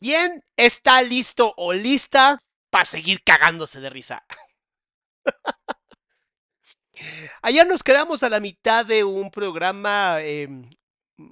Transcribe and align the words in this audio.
¿Quién 0.00 0.42
está 0.56 1.02
listo 1.02 1.52
o 1.58 1.74
lista 1.74 2.38
para 2.70 2.86
seguir 2.86 3.22
cagándose 3.22 3.80
de 3.80 3.90
risa? 3.90 4.24
Ayer 7.42 7.66
nos 7.66 7.82
quedamos 7.82 8.22
a 8.22 8.30
la 8.30 8.40
mitad 8.40 8.86
de 8.86 9.04
un 9.04 9.30
programa 9.30 10.22
em, 10.22 10.70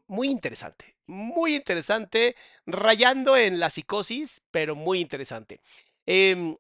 muy 0.06 0.28
interesante, 0.28 0.96
muy 1.06 1.54
interesante, 1.54 2.36
rayando 2.66 3.38
en 3.38 3.58
la 3.58 3.70
psicosis, 3.70 4.42
pero 4.50 4.74
muy 4.74 5.00
interesante. 5.00 5.60
Em, 6.04 6.54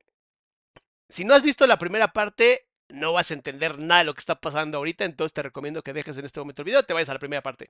si 1.10 1.24
no 1.24 1.34
has 1.34 1.42
visto 1.42 1.66
la 1.66 1.78
primera 1.78 2.08
parte, 2.08 2.67
no 2.88 3.12
vas 3.12 3.30
a 3.30 3.34
entender 3.34 3.78
nada 3.78 4.00
de 4.00 4.06
lo 4.06 4.14
que 4.14 4.20
está 4.20 4.40
pasando 4.40 4.78
ahorita, 4.78 5.04
entonces 5.04 5.32
te 5.32 5.42
recomiendo 5.42 5.82
que 5.82 5.92
dejes 5.92 6.16
en 6.16 6.24
este 6.24 6.40
momento 6.40 6.62
el 6.62 6.66
video, 6.66 6.82
te 6.82 6.94
vayas 6.94 7.08
a 7.08 7.14
la 7.14 7.18
primera 7.18 7.42
parte, 7.42 7.68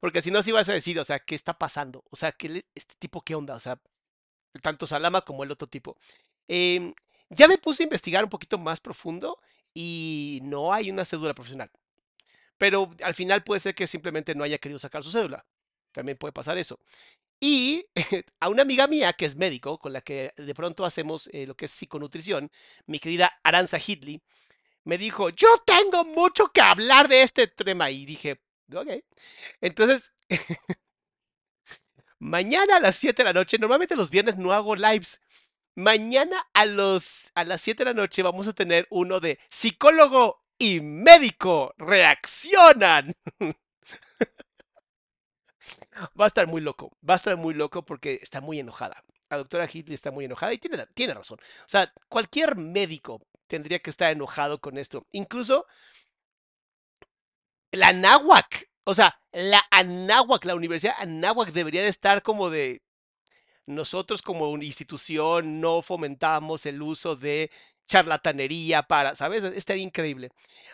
porque 0.00 0.22
si 0.22 0.30
no, 0.30 0.42
sí 0.42 0.52
vas 0.52 0.68
a 0.68 0.72
decir, 0.72 0.98
o 0.98 1.04
sea, 1.04 1.18
¿qué 1.20 1.34
está 1.34 1.58
pasando? 1.58 2.04
O 2.10 2.16
sea, 2.16 2.32
¿qué, 2.32 2.64
este 2.74 2.94
tipo 2.98 3.22
qué 3.22 3.34
onda? 3.34 3.54
O 3.54 3.60
sea, 3.60 3.80
tanto 4.62 4.86
Salama 4.86 5.22
como 5.22 5.44
el 5.44 5.50
otro 5.50 5.68
tipo. 5.68 5.96
Em, 6.48 6.94
ya 7.30 7.48
me 7.48 7.58
puse 7.58 7.82
a 7.82 7.84
investigar 7.84 8.24
un 8.24 8.30
poquito 8.30 8.58
más 8.58 8.80
profundo 8.80 9.38
y 9.74 10.40
no 10.44 10.72
hay 10.72 10.90
una 10.90 11.04
cédula 11.04 11.34
profesional. 11.34 11.70
Pero 12.58 12.90
al 13.02 13.14
final 13.14 13.44
puede 13.44 13.60
ser 13.60 13.74
que 13.74 13.86
simplemente 13.86 14.34
no 14.34 14.44
haya 14.44 14.58
querido 14.58 14.78
sacar 14.78 15.02
su 15.02 15.10
cédula. 15.10 15.44
También 15.92 16.18
puede 16.18 16.32
pasar 16.32 16.58
eso. 16.58 16.80
Y 17.40 17.86
a 18.40 18.48
una 18.48 18.62
amiga 18.62 18.86
mía 18.86 19.12
que 19.12 19.26
es 19.26 19.36
médico, 19.36 19.78
con 19.78 19.92
la 19.92 20.00
que 20.00 20.32
de 20.36 20.54
pronto 20.54 20.84
hacemos 20.84 21.28
eh, 21.32 21.46
lo 21.46 21.56
que 21.56 21.66
es 21.66 21.70
psiconutrición, 21.72 22.50
mi 22.86 22.98
querida 22.98 23.32
Aranza 23.42 23.78
Hidley, 23.78 24.22
me 24.86 24.98
dijo, 24.98 25.30
yo 25.30 25.48
tengo 25.66 26.04
mucho 26.04 26.46
que 26.52 26.60
hablar 26.60 27.08
de 27.08 27.22
este 27.22 27.48
tema. 27.48 27.90
Y 27.90 28.06
dije, 28.06 28.40
ok. 28.72 28.88
Entonces, 29.60 30.12
mañana 32.20 32.76
a 32.76 32.80
las 32.80 32.96
7 32.96 33.22
de 33.22 33.24
la 33.24 33.32
noche, 33.32 33.58
normalmente 33.58 33.96
los 33.96 34.10
viernes 34.10 34.36
no 34.36 34.52
hago 34.52 34.76
lives. 34.76 35.20
Mañana 35.74 36.36
a, 36.54 36.66
los, 36.66 37.32
a 37.34 37.44
las 37.44 37.60
7 37.62 37.84
de 37.84 37.90
la 37.90 38.00
noche 38.00 38.22
vamos 38.22 38.46
a 38.46 38.52
tener 38.52 38.86
uno 38.90 39.18
de 39.18 39.40
psicólogo 39.50 40.44
y 40.56 40.80
médico 40.80 41.74
reaccionan. 41.78 43.12
Va 46.18 46.24
a 46.24 46.28
estar 46.28 46.46
muy 46.46 46.60
loco, 46.60 46.96
va 47.08 47.14
a 47.14 47.16
estar 47.16 47.36
muy 47.36 47.54
loco 47.54 47.84
porque 47.84 48.18
está 48.22 48.40
muy 48.40 48.60
enojada. 48.60 49.02
La 49.30 49.38
doctora 49.38 49.66
Hitley 49.66 49.94
está 49.94 50.10
muy 50.10 50.26
enojada 50.26 50.52
y 50.52 50.58
tiene, 50.58 50.86
tiene 50.94 51.14
razón. 51.14 51.38
O 51.40 51.68
sea, 51.68 51.92
cualquier 52.08 52.56
médico 52.56 53.20
tendría 53.46 53.78
que 53.80 53.90
estar 53.90 54.12
enojado 54.12 54.60
con 54.60 54.78
esto. 54.78 55.06
Incluso 55.12 55.66
la 57.72 57.88
Anáhuac, 57.88 58.70
o 58.84 58.94
sea, 58.94 59.18
la 59.32 59.62
Anáhuac, 59.70 60.44
la 60.44 60.54
Universidad 60.54 60.94
Anáhuac 60.98 61.52
debería 61.52 61.82
de 61.82 61.88
estar 61.88 62.22
como 62.22 62.50
de 62.50 62.82
nosotros 63.66 64.22
como 64.22 64.50
una 64.50 64.64
institución 64.64 65.60
no 65.60 65.82
fomentamos 65.82 66.66
el 66.66 66.80
uso 66.82 67.16
de 67.16 67.50
charlatanería 67.86 68.82
para, 68.84 69.14
¿sabes? 69.14 69.44
Estaría 69.44 69.82
increíble. 69.82 70.30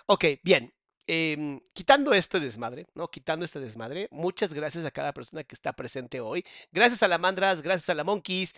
Ok, 0.07 0.25
bien. 0.43 0.73
Em, 1.07 1.61
quitando 1.73 2.15
este 2.15 2.39
desmadre, 2.39 2.87
¿no? 2.95 3.09
Quitando 3.09 3.45
este 3.45 3.59
desmadre, 3.61 4.09
muchas 4.13 4.55
gracias 4.55 4.85
a 4.85 4.91
cada 4.91 5.13
persona 5.13 5.43
que 5.45 5.55
está 5.55 5.73
presente 5.73 6.21
hoy. 6.21 6.45
Gracias 6.71 7.03
a 7.03 7.09
la 7.09 7.19
Mandras, 7.19 7.61
gracias 7.63 7.89
a 7.91 7.95
la 7.95 8.05
Monkeys, 8.05 8.55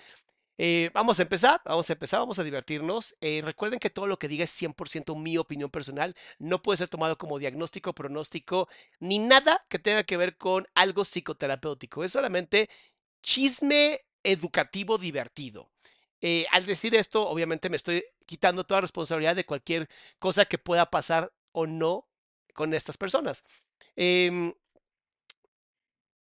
eh, 0.59 0.91
vamos 0.95 1.19
a 1.19 1.23
empezar, 1.23 1.61
vamos 1.65 1.89
a 1.91 1.93
empezar, 1.95 2.21
vamos 2.21 2.39
a 2.39 2.45
divertirnos. 2.45 3.17
Eh, 3.21 3.43
recuerden 3.45 3.81
que 3.81 3.91
todo 3.91 4.07
lo 4.07 4.19
que 4.19 4.29
diga 4.29 4.45
es 4.45 4.51
100% 4.51 5.17
mi 5.17 5.37
opinión 5.39 5.71
personal, 5.71 6.15
no 6.39 6.63
puede 6.63 6.79
ser 6.79 6.89
tomado 6.89 7.19
como 7.19 7.39
diagnóstico, 7.39 7.95
pronóstico, 7.95 8.69
ni 9.01 9.19
nada 9.19 9.61
que 9.69 9.79
tenga 9.79 10.05
que 10.05 10.17
ver 10.17 10.37
con 10.37 10.67
algo 10.75 11.05
psicoterapéutico. 11.05 12.05
Es 12.05 12.13
solamente 12.13 12.69
chisme 13.23 14.01
educativo 14.23 14.99
divertido. 14.99 15.71
Eh, 16.21 16.47
al 16.53 16.65
decir 16.67 16.95
esto, 16.95 17.29
obviamente 17.29 17.69
me 17.69 17.77
estoy 17.77 18.05
quitando 18.27 18.65
toda 18.65 18.81
responsabilidad 18.81 19.37
de 19.37 19.45
cualquier 19.45 19.89
cosa 20.19 20.47
que 20.47 20.59
pueda 20.59 20.91
pasar 20.91 21.33
o 21.53 21.67
no 21.67 22.09
con 22.55 22.73
estas 22.75 22.97
personas. 22.97 23.45
Em, 23.97 24.55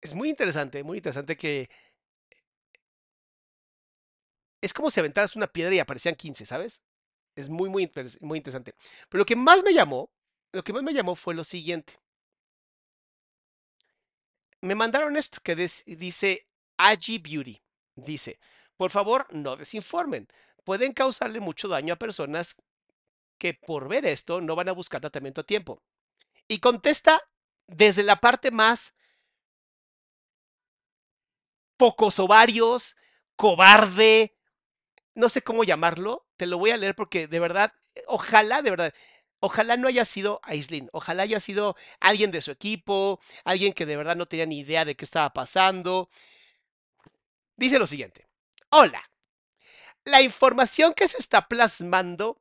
es 0.01 0.15
muy 0.15 0.29
interesante, 0.29 0.83
muy 0.83 0.99
interesante 0.99 1.37
que 1.37 1.71
es 4.63 4.73
como 4.73 4.91
si 4.91 5.01
aventaras 5.01 5.37
una 5.37 5.49
piedra 5.49 5.75
y 5.75 5.81
aparecían 5.81 6.15
15, 6.15 6.47
¿sabes? 6.47 6.83
Es 7.35 7.49
muy, 7.49 7.69
muy, 7.69 7.91
muy 8.21 8.39
interesante. 8.39 8.75
Pero 9.09 9.21
lo 9.21 9.27
que 9.27 9.37
más 9.37 9.63
me 9.63 9.75
llamó, 9.75 10.11
lo 10.53 10.63
que 10.63 10.73
más 10.73 10.83
me 10.83 10.95
llamó 10.95 11.17
fue 11.17 11.35
lo 11.35 11.45
siguiente. 11.45 11.99
Me 14.61 14.77
mandaron 14.77 15.17
esto 15.17 15.41
que 15.43 15.57
dice 15.57 16.47
Agi 16.77 17.19
Beauty. 17.19 17.61
Dice, 17.97 18.39
por 18.77 18.91
favor, 18.91 19.27
no 19.31 19.57
desinformen. 19.57 20.29
pueden 20.65 20.93
causarle 20.93 21.41
mucho 21.41 21.67
daño 21.67 21.95
a 21.95 21.99
personas 21.99 22.57
que 23.37 23.55
por 23.55 23.89
ver 23.89 24.07
esto 24.07 24.41
no 24.41 24.55
van 24.55 24.69
a 24.69 24.73
buscar 24.73 25.01
tratamiento 25.01 25.41
a 25.41 25.45
tiempo. 25.45 25.83
Y 26.47 26.61
contesta 26.61 27.21
desde 27.67 28.05
la 28.05 28.21
parte 28.21 28.53
más 28.53 28.95
pocos 31.77 32.21
ovarios, 32.21 32.97
cobarde, 33.35 34.37
no 35.15 35.29
sé 35.29 35.43
cómo 35.43 35.65
llamarlo, 35.65 36.27
te 36.37 36.47
lo 36.47 36.59
voy 36.59 36.71
a 36.71 36.77
leer 36.77 36.95
porque 36.95 37.27
de 37.27 37.41
verdad, 37.41 37.73
ojalá, 38.07 38.63
de 38.63 38.71
verdad, 38.71 38.95
ojalá 39.41 39.77
no 39.77 39.89
haya 39.89 40.05
sido 40.05 40.41
Aislin, 40.43 40.89
ojalá 40.93 41.25
haya 41.25 41.41
sido 41.41 41.77
alguien 42.01 42.31
de 42.31 42.43
su 42.43 42.51
equipo, 42.51 43.21
alguien 43.45 43.73
que 43.73 43.87
de 43.87 43.97
verdad 43.97 44.17
no 44.17 44.27
tenía 44.27 44.47
ni 44.47 44.61
idea 44.61 44.85
de 44.85 44.95
qué 44.97 45.05
estaba 45.05 45.33
pasando. 45.33 46.09
Dice 47.57 47.79
lo 47.79 47.87
siguiente, 47.87 48.27
hola, 48.71 49.03
la 50.05 50.23
información 50.23 50.95
que 50.95 51.09
se 51.09 51.19
está 51.19 51.49
plasmando, 51.49 52.41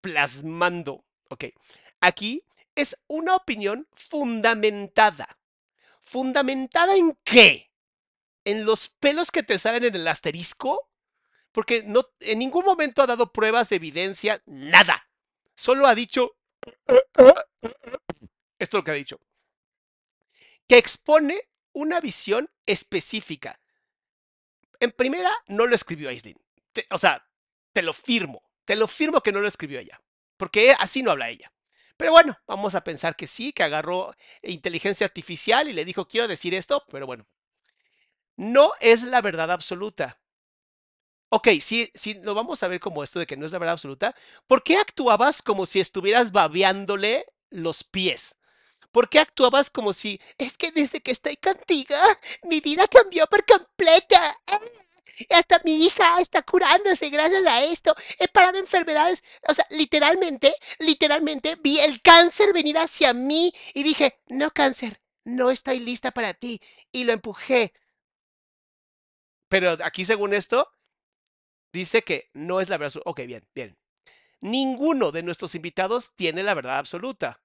plasmando, 0.00 1.04
ok, 1.28 1.46
aquí 2.00 2.44
es 2.74 2.96
una 3.06 3.36
opinión 3.36 3.88
fundamentada. 3.92 5.38
¿Fundamentada 6.00 6.96
en 6.96 7.16
qué? 7.24 7.70
¿En 8.44 8.64
los 8.64 8.88
pelos 8.88 9.30
que 9.30 9.42
te 9.42 9.58
salen 9.58 9.84
en 9.84 9.94
el 9.94 10.08
asterisco? 10.08 10.90
Porque 11.52 11.82
no, 11.82 12.08
en 12.20 12.38
ningún 12.38 12.64
momento 12.64 13.02
ha 13.02 13.06
dado 13.06 13.32
pruebas 13.32 13.68
de 13.68 13.76
evidencia, 13.76 14.42
nada. 14.46 15.06
Solo 15.54 15.86
ha 15.86 15.94
dicho, 15.94 16.36
esto 16.86 17.36
es 18.58 18.72
lo 18.72 18.84
que 18.84 18.90
ha 18.90 18.94
dicho, 18.94 19.20
que 20.66 20.78
expone 20.78 21.48
una 21.72 22.00
visión 22.00 22.50
específica. 22.66 23.60
En 24.80 24.90
primera, 24.92 25.30
no 25.46 25.66
lo 25.66 25.74
escribió 25.74 26.08
Aislinn. 26.08 26.40
o 26.90 26.98
sea, 26.98 27.28
te 27.72 27.82
lo 27.82 27.92
firmo, 27.92 28.42
te 28.64 28.76
lo 28.76 28.88
firmo 28.88 29.20
que 29.20 29.32
no 29.32 29.40
lo 29.40 29.48
escribió 29.48 29.78
ella, 29.78 30.00
porque 30.36 30.74
así 30.78 31.02
no 31.02 31.10
habla 31.10 31.28
ella. 31.28 31.52
Pero 31.96 32.12
bueno, 32.12 32.38
vamos 32.46 32.74
a 32.74 32.82
pensar 32.82 33.14
que 33.14 33.26
sí, 33.26 33.52
que 33.52 33.62
agarró 33.62 34.14
inteligencia 34.42 35.06
artificial 35.06 35.68
y 35.68 35.72
le 35.72 35.84
dijo, 35.84 36.08
quiero 36.08 36.26
decir 36.26 36.54
esto, 36.54 36.84
pero 36.90 37.06
bueno, 37.06 37.26
no 38.36 38.72
es 38.80 39.04
la 39.04 39.20
verdad 39.20 39.50
absoluta. 39.50 40.21
Ok, 41.34 41.48
sí, 41.62 41.90
sí, 41.94 42.12
lo 42.22 42.34
vamos 42.34 42.62
a 42.62 42.68
ver 42.68 42.78
como 42.78 43.02
esto 43.02 43.18
de 43.18 43.26
que 43.26 43.38
no 43.38 43.46
es 43.46 43.52
la 43.52 43.58
verdad 43.58 43.72
absoluta. 43.72 44.14
¿Por 44.46 44.62
qué 44.62 44.76
actuabas 44.76 45.40
como 45.40 45.64
si 45.64 45.80
estuvieras 45.80 46.30
babeándole 46.30 47.24
los 47.48 47.84
pies? 47.84 48.36
¿Por 48.90 49.08
qué 49.08 49.18
actuabas 49.18 49.70
como 49.70 49.94
si, 49.94 50.20
es 50.36 50.58
que 50.58 50.70
desde 50.72 51.00
que 51.00 51.10
estoy 51.10 51.38
contigo, 51.38 51.94
mi 52.42 52.60
vida 52.60 52.86
cambió 52.86 53.26
por 53.28 53.46
completa? 53.46 54.20
hasta 55.30 55.60
mi 55.64 55.86
hija 55.86 56.20
está 56.20 56.42
curándose 56.42 57.08
gracias 57.08 57.46
a 57.46 57.64
esto. 57.64 57.94
He 58.18 58.28
parado 58.28 58.58
enfermedades. 58.58 59.24
O 59.48 59.54
sea, 59.54 59.66
literalmente, 59.70 60.54
literalmente 60.80 61.56
vi 61.56 61.80
el 61.80 62.02
cáncer 62.02 62.52
venir 62.52 62.76
hacia 62.76 63.14
mí 63.14 63.54
y 63.72 63.82
dije, 63.82 64.20
no 64.28 64.50
cáncer, 64.50 65.00
no 65.24 65.50
estoy 65.50 65.78
lista 65.78 66.10
para 66.10 66.34
ti. 66.34 66.60
Y 66.90 67.04
lo 67.04 67.14
empujé. 67.14 67.72
Pero 69.48 69.78
aquí, 69.82 70.04
según 70.04 70.34
esto, 70.34 70.68
dice 71.72 72.02
que 72.02 72.30
no 72.34 72.60
es 72.60 72.68
la 72.68 72.78
verdad. 72.78 73.02
Ok, 73.04 73.20
bien, 73.26 73.46
bien. 73.54 73.76
Ninguno 74.40 75.12
de 75.12 75.22
nuestros 75.24 75.54
invitados 75.56 76.14
tiene 76.16 76.42
la 76.42 76.54
verdad 76.54 76.78
absoluta. 76.78 77.42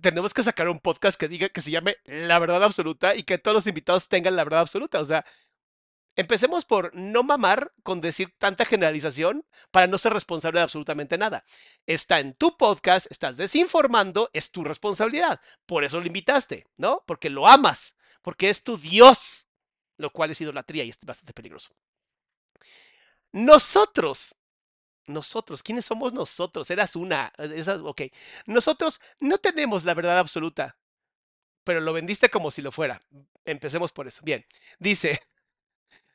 tenemos 0.00 0.32
que 0.34 0.42
sacar 0.42 0.68
un 0.68 0.78
podcast 0.80 1.18
que 1.20 1.28
diga 1.28 1.48
que 1.48 1.60
se 1.60 1.70
llame 1.70 1.96
La 2.06 2.38
verdad 2.38 2.62
absoluta 2.64 3.14
y 3.14 3.22
que 3.24 3.38
todos 3.38 3.54
los 3.54 3.66
invitados 3.66 4.08
tengan 4.08 4.36
la 4.36 4.44
verdad 4.44 4.60
absoluta. 4.60 5.00
O 5.00 5.04
sea, 5.04 5.24
empecemos 6.16 6.64
por 6.64 6.94
no 6.94 7.22
mamar 7.22 7.72
con 7.82 8.00
decir 8.00 8.34
tanta 8.38 8.64
generalización 8.64 9.46
para 9.70 9.86
no 9.86 9.98
ser 9.98 10.12
responsable 10.12 10.60
de 10.60 10.64
absolutamente 10.64 11.18
nada. 11.18 11.44
Está 11.86 12.20
en 12.20 12.34
tu 12.34 12.56
podcast, 12.56 13.10
estás 13.10 13.36
desinformando, 13.36 14.30
es 14.32 14.50
tu 14.50 14.64
responsabilidad. 14.64 15.40
Por 15.66 15.84
eso 15.84 16.00
lo 16.00 16.06
invitaste, 16.06 16.66
¿no? 16.76 17.02
Porque 17.06 17.30
lo 17.30 17.46
amas, 17.46 17.96
porque 18.22 18.50
es 18.50 18.62
tu 18.62 18.76
Dios, 18.76 19.48
lo 19.96 20.10
cual 20.10 20.30
es 20.30 20.40
idolatría 20.40 20.84
y 20.84 20.90
es 20.90 20.98
bastante 21.04 21.32
peligroso. 21.32 21.70
Nosotros 23.32 24.34
nosotros, 25.10 25.62
¿quiénes 25.62 25.84
somos 25.84 26.12
nosotros? 26.12 26.70
Eras 26.70 26.96
una. 26.96 27.32
Ok. 27.82 28.02
Nosotros 28.46 29.00
no 29.18 29.38
tenemos 29.38 29.84
la 29.84 29.94
verdad 29.94 30.18
absoluta, 30.18 30.78
pero 31.64 31.80
lo 31.80 31.92
vendiste 31.92 32.30
como 32.30 32.50
si 32.50 32.62
lo 32.62 32.72
fuera. 32.72 33.02
Empecemos 33.44 33.92
por 33.92 34.06
eso. 34.06 34.22
Bien. 34.24 34.46
Dice, 34.78 35.20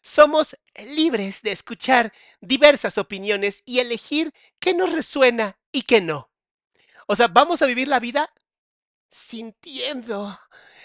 somos 0.06 0.56
libres 0.76 1.42
de 1.42 1.52
escuchar 1.52 2.14
diversas 2.40 3.00
opiniones 3.00 3.64
y 3.66 3.80
elegir 3.80 4.32
qué 4.60 4.76
nos 4.76 4.92
resuena 4.92 5.58
y 5.72 5.82
qué 5.82 6.00
no. 6.00 6.30
O 7.08 7.16
sea, 7.16 7.28
vamos 7.28 7.64
a 7.64 7.66
vivir 7.66 7.88
la 7.88 8.00
vida 8.00 8.32
sintiendo. 9.10 10.40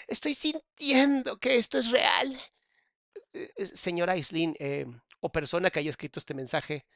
Estoy 0.07 0.33
sintiendo 0.33 1.39
que 1.39 1.57
esto 1.57 1.77
es 1.77 1.91
real. 1.91 2.41
Eh, 3.33 3.51
eh, 3.57 3.67
señora 3.75 4.17
Islin, 4.17 4.55
eh, 4.59 4.87
o 5.19 5.31
persona 5.31 5.69
que 5.69 5.79
haya 5.79 5.91
escrito 5.91 6.19
este 6.19 6.33
mensaje, 6.33 6.87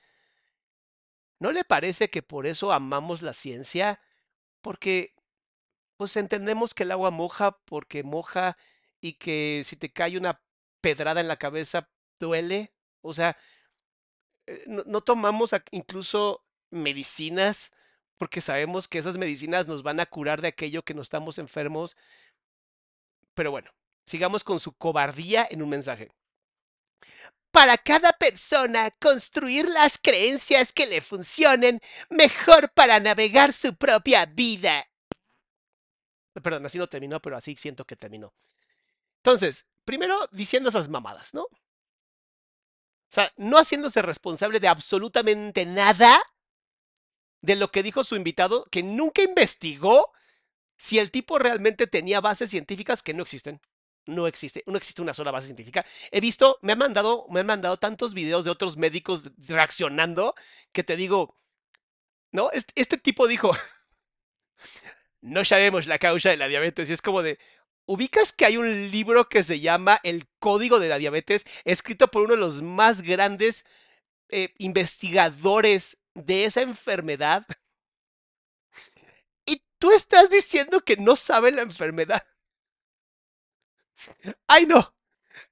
¿No 1.40 1.52
le 1.52 1.66
parece 1.66 2.10
que 2.10 2.24
por 2.24 2.48
eso 2.48 2.72
amamos 2.72 3.22
la 3.22 3.34
ciencia? 3.34 4.00
Porque, 4.62 5.14
pues 5.98 6.16
entendemos 6.16 6.74
que 6.74 6.84
el 6.84 6.92
agua 6.92 7.12
moja 7.12 7.60
porque 7.66 8.04
moja 8.04 8.58
y 9.02 9.14
que 9.14 9.64
si 9.66 9.76
te 9.76 9.92
cae 9.92 10.18
una 10.18 10.42
pedrada 10.82 11.22
en 11.22 11.28
la 11.28 11.38
cabeza 11.38 11.90
duele. 12.20 12.74
O 13.02 13.14
sea, 13.14 13.38
eh, 14.48 14.64
no, 14.68 15.02
tomamos 15.02 15.52
incluso 15.72 16.46
medicinas 16.72 17.72
porque 18.18 18.42
sabemos 18.42 18.88
que 18.88 18.98
esas 18.98 19.18
medicinas 19.18 19.68
nos 19.68 19.84
van 19.84 20.00
a 20.00 20.06
curar 20.06 20.42
de 20.42 20.48
aquello 20.50 20.84
que 20.84 20.94
nos 20.94 21.06
estamos 21.06 21.38
enfermos. 21.38 21.98
Pero 23.34 23.52
bueno, 23.52 23.72
sigamos 24.06 24.44
con 24.44 24.60
su 24.60 24.74
cobardía 24.74 25.48
en 25.50 25.62
un 25.62 25.70
mensaje 25.70 26.12
para 27.56 27.78
cada 27.78 28.12
persona 28.12 28.92
construir 29.00 29.70
las 29.70 29.98
creencias 29.98 30.74
que 30.74 30.88
le 30.88 31.00
funcionen 31.00 31.80
mejor 32.10 32.70
para 32.74 33.00
navegar 33.00 33.54
su 33.54 33.78
propia 33.78 34.26
vida. 34.26 34.86
Perdón, 36.34 36.66
así 36.66 36.78
no 36.78 36.90
terminó, 36.90 37.22
pero 37.22 37.38
así 37.38 37.56
siento 37.56 37.86
que 37.86 37.96
terminó. 37.96 38.34
Entonces, 39.24 39.66
primero 39.86 40.20
diciendo 40.34 40.68
esas 40.68 40.90
mamadas, 40.90 41.34
¿no? 41.34 41.48
O 43.10 43.14
sea, 43.16 43.32
no 43.38 43.58
haciéndose 43.58 44.02
responsable 44.02 44.60
de 44.60 44.68
absolutamente 44.68 45.66
nada 45.66 46.22
de 47.42 47.56
lo 47.56 47.72
que 47.72 47.84
dijo 47.84 48.04
su 48.04 48.16
invitado, 48.16 48.66
que 48.72 48.84
nunca 48.84 49.22
investigó 49.22 50.12
si 50.78 51.00
el 51.00 51.12
tipo 51.12 51.38
realmente 51.40 51.88
tenía 51.88 52.22
bases 52.22 52.50
científicas 52.50 53.02
que 53.04 53.14
no 53.14 53.24
existen 53.24 53.62
no 54.08 54.28
existe, 54.28 54.64
no 54.68 54.78
existe 54.78 55.02
una 55.02 55.14
sola 55.14 55.32
base 55.32 55.48
científica. 55.48 55.86
He 56.12 56.22
visto, 56.22 56.60
me 56.62 56.74
han 56.74 56.80
mandado, 56.80 57.26
me 57.30 57.40
han 57.40 57.46
mandado 57.46 57.78
tantos 57.78 58.14
videos 58.14 58.46
de 58.46 58.52
otros 58.52 58.78
médicos 58.78 59.32
reaccionando 59.38 60.36
que 60.72 60.84
te 60.84 60.96
digo, 60.96 61.38
¿no? 62.32 62.50
Este, 62.52 62.98
tipo 62.98 63.28
dijo, 63.28 63.52
no 65.22 65.46
sabemos 65.46 65.88
la 65.88 66.00
causa 66.00 66.30
de 66.30 66.38
la 66.38 66.48
diabetes 66.48 66.90
y 66.90 66.94
es 66.94 67.02
como 67.02 67.24
de, 67.24 67.40
¿ubicas 67.86 68.34
que 68.34 68.46
hay 68.46 68.58
un 68.58 68.92
libro 68.92 69.30
que 69.30 69.44
se 69.44 69.60
llama 69.60 70.00
El 70.04 70.26
Código 70.40 70.80
de 70.80 70.90
la 70.90 70.98
Diabetes, 70.98 71.46
escrito 71.64 72.10
por 72.10 72.24
uno 72.24 72.34
de 72.34 72.40
los 72.40 72.62
más 72.62 73.02
grandes 73.02 73.66
eh, 74.30 74.54
investigadores 74.58 75.98
de 76.14 76.46
esa 76.46 76.62
enfermedad? 76.62 77.46
Y 79.46 79.64
tú 79.80 79.92
estás 79.92 80.30
diciendo 80.30 80.82
que 80.82 80.98
no 80.98 81.16
sabe 81.16 81.52
la 81.52 81.64
enfermedad. 81.64 82.26
¡Ay, 84.48 84.66
no! 84.66 84.96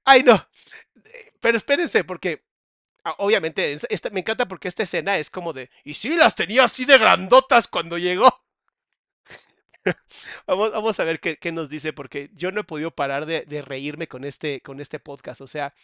¡Ay, 0.04 0.22
no! 0.22 0.48
Pero 1.40 1.56
espérense, 1.58 2.04
porque 2.04 2.44
ah, 3.04 3.16
obviamente 3.18 3.78
me 4.12 4.20
encanta 4.20 4.48
porque 4.48 4.68
esta 4.68 4.84
escena 4.84 5.18
es 5.18 5.30
como 5.30 5.52
de. 5.52 5.70
Y 5.84 5.94
sí, 5.94 6.16
las 6.16 6.34
tenía 6.36 6.64
así 6.64 6.84
de 6.84 6.98
grandotas 6.98 7.68
cuando 7.68 7.98
llegó. 7.98 8.28
vamos, 10.46 10.72
vamos 10.72 11.00
a 11.00 11.04
ver 11.04 11.20
qué, 11.20 11.36
qué, 11.36 11.52
nos 11.52 11.68
dice, 11.68 11.92
porque 11.92 12.30
yo 12.34 12.50
no 12.50 12.60
he 12.60 12.64
podido 12.64 12.90
parar 12.90 13.26
de, 13.26 13.62
reírme 13.62 14.08
con 14.08 14.24
este, 14.24 14.60
con 14.60 14.80
este 14.80 14.98
podcast. 14.98 15.40
O 15.40 15.46
sea, 15.46 15.74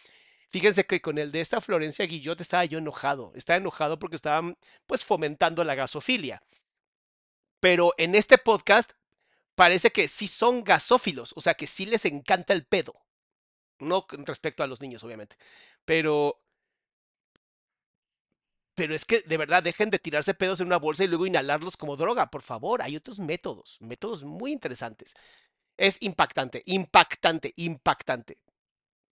fíjense 0.49 0.85
que 0.85 1.01
con 1.01 1.17
el 1.17 1.31
de 1.31 1.41
esta 1.41 1.61
Florencia 1.61 2.05
Guillot 2.05 2.41
estaba 2.41 2.65
yo 2.65 2.79
enojado. 2.79 3.31
Estaba 3.35 3.57
enojado 3.57 3.99
porque 3.99 4.15
estaban 4.15 4.57
pues 4.87 5.05
fomentando 5.05 5.63
la 5.63 5.75
gasofilia. 5.75 6.41
Pero 7.59 7.93
en 7.97 8.15
este 8.15 8.37
podcast 8.37 8.93
parece 9.55 9.91
que 9.91 10.07
sí 10.07 10.27
son 10.27 10.63
gasófilos, 10.63 11.33
o 11.35 11.41
sea 11.41 11.53
que 11.53 11.67
sí 11.67 11.85
les 11.85 12.05
encanta 12.05 12.53
el 12.53 12.65
pedo. 12.65 12.93
No 13.79 14.05
respecto 14.09 14.63
a 14.63 14.67
los 14.67 14.81
niños, 14.81 15.03
obviamente. 15.03 15.37
Pero. 15.85 16.37
Pero 18.75 18.95
es 18.95 19.05
que 19.05 19.21
de 19.21 19.37
verdad 19.37 19.63
dejen 19.63 19.89
de 19.89 19.99
tirarse 19.99 20.33
pedos 20.33 20.59
en 20.61 20.67
una 20.67 20.77
bolsa 20.77 21.03
y 21.03 21.07
luego 21.07 21.25
inhalarlos 21.25 21.77
como 21.77 21.97
droga, 21.97 22.31
por 22.31 22.41
favor. 22.41 22.81
Hay 22.81 22.95
otros 22.95 23.19
métodos, 23.19 23.77
métodos 23.81 24.23
muy 24.23 24.51
interesantes. 24.51 25.13
Es 25.77 25.97
impactante, 26.01 26.63
impactante, 26.65 27.53
impactante. 27.57 28.37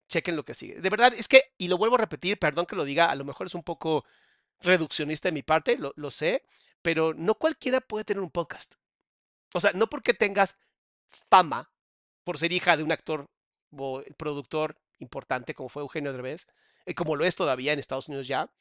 Chequen 0.07 0.35
lo 0.35 0.43
que 0.45 0.53
sigue. 0.53 0.81
De 0.81 0.89
verdad, 0.89 1.13
es 1.13 1.27
que, 1.27 1.53
y 1.57 1.67
lo 1.67 1.77
vuelvo 1.77 1.95
a 1.95 1.99
repetir, 1.99 2.39
perdón 2.39 2.65
que 2.65 2.75
lo 2.75 2.85
diga, 2.85 3.11
a 3.11 3.15
lo 3.15 3.25
mejor 3.25 3.47
es 3.47 3.55
un 3.55 3.63
poco 3.63 4.05
reduccionista 4.61 5.27
de 5.27 5.33
mi 5.33 5.43
parte, 5.43 5.77
lo, 5.77 6.11
sé, 6.11 6.43
pero 6.81 7.13
no 7.13 7.35
cualquiera 7.35 7.81
puede 7.81 8.05
tener 8.05 8.21
un 8.21 8.31
podcast. 8.31 8.75
O 9.53 9.59
sea, 9.59 9.71
no 9.73 9.89
porque 9.89 10.13
tengas 10.13 10.57
fama 11.09 11.71
por 12.23 12.37
ser 12.37 12.51
hija 12.51 12.77
de 12.77 12.83
un 12.83 12.91
actor 12.91 13.29
o 13.71 14.01
productor 14.17 14.75
importante 14.99 15.53
como 15.53 15.69
fue 15.69 15.81
Eugenio 15.81 16.11
Derbez, 16.11 16.47
y 16.85 16.93
como 16.93 17.15
lo 17.15 17.25
es 17.25 17.35
todavía 17.35 17.73
en 17.73 17.79
Estados 17.79 18.07
Unidos 18.07 18.27
ya, 18.27 18.51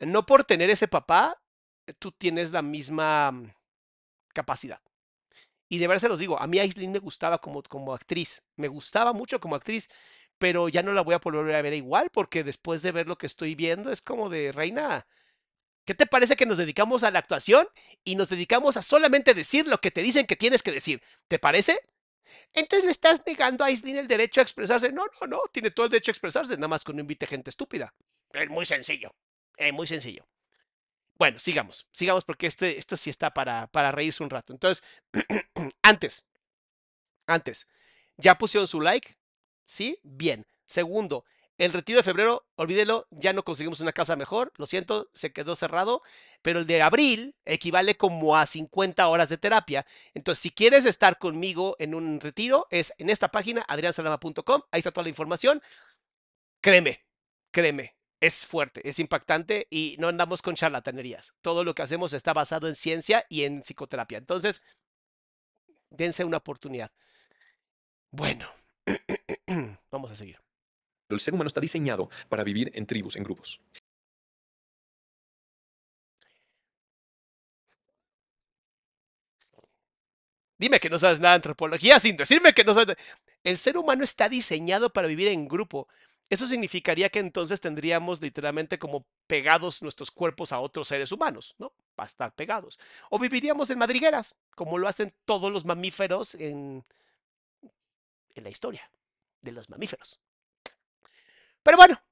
no 0.00 0.26
por 0.26 0.44
tener 0.44 0.70
ese 0.70 0.88
papá, 0.88 1.40
tú 1.98 2.12
tienes 2.12 2.52
la 2.52 2.62
misma 2.62 3.30
mm, 3.30 3.52
capacidad. 4.32 4.80
Y 5.68 5.78
de 5.78 5.88
verdad 5.88 6.02
se 6.02 6.08
los 6.08 6.18
digo, 6.18 6.38
a 6.40 6.46
mí 6.46 6.58
Aislinn 6.58 6.92
me 6.92 6.98
gustaba 6.98 7.38
como, 7.38 7.62
como 7.62 7.94
actriz, 7.94 8.42
me 8.56 8.68
gustaba 8.68 9.12
mucho 9.12 9.40
como 9.40 9.56
actriz, 9.56 9.88
pero 10.38 10.68
ya 10.68 10.82
no 10.82 10.92
la 10.92 11.02
voy 11.02 11.14
a 11.14 11.18
volver 11.18 11.54
a 11.54 11.62
ver 11.62 11.74
igual 11.74 12.10
porque 12.12 12.44
después 12.44 12.82
de 12.82 12.92
ver 12.92 13.06
lo 13.06 13.16
que 13.16 13.26
estoy 13.26 13.54
viendo 13.54 13.90
es 13.90 14.02
como 14.02 14.28
de 14.28 14.52
reina. 14.52 15.06
¿Qué 15.84 15.94
te 15.94 16.06
parece 16.06 16.36
que 16.36 16.46
nos 16.46 16.58
dedicamos 16.58 17.02
a 17.02 17.10
la 17.10 17.18
actuación 17.18 17.66
y 18.04 18.16
nos 18.16 18.30
dedicamos 18.30 18.76
a 18.76 18.82
solamente 18.82 19.34
decir 19.34 19.68
lo 19.68 19.78
que 19.78 19.90
te 19.90 20.02
dicen 20.02 20.26
que 20.26 20.36
tienes 20.36 20.62
que 20.62 20.72
decir? 20.72 21.02
¿Te 21.28 21.38
parece? 21.38 21.78
Entonces 22.52 22.84
le 22.84 22.90
estás 22.90 23.22
negando 23.26 23.64
a 23.64 23.68
Aislinn 23.68 23.98
el 23.98 24.08
derecho 24.08 24.40
a 24.40 24.42
expresarse. 24.42 24.92
No, 24.92 25.04
no, 25.20 25.26
no, 25.26 25.40
tiene 25.52 25.70
todo 25.70 25.86
el 25.86 25.92
derecho 25.92 26.10
a 26.10 26.14
expresarse, 26.14 26.54
nada 26.54 26.68
más 26.68 26.84
que 26.84 26.92
no 26.92 27.00
invite 27.00 27.26
gente 27.26 27.50
estúpida. 27.50 27.94
Es 28.32 28.48
muy 28.48 28.64
sencillo, 28.64 29.14
es 29.56 29.72
muy 29.72 29.86
sencillo. 29.86 30.26
Bueno, 31.16 31.38
sigamos, 31.38 31.86
sigamos 31.92 32.24
porque 32.24 32.46
este, 32.46 32.76
esto 32.78 32.96
sí 32.96 33.10
está 33.10 33.32
para, 33.32 33.68
para 33.68 33.92
reírse 33.92 34.22
un 34.22 34.30
rato. 34.30 34.52
Entonces, 34.52 34.82
antes, 35.82 36.26
antes, 37.26 37.68
¿ya 38.16 38.36
pusieron 38.36 38.66
su 38.66 38.80
like? 38.80 39.16
¿Sí? 39.64 39.98
Bien. 40.02 40.46
Segundo, 40.66 41.24
el 41.56 41.72
retiro 41.72 41.98
de 41.98 42.02
febrero, 42.02 42.44
olvídelo, 42.56 43.06
ya 43.10 43.32
no 43.32 43.44
conseguimos 43.44 43.78
una 43.78 43.92
casa 43.92 44.16
mejor, 44.16 44.52
lo 44.56 44.66
siento, 44.66 45.08
se 45.14 45.32
quedó 45.32 45.54
cerrado, 45.54 46.02
pero 46.42 46.60
el 46.60 46.66
de 46.66 46.82
abril 46.82 47.36
equivale 47.44 47.96
como 47.96 48.36
a 48.36 48.44
50 48.44 49.06
horas 49.06 49.28
de 49.28 49.38
terapia. 49.38 49.86
Entonces, 50.14 50.42
si 50.42 50.50
quieres 50.50 50.84
estar 50.84 51.18
conmigo 51.18 51.76
en 51.78 51.94
un 51.94 52.20
retiro, 52.20 52.66
es 52.70 52.92
en 52.98 53.08
esta 53.08 53.28
página, 53.28 53.64
adriansalama.com, 53.68 54.62
ahí 54.72 54.80
está 54.80 54.90
toda 54.90 55.04
la 55.04 55.10
información. 55.10 55.62
Créeme, 56.60 57.04
créeme, 57.52 57.94
es 58.26 58.46
fuerte, 58.46 58.88
es 58.88 58.98
impactante 58.98 59.66
y 59.70 59.96
no 59.98 60.08
andamos 60.08 60.40
con 60.40 60.54
charlatanerías. 60.54 61.34
Todo 61.42 61.62
lo 61.62 61.74
que 61.74 61.82
hacemos 61.82 62.14
está 62.14 62.32
basado 62.32 62.68
en 62.68 62.74
ciencia 62.74 63.26
y 63.28 63.44
en 63.44 63.62
psicoterapia. 63.62 64.16
Entonces, 64.16 64.62
dense 65.90 66.24
una 66.24 66.38
oportunidad. 66.38 66.90
Bueno, 68.10 68.48
vamos 69.90 70.10
a 70.10 70.16
seguir. 70.16 70.40
El 71.10 71.20
ser 71.20 71.34
humano 71.34 71.48
está 71.48 71.60
diseñado 71.60 72.08
para 72.30 72.44
vivir 72.44 72.70
en 72.74 72.86
tribus, 72.86 73.16
en 73.16 73.24
grupos. 73.24 73.60
Dime 80.56 80.80
que 80.80 80.88
no 80.88 80.98
sabes 80.98 81.20
nada 81.20 81.34
de 81.34 81.36
antropología 81.36 81.98
sin 82.00 82.16
decirme 82.16 82.54
que 82.54 82.64
no 82.64 82.72
sabes. 82.72 82.96
El 83.42 83.58
ser 83.58 83.76
humano 83.76 84.02
está 84.02 84.30
diseñado 84.30 84.90
para 84.90 85.08
vivir 85.08 85.28
en 85.28 85.46
grupo. 85.46 85.88
Eso 86.30 86.46
significaría 86.46 87.10
que 87.10 87.18
entonces 87.18 87.60
tendríamos 87.60 88.20
literalmente 88.22 88.78
como 88.78 89.06
pegados 89.26 89.82
nuestros 89.82 90.10
cuerpos 90.10 90.52
a 90.52 90.60
otros 90.60 90.88
seres 90.88 91.12
humanos, 91.12 91.54
¿no? 91.58 91.72
Para 91.94 92.06
estar 92.06 92.34
pegados. 92.34 92.78
O 93.10 93.18
viviríamos 93.18 93.68
en 93.70 93.78
madrigueras, 93.78 94.34
como 94.54 94.78
lo 94.78 94.88
hacen 94.88 95.14
todos 95.26 95.52
los 95.52 95.64
mamíferos 95.64 96.34
en, 96.34 96.84
en 98.34 98.44
la 98.44 98.50
historia 98.50 98.90
de 99.42 99.52
los 99.52 99.68
mamíferos. 99.68 100.18
Pero 101.62 101.76
bueno, 101.76 102.02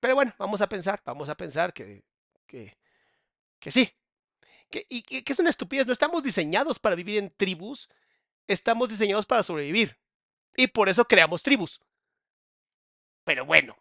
pero 0.00 0.14
bueno, 0.14 0.34
vamos 0.38 0.60
a 0.60 0.68
pensar, 0.68 1.02
vamos 1.04 1.28
a 1.28 1.36
pensar 1.36 1.72
que, 1.72 2.02
que, 2.46 2.76
que 3.58 3.70
sí, 3.70 3.92
que, 4.70 4.86
y 4.88 5.02
que, 5.02 5.22
que 5.22 5.32
es 5.32 5.38
una 5.38 5.50
estupidez. 5.50 5.86
No 5.86 5.92
estamos 5.92 6.22
diseñados 6.22 6.78
para 6.78 6.96
vivir 6.96 7.18
en 7.18 7.30
tribus, 7.30 7.88
estamos 8.46 8.88
diseñados 8.88 9.26
para 9.26 9.42
sobrevivir. 9.42 9.98
Y 10.56 10.68
por 10.68 10.88
eso 10.88 11.06
creamos 11.06 11.42
tribus. 11.42 11.80
Pero 13.26 13.44
bueno, 13.44 13.76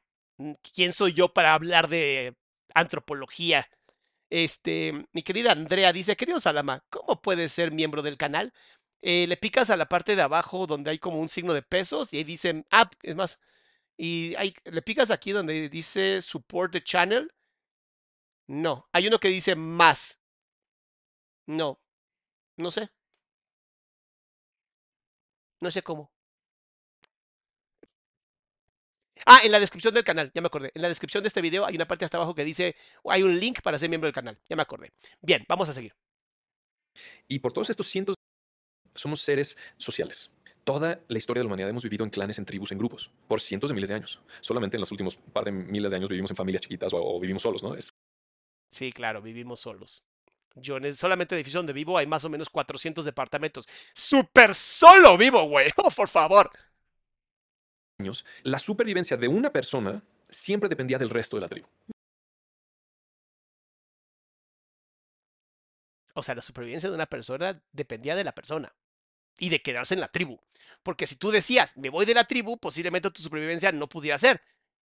¿quién 0.74 0.92
soy 0.92 1.14
yo 1.14 1.32
para 1.32 1.54
hablar 1.54 1.88
de 1.88 2.36
antropología? 2.74 3.70
Este, 4.32 5.06
mi 5.14 5.24
querida 5.24 5.52
Andrea 5.52 5.94
dice, 5.94 6.16
querido 6.18 6.40
Salama, 6.40 6.84
¿cómo 6.90 7.22
puedes 7.22 7.54
ser 7.54 7.72
miembro 7.72 8.02
del 8.02 8.18
canal? 8.18 8.54
Eh, 9.02 9.28
le 9.28 9.38
picas 9.38 9.70
a 9.70 9.78
la 9.78 9.88
parte 9.88 10.16
de 10.16 10.24
abajo 10.24 10.68
donde 10.68 10.90
hay 10.92 11.00
como 11.00 11.20
un 11.20 11.30
signo 11.30 11.54
de 11.54 11.62
pesos 11.62 12.12
y 12.14 12.18
ahí 12.18 12.24
dicen, 12.24 12.66
ah, 12.72 12.90
es 13.04 13.16
más, 13.16 13.40
y 13.98 14.36
le 14.66 14.82
picas 14.84 15.12
aquí 15.12 15.32
donde 15.32 15.70
dice 15.70 16.22
support 16.24 16.74
the 16.74 16.84
channel. 16.84 17.32
No, 18.48 18.88
hay 18.92 19.08
uno 19.08 19.20
que 19.20 19.28
dice 19.28 19.56
más. 19.56 20.20
No, 21.48 21.80
no 22.58 22.72
sé. 22.72 22.90
No 25.62 25.72
sé 25.72 25.82
cómo. 25.82 26.12
Ah, 29.26 29.40
en 29.44 29.52
la 29.52 29.60
descripción 29.60 29.94
del 29.94 30.04
canal, 30.04 30.32
ya 30.34 30.42
me 30.42 30.48
acordé. 30.48 30.72
En 30.74 30.82
la 30.82 30.88
descripción 30.88 31.24
de 31.24 31.28
este 31.28 31.42
video 31.42 31.66
hay 31.66 31.76
una 31.76 31.88
parte 31.88 32.06
hasta 32.06 32.18
abajo 32.18 32.36
que 32.36 32.44
dice, 32.44 32.76
hay 33.10 33.24
un 33.24 33.40
link 33.40 33.62
para 33.62 33.80
ser 33.80 33.90
miembro 33.90 34.08
del 34.08 34.14
canal, 34.14 34.38
ya 34.48 34.56
me 34.56 34.62
acordé. 34.62 34.92
Bien, 35.22 35.44
vamos 35.48 35.68
a 35.70 35.74
seguir. 35.74 35.94
Y 37.28 37.40
por 37.40 37.52
todos 37.52 37.70
estos 37.70 37.88
cientos, 37.88 38.16
somos 38.94 39.22
seres 39.22 39.58
sociales. 39.78 40.30
Toda 40.64 41.00
la 41.08 41.18
historia 41.18 41.40
de 41.40 41.44
la 41.44 41.48
humanidad 41.48 41.70
hemos 41.70 41.84
vivido 41.84 42.04
en 42.04 42.10
clanes, 42.10 42.38
en 42.38 42.46
tribus, 42.46 42.72
en 42.72 42.78
grupos, 42.78 43.12
por 43.28 43.42
cientos 43.42 43.70
de 43.70 43.76
miles 43.76 43.90
de 43.90 43.96
años. 43.96 44.22
Solamente 44.42 44.78
en 44.78 44.82
los 44.82 44.92
últimos 44.92 45.16
par 45.16 45.44
de 45.46 45.52
miles 45.52 45.92
de 45.92 45.98
años 45.98 46.10
vivimos 46.10 46.32
en 46.32 46.38
familias 46.38 46.62
chiquitas 46.62 46.94
o, 46.94 46.98
o 46.98 47.20
vivimos 47.20 47.42
solos, 47.42 47.62
¿no? 47.62 47.76
Es 47.76 47.94
Sí, 48.76 48.92
claro, 48.92 49.22
vivimos 49.22 49.62
solos. 49.62 50.06
Yo 50.56 50.78
en 50.78 50.86
el, 50.86 50.96
solamente 50.96 51.36
edificio 51.36 51.60
donde 51.60 51.74
vivo 51.74 51.98
hay 51.98 52.08
más 52.08 52.26
o 52.26 52.30
menos 52.30 52.50
400 52.50 53.06
departamentos. 53.06 53.68
¡Súper 53.94 54.54
solo 54.54 55.18
vivo, 55.18 55.44
güey! 55.48 55.70
¡Oh, 55.78 55.90
por 55.90 56.08
favor! 56.08 56.52
Años, 58.00 58.26
la 58.44 58.60
supervivencia 58.60 59.18
de 59.18 59.28
una 59.28 59.52
persona 59.52 60.04
siempre 60.30 60.70
dependía 60.70 60.98
del 60.98 61.10
resto 61.10 61.38
de 61.38 61.42
la 61.42 61.50
tribu. 61.50 61.68
O 66.14 66.24
sea, 66.24 66.36
la 66.36 66.42
supervivencia 66.42 66.90
de 66.90 66.96
una 66.96 67.08
persona 67.08 67.62
dependía 67.74 68.16
de 68.16 68.24
la 68.24 68.34
persona 68.34 68.74
y 69.38 69.50
de 69.50 69.62
quedarse 69.62 69.96
en 69.96 70.00
la 70.00 70.08
tribu. 70.08 70.40
Porque 70.82 71.08
si 71.08 71.16
tú 71.18 71.30
decías, 71.30 71.76
me 71.78 71.90
voy 71.90 72.06
de 72.06 72.14
la 72.14 72.24
tribu, 72.24 72.58
posiblemente 72.58 73.12
tu 73.12 73.22
supervivencia 73.22 73.72
no 73.72 73.90
pudiera 73.90 74.18
ser. 74.18 74.42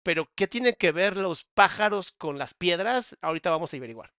Pero, 0.04 0.30
¿qué 0.36 0.48
tienen 0.48 0.76
que 0.78 0.92
ver 0.92 1.18
los 1.18 1.44
pájaros 1.44 2.12
con 2.12 2.38
las 2.38 2.54
piedras? 2.54 3.18
Ahorita 3.22 3.50
vamos 3.50 3.74
a 3.74 3.78
averiguar. 3.78 4.14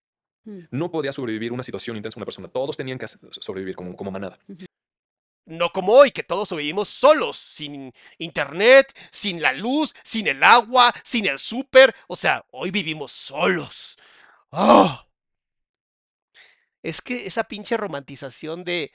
No 0.71 0.91
podía 0.91 1.13
sobrevivir 1.13 1.53
una 1.53 1.63
situación 1.63 1.97
intensa 1.97 2.19
una 2.19 2.25
persona. 2.25 2.49
Todos 2.49 2.77
tenían 2.77 2.99
que 2.99 3.07
sobrevivir 3.07 3.77
como, 3.77 3.95
como 3.95 4.11
manada. 4.11 4.39
No 5.49 5.71
como 5.73 5.95
hoy, 5.95 6.11
que 6.11 6.23
todos 6.23 6.49
sobrevivimos 6.49 6.89
solos, 6.89 7.39
sin 7.39 7.95
internet, 8.19 8.93
sin 9.11 9.41
la 9.41 9.53
luz, 9.53 9.95
sin 10.05 10.27
el 10.29 10.43
agua, 10.45 10.93
sin 11.05 11.27
el 11.27 11.39
súper. 11.39 11.95
O 12.07 12.17
sea, 12.17 12.45
hoy 12.51 12.71
vivimos 12.71 13.13
solos. 13.13 13.97
¡Ah! 14.53 15.07
Es 16.83 17.01
que 17.01 17.27
esa 17.27 17.45
pinche 17.45 17.77
romantización 17.79 18.63
de 18.65 18.93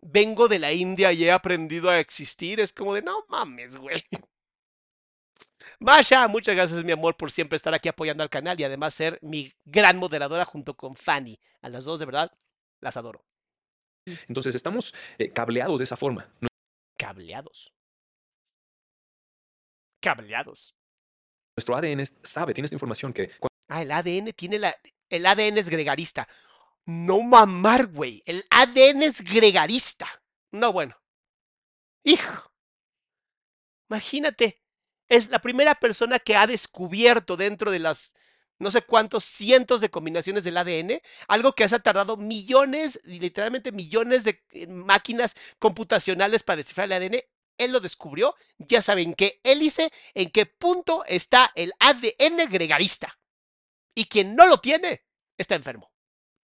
vengo 0.00 0.48
de 0.48 0.60
la 0.60 0.72
India 0.72 1.12
y 1.12 1.24
he 1.24 1.32
aprendido 1.32 1.90
a 1.90 1.98
existir 1.98 2.60
es 2.60 2.72
como 2.72 2.94
de 2.94 3.02
no 3.02 3.24
mames, 3.28 3.76
güey. 3.76 4.00
Vaya, 5.80 6.28
muchas 6.28 6.54
gracias, 6.54 6.84
mi 6.84 6.92
amor, 6.92 7.16
por 7.16 7.30
siempre 7.30 7.56
estar 7.56 7.74
aquí 7.74 7.88
apoyando 7.88 8.22
al 8.22 8.30
canal 8.30 8.58
y 8.60 8.64
además 8.64 8.94
ser 8.94 9.18
mi 9.22 9.52
gran 9.64 9.98
moderadora 9.98 10.44
junto 10.44 10.76
con 10.76 10.96
Fanny. 10.96 11.38
A 11.62 11.68
las 11.68 11.84
dos, 11.84 11.98
de 11.98 12.06
verdad, 12.06 12.30
las 12.80 12.96
adoro. 12.96 13.24
Entonces 14.28 14.54
estamos 14.54 14.94
eh, 15.18 15.30
cableados 15.30 15.78
de 15.78 15.84
esa 15.84 15.96
forma. 15.96 16.30
Cableados. 16.98 17.72
Cableados. 20.00 20.74
Nuestro 21.56 21.76
ADN 21.76 22.04
sabe, 22.22 22.54
tiene 22.54 22.66
esta 22.66 22.74
información 22.74 23.12
que 23.12 23.30
Ah, 23.68 23.82
el 23.82 23.90
ADN 23.90 24.32
tiene 24.32 24.58
la. 24.58 24.76
El 25.08 25.26
ADN 25.26 25.58
es 25.58 25.68
gregarista. 25.68 26.28
No 26.84 27.20
mamar, 27.20 27.86
güey. 27.86 28.22
El 28.26 28.44
ADN 28.50 29.02
es 29.02 29.22
gregarista. 29.22 30.06
No, 30.52 30.72
bueno. 30.72 30.96
Hijo. 32.04 32.52
Imagínate. 33.90 34.62
Es 35.08 35.30
la 35.30 35.40
primera 35.40 35.74
persona 35.74 36.18
que 36.18 36.36
ha 36.36 36.46
descubierto 36.46 37.36
dentro 37.36 37.70
de 37.70 37.78
las 37.78 38.12
no 38.58 38.70
sé 38.70 38.82
cuántos 38.82 39.24
cientos 39.24 39.80
de 39.80 39.90
combinaciones 39.90 40.44
del 40.44 40.56
ADN, 40.56 41.00
algo 41.28 41.52
que 41.52 41.68
se 41.68 41.76
ha 41.76 41.78
tardado 41.80 42.16
millones, 42.16 43.00
literalmente 43.04 43.72
millones 43.72 44.24
de 44.24 44.42
eh, 44.52 44.66
máquinas 44.66 45.36
computacionales 45.58 46.42
para 46.42 46.58
descifrar 46.58 46.86
el 46.86 46.92
ADN. 46.92 47.20
Él 47.58 47.72
lo 47.72 47.80
descubrió, 47.80 48.34
ya 48.58 48.82
saben 48.82 49.14
qué 49.14 49.40
hélice, 49.42 49.90
en 50.14 50.30
qué 50.30 50.46
punto 50.46 51.04
está 51.06 51.52
el 51.54 51.72
ADN 51.80 52.50
gregarista. 52.50 53.18
Y 53.94 54.06
quien 54.06 54.36
no 54.36 54.46
lo 54.46 54.58
tiene, 54.58 55.04
está 55.38 55.54
enfermo. 55.54 55.90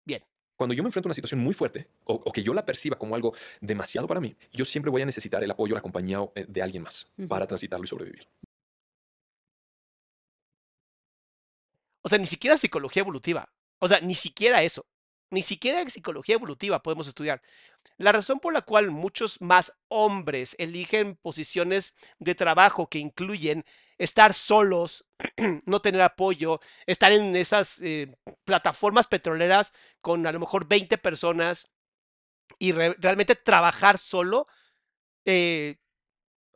Bien, 0.05 0.25
Cuando 0.57 0.75
yo 0.75 0.83
me 0.83 0.89
enfrento 0.89 1.09
a 1.09 1.11
una 1.11 1.15
situación 1.15 1.41
muy 1.41 1.55
fuerte 1.55 1.89
o, 2.05 2.15
o 2.15 2.33
que 2.33 2.43
yo 2.43 2.55
la 2.55 2.67
perciba 2.67 2.99
como 2.99 3.15
algo 3.15 3.35
demasiado 3.61 4.09
para 4.09 4.21
mí, 4.21 4.37
yo 4.53 4.65
siempre 4.65 4.91
voy 4.91 5.03
a 5.03 5.07
necesitar 5.07 5.43
el 5.45 5.51
apoyo, 5.51 5.75
la 5.75 5.81
compañía 5.81 6.19
eh, 6.35 6.45
de 6.49 6.63
alguien 6.63 6.83
más 6.83 7.09
para 7.29 7.47
transitarlo 7.47 7.85
y 7.85 7.89
sobrevivir. 7.89 8.27
O 12.07 12.09
sea, 12.09 12.19
ni 12.19 12.27
siquiera 12.27 12.57
psicología 12.57 13.01
evolutiva. 13.03 13.49
O 13.81 13.89
sea, 13.89 14.01
ni 14.01 14.15
siquiera 14.15 14.63
eso. 14.63 14.87
Ni 15.33 15.43
siquiera 15.43 15.85
psicología 15.91 16.37
evolutiva 16.37 16.83
podemos 16.83 17.09
estudiar. 17.09 17.43
La 17.99 18.13
razón 18.13 18.39
por 18.39 18.53
la 18.53 18.63
cual 18.63 18.93
muchos 18.93 19.41
más 19.41 19.73
hombres 19.89 20.55
eligen 20.61 21.17
posiciones 21.17 21.97
de 22.21 22.37
trabajo 22.37 22.89
que 22.89 23.01
incluyen 23.01 23.65
estar 23.99 24.35
solos, 24.35 25.07
no 25.67 25.81
tener 25.81 26.03
apoyo, 26.03 26.61
estar 26.87 27.11
en 27.11 27.35
esas 27.35 27.81
eh, 27.83 28.15
plataformas 28.45 29.09
petroleras 29.09 29.73
con 30.01 30.25
a 30.29 30.33
lo 30.33 30.39
mejor 30.41 30.69
20 30.69 30.97
personas 30.99 31.73
y 32.59 32.73
re- 32.73 32.97
realmente 32.99 33.37
trabajar 33.37 33.99
solo, 33.99 34.47
eh, 35.27 35.79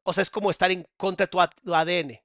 o 0.05 0.13
sea, 0.15 0.23
es 0.23 0.31
como 0.31 0.51
estar 0.51 0.71
en 0.73 0.87
contra 0.97 1.27
de 1.27 1.31
tu 1.31 1.41
ADN. 1.75 2.21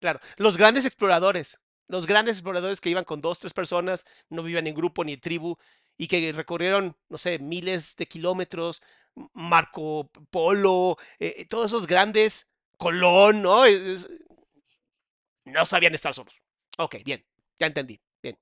Claro, 0.00 0.20
los 0.36 0.58
grandes 0.58 0.84
exploradores, 0.84 1.60
los 1.88 2.06
grandes 2.06 2.36
exploradores 2.36 2.80
que 2.80 2.90
iban 2.90 3.04
con 3.04 3.20
dos, 3.20 3.38
tres 3.38 3.52
personas, 3.52 4.04
no 4.28 4.42
vivían 4.42 4.66
en 4.66 4.74
grupo 4.74 5.04
ni 5.04 5.14
en 5.14 5.20
tribu 5.20 5.56
y 5.98 6.06
que 6.08 6.32
recorrieron, 6.32 6.96
no 7.08 7.18
sé, 7.18 7.38
miles 7.38 7.96
de 7.96 8.06
kilómetros, 8.06 8.80
Marco 9.34 10.10
Polo, 10.30 10.96
eh, 11.18 11.34
eh, 11.38 11.46
todos 11.46 11.66
esos 11.66 11.86
grandes, 11.86 12.48
Colón, 12.78 13.42
¿no? 13.42 13.64
Es- 13.64 13.80
es- 13.82 14.08
no 15.44 15.64
sabían 15.64 15.94
estar 15.94 16.14
solos. 16.14 16.34
Ok, 16.78 16.96
bien, 17.04 17.24
ya 17.58 17.66
entendí. 17.66 18.00
Bien. 18.22 18.38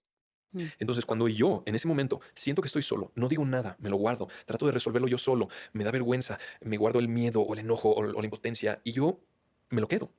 Entonces, 0.78 1.06
cuando 1.06 1.28
yo 1.28 1.62
en 1.66 1.74
ese 1.74 1.86
momento 1.88 2.20
siento 2.34 2.60
que 2.62 2.66
estoy 2.66 2.82
solo, 2.82 3.12
no 3.14 3.28
digo 3.28 3.44
nada, 3.44 3.76
me 3.78 3.88
lo 3.88 3.96
guardo, 3.96 4.28
trato 4.46 4.66
de 4.66 4.72
resolverlo 4.72 5.08
yo 5.08 5.18
solo, 5.18 5.48
me 5.72 5.84
da 5.84 5.90
vergüenza, 5.90 6.38
me 6.60 6.76
guardo 6.76 6.98
el 6.98 7.08
miedo 7.08 7.40
o 7.40 7.52
el 7.54 7.60
enojo 7.60 7.90
o, 7.90 8.00
o 8.00 8.20
la 8.20 8.24
impotencia 8.24 8.80
y 8.84 8.92
yo 8.92 9.20
me 9.68 9.80
lo 9.80 9.88
quedo. 9.88 10.12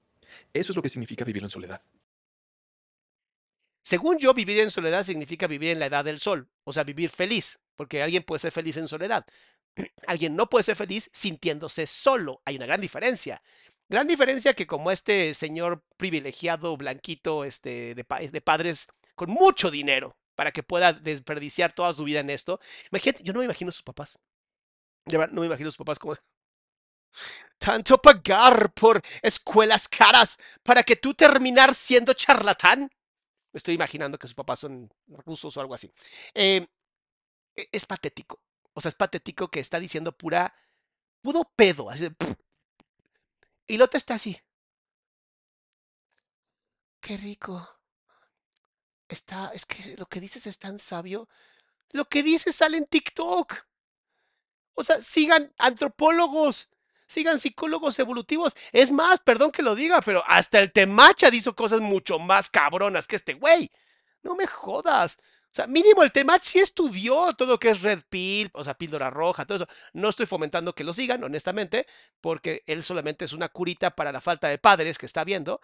Eso 0.54 0.72
es 0.72 0.76
lo 0.76 0.82
que 0.82 0.90
significa 0.90 1.26
vivir 1.26 1.44
en 1.44 1.50
soledad. 1.50 1.82
Según 3.84 4.18
yo, 4.20 4.34
vivir 4.34 4.60
en 4.60 4.72
soledad 4.72 5.04
significa 5.04 5.48
vivir 5.48 5.72
en 5.72 5.80
la 5.80 5.88
edad 5.88 6.06
del 6.06 6.20
sol, 6.20 6.50
o 6.64 6.74
sea, 6.74 6.84
vivir 6.84 7.10
feliz, 7.10 7.60
porque 7.76 8.02
alguien 8.04 8.24
puede 8.24 8.40
ser 8.40 8.52
feliz 8.52 8.78
en 8.78 8.88
soledad. 8.88 9.26
Alguien 10.08 10.36
no 10.36 10.50
puede 10.50 10.64
ser 10.64 10.76
feliz 10.76 11.10
sintiéndose 11.14 11.88
solo. 11.88 12.42
Hay 12.46 12.58
una 12.58 12.66
gran 12.66 12.82
diferencia. 12.82 13.42
Gran 13.88 14.06
diferencia 14.08 14.54
que 14.54 14.68
como 14.68 14.92
este 14.92 15.34
señor 15.34 15.84
privilegiado, 15.98 16.76
blanquito, 16.78 17.46
este, 17.46 17.96
de, 17.96 18.04
pa- 18.04 18.20
de 18.20 18.42
padres 18.42 18.88
con 19.16 19.30
mucho 19.32 19.72
dinero, 19.72 20.18
para 20.36 20.52
que 20.52 20.64
pueda 20.64 20.92
desperdiciar 20.94 21.72
toda 21.74 21.94
su 21.94 22.04
vida 22.04 22.20
en 22.20 22.30
esto. 22.30 22.60
Imagínate, 22.92 23.24
yo 23.24 23.34
no 23.34 23.40
me 23.40 23.46
imagino 23.46 23.70
a 23.70 23.74
sus 23.74 23.84
papás. 23.84 24.20
De 25.06 25.18
verdad, 25.18 25.34
no 25.34 25.42
me 25.42 25.48
imagino 25.48 25.70
a 25.70 25.72
sus 25.72 25.78
papás 25.78 26.00
como... 26.00 26.16
Tanto 27.58 27.98
pagar 28.02 28.74
por 28.74 29.02
escuelas 29.22 29.88
caras 29.88 30.38
para 30.64 30.84
que 30.84 30.96
tú 30.96 31.14
terminar 31.14 31.74
siendo 31.76 32.14
charlatán. 32.14 32.90
Estoy 33.54 33.76
imaginando 33.76 34.18
que 34.18 34.28
sus 34.28 34.36
papás 34.36 34.60
son 34.60 34.92
rusos 35.08 35.56
o 35.58 35.62
algo 35.62 35.74
así. 35.74 35.92
Eh, 36.34 36.66
e- 37.56 37.70
es 37.72 37.86
patético. 37.86 38.42
O 38.74 38.82
sea, 38.82 38.90
es 38.90 38.96
patético 38.96 39.50
que 39.50 39.60
está 39.60 39.80
diciendo 39.80 40.18
pura, 40.18 40.54
puro 41.22 41.44
pedo. 41.56 41.90
Y 43.68 43.78
Lota 43.78 43.98
está 43.98 44.14
así. 44.16 44.40
Qué 47.00 47.18
rico. 47.18 47.56
Está, 49.08 49.52
es 49.54 49.66
que 49.68 49.96
lo 49.98 50.08
que 50.08 50.20
dices 50.20 50.48
es 50.48 50.58
tan 50.58 50.80
sabio. 50.80 51.30
Lo 51.92 52.06
que 52.06 52.24
dices 52.24 52.56
sale 52.56 52.78
en 52.78 52.88
TikTok. 52.88 53.54
O 54.74 54.84
sea, 54.84 55.02
sigan 55.02 55.54
antropólogos, 55.58 56.70
sigan 57.12 57.40
psicólogos 57.40 58.00
evolutivos. 58.00 58.54
Es 58.72 58.92
más, 58.92 59.20
perdón 59.20 59.52
que 59.52 59.62
lo 59.62 59.76
diga, 59.76 60.02
pero 60.02 60.24
hasta 60.26 60.60
el 60.60 60.72
Temacha 60.72 61.28
hizo 61.34 61.56
cosas 61.56 61.82
mucho 61.82 62.20
más 62.20 62.50
cabronas 62.50 63.08
que 63.08 63.18
este 63.18 63.34
güey. 63.34 63.70
No 64.24 64.36
me 64.36 64.48
jodas. 64.48 65.18
O 65.52 65.54
sea, 65.54 65.68
mínimo 65.68 66.02
el 66.04 66.14
Temach 66.14 66.44
sí 66.44 66.60
estudió 66.60 67.34
todo 67.34 67.50
lo 67.50 67.60
que 67.60 67.72
es 67.72 67.82
Red 67.82 68.04
Pill, 68.10 68.50
o 68.54 68.64
sea, 68.64 68.74
píldora 68.74 69.10
roja, 69.10 69.46
todo 69.46 69.58
eso. 69.58 69.68
No 69.92 70.08
estoy 70.08 70.26
fomentando 70.26 70.74
que 70.74 70.86
lo 70.86 70.94
sigan, 70.94 71.22
honestamente, 71.26 71.86
porque 72.22 72.64
él 72.68 72.84
solamente 72.84 73.26
es 73.26 73.34
una 73.34 73.50
curita 73.50 73.94
para 73.94 74.14
la 74.14 74.22
falta 74.22 74.48
de 74.48 74.58
padres 74.58 74.98
que 74.98 75.06
está 75.06 75.26
viendo. 75.26 75.60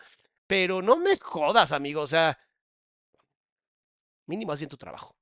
Pero 0.46 0.82
no 0.82 0.98
me 0.98 1.18
jodas, 1.18 1.72
amigo. 1.72 2.02
O 2.02 2.08
sea, 2.08 2.38
mínimo 4.26 4.52
haz 4.52 4.60
bien 4.60 4.70
tu 4.70 4.78
trabajo. 4.78 5.16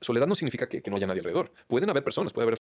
Soledad 0.00 0.28
no 0.28 0.36
significa 0.36 0.68
que, 0.68 0.80
que 0.82 0.90
no 0.90 0.96
haya 0.96 1.08
nadie 1.08 1.20
alrededor. 1.20 1.52
Pueden 1.66 1.90
haber 1.90 2.04
personas, 2.04 2.32
puede 2.32 2.46
haber 2.46 2.61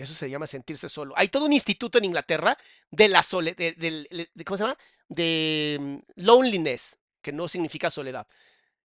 Eso 0.00 0.14
se 0.14 0.30
llama 0.30 0.46
sentirse 0.46 0.88
solo. 0.88 1.14
Hay 1.16 1.28
todo 1.28 1.44
un 1.44 1.52
instituto 1.52 1.98
en 1.98 2.06
Inglaterra 2.06 2.56
de 2.90 3.08
la 3.08 3.22
soledad, 3.22 3.56
de, 3.56 4.30
¿cómo 4.46 4.56
se 4.56 4.64
llama? 4.64 4.78
De 5.08 5.76
mm, 5.78 5.96
loneliness, 6.22 6.98
que 7.20 7.32
no 7.32 7.48
significa 7.48 7.90
soledad. 7.90 8.26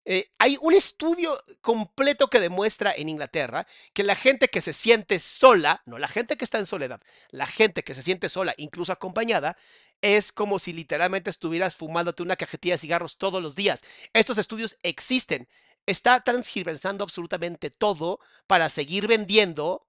Eh, 0.08 0.30
hay 0.38 0.58
un 0.62 0.74
estudio 0.74 1.36
completo 1.62 2.28
que 2.30 2.40
demuestra 2.40 2.94
en 2.96 3.10
Inglaterra 3.10 3.66
que 3.94 4.04
la 4.04 4.16
gente 4.16 4.50
que 4.50 4.62
se 4.62 4.74
siente 4.74 5.18
sola, 5.20 5.82
no 5.86 5.98
la 5.98 6.08
gente 6.08 6.38
que 6.38 6.46
está 6.46 6.60
en 6.60 6.68
soledad, 6.68 7.02
la 7.32 7.48
gente 7.48 7.84
que 7.84 7.96
se 7.96 8.04
siente 8.04 8.30
sola, 8.30 8.54
incluso 8.58 8.92
acompañada, 8.92 9.58
es 10.02 10.32
como 10.32 10.60
si 10.60 10.74
literalmente 10.74 11.32
estuvieras 11.32 11.76
fumándote 11.76 12.22
una 12.22 12.36
cajetilla 12.36 12.76
de 12.76 12.80
cigarros 12.80 13.18
todos 13.18 13.42
los 13.42 13.56
días. 13.56 13.84
Estos 14.14 14.38
estudios 14.38 14.78
existen. 14.84 15.48
Está 15.88 16.22
transgiversando 16.22 17.04
absolutamente 17.04 17.70
todo 17.70 18.20
para 18.48 18.70
seguir 18.70 19.08
vendiendo 19.08 19.88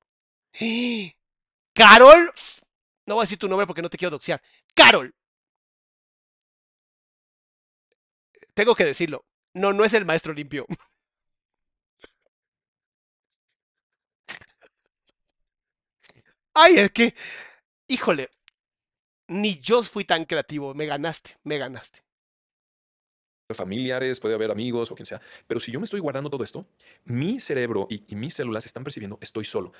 Carol, 1.75 2.33
no 3.07 3.14
voy 3.14 3.23
a 3.23 3.25
decir 3.25 3.38
tu 3.38 3.49
nombre 3.49 3.66
porque 3.66 3.83
no 3.83 3.90
te 3.90 3.99
quiero 3.99 4.11
doxear. 4.11 4.42
Carol. 4.75 5.14
Tengo 8.55 8.75
que 8.75 8.85
decirlo. 8.85 9.25
No, 9.55 9.73
no 9.73 9.85
es 9.85 9.92
el 9.95 10.05
maestro 10.05 10.33
limpio. 10.33 10.66
Ay, 16.55 16.79
es 16.79 16.90
que, 16.90 17.14
híjole, 17.87 18.31
ni 19.29 19.61
yo 19.61 19.83
fui 19.83 20.05
tan 20.05 20.25
creativo. 20.25 20.75
Me 20.75 20.87
ganaste, 20.87 21.37
me 21.45 21.59
ganaste. 21.59 22.03
familiares, 23.55 24.19
puede 24.21 24.35
haber 24.35 24.51
amigos 24.51 24.90
o 24.90 24.95
quien 24.95 25.07
sea. 25.07 25.21
Pero 25.47 25.61
si 25.61 25.71
yo 25.71 25.79
me 25.81 25.85
estoy 25.85 26.01
guardando 26.01 26.31
todo 26.31 26.42
esto, 26.42 26.66
mi 27.05 27.40
cerebro 27.40 27.87
y, 27.90 28.05
y 28.09 28.16
mis 28.16 28.35
células 28.35 28.64
están 28.66 28.85
percibiendo 28.85 29.19
estoy 29.21 29.45
solo. 29.45 29.73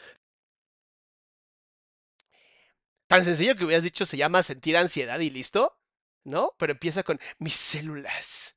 Tan 3.07 3.25
sencillo 3.25 3.57
que 3.57 3.65
hubieras 3.65 3.85
dicho 3.85 4.05
se 4.07 4.17
llama 4.17 4.43
sentir 4.43 4.77
ansiedad 4.77 5.21
y 5.21 5.31
listo, 5.31 5.79
¿no? 6.25 6.55
Pero 6.59 6.73
empieza 6.73 7.03
con 7.03 7.21
mis 7.39 7.55
células. 7.55 8.57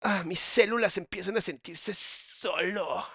Ah, 0.00 0.22
mis 0.24 0.40
células 0.40 0.96
empiezan 0.96 1.36
a 1.36 1.40
sentirse 1.40 1.92
solo. 1.94 3.06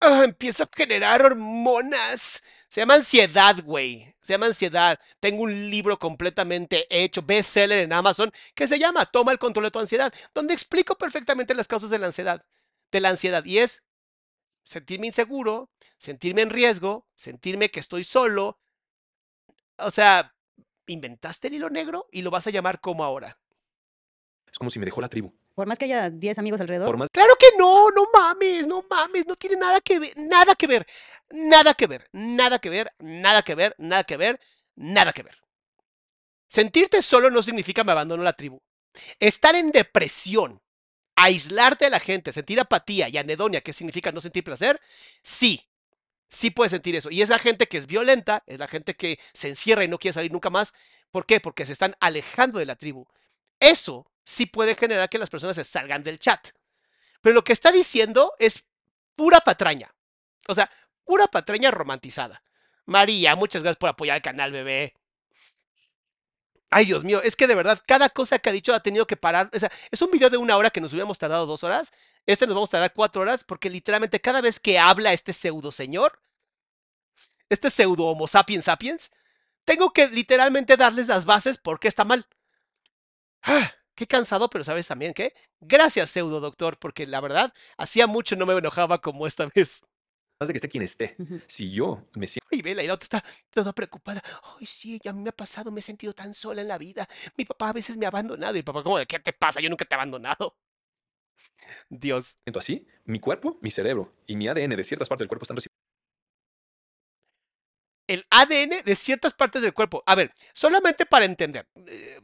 Ah, 0.00 0.22
empiezo 0.24 0.62
a 0.64 0.70
generar 0.74 1.22
hormonas. 1.22 2.42
Se 2.68 2.80
llama 2.80 2.94
ansiedad, 2.94 3.56
güey. 3.64 4.14
Se 4.22 4.34
llama 4.34 4.46
ansiedad. 4.46 4.98
Tengo 5.20 5.42
un 5.42 5.70
libro 5.70 5.98
completamente 5.98 6.86
hecho, 6.90 7.22
bestseller 7.22 7.80
en 7.80 7.92
Amazon, 7.92 8.32
que 8.54 8.68
se 8.68 8.78
llama 8.78 9.06
Toma 9.06 9.32
el 9.32 9.38
control 9.38 9.64
de 9.64 9.70
tu 9.70 9.80
ansiedad, 9.80 10.12
donde 10.34 10.54
explico 10.54 10.96
perfectamente 10.96 11.54
las 11.54 11.68
causas 11.68 11.90
de 11.90 11.98
la 11.98 12.06
ansiedad. 12.06 12.40
De 12.92 13.00
la 13.00 13.10
ansiedad. 13.10 13.44
Y 13.44 13.58
es 13.58 13.82
sentirme 14.64 15.08
inseguro, 15.08 15.70
sentirme 15.96 16.42
en 16.42 16.50
riesgo, 16.50 17.06
sentirme 17.14 17.70
que 17.70 17.80
estoy 17.80 18.04
solo. 18.04 18.60
O 19.78 19.90
sea, 19.90 20.34
inventaste 20.86 21.48
el 21.48 21.54
hilo 21.54 21.70
negro 21.70 22.08
y 22.12 22.22
lo 22.22 22.30
vas 22.30 22.46
a 22.46 22.50
llamar 22.50 22.80
como 22.80 23.04
ahora. 23.04 23.38
Es 24.50 24.58
como 24.58 24.70
si 24.70 24.78
me 24.78 24.84
dejó 24.84 25.00
la 25.00 25.08
tribu. 25.08 25.32
Por 25.54 25.66
más 25.66 25.78
que 25.78 25.86
haya 25.86 26.08
10 26.08 26.38
amigos 26.38 26.60
alrededor, 26.60 26.86
Por 26.86 26.96
más 26.96 27.10
Claro 27.10 27.34
que 27.38 27.48
no, 27.58 27.90
no 27.90 28.06
mames, 28.12 28.66
no 28.66 28.84
mames, 28.88 29.26
no 29.26 29.34
tiene 29.34 29.56
nada 29.56 29.80
que 29.80 29.98
ver, 29.98 30.12
nada 30.16 30.54
que 30.54 30.66
ver, 30.66 30.86
nada 31.30 31.74
que 31.74 31.86
ver, 31.86 32.08
nada 32.12 32.58
que 32.58 32.70
ver, 32.70 32.92
nada 33.00 33.42
que 33.42 33.54
ver, 33.54 33.74
nada 33.78 34.04
que 34.04 34.16
ver, 34.16 34.40
nada 34.76 35.12
que 35.12 35.22
ver. 35.22 35.36
Sentirte 36.46 37.02
solo 37.02 37.28
no 37.30 37.42
significa 37.42 37.84
me 37.84 37.92
abandono 37.92 38.22
la 38.22 38.32
tribu. 38.32 38.62
Estar 39.18 39.54
en 39.54 39.70
depresión, 39.70 40.62
aislarte 41.16 41.86
de 41.86 41.90
la 41.90 42.00
gente, 42.00 42.32
sentir 42.32 42.58
apatía 42.60 43.08
y 43.08 43.18
anedonia, 43.18 43.60
que 43.60 43.72
significa 43.72 44.12
no 44.12 44.20
sentir 44.20 44.44
placer, 44.44 44.80
sí, 45.22 45.67
sí 46.28 46.50
puedes 46.50 46.70
sentir 46.70 46.94
eso. 46.96 47.10
Y 47.10 47.22
es 47.22 47.28
la 47.28 47.38
gente 47.38 47.66
que 47.66 47.78
es 47.78 47.86
violenta, 47.86 48.42
es 48.46 48.58
la 48.58 48.68
gente 48.68 48.94
que 48.94 49.18
se 49.32 49.48
encierra 49.48 49.84
y 49.84 49.88
no 49.88 49.98
quiere 49.98 50.12
salir 50.12 50.32
nunca 50.32 50.50
más. 50.50 50.74
¿Por 51.10 51.26
qué? 51.26 51.40
Porque 51.40 51.66
se 51.66 51.72
están 51.72 51.96
alejando 52.00 52.58
de 52.58 52.66
la 52.66 52.76
tribu. 52.76 53.06
Eso 53.60 54.10
sí 54.24 54.46
puede 54.46 54.74
generar 54.74 55.08
que 55.08 55.18
las 55.18 55.30
personas 55.30 55.56
se 55.56 55.64
salgan 55.64 56.04
del 56.04 56.18
chat. 56.18 56.48
Pero 57.20 57.34
lo 57.34 57.44
que 57.44 57.52
está 57.52 57.72
diciendo 57.72 58.32
es 58.38 58.64
pura 59.16 59.40
patraña. 59.40 59.92
O 60.46 60.54
sea, 60.54 60.70
pura 61.04 61.26
patraña 61.26 61.70
romantizada. 61.70 62.42
María, 62.84 63.34
muchas 63.34 63.62
gracias 63.62 63.78
por 63.78 63.88
apoyar 63.88 64.16
el 64.16 64.22
canal, 64.22 64.52
bebé. 64.52 64.94
Ay, 66.70 66.84
Dios 66.84 67.02
mío, 67.02 67.22
es 67.22 67.34
que 67.34 67.46
de 67.46 67.54
verdad, 67.54 67.82
cada 67.86 68.10
cosa 68.10 68.38
que 68.38 68.50
ha 68.50 68.52
dicho 68.52 68.74
ha 68.74 68.80
tenido 68.80 69.06
que 69.06 69.16
parar. 69.16 69.50
O 69.54 69.58
sea, 69.58 69.70
es 69.90 70.02
un 70.02 70.10
video 70.10 70.28
de 70.28 70.36
una 70.36 70.56
hora 70.56 70.70
que 70.70 70.80
nos 70.80 70.92
hubiéramos 70.92 71.18
tardado 71.18 71.46
dos 71.46 71.64
horas. 71.64 71.92
Este 72.28 72.46
nos 72.46 72.56
vamos 72.56 72.68
a 72.68 72.72
tardar 72.72 72.92
cuatro 72.92 73.22
horas 73.22 73.42
porque 73.42 73.70
literalmente 73.70 74.20
cada 74.20 74.42
vez 74.42 74.60
que 74.60 74.78
habla 74.78 75.14
este 75.14 75.32
pseudo 75.32 75.72
señor, 75.72 76.20
este 77.48 77.70
pseudo 77.70 78.04
homo 78.04 78.28
sapiens 78.28 78.66
sapiens, 78.66 79.10
tengo 79.64 79.94
que 79.94 80.08
literalmente 80.08 80.76
darles 80.76 81.08
las 81.08 81.24
bases 81.24 81.56
porque 81.56 81.88
está 81.88 82.04
mal. 82.04 82.26
¡Ah! 83.42 83.72
Qué 83.94 84.06
cansado, 84.06 84.50
pero 84.50 84.62
sabes 84.62 84.86
también 84.86 85.14
qué. 85.14 85.32
Gracias, 85.58 86.10
pseudo 86.10 86.40
doctor, 86.40 86.78
porque 86.78 87.06
la 87.06 87.22
verdad, 87.22 87.54
hacía 87.78 88.06
mucho 88.06 88.36
no 88.36 88.44
me 88.44 88.52
enojaba 88.52 89.00
como 89.00 89.26
esta 89.26 89.46
vez. 89.46 89.80
Más 90.38 90.48
de 90.48 90.52
que 90.52 90.58
esté 90.58 90.68
quien 90.68 90.84
esté. 90.84 91.16
Si 91.46 91.70
yo 91.72 92.02
me 92.14 92.26
siento 92.26 92.46
Y 92.50 92.60
Vela, 92.60 92.82
y 92.82 92.88
la 92.88 92.94
otra 92.94 93.04
está 93.04 93.24
toda 93.48 93.72
preocupada. 93.72 94.22
Ay, 94.60 94.66
sí, 94.66 95.00
ya 95.02 95.14
me 95.14 95.30
ha 95.30 95.32
pasado, 95.32 95.72
me 95.72 95.80
he 95.80 95.82
sentido 95.82 96.12
tan 96.12 96.34
sola 96.34 96.60
en 96.60 96.68
la 96.68 96.76
vida. 96.76 97.08
Mi 97.38 97.46
papá 97.46 97.70
a 97.70 97.72
veces 97.72 97.96
me 97.96 98.04
ha 98.04 98.08
abandonado. 98.08 98.54
Y 98.54 98.58
el 98.58 98.64
papá, 98.64 98.82
¿cómo 98.82 98.98
de 98.98 99.06
qué 99.06 99.18
te 99.18 99.32
pasa? 99.32 99.62
Yo 99.62 99.70
nunca 99.70 99.86
te 99.86 99.94
he 99.94 99.96
abandonado. 99.96 100.54
Dios. 101.88 102.36
así, 102.56 102.86
mi 103.04 103.20
cuerpo, 103.20 103.58
mi 103.60 103.70
cerebro 103.70 104.12
y 104.26 104.36
mi 104.36 104.48
ADN 104.48 104.76
de 104.76 104.84
ciertas 104.84 105.08
partes 105.08 105.20
del 105.20 105.28
cuerpo 105.28 105.44
están 105.44 105.56
recibiendo 105.56 105.76
El 108.06 108.26
ADN 108.30 108.84
de 108.84 108.94
ciertas 108.96 109.34
partes 109.34 109.62
del 109.62 109.74
cuerpo. 109.74 110.02
A 110.06 110.14
ver, 110.14 110.32
solamente 110.52 111.06
para 111.06 111.24
entender. 111.24 111.68
eh, 111.86 112.20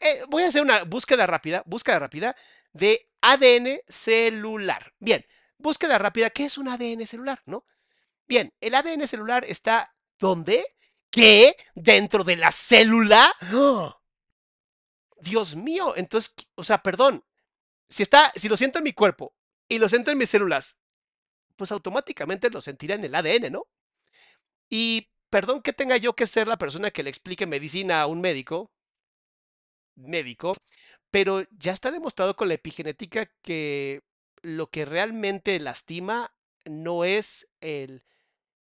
eh, 0.00 0.22
voy 0.28 0.44
a 0.44 0.48
hacer 0.48 0.62
una 0.62 0.84
búsqueda 0.84 1.26
rápida, 1.26 1.62
búsqueda 1.66 1.98
rápida 1.98 2.36
de 2.72 3.08
ADN 3.20 3.80
celular. 3.88 4.92
Bien, 4.98 5.24
búsqueda 5.58 5.98
rápida, 5.98 6.30
¿qué 6.30 6.44
es 6.44 6.58
un 6.58 6.68
ADN 6.68 7.06
celular? 7.06 7.42
¿No? 7.46 7.64
Bien, 8.26 8.52
el 8.60 8.74
ADN 8.74 9.06
celular 9.06 9.44
está 9.46 9.94
¿dónde? 10.18 10.64
¿Qué? 11.10 11.56
¿Dentro 11.74 12.24
de 12.24 12.36
la 12.36 12.52
célula? 12.52 13.32
¡Ah! 13.40 13.98
Dios 15.20 15.56
mío, 15.56 15.94
entonces, 15.96 16.34
o 16.54 16.64
sea, 16.64 16.82
perdón, 16.82 17.24
si 17.88 18.02
está, 18.02 18.32
si 18.34 18.48
lo 18.48 18.56
siento 18.56 18.78
en 18.78 18.84
mi 18.84 18.92
cuerpo 18.92 19.34
y 19.68 19.78
lo 19.78 19.88
siento 19.88 20.10
en 20.10 20.18
mis 20.18 20.30
células, 20.30 20.78
pues 21.56 21.72
automáticamente 21.72 22.50
lo 22.50 22.60
sentirá 22.60 22.94
en 22.94 23.04
el 23.04 23.14
ADN, 23.14 23.52
¿no? 23.52 23.66
Y 24.68 25.08
perdón 25.30 25.62
que 25.62 25.72
tenga 25.72 25.96
yo 25.96 26.14
que 26.14 26.26
ser 26.26 26.46
la 26.46 26.58
persona 26.58 26.90
que 26.90 27.02
le 27.02 27.10
explique 27.10 27.46
medicina 27.46 28.02
a 28.02 28.06
un 28.06 28.20
médico, 28.20 28.70
médico, 29.94 30.56
pero 31.10 31.44
ya 31.50 31.72
está 31.72 31.90
demostrado 31.90 32.36
con 32.36 32.48
la 32.48 32.54
epigenética 32.54 33.26
que 33.42 34.02
lo 34.42 34.68
que 34.70 34.84
realmente 34.84 35.58
lastima 35.60 36.34
no 36.64 37.04
es 37.04 37.48
el, 37.60 38.04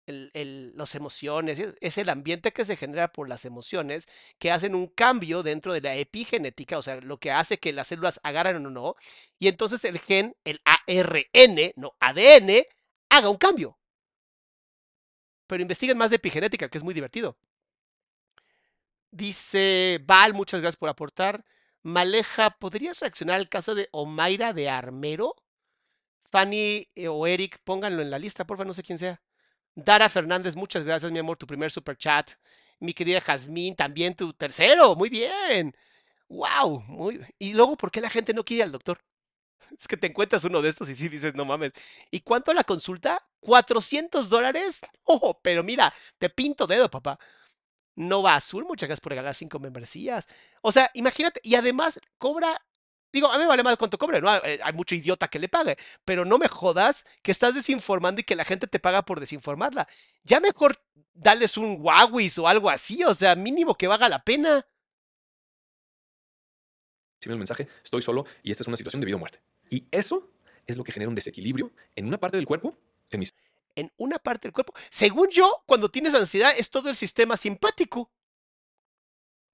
el, 0.08 0.74
las 0.76 0.96
emociones, 0.96 1.60
es, 1.60 1.76
es 1.82 1.98
el 1.98 2.10
ambiente 2.10 2.52
que 2.54 2.66
se 2.66 2.78
genera 2.78 3.12
por 3.12 3.30
las 3.30 3.46
emociones 3.46 4.08
que 4.40 4.52
hacen 4.52 4.76
un 4.76 4.88
cambio 4.88 5.44
dentro 5.44 5.74
de 5.74 5.82
la 5.82 5.96
epigenética, 5.96 6.78
o 6.78 6.82
sea, 6.82 7.02
lo 7.02 7.20
que 7.20 7.32
hace 7.32 7.60
que 7.60 7.74
las 7.74 7.88
células 7.88 8.20
agarren 8.24 8.66
o 8.66 8.70
no, 8.70 8.96
y 9.40 9.48
entonces 9.48 9.84
el 9.86 10.00
gen, 10.00 10.36
el 10.44 10.62
ARN, 10.66 11.74
no 11.76 11.96
ADN, 12.00 12.66
haga 13.10 13.30
un 13.30 13.38
cambio. 13.38 13.78
Pero 15.48 15.62
investiguen 15.62 15.98
más 15.98 16.10
de 16.10 16.18
epigenética, 16.18 16.70
que 16.70 16.78
es 16.78 16.84
muy 16.84 16.94
divertido. 16.94 17.38
Dice 19.12 20.00
Val, 20.06 20.34
muchas 20.34 20.62
gracias 20.62 20.78
por 20.78 20.90
aportar. 20.90 21.46
Maleja, 21.84 22.52
¿podrías 22.52 23.00
reaccionar 23.00 23.38
al 23.38 23.50
caso 23.50 23.76
de 23.76 23.88
Omaira 23.92 24.54
de 24.54 24.70
Armero? 24.70 25.36
Fanny 26.32 26.90
eh, 26.96 27.08
o 27.08 27.28
Eric, 27.28 27.60
pónganlo 27.64 28.02
en 28.02 28.12
la 28.12 28.20
lista, 28.20 28.46
porfa, 28.46 28.66
no 28.66 28.74
sé 28.74 28.84
quién 28.84 28.98
sea. 28.98 29.22
Dara 29.76 30.08
Fernández, 30.10 30.56
muchas 30.56 30.84
gracias, 30.84 31.12
mi 31.12 31.20
amor, 31.20 31.38
tu 31.38 31.46
primer 31.46 31.70
super 31.70 31.98
chat. 31.98 32.32
Mi 32.80 32.94
querida 32.94 33.22
Jazmín, 33.22 33.76
también 33.76 34.16
tu 34.16 34.34
tercero, 34.34 34.96
muy 34.96 35.10
bien. 35.10 35.76
Wow, 36.30 36.82
muy. 36.88 37.26
Y 37.40 37.54
luego, 37.54 37.78
¿por 37.78 37.92
qué 37.92 38.02
la 38.02 38.10
gente 38.10 38.34
no 38.34 38.44
quiere 38.44 38.64
al 38.64 38.72
doctor? 38.72 39.00
Es 39.80 39.88
que 39.88 39.98
te 39.98 40.08
encuentras 40.08 40.44
uno 40.46 40.62
de 40.62 40.70
estos 40.70 40.90
y 40.90 40.96
sí 40.96 41.10
dices, 41.10 41.36
no 41.36 41.46
mames. 41.46 41.74
¿Y 42.12 42.22
cuánto 42.22 42.54
la 42.54 42.64
consulta? 42.64 43.26
¿400 43.42 44.30
dólares? 44.30 44.82
Oh, 45.04 45.40
pero 45.42 45.64
mira, 45.64 45.94
te 46.18 46.30
pinto 46.30 46.68
dedo, 46.68 46.90
papá. 46.90 47.20
Nova 47.96 48.36
Azul, 48.36 48.66
muchas 48.66 48.88
gracias 48.88 49.02
por 49.02 49.12
regalar 49.12 49.36
cinco 49.36 49.60
membresías. 49.60 50.28
O 50.62 50.72
sea, 50.72 50.92
imagínate, 50.94 51.40
y 51.44 51.56
además 51.56 52.00
cobra 52.18 52.62
Digo, 53.16 53.32
a 53.32 53.38
mí 53.38 53.44
me 53.44 53.48
vale 53.48 53.64
más 53.64 53.78
cuánto 53.78 53.98
cobre, 53.98 54.20
¿no? 54.20 54.30
Hay, 54.30 54.60
hay 54.62 54.74
mucho 54.74 54.94
idiota 54.94 55.30
que 55.30 55.40
le 55.40 55.48
pague, 55.48 55.78
pero 56.04 56.26
no 56.26 56.38
me 56.38 56.50
jodas 56.50 57.06
que 57.22 57.32
estás 57.32 57.56
desinformando 57.56 58.20
y 58.20 58.26
que 58.26 58.36
la 58.36 58.44
gente 58.44 58.68
te 58.68 58.78
paga 58.78 59.06
por 59.06 59.22
desinformarla. 59.22 59.88
Ya 60.26 60.42
mejor 60.42 60.78
darles 61.14 61.56
un 61.56 61.78
Huawei 61.80 62.30
o 62.38 62.46
algo 62.46 62.70
así, 62.70 63.06
o 63.06 63.14
sea, 63.14 63.34
mínimo 63.38 63.74
que 63.76 63.88
valga 63.88 64.10
la 64.10 64.22
pena. 64.22 64.68
el 67.24 67.38
mensaje, 67.38 67.70
estoy 67.86 68.02
solo 68.02 68.26
y 68.44 68.52
esta 68.52 68.64
es 68.64 68.68
una 68.68 68.76
situación 68.76 69.00
de 69.00 69.06
vida 69.06 69.16
o 69.16 69.20
muerte. 69.20 69.40
Y 69.70 69.88
eso 69.92 70.30
es 70.68 70.76
lo 70.76 70.84
que 70.84 70.92
genera 70.92 71.08
un 71.08 71.16
desequilibrio 71.16 71.72
en 71.96 72.08
una 72.08 72.20
parte 72.20 72.36
del 72.36 72.46
cuerpo, 72.46 72.78
en 73.12 73.20
mis... 73.22 73.34
En 73.78 73.94
una 73.96 74.20
parte 74.20 74.50
del 74.50 74.54
cuerpo. 74.54 74.74
Según 74.90 75.30
yo, 75.32 75.64
cuando 75.66 75.88
tienes 75.88 76.14
ansiedad 76.16 76.52
es 76.58 76.70
todo 76.70 76.90
el 76.90 76.98
sistema 76.98 77.38
simpático. 77.38 78.12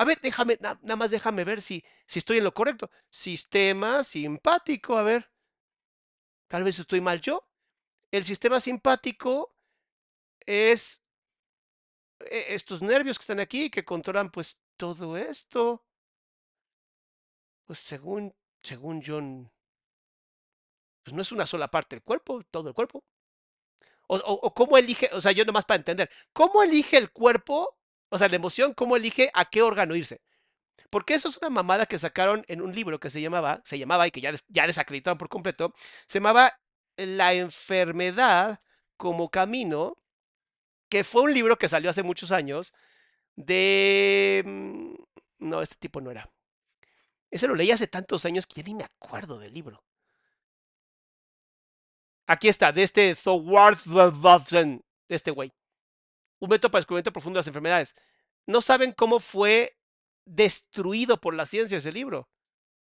A 0.02 0.04
ver, 0.04 0.20
déjame, 0.20 0.58
na, 0.60 0.80
nada 0.82 0.96
más 0.96 1.12
déjame 1.12 1.44
ver 1.44 1.62
si, 1.62 1.86
si 2.08 2.18
estoy 2.18 2.40
en 2.40 2.44
lo 2.44 2.56
correcto. 2.56 2.90
Sistema 3.12 4.04
simpático, 4.04 4.98
a 4.98 5.04
ver. 5.04 5.32
Tal 6.48 6.64
vez 6.64 6.80
estoy 6.80 7.02
mal 7.02 7.22
yo. 7.22 7.48
El 8.10 8.24
sistema 8.24 8.60
simpático 8.60 9.56
es 10.40 11.04
eh, 12.22 12.46
estos 12.50 12.82
nervios 12.82 13.20
que 13.20 13.22
están 13.22 13.40
aquí, 13.40 13.70
que 13.70 13.86
controlan 13.86 14.32
pues 14.32 14.58
todo 14.76 15.18
esto. 15.18 15.86
Pues 17.68 17.78
según, 17.78 18.34
según 18.64 19.02
yo, 19.04 19.20
pues 21.04 21.14
no 21.14 21.22
es 21.22 21.32
una 21.32 21.46
sola 21.46 21.70
parte 21.70 21.96
del 21.96 22.04
cuerpo, 22.04 22.44
todo 22.50 22.70
el 22.70 22.74
cuerpo. 22.74 23.04
O, 24.08 24.16
o, 24.16 24.34
o 24.34 24.54
cómo 24.56 24.80
elige, 24.80 25.12
o 25.14 25.22
sea, 25.22 25.32
yo 25.32 25.46
nomás 25.46 25.66
para 25.66 25.78
entender, 25.78 26.10
¿cómo 26.34 26.64
elige 26.64 26.98
el 26.98 27.12
cuerpo 27.12 27.78
o 28.12 28.20
sea, 28.20 28.30
la 28.30 28.38
emoción, 28.38 28.74
cómo 28.76 28.98
elige 28.98 29.32
a 29.36 29.46
qué 29.50 29.64
órgano 29.64 29.96
irse. 29.96 30.22
Porque 30.90 31.16
eso 31.16 31.30
es 31.30 31.38
una 31.38 31.50
mamada 31.50 31.86
que 31.88 32.00
sacaron 32.00 32.44
en 32.48 32.62
un 32.62 32.74
libro 32.76 33.00
que 33.00 33.10
se 33.10 33.22
llamaba, 33.22 33.62
se 33.66 33.80
llamaba 33.80 34.08
y 34.08 34.12
que 34.12 34.22
ya, 34.22 34.32
des, 34.32 34.44
ya 34.50 34.68
desacreditaron 34.68 35.18
por 35.18 35.30
completo, 35.30 35.74
se 36.08 36.20
llamaba 36.20 36.54
La 36.98 37.34
enfermedad 37.34 38.60
como 38.98 39.30
camino, 39.30 39.98
que 40.90 41.04
fue 41.04 41.24
un 41.24 41.34
libro 41.34 41.58
que 41.58 41.70
salió 41.70 41.90
hace 41.90 42.04
muchos 42.04 42.32
años 42.32 42.74
de... 43.36 44.44
mm, 44.46 44.96
No, 45.40 45.62
este 45.62 45.76
tipo 45.78 46.02
no 46.02 46.12
era. 46.12 46.30
Ese 47.32 47.48
lo 47.48 47.56
leí 47.56 47.72
hace 47.72 47.88
tantos 47.88 48.26
años 48.26 48.46
que 48.46 48.62
ya 48.62 48.64
ni 48.68 48.76
me 48.76 48.84
acuerdo 48.84 49.40
del 49.40 49.54
libro. 49.54 49.84
Aquí 52.28 52.48
está, 52.48 52.72
de 52.72 52.84
este 52.84 53.16
Thorwald 53.16 53.80
de 55.08 55.16
este 55.16 55.32
güey 55.32 55.52
un 56.42 56.50
método 56.50 56.72
para 56.72 56.82
descubrimiento 56.82 57.14
profundo 57.14 57.38
de 57.38 57.42
las 57.42 57.48
enfermedades. 57.48 57.96
No 58.48 58.62
saben 58.62 58.92
cómo 58.92 59.20
fue 59.20 59.78
destruido 60.26 61.22
por 61.22 61.36
la 61.36 61.46
ciencia 61.46 61.78
ese 61.78 61.92
libro. 61.92 62.30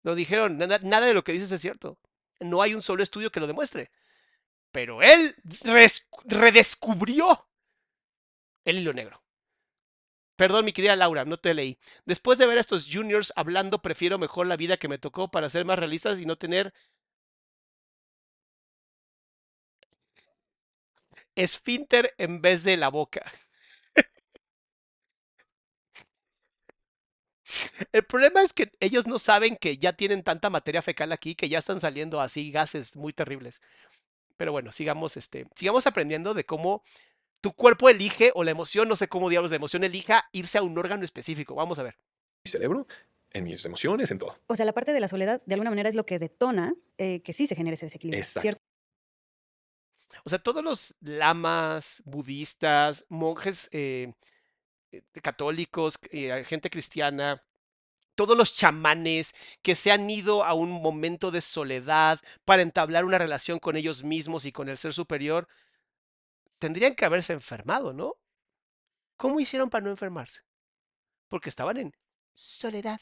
Lo 0.03 0.15
dijeron, 0.15 0.57
nada, 0.57 0.79
nada 0.83 1.07
de 1.07 1.13
lo 1.13 1.23
que 1.23 1.33
dices 1.33 1.51
es 1.51 1.59
cierto. 1.59 1.99
No 2.39 2.61
hay 2.61 2.75
un 2.75 2.81
solo 2.81 3.03
estudio 3.03 3.31
que 3.31 3.39
lo 3.39 3.47
demuestre. 3.47 3.91
Pero 4.71 5.01
él 5.01 5.35
redescubrió 6.25 7.49
el 8.63 8.77
hilo 8.77 8.93
negro. 8.93 9.23
Perdón, 10.35 10.65
mi 10.65 10.71
querida 10.71 10.95
Laura, 10.95 11.25
no 11.25 11.37
te 11.37 11.55
leí. 11.55 11.79
Después 12.05 12.37
de 12.37 12.45
ver 12.45 12.59
a 12.59 12.61
estos 12.61 12.87
juniors 12.91 13.33
hablando, 13.35 13.81
prefiero 13.81 14.19
mejor 14.19 14.45
la 14.45 14.55
vida 14.55 14.77
que 14.77 14.87
me 14.87 14.99
tocó 14.99 15.31
para 15.31 15.49
ser 15.49 15.65
más 15.65 15.79
realistas 15.79 16.21
y 16.21 16.27
no 16.27 16.37
tener 16.37 16.73
esfínter 21.35 22.13
en 22.17 22.41
vez 22.41 22.63
de 22.63 22.77
la 22.77 22.89
boca. 22.89 23.31
El 27.91 28.03
problema 28.03 28.41
es 28.41 28.53
que 28.53 28.69
ellos 28.79 29.07
no 29.07 29.19
saben 29.19 29.55
que 29.55 29.77
ya 29.77 29.93
tienen 29.93 30.23
tanta 30.23 30.49
materia 30.49 30.81
fecal 30.81 31.11
aquí 31.11 31.35
que 31.35 31.49
ya 31.49 31.59
están 31.59 31.79
saliendo 31.79 32.21
así 32.21 32.51
gases 32.51 32.95
muy 32.95 33.13
terribles. 33.13 33.61
Pero 34.37 34.51
bueno, 34.51 34.71
sigamos, 34.71 35.17
este, 35.17 35.47
sigamos 35.55 35.87
aprendiendo 35.87 36.33
de 36.33 36.45
cómo 36.45 36.83
tu 37.41 37.53
cuerpo 37.53 37.89
elige 37.89 38.31
o 38.35 38.43
la 38.43 38.51
emoción, 38.51 38.87
no 38.87 38.95
sé 38.95 39.07
cómo 39.07 39.29
diablos 39.29 39.51
la 39.51 39.57
emoción 39.57 39.83
elija 39.83 40.27
irse 40.31 40.57
a 40.57 40.63
un 40.63 40.77
órgano 40.77 41.03
específico. 41.03 41.55
Vamos 41.55 41.79
a 41.79 41.83
ver. 41.83 41.97
Mi 42.45 42.51
cerebro, 42.51 42.87
en 43.31 43.43
mis 43.43 43.65
emociones, 43.65 44.11
en 44.11 44.19
todo. 44.19 44.39
O 44.47 44.55
sea, 44.55 44.65
la 44.65 44.73
parte 44.73 44.93
de 44.93 44.99
la 44.99 45.07
soledad 45.07 45.41
de 45.45 45.53
alguna 45.55 45.69
manera 45.69 45.89
es 45.89 45.95
lo 45.95 46.05
que 46.05 46.19
detona 46.19 46.73
eh, 46.97 47.21
que 47.21 47.33
sí 47.33 47.47
se 47.47 47.55
genere 47.55 47.75
ese 47.75 47.85
desequilibrio. 47.85 48.19
Exacto. 48.19 48.41
¿cierto? 48.41 48.61
O 50.23 50.29
sea, 50.29 50.39
todos 50.39 50.63
los 50.63 50.95
lamas, 50.99 52.01
budistas, 52.05 53.05
monjes 53.09 53.69
eh, 53.71 54.13
católicos, 55.21 55.99
eh, 56.11 56.43
gente 56.45 56.69
cristiana, 56.69 57.43
todos 58.15 58.35
los 58.35 58.53
chamanes 58.53 59.35
que 59.61 59.75
se 59.75 59.91
han 59.91 60.09
ido 60.09 60.43
a 60.43 60.53
un 60.53 60.71
momento 60.71 61.29
de 61.29 61.41
soledad 61.41 62.19
para 62.45 62.63
entablar 62.63 63.05
una 63.05 63.19
relación 63.19 63.59
con 63.59 63.77
ellos 63.77 64.03
mismos 64.03 64.45
y 64.45 64.51
con 64.51 64.69
el 64.69 64.77
ser 64.77 64.93
superior, 64.93 65.47
tendrían 66.57 66.95
que 66.95 67.05
haberse 67.05 67.33
enfermado, 67.33 67.93
¿no? 67.93 68.15
¿Cómo 69.17 69.39
hicieron 69.39 69.69
para 69.69 69.83
no 69.83 69.91
enfermarse? 69.91 70.41
Porque 71.27 71.49
estaban 71.49 71.77
en 71.77 71.93
soledad. 72.33 72.99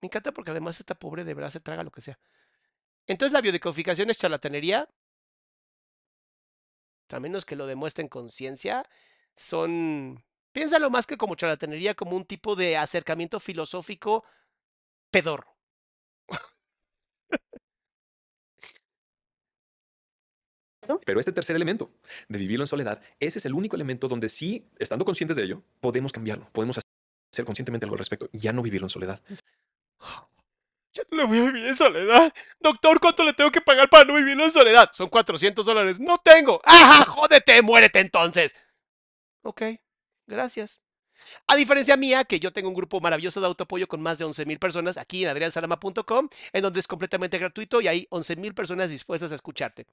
Me 0.00 0.06
encanta 0.06 0.32
porque 0.32 0.52
además 0.52 0.78
esta 0.80 0.94
pobre 0.94 1.24
de 1.24 1.34
verdad 1.34 1.50
se 1.50 1.60
traga 1.60 1.82
lo 1.82 1.90
que 1.90 2.00
sea. 2.00 2.18
Entonces 3.06 3.32
la 3.32 3.40
biodecodificación 3.40 4.10
es 4.10 4.18
charlatanería. 4.18 4.88
A 7.12 7.18
menos 7.18 7.44
que 7.44 7.56
lo 7.56 7.66
demuestren 7.66 8.08
con 8.08 8.30
ciencia, 8.30 8.88
son. 9.36 10.22
Piénsalo 10.52 10.90
más 10.90 11.06
que 11.06 11.16
como 11.16 11.36
charlatanería, 11.36 11.94
como 11.94 12.16
un 12.16 12.24
tipo 12.24 12.56
de 12.56 12.76
acercamiento 12.76 13.38
filosófico 13.40 14.24
pedorro. 15.10 15.56
Pero 21.04 21.20
este 21.20 21.32
tercer 21.32 21.54
elemento 21.54 21.92
de 22.28 22.38
vivirlo 22.38 22.64
en 22.64 22.66
soledad, 22.66 23.00
ese 23.20 23.38
es 23.38 23.44
el 23.44 23.54
único 23.54 23.76
elemento 23.76 24.08
donde 24.08 24.28
sí, 24.28 24.68
estando 24.78 25.04
conscientes 25.04 25.36
de 25.36 25.44
ello, 25.44 25.62
podemos 25.80 26.12
cambiarlo, 26.12 26.48
podemos 26.52 26.78
hacer 27.32 27.44
conscientemente 27.44 27.84
algo 27.86 27.94
al 27.94 28.00
respecto, 28.00 28.28
ya 28.32 28.52
no 28.52 28.62
vivirlo 28.62 28.86
en 28.86 28.90
soledad. 28.90 29.22
Yo 30.92 31.04
no 31.10 31.18
lo 31.18 31.28
voy 31.28 31.38
a 31.38 31.42
vivir 31.42 31.66
en 31.66 31.76
soledad. 31.76 32.32
Doctor, 32.58 32.98
¿cuánto 32.98 33.22
le 33.22 33.32
tengo 33.32 33.52
que 33.52 33.60
pagar 33.60 33.88
para 33.88 34.04
no 34.04 34.14
vivirlo 34.14 34.44
en 34.44 34.50
soledad? 34.50 34.90
Son 34.92 35.08
400 35.08 35.64
dólares. 35.64 36.00
No 36.00 36.18
tengo. 36.18 36.60
¡Ajá! 36.64 37.04
¡Jódete! 37.04 37.62
¡Muérete 37.62 38.00
entonces! 38.00 38.52
Ok, 39.42 39.62
gracias. 40.26 40.82
A 41.48 41.56
diferencia 41.56 41.96
mía, 41.96 42.24
que 42.24 42.40
yo 42.40 42.52
tengo 42.52 42.68
un 42.70 42.74
grupo 42.76 43.00
maravilloso 43.00 43.40
de 43.40 43.46
autoapoyo 43.48 43.88
con 43.88 44.02
más 44.02 44.18
de 44.18 44.26
11.000 44.26 44.58
personas 44.58 44.96
aquí 44.98 45.24
en 45.24 45.30
adriansalama.com, 45.30 46.28
en 46.52 46.62
donde 46.62 46.80
es 46.80 46.88
completamente 46.88 47.38
gratuito 47.38 47.80
y 47.80 47.88
hay 47.88 48.08
11.000 48.10 48.54
personas 48.54 48.90
dispuestas 48.90 49.32
a 49.32 49.36
escucharte. 49.36 49.86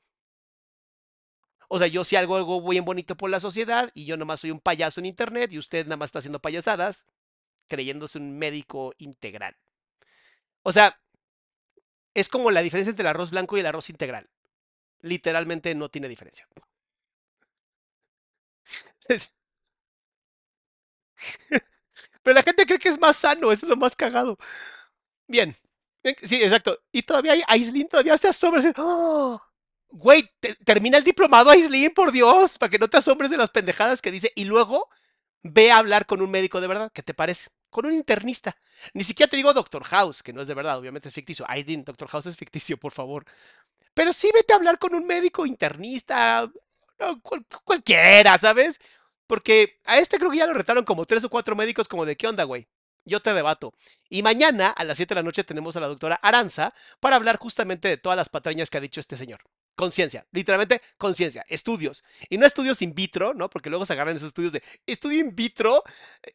O 1.69 1.77
sea, 1.79 1.87
yo 1.87 2.03
sí 2.03 2.15
hago 2.15 2.35
algo 2.37 2.61
bien 2.67 2.85
bonito 2.85 3.15
por 3.17 3.29
la 3.29 3.39
sociedad 3.39 3.91
y 3.93 4.05
yo 4.05 4.17
nomás 4.17 4.39
soy 4.41 4.51
un 4.51 4.59
payaso 4.59 4.99
en 4.99 5.05
internet 5.05 5.51
y 5.51 5.57
usted 5.57 5.85
nada 5.85 5.97
más 5.97 6.07
está 6.09 6.19
haciendo 6.19 6.39
payasadas 6.41 7.05
creyéndose 7.67 8.19
un 8.19 8.37
médico 8.39 8.93
integral. 8.99 9.57
O 10.63 10.71
sea, 10.71 10.97
es 12.13 12.27
como 12.27 12.51
la 12.51 12.61
diferencia 12.61 12.89
entre 12.89 13.03
el 13.03 13.07
arroz 13.07 13.31
blanco 13.31 13.55
y 13.55 13.61
el 13.61 13.65
arroz 13.65 13.89
integral. 13.89 14.29
Literalmente 15.01 15.75
no 15.75 15.89
tiene 15.89 16.09
diferencia. 16.09 16.47
Pero 22.23 22.35
la 22.35 22.43
gente 22.43 22.65
cree 22.65 22.79
que 22.79 22.89
es 22.89 22.99
más 22.99 23.17
sano, 23.17 23.51
eso 23.51 23.65
es 23.65 23.69
lo 23.69 23.75
más 23.75 23.95
cagado. 23.95 24.37
Bien. 25.27 25.55
Sí, 26.23 26.35
exacto. 26.41 26.79
Y 26.91 27.03
todavía 27.03 27.33
hay 27.33 27.43
Aislinn, 27.47 27.87
todavía 27.87 28.17
se 28.17 28.29
asombra. 28.29 28.61
¡Oh! 28.77 29.41
Güey, 29.89 30.29
termina 30.65 30.97
el 30.97 31.03
diplomado 31.03 31.49
Aislinn, 31.49 31.93
por 31.93 32.11
Dios, 32.11 32.57
para 32.57 32.69
que 32.69 32.79
no 32.79 32.89
te 32.89 32.97
asombres 32.97 33.31
de 33.31 33.37
las 33.37 33.49
pendejadas 33.49 34.01
que 34.01 34.11
dice. 34.11 34.31
Y 34.35 34.45
luego 34.45 34.89
ve 35.43 35.71
a 35.71 35.77
hablar 35.77 36.05
con 36.05 36.21
un 36.21 36.31
médico 36.31 36.61
de 36.61 36.67
verdad. 36.67 36.91
¿Qué 36.93 37.03
te 37.03 37.13
parece? 37.13 37.49
Con 37.69 37.85
un 37.85 37.93
internista. 37.93 38.55
Ni 38.93 39.03
siquiera 39.03 39.29
te 39.29 39.37
digo 39.37 39.53
Doctor 39.53 39.83
House, 39.83 40.23
que 40.23 40.33
no 40.33 40.41
es 40.41 40.47
de 40.47 40.53
verdad, 40.53 40.77
obviamente 40.77 41.09
es 41.09 41.15
ficticio. 41.15 41.45
Aislinn, 41.47 41.83
Doctor 41.83 42.07
House 42.09 42.27
es 42.27 42.37
ficticio, 42.37 42.77
por 42.77 42.91
favor. 42.91 43.25
Pero 43.93 44.13
sí 44.13 44.29
vete 44.33 44.53
a 44.53 44.57
hablar 44.57 44.77
con 44.77 44.93
un 44.93 45.05
médico 45.05 45.45
internista, 45.45 46.49
cualquiera, 47.63 48.37
¿sabes? 48.37 48.79
Porque 49.27 49.79
a 49.85 49.97
este 49.97 50.17
creo 50.17 50.31
que 50.31 50.37
ya 50.37 50.47
lo 50.47 50.53
retaron 50.53 50.85
como 50.85 51.05
tres 51.05 51.23
o 51.23 51.29
cuatro 51.29 51.55
médicos 51.55 51.87
como 51.87 52.05
de 52.05 52.15
qué 52.15 52.27
onda, 52.27 52.43
güey. 52.45 52.67
Yo 53.07 53.21
te 53.21 53.33
debato. 53.33 53.73
Y 54.09 54.21
mañana 54.21 54.67
a 54.67 54.83
las 54.83 54.97
7 54.97 55.13
de 55.13 55.21
la 55.21 55.23
noche 55.23 55.45
tenemos 55.45 55.77
a 55.77 55.79
la 55.79 55.87
doctora 55.87 56.19
Aranza 56.21 56.73
para 56.99 57.15
hablar 57.15 57.37
justamente 57.37 57.87
de 57.87 57.97
todas 57.97 58.17
las 58.17 58.27
patrañas 58.27 58.69
que 58.69 58.77
ha 58.77 58.81
dicho 58.81 58.99
este 58.99 59.15
señor. 59.15 59.41
Conciencia, 59.75 60.25
literalmente 60.31 60.81
conciencia, 60.97 61.45
estudios. 61.47 62.03
Y 62.29 62.37
no 62.37 62.45
estudios 62.45 62.81
in 62.81 62.93
vitro, 62.93 63.33
¿no? 63.33 63.49
Porque 63.49 63.69
luego 63.69 63.85
se 63.85 63.93
agarran 63.93 64.17
esos 64.17 64.27
estudios 64.27 64.51
de 64.51 64.61
estudio 64.85 65.21
in 65.21 65.35
vitro. 65.35 65.83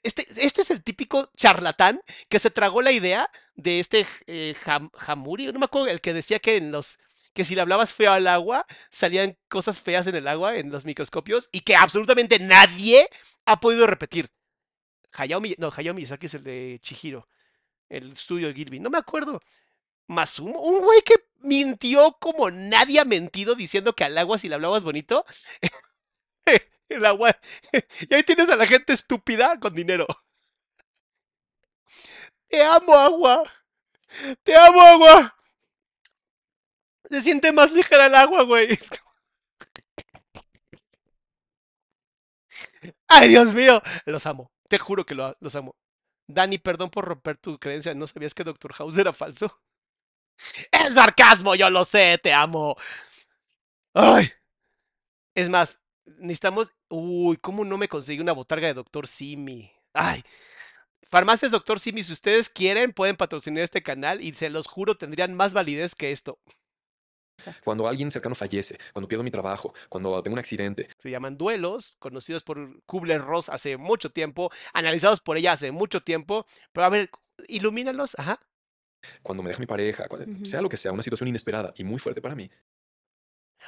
Este, 0.03 0.27
este 0.37 0.63
es 0.63 0.71
el 0.71 0.83
típico 0.83 1.31
charlatán 1.37 2.01
que 2.31 2.39
se 2.39 2.51
tragó 2.51 2.81
la 2.81 2.93
idea 2.93 3.31
de 3.55 3.81
este 3.81 4.07
eh, 4.27 4.55
Hamuri, 5.07 5.53
no 5.53 5.59
me 5.59 5.67
acuerdo, 5.67 5.89
el 5.89 6.01
que 6.01 6.15
decía 6.15 6.39
que 6.39 6.57
en 6.57 6.73
los 6.73 6.99
que 7.33 7.45
si 7.45 7.55
le 7.55 7.61
hablabas 7.63 7.95
feo 7.95 8.13
al 8.13 8.27
agua, 8.27 8.67
salían 8.91 9.39
cosas 9.49 9.81
feas 9.81 10.07
en 10.07 10.17
el 10.17 10.29
agua, 10.29 10.57
en 10.57 10.71
los 10.71 10.85
microscopios, 10.85 11.49
y 11.53 11.61
que 11.61 11.77
absolutamente 11.77 12.39
nadie 12.39 13.09
ha 13.47 13.61
podido 13.61 13.87
repetir. 13.87 14.31
Hayao, 15.13 15.41
no, 15.59 15.73
Hayao 15.75 15.95
Miyazaki 15.95 16.27
es 16.27 16.35
el 16.35 16.45
de 16.45 16.79
Chihiro, 16.81 17.29
el 17.89 18.13
estudio 18.13 18.49
de 18.49 18.55
Gilby, 18.55 18.81
no 18.81 18.91
me 18.91 18.99
acuerdo. 18.99 19.41
Masumo, 20.09 20.61
un 20.61 20.81
güey 20.83 21.03
que 21.03 21.15
mintió 21.41 22.17
como 22.21 22.51
nadie 22.51 23.01
ha 23.01 23.05
mentido 23.05 23.55
diciendo 23.55 23.95
que 23.95 24.05
al 24.05 24.19
agua 24.19 24.39
si 24.39 24.49
le 24.49 24.57
hablabas 24.57 24.85
bonito, 24.85 25.25
el 26.89 27.07
agua, 27.07 27.37
y 28.11 28.15
ahí 28.15 28.23
tienes 28.23 28.49
a 28.49 28.57
la 28.57 28.67
gente 28.67 28.93
estúpida 28.93 29.59
con 29.59 29.75
dinero. 29.75 30.07
Te 32.49 32.63
amo 32.63 32.95
agua, 32.95 33.43
te 34.45 34.57
amo 34.57 34.81
agua. 34.81 35.35
Se 37.13 37.21
siente 37.21 37.53
más 37.53 37.71
ligera 37.71 38.07
el 38.07 38.15
agua, 38.15 38.43
güey. 38.45 38.79
Ay, 43.07 43.29
Dios 43.29 43.53
mío. 43.53 43.83
Los 44.07 44.25
amo. 44.25 44.51
Te 44.67 44.79
juro 44.79 45.05
que 45.05 45.15
los 45.15 45.55
amo. 45.55 45.77
Dani, 46.27 46.57
perdón 46.57 46.89
por 46.89 47.05
romper 47.05 47.37
tu 47.37 47.59
creencia. 47.59 47.93
¿No 47.93 48.07
sabías 48.07 48.33
que 48.33 48.45
Doctor 48.45 48.73
House 48.73 48.97
era 48.97 49.13
falso? 49.13 49.61
Es 50.71 50.95
sarcasmo, 50.95 51.55
yo 51.55 51.69
lo 51.69 51.85
sé, 51.85 52.19
te 52.23 52.33
amo. 52.33 52.77
Ay. 53.93 54.33
Es 55.35 55.51
más, 55.51 55.83
necesitamos. 56.07 56.73
Uy, 56.89 57.37
¿cómo 57.37 57.63
no 57.67 57.77
me 57.77 57.89
conseguí 57.89 58.21
una 58.21 58.33
botarga 58.33 58.69
de 58.69 58.75
Doctor 58.75 59.07
Simi? 59.07 59.71
Ay. 59.93 60.23
Farmacias 61.11 61.51
Doctor 61.51 61.79
Simi, 61.79 62.03
si 62.03 62.15
ustedes 62.15 62.49
quieren, 62.49 62.95
pueden 62.95 63.17
patrocinar 63.17 63.65
este 63.65 63.83
canal 63.83 64.23
y 64.23 64.33
se 64.33 64.49
los 64.49 64.67
juro, 64.67 64.97
tendrían 64.97 65.35
más 65.35 65.53
validez 65.53 65.95
que 65.95 66.11
esto. 66.11 66.39
Cuando 67.65 67.87
alguien 67.89 68.11
cercano 68.11 68.35
fallece, 68.35 68.79
cuando 68.93 69.09
pierdo 69.09 69.25
mi 69.25 69.31
trabajo, 69.31 69.75
cuando 69.89 70.23
tengo 70.23 70.35
un 70.35 70.39
accidente. 70.39 70.89
Se 70.99 71.11
llaman 71.11 71.37
duelos, 71.37 71.97
conocidos 71.99 72.43
por 72.43 72.83
Kubler-Ross 72.85 73.49
hace 73.49 73.77
mucho 73.77 74.11
tiempo, 74.11 74.51
analizados 74.73 75.21
por 75.21 75.37
ella 75.37 75.53
hace 75.53 75.73
mucho 75.73 76.01
tiempo. 76.01 76.47
Pero 76.73 76.85
a 76.85 76.89
ver, 76.89 77.11
ilumínalos, 77.49 78.19
ajá. 78.19 78.39
Cuando 79.23 79.43
me 79.43 79.51
deja 79.51 79.61
mi 79.61 79.67
pareja, 79.67 80.07
sea 80.45 80.63
lo 80.63 80.69
que 80.69 80.77
sea, 80.77 80.93
una 80.93 81.03
situación 81.03 81.29
inesperada 81.29 81.73
y 81.77 81.85
muy 81.85 81.99
fuerte 81.99 82.23
para 82.23 82.35
mí. 82.35 82.51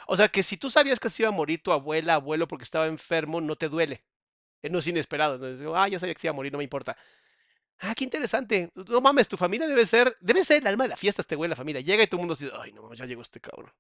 O 0.07 0.17
sea 0.17 0.29
que 0.29 0.43
si 0.43 0.57
tú 0.57 0.71
sabías 0.71 1.01
que 1.01 1.11
se 1.11 1.23
iba 1.23 1.29
a 1.29 1.33
morir 1.33 1.63
tu 1.63 1.73
abuela, 1.73 2.15
abuelo, 2.15 2.47
porque 2.49 2.65
estaba 2.65 2.87
enfermo, 2.87 3.41
no 3.41 3.57
te 3.57 3.69
duele. 3.69 4.05
Eh, 4.63 4.71
no 4.71 4.79
es 4.79 4.87
inesperado. 4.87 5.35
Entonces, 5.35 5.67
ah, 5.75 5.89
ya 5.89 5.99
sabía 5.99 6.15
que 6.15 6.21
se 6.21 6.27
iba 6.27 6.33
a 6.33 6.37
morir, 6.37 6.53
no 6.53 6.59
me 6.59 6.65
importa. 6.65 6.97
Ah, 7.79 7.95
qué 7.95 8.05
interesante. 8.05 8.71
No 8.75 9.01
mames, 9.01 9.29
tu 9.29 9.37
familia 9.37 9.67
debe 9.67 9.85
ser, 9.87 10.17
debe 10.21 10.45
ser 10.45 10.63
el 10.63 10.67
alma 10.67 10.85
de 10.85 10.91
la 10.91 10.97
fiesta 10.97 11.23
este 11.23 11.37
güey, 11.37 11.51
la 11.51 11.57
familia. 11.57 11.81
Llega 11.81 12.03
y 12.03 12.07
todo 12.07 12.21
el 12.21 12.27
mundo 12.27 12.35
dice, 12.35 12.53
ay, 12.59 12.73
no, 12.73 12.93
ya 12.95 13.05
llegó 13.05 13.23
este 13.23 13.41
cabrón. 13.41 13.73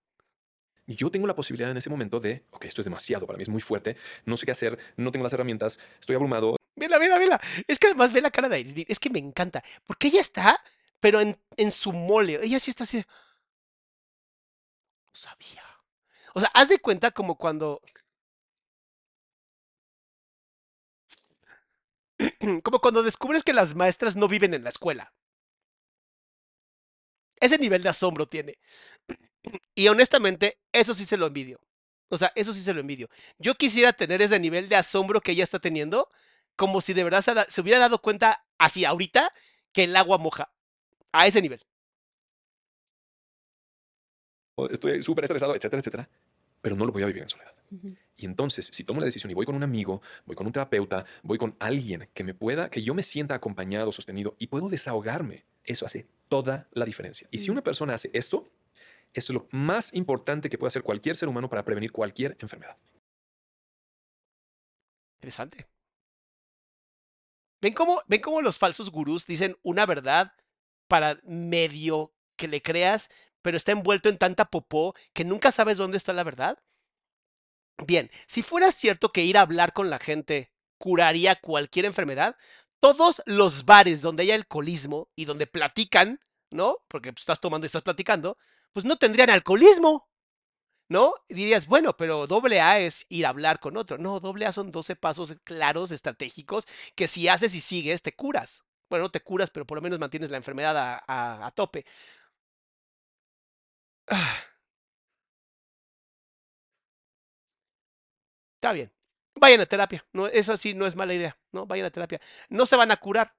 Yo 0.86 1.10
tengo 1.10 1.26
la 1.26 1.34
posibilidad 1.34 1.70
en 1.70 1.78
ese 1.78 1.88
momento 1.88 2.20
de, 2.20 2.44
ok, 2.50 2.66
esto 2.66 2.82
es 2.82 2.84
demasiado 2.84 3.26
para 3.26 3.38
mí, 3.38 3.42
es 3.42 3.48
muy 3.48 3.62
fuerte, 3.62 3.96
no 4.26 4.36
sé 4.36 4.44
qué 4.44 4.52
hacer, 4.52 4.78
no 4.96 5.10
tengo 5.12 5.22
las 5.22 5.32
herramientas, 5.32 5.78
estoy 5.98 6.14
abrumado. 6.14 6.56
Vela, 6.76 6.98
vela, 6.98 7.18
vela. 7.18 7.40
Es 7.66 7.78
que 7.78 7.86
además 7.86 8.12
ve 8.12 8.20
la 8.20 8.30
cara 8.30 8.50
de 8.50 8.56
Aislinn, 8.56 8.84
es 8.88 8.98
que 8.98 9.08
me 9.08 9.18
encanta, 9.18 9.64
porque 9.86 10.08
ella 10.08 10.20
está, 10.20 10.62
pero 11.00 11.20
en, 11.20 11.38
en 11.56 11.70
su 11.70 11.92
mole, 11.92 12.38
ella 12.42 12.60
sí 12.60 12.70
está 12.70 12.84
así. 12.84 12.98
No 12.98 13.04
sabía. 15.14 15.62
O 16.34 16.40
sea, 16.40 16.50
haz 16.52 16.68
de 16.68 16.78
cuenta 16.78 17.12
como 17.12 17.38
cuando 17.38 17.80
como 22.62 22.80
cuando 22.80 23.02
descubres 23.02 23.42
que 23.42 23.52
las 23.52 23.74
maestras 23.74 24.16
no 24.16 24.28
viven 24.28 24.54
en 24.54 24.64
la 24.64 24.70
escuela. 24.70 25.12
Ese 27.40 27.58
nivel 27.58 27.82
de 27.82 27.88
asombro 27.88 28.26
tiene. 28.26 28.58
Y 29.74 29.88
honestamente, 29.88 30.58
eso 30.72 30.94
sí 30.94 31.04
se 31.04 31.18
lo 31.18 31.26
envidio. 31.26 31.60
O 32.08 32.16
sea, 32.16 32.32
eso 32.34 32.52
sí 32.52 32.62
se 32.62 32.72
lo 32.72 32.80
envidio. 32.80 33.08
Yo 33.38 33.54
quisiera 33.56 33.92
tener 33.92 34.22
ese 34.22 34.38
nivel 34.38 34.68
de 34.70 34.76
asombro 34.76 35.20
que 35.20 35.32
ella 35.32 35.44
está 35.44 35.58
teniendo, 35.58 36.08
como 36.56 36.80
si 36.80 36.94
de 36.94 37.04
verdad 37.04 37.46
se, 37.48 37.60
hubiera 37.60 37.78
dado 37.78 37.98
cuenta 37.98 38.46
así 38.56 38.84
ahorita 38.84 39.30
que 39.72 39.84
el 39.84 39.96
agua 39.96 40.16
moja. 40.16 40.50
A 41.12 41.26
ese 41.26 41.42
nivel. 41.42 41.60
Estoy 44.70 45.02
súper 45.02 45.24
estresado, 45.24 45.54
etcétera, 45.54 45.80
etcétera. 45.80 46.08
Pero 46.62 46.76
no 46.76 46.86
lo 46.86 46.92
voy 46.92 47.02
a 47.02 47.06
vivir 47.06 47.22
en 47.22 47.28
soledad. 47.28 47.53
Y 48.16 48.26
entonces, 48.26 48.70
si 48.72 48.84
tomo 48.84 49.00
la 49.00 49.06
decisión 49.06 49.30
y 49.30 49.34
voy 49.34 49.46
con 49.46 49.54
un 49.54 49.62
amigo, 49.62 50.02
voy 50.26 50.36
con 50.36 50.46
un 50.46 50.52
terapeuta, 50.52 51.04
voy 51.22 51.38
con 51.38 51.56
alguien 51.58 52.08
que 52.14 52.24
me 52.24 52.34
pueda, 52.34 52.70
que 52.70 52.82
yo 52.82 52.94
me 52.94 53.02
sienta 53.02 53.34
acompañado, 53.34 53.92
sostenido 53.92 54.36
y 54.38 54.46
puedo 54.46 54.68
desahogarme, 54.68 55.44
eso 55.64 55.86
hace 55.86 56.06
toda 56.28 56.68
la 56.72 56.84
diferencia. 56.84 57.28
Y 57.30 57.38
si 57.38 57.50
una 57.50 57.62
persona 57.62 57.94
hace 57.94 58.10
esto, 58.12 58.48
esto 59.12 59.32
es 59.32 59.34
lo 59.34 59.48
más 59.50 59.92
importante 59.94 60.48
que 60.48 60.58
puede 60.58 60.68
hacer 60.68 60.82
cualquier 60.82 61.16
ser 61.16 61.28
humano 61.28 61.48
para 61.48 61.64
prevenir 61.64 61.92
cualquier 61.92 62.36
enfermedad. 62.40 62.76
Interesante. 65.16 65.66
¿Ven 67.62 67.72
cómo, 67.72 68.02
¿Ven 68.06 68.20
cómo 68.20 68.42
los 68.42 68.58
falsos 68.58 68.90
gurús 68.90 69.26
dicen 69.26 69.56
una 69.62 69.86
verdad 69.86 70.32
para 70.86 71.18
medio 71.24 72.12
que 72.36 72.48
le 72.48 72.60
creas, 72.60 73.10
pero 73.40 73.56
está 73.56 73.72
envuelto 73.72 74.08
en 74.08 74.18
tanta 74.18 74.44
popó 74.44 74.94
que 75.14 75.24
nunca 75.24 75.50
sabes 75.50 75.78
dónde 75.78 75.96
está 75.96 76.12
la 76.12 76.24
verdad? 76.24 76.58
Bien, 77.86 78.10
si 78.26 78.42
fuera 78.42 78.70
cierto 78.72 79.10
que 79.12 79.24
ir 79.24 79.36
a 79.36 79.42
hablar 79.42 79.72
con 79.72 79.90
la 79.90 79.98
gente 79.98 80.52
curaría 80.78 81.36
cualquier 81.40 81.86
enfermedad, 81.86 82.36
todos 82.80 83.22
los 83.26 83.64
bares 83.64 84.00
donde 84.00 84.22
hay 84.24 84.30
alcoholismo 84.32 85.08
y 85.16 85.24
donde 85.24 85.46
platican 85.46 86.20
¿no? 86.50 86.78
Porque 86.88 87.12
pues, 87.12 87.22
estás 87.22 87.40
tomando 87.40 87.64
y 87.64 87.68
estás 87.68 87.82
platicando, 87.82 88.38
pues 88.72 88.84
no 88.86 88.96
tendrían 88.96 89.30
alcoholismo. 89.30 90.08
¿no? 90.88 91.14
Dirías, 91.28 91.66
bueno, 91.66 91.96
pero 91.96 92.26
doble 92.26 92.60
A 92.60 92.78
es 92.80 93.06
ir 93.08 93.26
a 93.26 93.30
hablar 93.30 93.60
con 93.60 93.76
otro. 93.76 93.98
No, 93.98 94.20
doble 94.20 94.46
A 94.46 94.52
son 94.52 94.70
12 94.70 94.96
pasos 94.96 95.34
claros, 95.44 95.90
estratégicos, 95.90 96.66
que 96.94 97.08
si 97.08 97.28
haces 97.28 97.54
y 97.54 97.60
sigues, 97.60 98.02
te 98.02 98.14
curas. 98.14 98.64
Bueno, 98.90 99.04
no 99.06 99.10
te 99.10 99.20
curas, 99.20 99.50
pero 99.50 99.66
por 99.66 99.76
lo 99.78 99.82
menos 99.82 99.98
mantienes 99.98 100.30
la 100.30 100.36
enfermedad 100.36 100.76
a, 100.76 101.02
a, 101.06 101.46
a 101.46 101.50
tope. 101.52 101.84
Ah. 104.08 104.53
Está 108.64 108.72
bien. 108.72 108.90
Vayan 109.34 109.60
a 109.60 109.66
terapia. 109.66 110.06
No, 110.14 110.26
eso 110.26 110.56
sí 110.56 110.72
no 110.72 110.86
es 110.86 110.96
mala 110.96 111.12
idea. 111.12 111.36
¿no? 111.52 111.66
Vayan 111.66 111.84
a 111.84 111.90
terapia. 111.90 112.18
No 112.48 112.64
se 112.64 112.76
van 112.76 112.90
a 112.90 112.96
curar, 112.96 113.36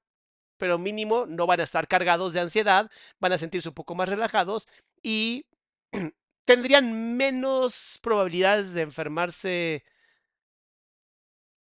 pero 0.57 0.77
mínimo 0.77 1.25
no 1.25 1.47
van 1.47 1.61
a 1.61 1.63
estar 1.63 1.87
cargados 1.87 2.31
de 2.31 2.41
ansiedad, 2.41 2.91
van 3.19 3.33
a 3.33 3.39
sentirse 3.39 3.69
un 3.69 3.73
poco 3.73 3.95
más 3.95 4.07
relajados 4.07 4.67
y 5.01 5.47
tendrían 6.45 7.17
menos 7.17 7.97
probabilidades 8.03 8.73
de 8.73 8.83
enfermarse 8.83 9.83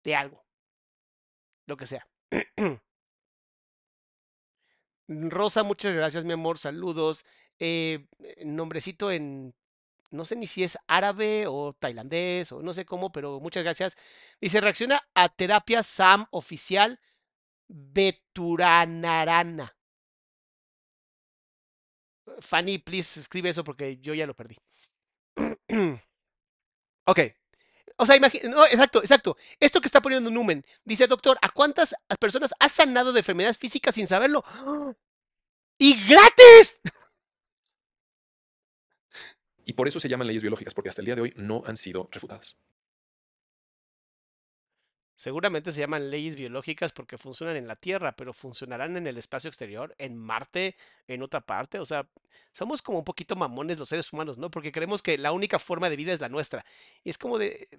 de 0.05 0.15
algo, 0.15 0.45
lo 1.65 1.75
que 1.75 1.85
sea. 1.85 2.07
Rosa, 5.09 5.63
muchas 5.63 5.93
gracias, 5.93 6.23
mi 6.23 6.31
amor, 6.31 6.57
saludos. 6.59 7.25
Eh, 7.59 8.07
nombrecito 8.45 9.11
en, 9.11 9.53
no 10.11 10.25
sé 10.25 10.35
ni 10.35 10.47
si 10.47 10.63
es 10.63 10.77
árabe 10.87 11.45
o 11.47 11.73
tailandés 11.73 12.51
o 12.51 12.61
no 12.61 12.73
sé 12.73 12.85
cómo, 12.85 13.11
pero 13.11 13.39
muchas 13.39 13.63
gracias. 13.63 13.97
Dice, 14.41 14.61
reacciona 14.61 15.01
a 15.13 15.29
terapia 15.29 15.83
SAM 15.83 16.25
oficial 16.31 16.99
Beturanarana. 17.67 19.75
Fanny, 22.39 22.79
please 22.79 23.19
escribe 23.19 23.49
eso 23.49 23.63
porque 23.63 23.97
yo 23.97 24.13
ya 24.13 24.25
lo 24.25 24.35
perdí. 24.35 24.55
ok. 27.05 27.19
O 27.97 28.05
sea, 28.05 28.15
imagínate, 28.15 28.49
no, 28.49 28.65
exacto, 28.65 29.01
exacto. 29.01 29.37
Esto 29.59 29.81
que 29.81 29.87
está 29.87 30.01
poniendo 30.01 30.29
Numen. 30.29 30.65
Dice, 30.85 31.05
doctor, 31.05 31.37
¿a 31.41 31.49
cuántas 31.49 31.93
personas 32.19 32.53
has 32.59 32.71
sanado 32.71 33.11
de 33.11 33.19
enfermedades 33.19 33.57
físicas 33.57 33.95
sin 33.95 34.07
saberlo? 34.07 34.43
¡Y 35.77 35.95
gratis! 36.07 36.79
Y 39.69 39.73
por 39.73 39.87
eso 39.87 39.99
se 39.99 40.09
llaman 40.09 40.25
leyes 40.25 40.41
biológicas, 40.41 40.73
porque 40.73 40.89
hasta 40.89 41.03
el 41.03 41.05
día 41.05 41.15
de 41.15 41.21
hoy 41.21 41.33
no 41.35 41.61
han 41.63 41.77
sido 41.77 42.09
refutadas. 42.11 42.57
Seguramente 45.15 45.71
se 45.71 45.81
llaman 45.81 46.09
leyes 46.09 46.35
biológicas 46.35 46.91
porque 46.91 47.19
funcionan 47.19 47.55
en 47.55 47.67
la 47.67 47.75
Tierra, 47.75 48.15
pero 48.15 48.33
funcionarán 48.33 48.97
en 48.97 49.05
el 49.05 49.19
espacio 49.19 49.47
exterior, 49.47 49.93
en 49.99 50.17
Marte, 50.17 50.75
en 51.07 51.21
otra 51.21 51.41
parte. 51.41 51.77
O 51.77 51.85
sea, 51.85 52.09
somos 52.51 52.81
como 52.81 52.97
un 52.97 53.03
poquito 53.03 53.35
mamones 53.35 53.77
los 53.77 53.89
seres 53.89 54.11
humanos, 54.11 54.39
¿no? 54.39 54.49
Porque 54.49 54.71
creemos 54.71 55.03
que 55.03 55.19
la 55.19 55.33
única 55.33 55.59
forma 55.59 55.87
de 55.87 55.97
vida 55.97 56.13
es 56.13 56.19
la 56.19 56.29
nuestra. 56.29 56.65
Y 57.03 57.11
es 57.11 57.19
como 57.19 57.37
de... 57.37 57.69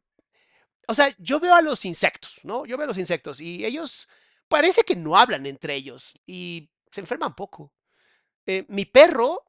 O 0.87 0.95
sea, 0.95 1.13
yo 1.19 1.41
veo 1.41 1.57
a 1.57 1.61
los 1.61 1.85
insectos, 1.85 2.39
¿no? 2.45 2.67
Yo 2.67 2.77
veo 2.77 2.85
a 2.85 2.89
los 2.89 2.99
insectos 2.99 3.41
y 3.41 3.65
ellos 3.65 4.07
parece 4.47 4.85
que 4.85 4.95
no 4.95 5.17
hablan 5.17 5.45
entre 5.45 5.75
ellos 5.75 6.15
y 6.25 6.71
se 6.89 7.01
enferman 7.01 7.35
poco. 7.35 7.73
Eh, 8.47 8.65
mi 8.69 8.85
perro, 8.85 9.43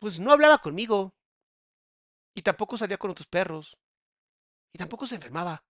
pues 0.00 0.18
no 0.18 0.32
hablaba 0.32 0.58
conmigo 0.58 1.14
y 2.34 2.42
tampoco 2.42 2.76
salía 2.76 2.98
con 2.98 3.10
otros 3.10 3.26
perros 3.26 3.78
y 4.72 4.78
tampoco 4.78 5.06
se 5.06 5.16
enfermaba. 5.16 5.64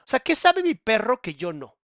O 0.00 0.08
sea, 0.10 0.20
¿qué 0.20 0.34
sabe 0.34 0.62
mi 0.62 0.74
perro 0.74 1.22
que 1.22 1.34
yo 1.36 1.52
no? 1.54 1.66
O 1.66 1.76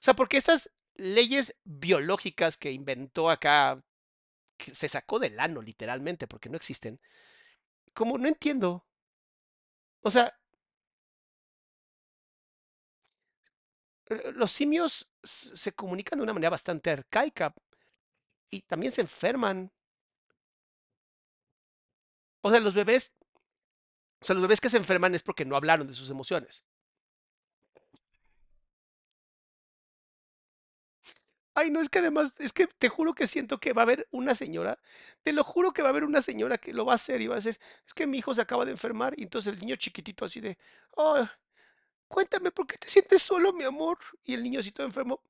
sea, 0.00 0.14
porque 0.14 0.36
esas 0.36 0.70
leyes 0.96 1.54
biológicas 1.64 2.56
que 2.56 2.72
inventó 2.72 3.30
acá, 3.30 3.82
que 4.58 4.74
se 4.74 4.88
sacó 4.88 5.18
del 5.20 5.40
ano 5.40 5.62
literalmente, 5.62 6.26
porque 6.28 6.48
no 6.50 6.56
existen, 6.56 7.00
como 7.94 8.18
no 8.18 8.28
entiendo. 8.28 8.86
O 10.02 10.10
sea, 10.10 10.32
los 14.34 14.52
simios 14.52 15.10
se 15.22 15.72
comunican 15.72 16.18
de 16.18 16.22
una 16.22 16.32
manera 16.32 16.50
bastante 16.50 16.90
arcaica 16.90 17.54
y 18.50 18.62
también 18.62 18.92
se 18.92 19.02
enferman. 19.02 19.72
O 22.48 22.50
sea, 22.50 22.60
los 22.60 22.74
bebés 22.74 23.12
o 24.20 24.24
sea, 24.24 24.34
los 24.34 24.42
bebés 24.42 24.60
que 24.60 24.70
se 24.70 24.76
enferman 24.76 25.14
es 25.14 25.22
porque 25.22 25.44
no 25.44 25.56
hablaron 25.56 25.86
de 25.86 25.94
sus 25.94 26.10
emociones. 26.10 26.64
Ay, 31.54 31.70
no, 31.70 31.80
es 31.80 31.88
que 31.88 31.98
además, 31.98 32.32
es 32.38 32.52
que 32.52 32.68
te 32.68 32.88
juro 32.88 33.14
que 33.14 33.26
siento 33.26 33.58
que 33.58 33.72
va 33.72 33.82
a 33.82 33.84
haber 33.84 34.06
una 34.12 34.34
señora, 34.34 34.78
te 35.24 35.32
lo 35.32 35.42
juro 35.42 35.72
que 35.72 35.82
va 35.82 35.88
a 35.88 35.90
haber 35.90 36.04
una 36.04 36.22
señora 36.22 36.56
que 36.56 36.72
lo 36.72 36.84
va 36.84 36.92
a 36.92 36.94
hacer 36.94 37.20
y 37.20 37.26
va 37.26 37.34
a 37.34 37.36
decir, 37.42 37.58
es 37.86 37.94
que 37.94 38.06
mi 38.06 38.18
hijo 38.18 38.32
se 38.34 38.42
acaba 38.42 38.64
de 38.64 38.70
enfermar 38.72 39.14
y 39.18 39.24
entonces 39.24 39.52
el 39.52 39.58
niño 39.58 39.74
chiquitito 39.76 40.24
así 40.24 40.40
de, 40.40 40.56
oh, 40.92 41.26
cuéntame 42.08 42.52
por 42.52 42.66
qué 42.66 42.78
te 42.78 42.88
sientes 42.90 43.22
solo, 43.22 43.52
mi 43.52 43.64
amor. 43.64 43.98
Y 44.24 44.34
el 44.34 44.42
niñocito 44.44 44.84
enfermo, 44.84 45.22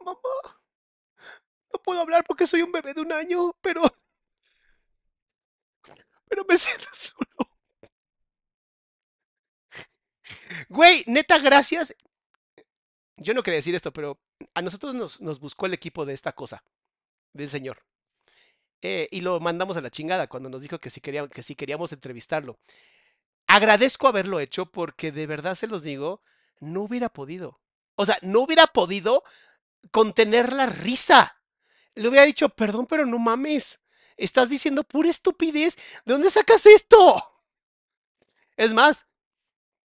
mamá, 0.00 0.20
no 1.72 1.80
puedo 1.82 2.00
hablar 2.00 2.24
porque 2.26 2.46
soy 2.46 2.62
un 2.62 2.72
bebé 2.72 2.94
de 2.94 3.00
un 3.02 3.12
año, 3.12 3.54
pero, 3.60 3.82
pero 6.28 6.44
me 6.48 6.56
siento 6.58 6.86
solo. 6.92 7.50
Güey, 10.68 11.04
neta, 11.06 11.38
gracias. 11.38 11.94
Yo 13.16 13.34
no 13.34 13.42
quería 13.42 13.58
decir 13.58 13.74
esto, 13.74 13.92
pero 13.92 14.20
a 14.54 14.62
nosotros 14.62 14.94
nos, 14.94 15.20
nos 15.20 15.40
buscó 15.40 15.66
el 15.66 15.74
equipo 15.74 16.04
de 16.04 16.12
esta 16.12 16.32
cosa, 16.32 16.62
del 17.32 17.48
señor. 17.48 17.82
Eh, 18.82 19.08
y 19.10 19.22
lo 19.22 19.40
mandamos 19.40 19.76
a 19.76 19.80
la 19.80 19.90
chingada 19.90 20.26
cuando 20.26 20.48
nos 20.50 20.62
dijo 20.62 20.78
que 20.78 20.90
si, 20.90 21.00
queríamos, 21.00 21.30
que 21.30 21.56
queríamos 21.56 21.92
entrevistarlo. 21.92 22.58
Agradezco 23.46 24.08
haberlo 24.08 24.40
hecho 24.40 24.66
porque 24.66 25.12
de 25.12 25.26
verdad 25.26 25.54
se 25.54 25.66
los 25.66 25.82
digo, 25.82 26.22
no 26.60 26.82
hubiera 26.82 27.08
podido. 27.08 27.60
O 27.94 28.04
sea, 28.04 28.18
no 28.22 28.40
hubiera 28.40 28.66
podido 28.66 29.22
contener 29.90 30.52
la 30.52 30.66
risa. 30.66 31.40
Le 31.94 32.08
hubiera 32.08 32.26
dicho, 32.26 32.48
perdón, 32.50 32.86
pero 32.86 33.06
no 33.06 33.18
mames. 33.18 33.80
Estás 34.16 34.48
diciendo 34.48 34.84
pura 34.84 35.10
estupidez. 35.10 35.76
¿De 36.04 36.12
dónde 36.14 36.30
sacas 36.30 36.66
esto? 36.66 37.22
Es 38.56 38.72
más, 38.72 39.06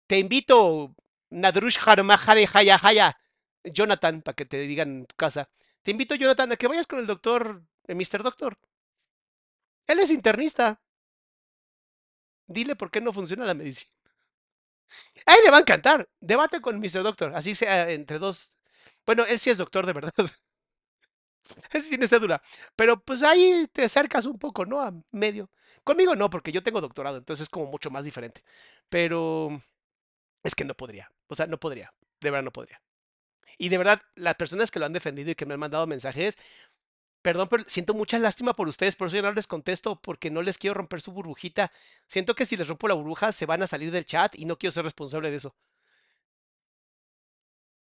te 0.06 0.18
invito, 0.18 0.94
Nadrush 1.30 1.78
Haya 1.86 2.78
Haya, 2.82 3.18
Jonathan, 3.64 4.22
para 4.22 4.34
que 4.34 4.44
te 4.46 4.58
digan 4.60 4.88
en 4.90 5.06
tu 5.06 5.16
casa. 5.16 5.48
Te 5.82 5.90
invito, 5.92 6.14
Jonathan, 6.14 6.52
a 6.52 6.56
que 6.56 6.66
vayas 6.68 6.86
con 6.86 6.98
el 6.98 7.06
doctor, 7.06 7.62
el 7.86 8.00
eh, 8.00 8.04
Mr. 8.04 8.22
Doctor. 8.22 8.58
Él 9.86 9.98
es 10.00 10.10
internista. 10.10 10.80
Dile 12.48 12.76
por 12.76 12.90
qué 12.90 13.00
no 13.00 13.12
funciona 13.12 13.44
la 13.44 13.54
medicina. 13.54 13.92
A 15.26 15.34
él 15.34 15.40
le 15.44 15.50
va 15.50 15.58
a 15.58 15.60
encantar. 15.60 16.08
Debate 16.20 16.60
con 16.60 16.78
Mr. 16.78 17.02
Doctor. 17.02 17.34
Así 17.34 17.54
sea 17.54 17.90
entre 17.90 18.18
dos. 18.18 18.52
Bueno, 19.04 19.24
él 19.24 19.38
sí 19.38 19.50
es 19.50 19.58
doctor 19.58 19.86
de 19.86 19.92
verdad. 19.92 20.12
él 21.72 21.82
sí 21.82 21.90
tiene 21.90 22.08
cédula. 22.08 22.40
Pero 22.76 23.00
pues 23.00 23.22
ahí 23.22 23.66
te 23.72 23.84
acercas 23.84 24.26
un 24.26 24.38
poco, 24.38 24.64
¿no? 24.64 24.82
A 24.82 24.92
medio. 25.12 25.50
Conmigo 25.84 26.16
no, 26.16 26.30
porque 26.30 26.52
yo 26.52 26.62
tengo 26.62 26.80
doctorado, 26.80 27.18
entonces 27.18 27.44
es 27.44 27.48
como 27.48 27.66
mucho 27.66 27.90
más 27.90 28.04
diferente. 28.04 28.42
Pero 28.88 29.60
es 30.42 30.54
que 30.54 30.64
no 30.64 30.74
podría. 30.74 31.10
O 31.28 31.34
sea, 31.34 31.46
no 31.46 31.58
podría. 31.58 31.92
De 32.20 32.30
verdad 32.30 32.44
no 32.44 32.52
podría. 32.52 32.80
Y 33.58 33.68
de 33.70 33.78
verdad, 33.78 34.02
las 34.14 34.36
personas 34.36 34.70
que 34.70 34.78
lo 34.78 34.86
han 34.86 34.92
defendido 34.92 35.30
y 35.30 35.34
que 35.34 35.46
me 35.46 35.54
han 35.54 35.60
mandado 35.60 35.86
mensajes, 35.86 36.38
perdón, 37.22 37.48
pero 37.48 37.64
siento 37.66 37.94
mucha 37.94 38.18
lástima 38.18 38.54
por 38.54 38.68
ustedes, 38.68 38.96
por 38.96 39.08
eso 39.08 39.16
yo 39.16 39.22
no 39.22 39.32
les 39.32 39.46
contesto, 39.46 40.00
porque 40.00 40.30
no 40.30 40.42
les 40.42 40.58
quiero 40.58 40.74
romper 40.74 41.00
su 41.00 41.12
burbujita. 41.12 41.72
Siento 42.06 42.34
que 42.34 42.46
si 42.46 42.56
les 42.56 42.68
rompo 42.68 42.88
la 42.88 42.94
burbuja 42.94 43.32
se 43.32 43.46
van 43.46 43.62
a 43.62 43.66
salir 43.66 43.90
del 43.90 44.04
chat 44.06 44.34
y 44.36 44.46
no 44.46 44.58
quiero 44.58 44.72
ser 44.72 44.84
responsable 44.84 45.30
de 45.30 45.36
eso. 45.38 45.54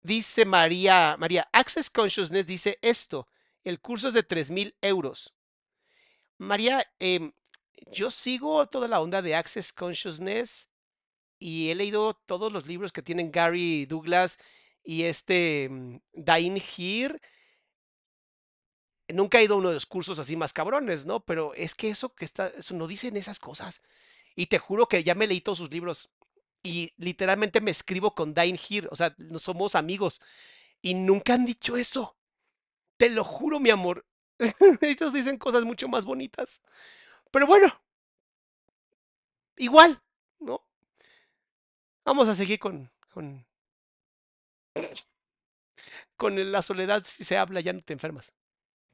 Dice 0.04 0.46
María, 0.46 1.18
María, 1.18 1.50
Access 1.52 1.90
Consciousness 1.90 2.46
dice 2.46 2.78
esto, 2.82 3.28
el 3.66 3.82
curso 3.82 4.08
es 4.08 4.14
de 4.14 4.24
3 4.24 4.52
mil 4.52 4.76
euros. 4.82 5.34
María, 6.38 6.86
eh, 7.00 7.32
yo 7.92 8.12
sigo 8.12 8.66
toda 8.68 8.88
la 8.88 9.02
onda 9.02 9.22
de 9.22 9.36
Access 9.36 9.74
Consciousness 9.74 10.72
y 11.40 11.70
he 11.70 11.76
leído 11.76 12.14
todos 12.14 12.52
los 12.52 12.68
libros 12.68 12.92
que 12.92 13.02
tienen 13.02 13.32
Gary 13.32 13.86
Douglas 13.86 14.38
y 14.84 15.04
este 15.04 15.68
mm, 15.70 15.98
Dain 16.14 16.58
Hir. 16.58 17.20
Nunca 19.08 19.40
he 19.40 19.44
ido 19.44 19.56
a 19.56 19.58
uno 19.58 19.70
de 19.70 19.76
los 19.76 19.86
cursos 19.86 20.20
así 20.20 20.36
más 20.36 20.54
cabrones, 20.54 21.06
¿no? 21.06 21.24
Pero 21.26 21.54
es 21.54 21.76
que 21.76 21.90
eso 21.90 22.14
que 22.14 22.26
está, 22.26 22.48
eso 22.48 22.74
no 22.76 22.88
dicen 22.88 23.18
esas 23.18 23.40
cosas. 23.40 23.82
Y 24.36 24.48
te 24.48 24.60
juro 24.60 24.88
que 24.88 25.04
ya 25.04 25.16
me 25.16 25.28
leí 25.28 25.42
todos 25.42 25.60
sus 25.60 25.72
libros. 25.72 26.10
Y 26.64 26.94
literalmente 26.98 27.62
me 27.62 27.72
escribo 27.72 28.16
con 28.16 28.34
Dain 28.34 28.58
Hir. 28.58 28.88
O 28.92 28.96
sea, 28.96 29.16
no 29.18 29.40
somos 29.40 29.76
amigos. 29.76 30.22
Y 30.82 30.96
nunca 30.96 31.36
han 31.36 31.46
dicho 31.46 31.78
eso. 31.78 32.18
Te 32.98 33.10
lo 33.10 33.24
juro, 33.24 33.60
mi 33.60 33.70
amor. 33.70 34.06
Ellos 34.82 35.14
dicen 35.14 35.38
cosas 35.38 35.64
mucho 35.64 35.88
más 35.88 36.06
bonitas. 36.06 36.62
Pero 37.32 37.48
bueno. 37.48 37.68
Igual, 39.58 40.02
¿no? 40.40 40.62
Vamos 42.04 42.28
a 42.28 42.36
seguir 42.36 42.60
con, 42.60 42.92
con, 43.14 43.46
con 46.18 46.52
la 46.52 46.62
soledad. 46.62 47.04
Si 47.06 47.24
se 47.24 47.38
habla, 47.38 47.62
ya 47.62 47.74
no 47.74 47.82
te 47.82 47.94
enfermas. 47.94 48.34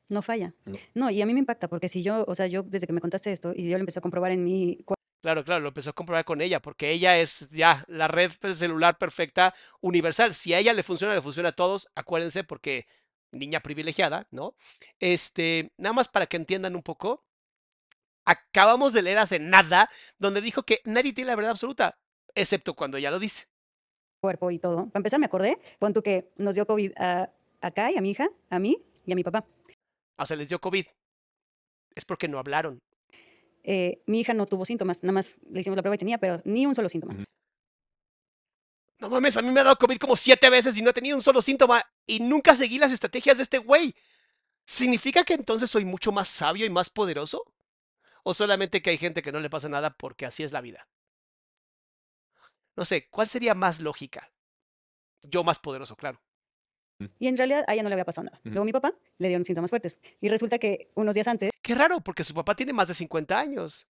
No 0.07 0.21
falla. 0.21 0.53
No. 0.65 0.77
No. 0.93 1.09
y 1.09 1.21
a 1.21 1.25
mí 1.25 1.33
me 1.33 1.39
impacta 1.39 1.67
porque 1.67 1.89
si 1.89 2.03
yo, 2.03 2.25
o 2.27 2.35
sea, 2.35 2.47
yo 2.47 2.63
desde 2.63 2.85
que 2.85 2.93
me 2.93 3.01
contaste 3.01 3.31
esto 3.31 3.53
y 3.55 3.69
yo 3.69 3.77
lo 3.77 3.81
empecé 3.81 3.99
a 3.99 4.01
comprobar 4.01 4.31
en 4.31 4.43
mi 4.43 4.83
Claro, 5.21 5.43
claro, 5.43 5.61
lo 5.61 5.67
empezó 5.67 5.91
a 5.91 5.93
comprobar 5.93 6.25
con 6.25 6.41
ella, 6.41 6.59
porque 6.59 6.89
ella 6.89 7.19
es 7.19 7.51
ya 7.51 7.85
la 7.87 8.07
red 8.07 8.31
celular 8.53 8.97
perfecta 8.97 9.53
universal. 9.79 10.33
Si 10.33 10.53
a 10.53 10.59
ella 10.59 10.73
le 10.73 10.81
funciona, 10.81 11.13
le 11.13 11.21
funciona 11.21 11.49
a 11.49 11.51
todos. 11.51 11.87
Acuérdense, 11.93 12.43
porque 12.43 12.87
niña 13.31 13.59
privilegiada, 13.61 14.27
¿no? 14.31 14.55
Este, 14.99 15.71
nada 15.77 15.93
más 15.93 16.07
para 16.07 16.27
que 16.27 16.37
entiendan 16.37 16.75
un 16.75 16.83
poco. 16.83 17.23
Acabamos 18.25 18.93
de 18.93 19.01
leer 19.01 19.17
hace 19.17 19.39
nada 19.39 19.89
donde 20.19 20.41
dijo 20.41 20.63
que 20.63 20.81
nadie 20.85 21.13
tiene 21.13 21.29
la 21.29 21.35
verdad 21.35 21.51
absoluta, 21.51 21.97
excepto 22.35 22.75
cuando 22.75 22.97
ella 22.97 23.11
lo 23.11 23.19
dice. 23.19 23.47
cuerpo 24.21 24.51
y 24.51 24.59
todo. 24.59 24.87
Para 24.89 24.99
empezar, 24.99 25.19
me 25.19 25.25
acordé, 25.25 25.59
tú 25.93 26.03
que 26.03 26.31
nos 26.37 26.55
dio 26.55 26.67
COVID 26.67 26.93
a, 26.97 27.33
a 27.61 27.71
Kai, 27.71 27.97
a 27.97 28.01
mi 28.01 28.11
hija, 28.11 28.29
a 28.49 28.59
mí 28.59 28.77
y 29.05 29.11
a 29.11 29.15
mi 29.15 29.23
papá. 29.23 29.45
O 30.17 30.25
sea, 30.25 30.37
les 30.37 30.49
dio 30.49 30.59
COVID. 30.59 30.85
Es 31.95 32.05
porque 32.05 32.27
no 32.27 32.37
hablaron. 32.37 32.79
Eh, 33.63 34.01
mi 34.05 34.21
hija 34.21 34.33
no 34.33 34.45
tuvo 34.45 34.65
síntomas, 34.65 35.03
nada 35.03 35.13
más 35.13 35.37
le 35.49 35.59
hicimos 35.59 35.75
la 35.75 35.83
prueba 35.83 35.95
y 35.95 35.99
tenía, 35.99 36.17
pero 36.17 36.41
ni 36.45 36.65
un 36.65 36.75
solo 36.75 36.89
síntoma. 36.89 37.25
No 39.01 39.09
mames, 39.09 39.35
a 39.35 39.41
mí 39.41 39.49
me 39.49 39.59
ha 39.59 39.63
dado 39.63 39.77
COVID 39.77 39.97
como 39.97 40.15
siete 40.15 40.47
veces 40.51 40.77
y 40.77 40.83
no 40.83 40.91
he 40.91 40.93
tenido 40.93 41.17
un 41.17 41.23
solo 41.23 41.41
síntoma 41.41 41.83
y 42.05 42.19
nunca 42.19 42.55
seguí 42.55 42.77
las 42.77 42.91
estrategias 42.91 43.37
de 43.37 43.43
este 43.43 43.57
güey. 43.57 43.95
¿Significa 44.67 45.23
que 45.23 45.33
entonces 45.33 45.71
soy 45.71 45.85
mucho 45.85 46.11
más 46.11 46.27
sabio 46.27 46.67
y 46.67 46.69
más 46.69 46.91
poderoso? 46.91 47.51
¿O 48.23 48.35
solamente 48.35 48.83
que 48.83 48.91
hay 48.91 48.99
gente 48.99 49.23
que 49.23 49.31
no 49.31 49.39
le 49.39 49.49
pasa 49.49 49.67
nada 49.69 49.89
porque 49.97 50.27
así 50.27 50.43
es 50.43 50.53
la 50.53 50.61
vida? 50.61 50.87
No 52.75 52.85
sé, 52.85 53.09
¿cuál 53.09 53.27
sería 53.27 53.55
más 53.55 53.79
lógica? 53.79 54.31
Yo 55.23 55.43
más 55.43 55.57
poderoso, 55.57 55.95
claro. 55.95 56.21
Y 57.17 57.27
en 57.27 57.37
realidad 57.37 57.65
a 57.67 57.73
ella 57.73 57.81
no 57.81 57.89
le 57.89 57.95
había 57.95 58.05
pasado 58.05 58.25
nada. 58.25 58.37
Ujú. 58.41 58.49
Luego 58.49 58.65
mi 58.65 58.71
papá 58.71 58.93
le 59.17 59.27
dieron 59.29 59.43
síntomas 59.43 59.71
fuertes. 59.71 59.97
Y 60.19 60.29
resulta 60.29 60.59
que 60.59 60.91
unos 60.93 61.15
días 61.15 61.27
antes 61.27 61.49
Qué 61.63 61.73
raro, 61.73 62.01
porque 62.01 62.23
su 62.23 62.35
papá 62.35 62.55
tiene 62.55 62.73
más 62.73 62.87
de 62.87 62.93
50 62.93 63.39
años. 63.39 63.87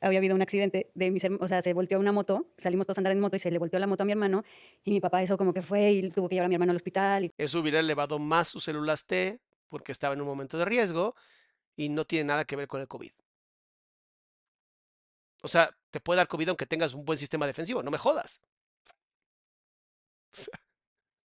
Había 0.00 0.18
habido 0.18 0.34
un 0.34 0.42
accidente 0.42 0.90
de 0.94 1.10
mis 1.10 1.24
o 1.24 1.48
sea, 1.48 1.62
se 1.62 1.72
volteó 1.72 1.98
una 1.98 2.12
moto, 2.12 2.46
salimos 2.58 2.86
todos 2.86 2.98
a 2.98 3.00
andar 3.00 3.12
en 3.12 3.20
moto 3.20 3.36
y 3.36 3.38
se 3.38 3.50
le 3.50 3.58
volteó 3.58 3.78
la 3.78 3.86
moto 3.86 4.02
a 4.02 4.06
mi 4.06 4.12
hermano 4.12 4.44
y 4.84 4.90
mi 4.90 5.00
papá 5.00 5.22
eso 5.22 5.36
como 5.36 5.54
que 5.54 5.62
fue 5.62 5.92
y 5.92 6.10
tuvo 6.10 6.28
que 6.28 6.34
llevar 6.34 6.46
a 6.46 6.48
mi 6.48 6.54
hermano 6.54 6.72
al 6.72 6.76
hospital 6.76 7.24
y 7.24 7.32
Eso 7.38 7.60
hubiera 7.60 7.80
elevado 7.80 8.18
más 8.18 8.48
sus 8.48 8.64
células 8.64 9.06
T 9.06 9.40
porque 9.68 9.92
estaba 9.92 10.14
en 10.14 10.20
un 10.20 10.26
momento 10.26 10.58
de 10.58 10.64
riesgo 10.64 11.14
y 11.76 11.88
no 11.88 12.04
tiene 12.04 12.24
nada 12.24 12.44
que 12.44 12.56
ver 12.56 12.68
con 12.68 12.80
el 12.80 12.88
COVID. 12.88 13.12
O 15.42 15.48
sea, 15.48 15.74
te 15.90 16.00
puede 16.00 16.18
dar 16.18 16.28
COVID 16.28 16.48
aunque 16.48 16.66
tengas 16.66 16.94
un 16.94 17.04
buen 17.04 17.18
sistema 17.18 17.46
defensivo, 17.46 17.82
no 17.82 17.90
me 17.90 17.98
jodas. 17.98 18.40
O 20.32 20.36
sea, 20.36 20.60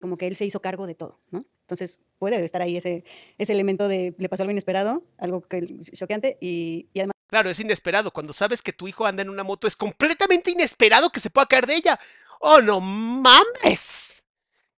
como 0.02 0.18
que 0.18 0.28
él 0.28 0.36
se 0.36 0.46
hizo 0.46 0.62
cargo 0.62 0.88
de 0.88 0.96
todo, 0.96 1.20
¿no? 1.32 1.46
Entonces 1.62 2.02
puede 2.18 2.44
estar 2.44 2.62
ahí 2.62 2.76
ese, 2.76 3.06
ese 3.38 3.54
elemento 3.54 3.88
de 3.88 4.14
le 4.18 4.30
pasó 4.30 4.44
algo 4.44 4.52
inesperado, 4.52 5.04
algo 5.18 5.42
que 5.42 5.66
choqueante 5.94 6.38
y, 6.42 6.90
y 6.94 7.00
además 7.00 7.13
Claro, 7.34 7.50
es 7.50 7.60
inesperado. 7.60 8.12
Cuando 8.12 8.32
sabes 8.32 8.62
que 8.62 8.74
tu 8.74 8.88
hijo 8.88 9.08
anda 9.08 9.24
en 9.24 9.30
una 9.32 9.44
moto, 9.44 9.66
es 9.66 9.76
completamente 9.76 10.52
inesperado 10.52 11.10
que 11.10 11.20
se 11.20 11.32
pueda 11.32 11.48
caer 11.48 11.66
de 11.66 11.74
ella. 11.74 12.00
¡Oh, 12.40 12.62
no 12.62 12.80
mames! 12.80 14.24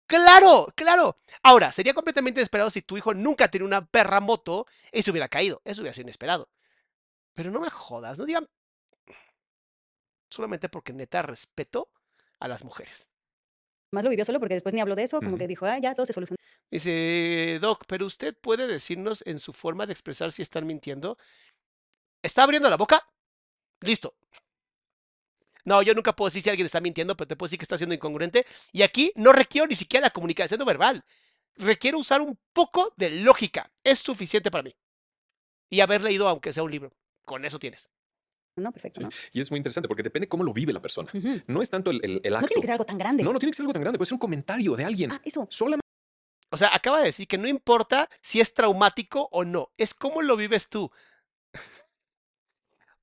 Claro, 0.08 0.72
claro. 0.74 1.20
Ahora, 1.44 1.74
sería 1.74 1.94
completamente 1.94 2.40
inesperado 2.40 2.70
si 2.70 2.82
tu 2.82 2.96
hijo 2.96 3.14
nunca 3.14 3.50
tiene 3.50 3.66
una 3.66 3.86
perra 3.86 4.22
moto 4.22 4.68
y 4.94 5.02
se 5.02 5.12
hubiera 5.12 5.28
caído. 5.28 5.62
Eso 5.66 5.82
hubiera 5.82 5.94
sido 5.94 6.04
inesperado. 6.04 6.48
Pero 7.34 7.52
no 7.52 7.60
me 7.60 7.70
jodas, 7.70 8.20
no 8.20 8.26
digan. 8.26 8.48
Solamente 10.30 10.70
porque 10.70 10.94
neta 10.94 11.24
respeto 11.24 11.90
a 12.40 12.48
las 12.48 12.64
mujeres. 12.64 13.10
lo 13.92 14.10
vivió 14.10 14.24
solo 14.24 14.40
porque 14.40 14.54
después 14.54 14.74
ni 14.74 14.80
habló 14.80 14.96
de 14.96 15.04
eso, 15.04 15.20
como 15.20 15.38
que 15.38 15.50
dijo, 15.50 15.66
ah, 15.66 15.78
ya 15.78 15.94
todo 15.94 16.06
se 16.06 16.14
solucionó. 16.14 16.38
Dice, 16.72 17.60
Doc, 17.62 17.84
pero 17.86 18.06
usted 18.06 18.36
puede 18.40 18.66
decirnos 18.66 19.24
en 19.28 19.40
su 19.40 19.52
forma 19.52 19.86
de 19.86 19.92
expresar 19.92 20.32
si 20.32 20.42
están 20.42 20.66
mintiendo. 20.66 21.18
¿Está 22.26 22.44
abriendo 22.44 22.70
la 22.70 22.78
boca? 22.78 23.08
Listo. 23.82 24.16
No, 25.64 25.82
yo 25.82 25.94
nunca 25.94 26.16
puedo 26.16 26.28
decir 26.28 26.42
si 26.42 26.50
alguien 26.50 26.66
está 26.66 26.82
mintiendo, 26.82 27.16
pero 27.16 27.28
te 27.28 27.36
puedo 27.36 27.48
decir 27.48 27.60
que 27.60 27.66
está 27.66 27.78
siendo 27.78 27.94
incongruente. 27.96 28.46
Y 28.72 28.82
aquí 28.82 29.12
no 29.16 29.32
requiero 29.32 29.68
ni 29.68 29.76
siquiera 29.76 30.08
la 30.08 30.10
comunicación 30.12 30.60
no 30.60 30.66
verbal. 30.66 31.04
Requiero 31.56 31.98
usar 32.00 32.22
un 32.22 32.38
poco 32.54 32.94
de 32.98 33.10
lógica. 33.22 33.72
Es 33.84 34.00
suficiente 34.00 34.50
para 34.52 34.64
mí. 34.64 34.76
Y 35.70 35.82
haber 35.82 36.02
leído, 36.02 36.28
aunque 36.28 36.52
sea 36.54 36.64
un 36.64 36.72
libro. 36.72 36.92
Con 37.26 37.46
eso 37.46 37.60
tienes. 37.60 37.90
No, 38.58 38.72
perfecto, 38.72 39.02
Sí. 39.02 39.04
¿no? 39.06 39.10
Y 39.34 39.42
es 39.42 39.52
muy 39.52 39.58
interesante 39.58 39.88
porque 39.88 40.04
depende 40.04 40.28
cómo 40.30 40.44
lo 40.44 40.54
vive 40.54 40.72
la 40.74 40.82
persona. 40.82 41.12
No 41.48 41.62
es 41.62 41.70
tanto 41.70 41.92
el, 41.92 42.00
el- 42.04 42.22
el 42.24 42.32
No 42.32 42.38
acto. 42.38 42.48
tiene 42.48 42.62
que 42.62 42.68
ser 42.68 42.74
algo 42.74 42.86
tan 42.86 42.98
grande. 42.98 43.24
No, 43.24 43.34
no 43.34 43.40
tiene 43.40 43.52
que 43.52 43.56
ser 43.58 43.64
algo 43.64 43.74
tan 43.74 43.82
grande. 43.82 43.98
Puede 44.00 44.08
ser 44.08 44.14
un 44.16 44.20
comentario 44.20 44.76
de 44.76 44.86
alguien. 44.86 45.12
Ah, 45.12 45.22
eso. 45.24 45.48
Solamente 45.52 45.84
O 46.52 46.58
sea, 46.58 46.70
acaba 46.74 47.00
de 47.00 47.06
decir 47.06 47.28
que 47.28 47.38
no 47.38 47.48
importa 47.48 48.08
si 48.22 48.40
es 48.40 48.54
traumático 48.54 49.28
o 49.32 49.44
no. 49.44 49.72
Es 49.78 49.94
cómo 49.94 50.22
lo 50.22 50.38
vives 50.38 50.70
tú. 50.70 50.92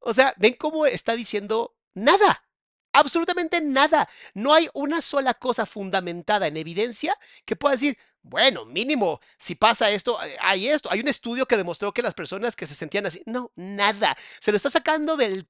O 0.02 0.12
sea, 0.14 0.34
ven 0.38 0.54
cómo 0.54 0.86
está 0.86 1.14
diciendo 1.16 1.76
nada. 1.94 2.44
Absolutamente 2.92 3.60
nada. 3.62 4.08
No 4.34 4.52
hay 4.52 4.68
una 4.74 5.00
sola 5.00 5.34
cosa 5.34 5.64
fundamentada 5.66 6.46
en 6.46 6.56
evidencia 6.58 7.16
que 7.46 7.56
pueda 7.56 7.74
decir, 7.74 7.96
bueno, 8.22 8.64
mínimo, 8.66 9.20
si 9.38 9.54
pasa 9.54 9.90
esto, 9.90 10.22
eh, 10.22 10.36
hay 10.40 10.68
esto. 10.68 10.90
Hay 10.92 11.00
un 11.00 11.08
estudio 11.08 11.46
que 11.46 11.56
demostró 11.56 11.92
que 11.92 12.02
las 12.02 12.14
personas 12.14 12.54
que 12.54 12.66
se 12.66 12.74
sentían 12.74 13.06
así, 13.06 13.22
no, 13.26 13.50
nada. 13.56 14.16
Se 14.40 14.52
lo 14.52 14.56
está 14.56 14.70
sacando 14.70 15.16
del, 15.16 15.48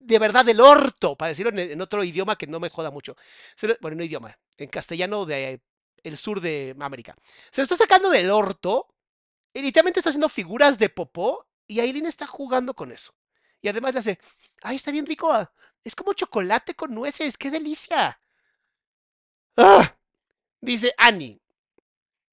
de 0.00 0.18
verdad, 0.18 0.44
del 0.44 0.60
orto, 0.60 1.16
para 1.16 1.28
decirlo 1.30 1.52
en, 1.60 1.80
otro 1.80 2.02
idioma 2.04 2.36
que 2.36 2.46
no 2.46 2.60
me 2.60 2.70
joda 2.70 2.90
mucho. 2.90 3.16
Lo- 3.62 3.76
bueno, 3.80 3.96
no 3.98 4.04
idioma, 4.04 4.36
en 4.56 4.68
castellano 4.68 5.24
de 5.26 5.62
el 6.02 6.18
sur 6.18 6.40
de 6.40 6.74
América. 6.80 7.14
Se 7.50 7.60
lo 7.60 7.64
está 7.64 7.76
sacando 7.76 8.10
del 8.10 8.30
orto, 8.30 8.88
y 9.54 9.62
literalmente 9.62 10.00
está 10.00 10.10
haciendo 10.10 10.28
figuras 10.28 10.78
de 10.78 10.88
popó, 10.88 11.46
y 11.68 11.80
Aileen 11.80 12.06
está 12.06 12.26
jugando 12.26 12.74
con 12.74 12.90
eso. 12.92 13.14
Y 13.62 13.68
además 13.68 13.94
le 13.94 14.00
hace, 14.00 14.18
ay, 14.62 14.76
está 14.76 14.90
bien 14.90 15.06
rico, 15.06 15.32
ah, 15.32 15.50
es 15.84 15.94
como 15.94 16.12
chocolate 16.12 16.74
con 16.74 16.94
nueces, 16.94 17.38
qué 17.38 17.50
delicia. 17.50 18.20
¡Ah! 19.56 19.96
Dice 20.60 20.94
Annie, 20.98 21.40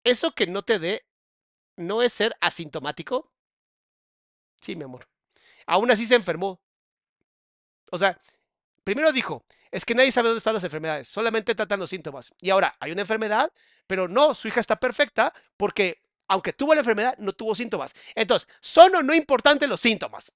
eso 0.03 0.34
que 0.34 0.47
no 0.47 0.63
te 0.63 0.80
dé, 0.80 1.05
¿no 1.77 2.01
es 2.01 2.13
ser 2.13 2.36
asintomático? 2.41 3.32
Sí, 4.61 4.75
mi 4.75 4.84
amor. 4.84 5.07
Aún 5.67 5.91
así 5.91 6.05
se 6.07 6.15
enfermó. 6.15 6.61
O 7.91 7.97
sea, 7.97 8.17
primero 8.84 9.11
dijo, 9.11 9.45
es 9.71 9.86
que 9.86 9.95
nadie 9.95 10.11
sabe 10.11 10.30
dónde 10.30 10.39
están 10.39 10.53
las 10.53 10.63
enfermedades, 10.63 11.07
solamente 11.07 11.55
tratan 11.55 11.80
los 11.80 11.89
síntomas. 11.89 12.32
Y 12.39 12.49
ahora, 12.49 12.75
hay 12.80 12.91
una 12.91 13.01
enfermedad, 13.01 13.51
pero 13.88 14.07
no, 14.07 14.34
su 14.36 14.47
hija 14.47 14.59
está 14.59 14.77
perfecta 14.80 15.34
porque 15.57 16.01
aunque 16.27 16.53
tuvo 16.53 16.75
la 16.75 16.82
enfermedad, 16.82 17.15
no 17.17 17.34
tuvo 17.34 17.55
síntomas. 17.55 17.95
Entonces, 18.15 18.47
¿son 18.61 18.95
o 18.95 19.01
no 19.01 19.15
importantes 19.15 19.67
los 19.67 19.80
síntomas? 19.80 20.34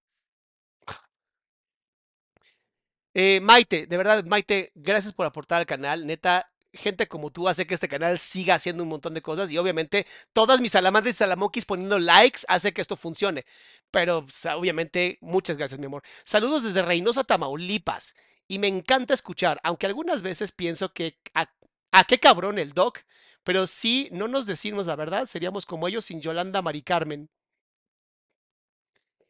Eh, 3.14 3.39
Maite, 3.41 3.86
de 3.88 3.97
verdad, 3.97 4.24
Maite, 4.26 4.72
gracias 4.76 5.14
por 5.14 5.26
aportar 5.26 5.59
al 5.59 5.66
canal. 5.66 6.05
Neta, 6.07 6.51
gente 6.74 7.07
como 7.07 7.32
tú 7.32 7.47
hace 7.47 7.68
que 7.68 7.76
este 7.76 7.88
canal 7.88 8.18
siga 8.20 8.55
haciendo 8.55 8.84
un 8.84 8.89
montón 8.89 9.14
de 9.14 9.22
cosas 9.22 9.51
y 9.51 9.57
obviamente 9.57 10.07
todas 10.34 10.59
mis 10.61 10.72
salamandras 10.72 11.16
y 11.16 11.18
salamonquis 11.20 11.66
poniendo 11.66 11.99
likes 11.99 12.41
hace 12.47 12.74
que 12.74 12.82
esto 12.82 12.95
funcione. 12.97 13.45
Pero 13.91 14.26
obviamente, 14.55 15.18
muchas 15.22 15.57
gracias, 15.57 15.80
mi 15.80 15.86
amor. 15.86 16.03
Saludos 16.24 16.64
desde 16.64 16.82
Reynosa, 16.82 17.24
Tamaulipas. 17.24 18.16
Y 18.47 18.59
me 18.59 18.68
encanta 18.68 19.14
escuchar, 19.14 19.59
aunque 19.64 19.86
algunas 19.86 20.22
veces 20.22 20.51
pienso 20.51 20.93
que 20.93 21.18
a, 21.34 21.49
a 21.91 22.03
qué 22.03 22.20
cabrón 22.20 22.59
el 22.59 22.74
doc, 22.74 22.99
pero 23.43 23.68
si 23.68 24.09
no 24.11 24.28
nos 24.28 24.45
decimos 24.45 24.88
la 24.88 24.95
verdad, 24.95 25.28
seríamos 25.28 25.66
como 25.66 25.88
ellos 25.88 26.05
sin 26.05 26.22
Yolanda 26.22 26.61
Mari 26.61 26.82
Carmen. 26.82 27.30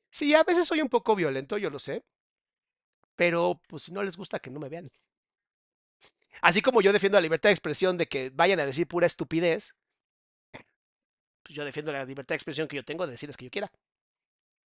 Sí, 0.10 0.34
a 0.34 0.44
veces 0.44 0.68
soy 0.68 0.82
un 0.82 0.88
poco 0.90 1.16
violento, 1.16 1.58
yo 1.58 1.70
lo 1.70 1.80
sé. 1.80 2.06
Pero 3.16 3.62
pues 3.68 3.84
si 3.84 3.92
no 3.92 4.04
les 4.04 4.18
gusta 4.18 4.40
que 4.40 4.50
no 4.50 4.60
me 4.60 4.70
vean. 4.70 4.88
Así 6.42 6.62
como 6.62 6.82
yo 6.82 6.92
defiendo 6.92 7.18
la 7.18 7.22
libertad 7.22 7.50
de 7.50 7.54
expresión 7.54 7.98
de 7.98 8.08
que 8.08 8.30
vayan 8.32 8.60
a 8.60 8.66
decir 8.66 8.88
pura 8.88 9.08
estupidez, 9.08 9.76
pues 11.44 11.56
yo 11.56 11.64
defiendo 11.64 11.92
la 11.92 12.06
libertad 12.06 12.34
de 12.34 12.38
expresión 12.38 12.68
que 12.68 12.76
yo 12.76 12.84
tengo 12.84 13.06
de 13.06 13.12
decirles 13.12 13.38
que 13.38 13.46
yo 13.46 13.52
quiera. 13.52 13.72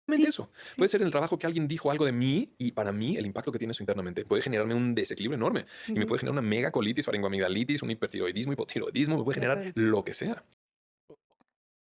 Solamente 0.06 0.28
eso. 0.28 0.50
Puede 0.76 0.88
ser 0.88 1.00
en 1.00 1.06
el 1.06 1.12
trabajo 1.12 1.38
que 1.38 1.46
alguien 1.46 1.66
dijo 1.66 1.90
algo 1.90 2.04
de 2.04 2.12
mí 2.12 2.54
y 2.58 2.72
para 2.72 2.92
mí 2.92 3.16
el 3.16 3.24
impacto 3.24 3.50
que 3.50 3.58
tiene 3.58 3.72
eso 3.72 3.82
internamente 3.82 4.24
puede 4.26 4.42
generarme 4.42 4.74
un 4.74 4.94
desequilibrio 4.94 5.36
enorme 5.36 5.64
y 5.88 5.92
me 5.92 6.06
puede 6.06 6.20
generar 6.20 6.38
una 6.38 6.46
mega 6.46 6.70
colitis, 6.70 7.06
faringoamigdalitis, 7.06 7.82
un 7.82 7.90
hipertiroidismo, 7.90 8.52
hipotiroidismo, 8.52 9.16
me 9.16 9.24
puede 9.24 9.40
De 9.40 9.46
generar 9.46 9.72
lo 9.74 10.04
que 10.04 10.12
sea. 10.12 10.44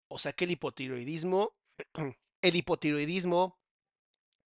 O 0.09 0.19
sea 0.19 0.33
que 0.33 0.45
el 0.45 0.51
hipotiroidismo, 0.51 1.53
el 2.41 2.55
hipotiroidismo 2.55 3.57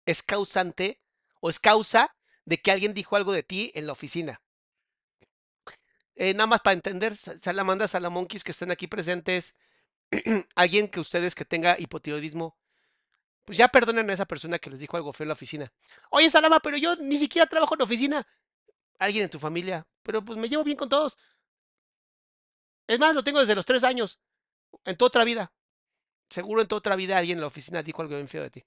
es 0.05 0.23
causante 0.23 1.01
o 1.41 1.51
es 1.51 1.59
causa 1.61 2.17
de 2.45 2.61
que 2.63 2.71
alguien 2.73 2.95
dijo 2.95 3.17
algo 3.17 3.33
de 3.33 3.43
ti 3.43 3.73
en 3.75 3.87
la 3.87 3.93
oficina. 3.93 4.43
Eh, 6.15 6.35
nada 6.35 6.47
más 6.47 6.61
para 6.61 6.75
entender, 6.75 7.17
sa- 7.17 7.39
salamandras, 7.39 7.93
salamonquis 7.93 8.45
que 8.45 8.51
estén 8.53 8.71
aquí 8.71 8.87
presentes, 8.87 9.57
alguien 10.57 10.89
que 10.89 11.01
ustedes 11.01 11.35
que 11.35 11.45
tenga 11.47 11.77
hipotiroidismo, 11.79 12.57
pues 13.45 13.59
ya 13.59 13.69
perdonen 13.69 14.11
a 14.11 14.15
esa 14.15 14.27
persona 14.27 14.59
que 14.59 14.71
les 14.71 14.81
dijo 14.81 14.97
algo 14.99 15.13
feo 15.13 15.25
en 15.27 15.29
la 15.31 15.35
oficina. 15.35 15.73
Oye, 16.11 16.31
Salama, 16.31 16.61
pero 16.61 16.77
yo 16.79 16.97
ni 16.97 17.17
siquiera 17.17 17.49
trabajo 17.49 17.75
en 17.75 17.81
la 17.81 17.85
oficina. 17.87 18.29
Alguien 18.99 19.25
en 19.25 19.31
tu 19.31 19.39
familia, 19.41 19.87
pero 20.03 20.25
pues 20.25 20.39
me 20.39 20.49
llevo 20.49 20.65
bien 20.65 20.77
con 20.79 20.89
todos. 20.89 21.19
Es 22.87 22.99
más, 22.99 23.15
lo 23.15 23.25
tengo 23.25 23.41
desde 23.41 23.55
los 23.55 23.65
tres 23.65 23.85
años, 23.85 24.21
en 24.85 24.97
toda 24.97 25.09
otra 25.09 25.25
vida. 25.25 25.53
seguro 26.31 26.63
en 26.63 26.69
tu 26.69 26.77
otra 26.77 26.97
vida 26.97 27.19
alguien 27.19 27.39
en 27.39 27.43
la 27.43 27.49
oficina 27.49 27.83
dijo 27.83 28.03
algo 28.03 28.17
bien 28.17 28.29
feo 28.29 28.43
de 28.45 28.51
ti. 28.51 28.65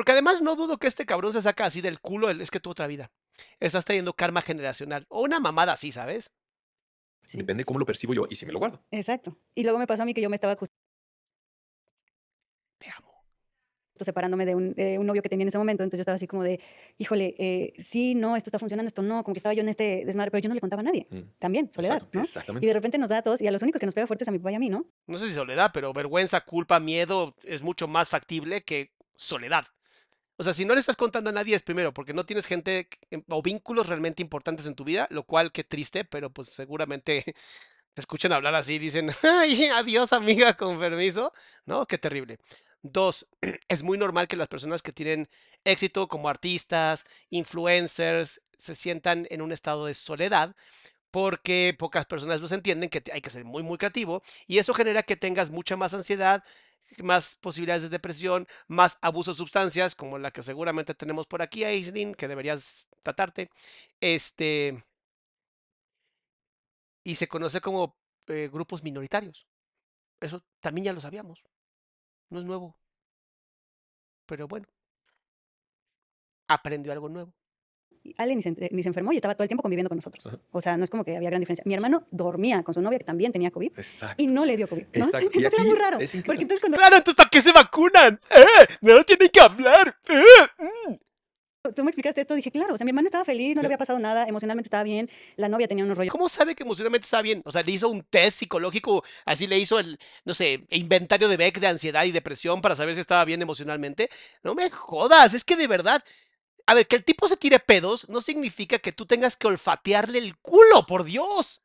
Porque 0.00 0.12
además 0.12 0.40
no 0.40 0.56
dudo 0.56 0.78
que 0.78 0.86
este 0.86 1.04
cabrón 1.04 1.34
se 1.34 1.42
saca 1.42 1.66
así 1.66 1.82
del 1.82 2.00
culo, 2.00 2.30
el- 2.30 2.40
es 2.40 2.50
que 2.50 2.58
tu 2.58 2.70
otra 2.70 2.86
vida. 2.86 3.10
Estás 3.58 3.84
teniendo 3.84 4.14
karma 4.14 4.40
generacional. 4.40 5.04
O 5.10 5.20
una 5.20 5.40
mamada 5.40 5.74
así, 5.74 5.92
¿sabes? 5.92 6.32
Sí. 7.26 7.36
Depende 7.36 7.66
cómo 7.66 7.78
lo 7.78 7.84
percibo 7.84 8.14
yo 8.14 8.26
y 8.30 8.34
si 8.34 8.46
me 8.46 8.52
lo 8.52 8.58
guardo. 8.60 8.82
Exacto. 8.90 9.36
Y 9.54 9.62
luego 9.62 9.78
me 9.78 9.86
pasó 9.86 10.02
a 10.04 10.06
mí 10.06 10.14
que 10.14 10.22
yo 10.22 10.30
me 10.30 10.36
estaba 10.36 10.56
justo 10.56 10.74
Te 12.78 12.88
amo. 12.96 13.12
separándome 14.00 14.46
de 14.46 14.54
un, 14.54 14.72
de 14.72 14.98
un 14.98 15.04
novio 15.06 15.20
que 15.20 15.28
tenía 15.28 15.42
en 15.44 15.48
ese 15.48 15.58
momento, 15.58 15.82
entonces 15.82 15.98
yo 15.98 16.00
estaba 16.00 16.16
así 16.16 16.26
como 16.26 16.44
de, 16.44 16.58
híjole, 16.96 17.34
eh, 17.38 17.74
sí, 17.76 18.14
no, 18.14 18.36
esto 18.36 18.48
está 18.48 18.58
funcionando, 18.58 18.88
esto 18.88 19.02
no, 19.02 19.22
como 19.22 19.34
que 19.34 19.40
estaba 19.40 19.52
yo 19.52 19.60
en 19.60 19.68
este 19.68 20.06
desmadre, 20.06 20.30
pero 20.30 20.40
yo 20.40 20.48
no 20.48 20.54
le 20.54 20.62
contaba 20.62 20.80
a 20.80 20.84
nadie. 20.84 21.06
Mm. 21.10 21.20
También, 21.38 21.70
soledad, 21.70 21.96
Exacto, 21.96 22.16
¿no? 22.18 22.22
Exactamente. 22.24 22.64
Y 22.64 22.68
de 22.68 22.72
repente 22.72 22.96
nos 22.96 23.10
da 23.10 23.18
a 23.18 23.22
todos, 23.22 23.42
y 23.42 23.46
a 23.46 23.50
los 23.50 23.60
únicos 23.60 23.78
que 23.80 23.84
nos 23.86 23.94
pega 23.94 24.06
fuerte 24.06 24.24
es 24.24 24.28
a 24.28 24.32
mi 24.32 24.38
papá 24.38 24.52
y 24.52 24.54
a 24.54 24.58
mí, 24.58 24.70
¿no? 24.70 24.86
No 25.06 25.18
sé 25.18 25.28
si 25.28 25.34
soledad, 25.34 25.70
pero 25.74 25.92
vergüenza, 25.92 26.40
culpa, 26.40 26.80
miedo 26.80 27.34
es 27.44 27.60
mucho 27.60 27.86
más 27.86 28.08
factible 28.08 28.62
que 28.62 28.94
soledad. 29.14 29.66
O 30.40 30.42
sea, 30.42 30.54
si 30.54 30.64
no 30.64 30.72
le 30.72 30.80
estás 30.80 30.96
contando 30.96 31.28
a 31.28 31.34
nadie 31.34 31.54
es 31.54 31.62
primero 31.62 31.92
porque 31.92 32.14
no 32.14 32.24
tienes 32.24 32.46
gente 32.46 32.88
que- 32.88 33.22
o 33.28 33.42
vínculos 33.42 33.88
realmente 33.88 34.22
importantes 34.22 34.64
en 34.64 34.74
tu 34.74 34.84
vida, 34.84 35.06
lo 35.10 35.24
cual 35.24 35.52
qué 35.52 35.64
triste, 35.64 36.06
pero 36.06 36.30
pues 36.30 36.48
seguramente 36.48 37.24
te 37.94 38.00
escuchan 38.00 38.32
hablar 38.32 38.54
así 38.54 38.74
y 38.74 38.78
dicen, 38.78 39.10
ay, 39.22 39.66
adiós 39.66 40.14
amiga, 40.14 40.54
con 40.54 40.78
permiso. 40.80 41.32
No, 41.66 41.84
qué 41.86 41.98
terrible. 41.98 42.38
Dos, 42.82 43.28
es 43.68 43.82
muy 43.82 43.98
normal 43.98 44.28
que 44.28 44.36
las 44.36 44.48
personas 44.48 44.80
que 44.80 44.94
tienen 44.94 45.28
éxito 45.64 46.08
como 46.08 46.30
artistas, 46.30 47.04
influencers, 47.28 48.40
se 48.56 48.74
sientan 48.74 49.26
en 49.30 49.42
un 49.42 49.52
estado 49.52 49.84
de 49.86 49.92
soledad 49.94 50.56
porque 51.10 51.74
pocas 51.78 52.06
personas 52.06 52.40
los 52.40 52.52
entienden 52.52 52.90
que 52.90 53.02
hay 53.12 53.20
que 53.20 53.30
ser 53.30 53.44
muy, 53.44 53.62
muy 53.62 53.78
creativo 53.78 54.22
y 54.46 54.58
eso 54.58 54.74
genera 54.74 55.02
que 55.02 55.16
tengas 55.16 55.50
mucha 55.50 55.76
más 55.76 55.94
ansiedad, 55.94 56.44
más 56.98 57.36
posibilidades 57.36 57.82
de 57.84 57.88
depresión, 57.88 58.46
más 58.68 58.98
abuso 59.02 59.32
de 59.32 59.36
sustancias, 59.36 59.94
como 59.94 60.18
la 60.18 60.30
que 60.30 60.42
seguramente 60.42 60.94
tenemos 60.94 61.26
por 61.26 61.42
aquí, 61.42 61.64
Aislinn, 61.64 62.14
que 62.14 62.28
deberías 62.28 62.86
tratarte. 63.02 63.50
Este. 64.00 64.84
Y 67.04 67.14
se 67.16 67.28
conoce 67.28 67.60
como 67.60 67.96
eh, 68.28 68.48
grupos 68.52 68.82
minoritarios. 68.84 69.46
Eso 70.20 70.42
también 70.60 70.86
ya 70.86 70.92
lo 70.94 71.00
sabíamos. 71.00 71.44
No 72.30 72.40
es 72.40 72.46
nuevo. 72.46 72.76
Pero 74.26 74.48
bueno. 74.48 74.66
Aprendió 76.48 76.92
algo 76.92 77.08
nuevo. 77.08 77.32
Ale 78.16 78.34
ni 78.34 78.42
se, 78.42 78.50
ent- 78.50 78.68
ni 78.70 78.82
se 78.82 78.88
enfermó 78.88 79.12
y 79.12 79.16
estaba 79.16 79.34
todo 79.34 79.44
el 79.44 79.48
tiempo 79.48 79.62
conviviendo 79.62 79.88
con 79.88 79.96
nosotros. 79.96 80.26
Ajá. 80.26 80.38
O 80.52 80.60
sea, 80.60 80.76
no 80.76 80.84
es 80.84 80.90
como 80.90 81.04
que 81.04 81.16
había 81.16 81.28
gran 81.30 81.40
diferencia. 81.40 81.62
Mi 81.66 81.74
hermano 81.74 82.06
dormía 82.10 82.62
con 82.62 82.72
su 82.74 82.80
novia 82.80 82.98
que 82.98 83.04
también 83.04 83.32
tenía 83.32 83.50
COVID 83.50 83.72
Exacto. 83.76 84.22
y 84.22 84.26
no 84.26 84.44
le 84.44 84.56
dio 84.56 84.68
COVID, 84.68 84.82
¿no? 84.94 85.04
Exacto. 85.04 85.18
Entonces 85.34 85.52
era 85.52 85.64
muy 85.64 85.76
raro. 85.76 85.98
Porque 85.98 86.42
entonces 86.42 86.60
cuando 86.60 86.78
¡Claro! 86.78 86.96
Entonces, 86.96 87.14
¿para 87.14 87.28
qué 87.30 87.40
se 87.42 87.52
vacunan? 87.52 88.20
¡Eh! 88.30 88.66
¡No 88.80 89.04
tienen 89.04 89.28
que 89.28 89.40
hablar! 89.40 89.96
¡Eh! 90.08 90.64
mm. 90.88 91.74
tú 91.74 91.84
me 91.84 91.90
explicaste 91.90 92.22
esto, 92.22 92.34
dije, 92.34 92.50
claro, 92.50 92.74
o 92.74 92.78
sea, 92.78 92.84
mi 92.86 92.90
hermano 92.90 93.06
estaba 93.06 93.24
feliz, 93.24 93.54
no 93.54 93.60
le 93.62 93.66
había 93.66 93.76
pasado 93.78 93.98
nada, 93.98 94.26
emocionalmente 94.26 94.68
estaba 94.68 94.82
bien, 94.82 95.10
la 95.36 95.48
novia 95.48 95.68
tenía 95.68 95.84
unos 95.84 95.98
rollos 95.98 96.10
¿Cómo 96.10 96.28
sabe 96.28 96.54
que 96.54 96.62
emocionalmente 96.62 97.04
está 97.04 97.20
bien? 97.20 97.42
O 97.44 97.52
sea, 97.52 97.62
le 97.62 97.72
hizo 97.72 97.88
un 97.90 98.02
test 98.02 98.38
psicológico, 98.38 99.04
así 99.26 99.46
le 99.46 99.58
hizo 99.58 99.78
el, 99.78 99.98
no 100.24 100.32
sé, 100.32 100.64
inventario 100.70 101.28
de 101.28 101.36
Beck 101.36 101.60
de 101.60 101.66
ansiedad 101.66 102.04
y 102.04 102.12
depresión 102.12 102.62
para 102.62 102.74
saber 102.76 102.94
si 102.94 103.02
estaba 103.02 103.26
bien 103.26 103.42
emocionalmente. 103.42 104.08
No 104.42 104.54
me 104.54 104.70
jodas, 104.70 105.34
es 105.34 105.44
que 105.44 105.56
de 105.56 105.66
verdad. 105.66 106.02
A 106.66 106.74
ver, 106.74 106.86
que 106.86 106.96
el 106.96 107.04
tipo 107.04 107.28
se 107.28 107.36
tire 107.36 107.58
pedos 107.58 108.08
no 108.08 108.20
significa 108.20 108.78
que 108.78 108.92
tú 108.92 109.06
tengas 109.06 109.36
que 109.36 109.46
olfatearle 109.46 110.18
el 110.18 110.38
culo, 110.38 110.86
por 110.86 111.04
Dios. 111.04 111.62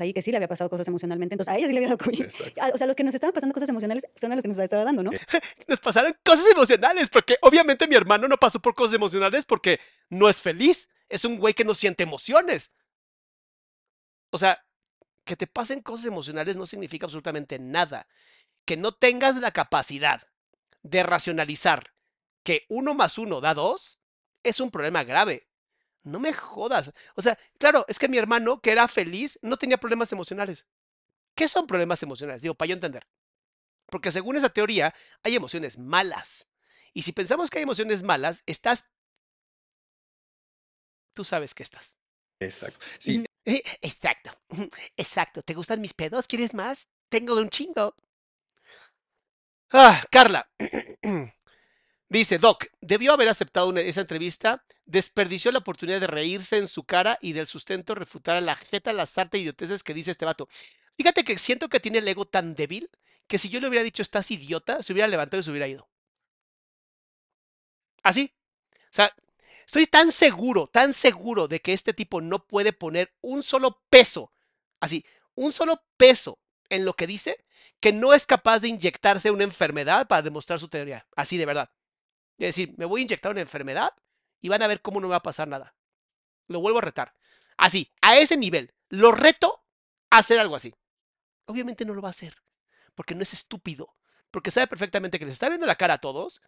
ahí 0.00 0.12
que 0.12 0.22
sí 0.22 0.30
le 0.30 0.38
había 0.38 0.48
pasado 0.48 0.70
cosas 0.70 0.88
emocionalmente, 0.88 1.34
entonces 1.34 1.52
a 1.52 1.56
ella 1.56 1.66
sí 1.66 1.72
le 1.72 1.78
había 1.78 1.88
dado 1.90 2.04
COVID. 2.04 2.22
Exacto. 2.22 2.60
Ah, 2.62 2.70
O 2.74 2.78
sea, 2.78 2.86
los 2.86 2.96
que 2.96 3.04
nos 3.04 3.14
estaban 3.14 3.34
pasando 3.34 3.52
cosas 3.52 3.68
emocionales 3.68 4.06
son 4.16 4.32
a 4.32 4.34
los 4.34 4.42
que 4.42 4.48
nos 4.48 4.58
estaba 4.58 4.84
dando, 4.84 5.02
¿no? 5.02 5.10
Nos 5.68 5.80
pasaron 5.80 6.16
cosas 6.24 6.46
emocionales, 6.50 7.08
porque 7.08 7.36
obviamente 7.42 7.86
mi 7.86 7.94
hermano 7.94 8.28
no 8.28 8.36
pasó 8.36 8.60
por 8.60 8.74
cosas 8.74 8.94
emocionales 8.94 9.44
porque 9.44 9.80
no 10.08 10.28
es 10.28 10.40
feliz. 10.40 10.88
Es 11.08 11.24
un 11.24 11.38
güey 11.38 11.54
que 11.54 11.64
no 11.64 11.74
siente 11.74 12.02
emociones. 12.02 12.72
O 14.30 14.38
sea, 14.38 14.64
que 15.24 15.36
te 15.36 15.46
pasen 15.46 15.80
cosas 15.80 16.06
emocionales 16.06 16.56
no 16.56 16.66
significa 16.66 17.06
absolutamente 17.06 17.58
nada. 17.58 18.08
Que 18.66 18.76
no 18.76 18.92
tengas 18.92 19.36
la 19.36 19.52
capacidad 19.52 20.22
de 20.82 21.02
racionalizar 21.02 21.94
que 22.44 22.66
uno 22.68 22.94
más 22.94 23.18
uno 23.18 23.40
da 23.40 23.54
dos 23.54 23.98
es 24.44 24.60
un 24.60 24.70
problema 24.70 25.04
grave. 25.04 25.48
No 26.04 26.20
me 26.20 26.32
jodas. 26.32 26.92
O 27.16 27.22
sea, 27.22 27.38
claro, 27.58 27.84
es 27.88 27.98
que 27.98 28.08
mi 28.08 28.18
hermano, 28.18 28.60
que 28.60 28.72
era 28.72 28.88
feliz, 28.88 29.38
no 29.42 29.56
tenía 29.56 29.78
problemas 29.78 30.12
emocionales. 30.12 30.66
¿Qué 31.34 31.48
son 31.48 31.66
problemas 31.66 32.02
emocionales? 32.02 32.42
Digo, 32.42 32.54
para 32.54 32.68
yo 32.68 32.74
entender. 32.74 33.06
Porque 33.86 34.12
según 34.12 34.36
esa 34.36 34.50
teoría, 34.50 34.94
hay 35.22 35.36
emociones 35.36 35.78
malas. 35.78 36.48
Y 36.94 37.02
si 37.02 37.12
pensamos 37.12 37.50
que 37.50 37.58
hay 37.58 37.64
emociones 37.64 38.02
malas, 38.02 38.42
estás... 38.46 38.86
Tú 41.14 41.24
sabes 41.24 41.54
que 41.54 41.62
estás. 41.62 41.98
Exacto. 42.40 42.84
Sí, 42.98 43.24
Eh, 43.44 43.62
Exacto, 43.82 44.30
exacto. 44.96 45.42
¿Te 45.42 45.54
gustan 45.54 45.80
mis 45.80 45.94
pedos? 45.94 46.26
¿Quieres 46.26 46.54
más? 46.54 46.88
Tengo 47.08 47.36
un 47.36 47.48
chingo. 47.50 47.94
Ah, 49.72 50.02
Carla. 50.10 50.48
Dice, 52.14 52.38
Doc, 52.38 52.66
debió 52.80 53.12
haber 53.12 53.28
aceptado 53.28 53.76
esa 53.76 54.00
entrevista, 54.00 54.64
desperdició 54.84 55.50
la 55.50 55.58
oportunidad 55.58 55.98
de 55.98 56.06
reírse 56.06 56.58
en 56.58 56.68
su 56.68 56.84
cara 56.84 57.18
y 57.20 57.32
del 57.32 57.48
sustento 57.48 57.96
refutar 57.96 58.36
a 58.36 58.40
la 58.40 58.54
jeta, 58.54 58.92
la 58.92 59.04
sarta 59.04 59.36
idioteces 59.36 59.82
que 59.82 59.94
dice 59.94 60.12
este 60.12 60.24
vato. 60.24 60.46
Fíjate 60.96 61.24
que 61.24 61.36
siento 61.38 61.68
que 61.68 61.80
tiene 61.80 61.98
el 61.98 62.06
ego 62.06 62.24
tan 62.24 62.54
débil 62.54 62.88
que 63.26 63.36
si 63.36 63.48
yo 63.48 63.58
le 63.58 63.66
hubiera 63.66 63.82
dicho 63.82 64.00
estás 64.00 64.30
idiota, 64.30 64.80
se 64.80 64.92
hubiera 64.92 65.08
levantado 65.08 65.40
y 65.40 65.42
se 65.42 65.50
hubiera 65.50 65.66
ido. 65.66 65.88
Así. 68.04 68.32
O 68.70 68.92
sea, 68.92 69.12
estoy 69.66 69.86
tan 69.86 70.12
seguro, 70.12 70.68
tan 70.68 70.92
seguro 70.92 71.48
de 71.48 71.58
que 71.58 71.72
este 71.72 71.94
tipo 71.94 72.20
no 72.20 72.46
puede 72.46 72.72
poner 72.72 73.12
un 73.22 73.42
solo 73.42 73.82
peso, 73.90 74.32
así, 74.78 75.04
un 75.34 75.52
solo 75.52 75.82
peso 75.96 76.38
en 76.68 76.84
lo 76.84 76.94
que 76.94 77.08
dice, 77.08 77.44
que 77.80 77.92
no 77.92 78.14
es 78.14 78.24
capaz 78.24 78.60
de 78.60 78.68
inyectarse 78.68 79.32
una 79.32 79.42
enfermedad 79.42 80.06
para 80.06 80.22
demostrar 80.22 80.60
su 80.60 80.68
teoría. 80.68 81.08
Así 81.16 81.38
de 81.38 81.46
verdad. 81.46 81.70
Es 82.38 82.56
decir, 82.56 82.74
me 82.76 82.84
voy 82.84 83.00
a 83.00 83.04
inyectar 83.04 83.32
una 83.32 83.40
enfermedad 83.40 83.92
y 84.40 84.48
van 84.48 84.62
a 84.62 84.66
ver 84.66 84.80
cómo 84.82 85.00
no 85.00 85.08
me 85.08 85.12
va 85.12 85.18
a 85.18 85.22
pasar 85.22 85.48
nada. 85.48 85.74
Lo 86.48 86.60
vuelvo 86.60 86.78
a 86.78 86.82
retar. 86.82 87.14
Así, 87.56 87.92
a 88.02 88.16
ese 88.16 88.36
nivel. 88.36 88.74
Lo 88.88 89.12
reto 89.12 89.64
a 90.10 90.18
hacer 90.18 90.38
algo 90.38 90.56
así. 90.56 90.74
Obviamente 91.46 91.84
no 91.84 91.94
lo 91.94 92.02
va 92.02 92.08
a 92.08 92.10
hacer, 92.10 92.36
porque 92.94 93.14
no 93.14 93.22
es 93.22 93.32
estúpido, 93.32 93.94
porque 94.30 94.50
sabe 94.50 94.66
perfectamente 94.66 95.18
que 95.18 95.24
les 95.24 95.34
está 95.34 95.48
viendo 95.48 95.66
la 95.66 95.76
cara 95.76 95.94
a 95.94 95.98
todos 95.98 96.40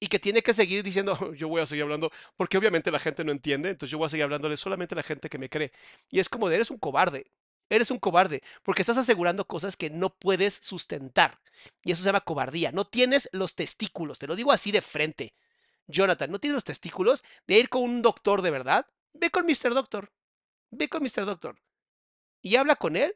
y 0.00 0.08
que 0.08 0.18
tiene 0.18 0.42
que 0.42 0.52
seguir 0.52 0.82
diciendo, 0.82 1.16
yo 1.34 1.48
voy 1.48 1.62
a 1.62 1.66
seguir 1.66 1.84
hablando, 1.84 2.10
porque 2.36 2.58
obviamente 2.58 2.90
la 2.90 2.98
gente 2.98 3.24
no 3.24 3.30
entiende, 3.32 3.70
entonces 3.70 3.90
yo 3.90 3.98
voy 3.98 4.06
a 4.06 4.08
seguir 4.08 4.24
hablándole 4.24 4.56
solamente 4.56 4.94
a 4.94 4.96
la 4.96 5.02
gente 5.02 5.28
que 5.28 5.38
me 5.38 5.48
cree. 5.48 5.72
Y 6.10 6.18
es 6.18 6.28
como 6.28 6.48
de, 6.48 6.56
eres 6.56 6.70
un 6.70 6.78
cobarde, 6.78 7.30
eres 7.76 7.90
un 7.90 7.98
cobarde, 7.98 8.42
porque 8.62 8.82
estás 8.82 8.98
asegurando 8.98 9.46
cosas 9.46 9.76
que 9.76 9.90
no 9.90 10.10
puedes 10.10 10.54
sustentar. 10.54 11.40
Y 11.82 11.92
eso 11.92 12.02
se 12.02 12.06
llama 12.06 12.20
cobardía. 12.20 12.72
No 12.72 12.84
tienes 12.84 13.28
los 13.32 13.54
testículos, 13.54 14.18
te 14.18 14.26
lo 14.26 14.36
digo 14.36 14.52
así 14.52 14.72
de 14.72 14.82
frente. 14.82 15.34
Jonathan, 15.86 16.30
no 16.30 16.38
tienes 16.38 16.54
los 16.54 16.64
testículos 16.64 17.24
de 17.46 17.58
ir 17.58 17.68
con 17.68 17.82
un 17.82 18.02
doctor 18.02 18.42
de 18.42 18.50
verdad. 18.50 18.86
Ve 19.12 19.30
con 19.30 19.46
Mr. 19.46 19.74
Doctor. 19.74 20.12
Ve 20.70 20.88
con 20.88 21.02
Mr. 21.02 21.24
Doctor. 21.24 21.58
Y 22.40 22.56
habla 22.56 22.76
con 22.76 22.96
él. 22.96 23.14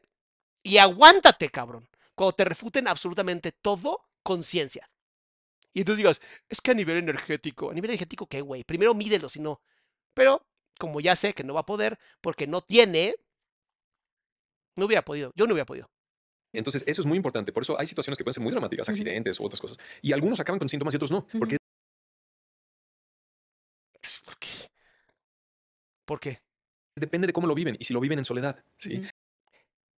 Y 0.63 0.77
aguántate, 0.77 1.49
cabrón. 1.49 1.87
Cuando 2.15 2.33
te 2.33 2.45
refuten 2.45 2.87
absolutamente 2.87 3.51
todo 3.51 4.09
con 4.23 4.43
ciencia. 4.43 4.89
Y 5.73 5.83
tú 5.83 5.95
digas, 5.95 6.21
es 6.49 6.59
que 6.59 6.71
a 6.71 6.73
nivel 6.73 6.97
energético, 6.97 7.69
a 7.69 7.73
nivel 7.73 7.91
energético, 7.91 8.27
¿qué, 8.27 8.41
güey? 8.41 8.63
Primero 8.63 8.95
mídelo, 8.95 9.29
si 9.29 9.39
no. 9.39 9.61
Pero, 10.13 10.45
como 10.79 10.99
ya 10.99 11.15
sé 11.15 11.33
que 11.33 11.43
no 11.43 11.53
va 11.53 11.61
a 11.61 11.65
poder, 11.65 11.99
porque 12.19 12.47
no 12.47 12.61
tiene, 12.61 13.15
no 14.77 14.85
hubiera 14.85 15.03
podido. 15.03 15.31
Yo 15.35 15.45
no 15.47 15.53
hubiera 15.53 15.65
podido. 15.65 15.89
entonces 16.53 16.83
eso 16.87 17.01
es 17.01 17.05
muy 17.07 17.17
importante. 17.17 17.51
Por 17.51 17.63
eso 17.63 17.77
hay 17.79 17.87
situaciones 17.87 18.17
que 18.17 18.23
pueden 18.23 18.35
ser 18.35 18.43
muy 18.43 18.51
dramáticas, 18.51 18.87
accidentes 18.89 19.39
u 19.39 19.45
otras 19.45 19.59
cosas. 19.59 19.77
Y 20.01 20.13
algunos 20.13 20.39
acaban 20.39 20.59
con 20.59 20.69
síntomas 20.69 20.93
y 20.93 20.97
otros 20.97 21.11
no. 21.11 21.27
Porque 21.37 21.57
Pues, 24.01 24.21
¿Por 24.23 24.37
qué? 24.37 24.47
¿Por 26.05 26.19
qué? 26.19 26.41
depende 26.95 27.27
de 27.27 27.33
cómo 27.33 27.47
lo 27.47 27.53
viven 27.53 27.77
y 27.79 27.85
si 27.85 27.93
lo 27.93 27.99
viven 27.99 28.17
en 28.17 28.25
soledad. 28.25 28.63
¿sí? 28.77 29.07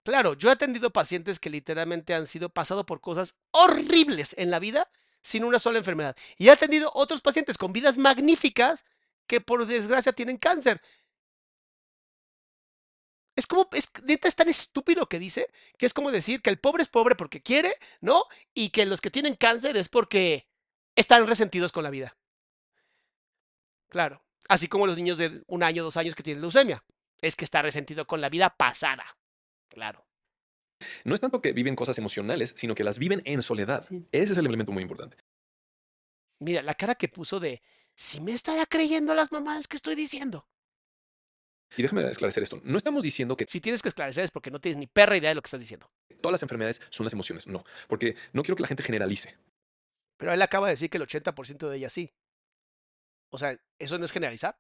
Claro, 0.04 0.34
yo 0.34 0.50
he 0.50 0.52
atendido 0.52 0.92
pacientes 0.92 1.40
que 1.40 1.50
literalmente 1.50 2.14
han 2.14 2.28
sido 2.28 2.50
pasado 2.50 2.86
por 2.86 3.00
cosas 3.00 3.36
horribles 3.52 4.36
en 4.38 4.52
la 4.52 4.60
vida 4.60 4.90
sin 5.22 5.44
una 5.44 5.60
sola 5.60 5.78
enfermedad. 5.78 6.16
Y 6.38 6.48
he 6.48 6.52
atendido 6.52 6.92
otros 6.94 7.22
pacientes 7.22 7.58
con 7.58 7.74
vidas 7.74 7.98
magníficas 7.98 8.86
que 9.28 9.40
por 9.42 9.66
desgracia 9.66 10.12
tienen 10.12 10.38
cáncer. 10.38 10.82
Es 13.40 13.48
como, 13.48 13.70
es, 13.72 13.90
neta, 14.04 14.28
es 14.28 14.36
tan 14.36 14.50
estúpido 14.50 15.08
que 15.08 15.18
dice 15.18 15.48
que 15.78 15.86
es 15.86 15.94
como 15.94 16.12
decir 16.12 16.42
que 16.42 16.50
el 16.50 16.60
pobre 16.60 16.84
es 16.84 16.90
pobre 16.90 17.16
porque 17.16 17.42
quiere, 17.42 17.74
¿no? 18.02 18.26
Y 18.54 18.72
que 18.72 18.86
los 18.86 19.00
que 19.00 19.10
tienen 19.10 19.36
cáncer 19.36 19.78
es 19.78 19.88
porque 19.88 20.46
están 20.94 21.26
resentidos 21.26 21.72
con 21.72 21.86
la 21.86 21.90
vida. 21.90 22.18
Claro. 23.88 24.22
Así 24.50 24.68
como 24.68 24.88
los 24.88 24.98
niños 24.98 25.18
de 25.18 25.42
un 25.48 25.64
año, 25.64 25.86
dos 25.86 25.96
años 25.96 26.16
que 26.16 26.24
tienen 26.24 26.42
leucemia. 26.42 26.84
Es 27.22 27.38
que 27.38 27.46
está 27.46 27.62
resentido 27.62 28.06
con 28.06 28.20
la 28.20 28.28
vida 28.28 28.50
pasada. 28.50 29.06
Claro. 29.70 30.06
No 31.06 31.16
es 31.16 31.22
tanto 31.22 31.42
que 31.42 31.54
viven 31.54 31.78
cosas 31.78 31.98
emocionales, 31.98 32.54
sino 32.58 32.76
que 32.76 32.84
las 32.84 33.00
viven 33.00 33.22
en 33.24 33.42
soledad. 33.42 33.80
Sí. 33.80 34.06
Ese 34.12 34.34
es 34.34 34.38
el 34.38 34.48
elemento 34.48 34.74
muy 34.74 34.84
importante. 34.84 35.16
Mira, 36.40 36.62
la 36.62 36.74
cara 36.74 36.96
que 36.96 37.08
puso 37.08 37.40
de, 37.40 37.62
si 37.96 38.20
me 38.20 38.34
estará 38.34 38.66
creyendo 38.66 39.14
las 39.14 39.32
mamadas 39.32 39.70
que 39.70 39.78
estoy 39.78 39.96
diciendo. 39.96 40.46
Y 41.78 41.82
déjame 41.82 42.10
esclarecer 42.10 42.44
esto. 42.44 42.62
No 42.64 42.78
estamos 42.78 43.04
diciendo 43.04 43.36
que 43.36 43.46
Si 43.48 43.62
tienes 43.62 43.82
que 43.82 43.90
esclarecer 43.90 44.24
es 44.24 44.32
porque 44.32 44.52
no 44.52 44.60
tienes 44.60 44.78
ni 44.78 44.88
perra 44.88 45.18
idea 45.18 45.30
de 45.30 45.36
lo 45.36 45.42
que 45.42 45.48
estás 45.48 45.60
diciendo. 45.60 45.90
todas 46.22 46.34
las 46.34 46.42
enfermedades 46.42 46.82
son 46.90 47.06
las 47.06 47.14
emociones. 47.14 47.48
No, 47.48 47.64
porque 47.88 48.16
no 48.34 48.44
quiero 48.44 48.56
que 48.56 48.64
la 48.64 48.68
gente 48.68 48.84
generalice. 48.84 49.38
Pero 50.18 50.34
él 50.34 50.42
acaba 50.42 50.68
de 50.68 50.74
decir 50.74 50.90
que 50.90 50.98
el 50.98 51.04
80% 51.04 51.70
de 51.70 51.78
ellas 51.78 51.94
sí. 51.94 52.12
O 53.32 53.38
sea, 53.38 53.58
¿eso 53.78 53.98
no 53.98 54.06
es 54.06 54.12
generalizar? 54.12 54.58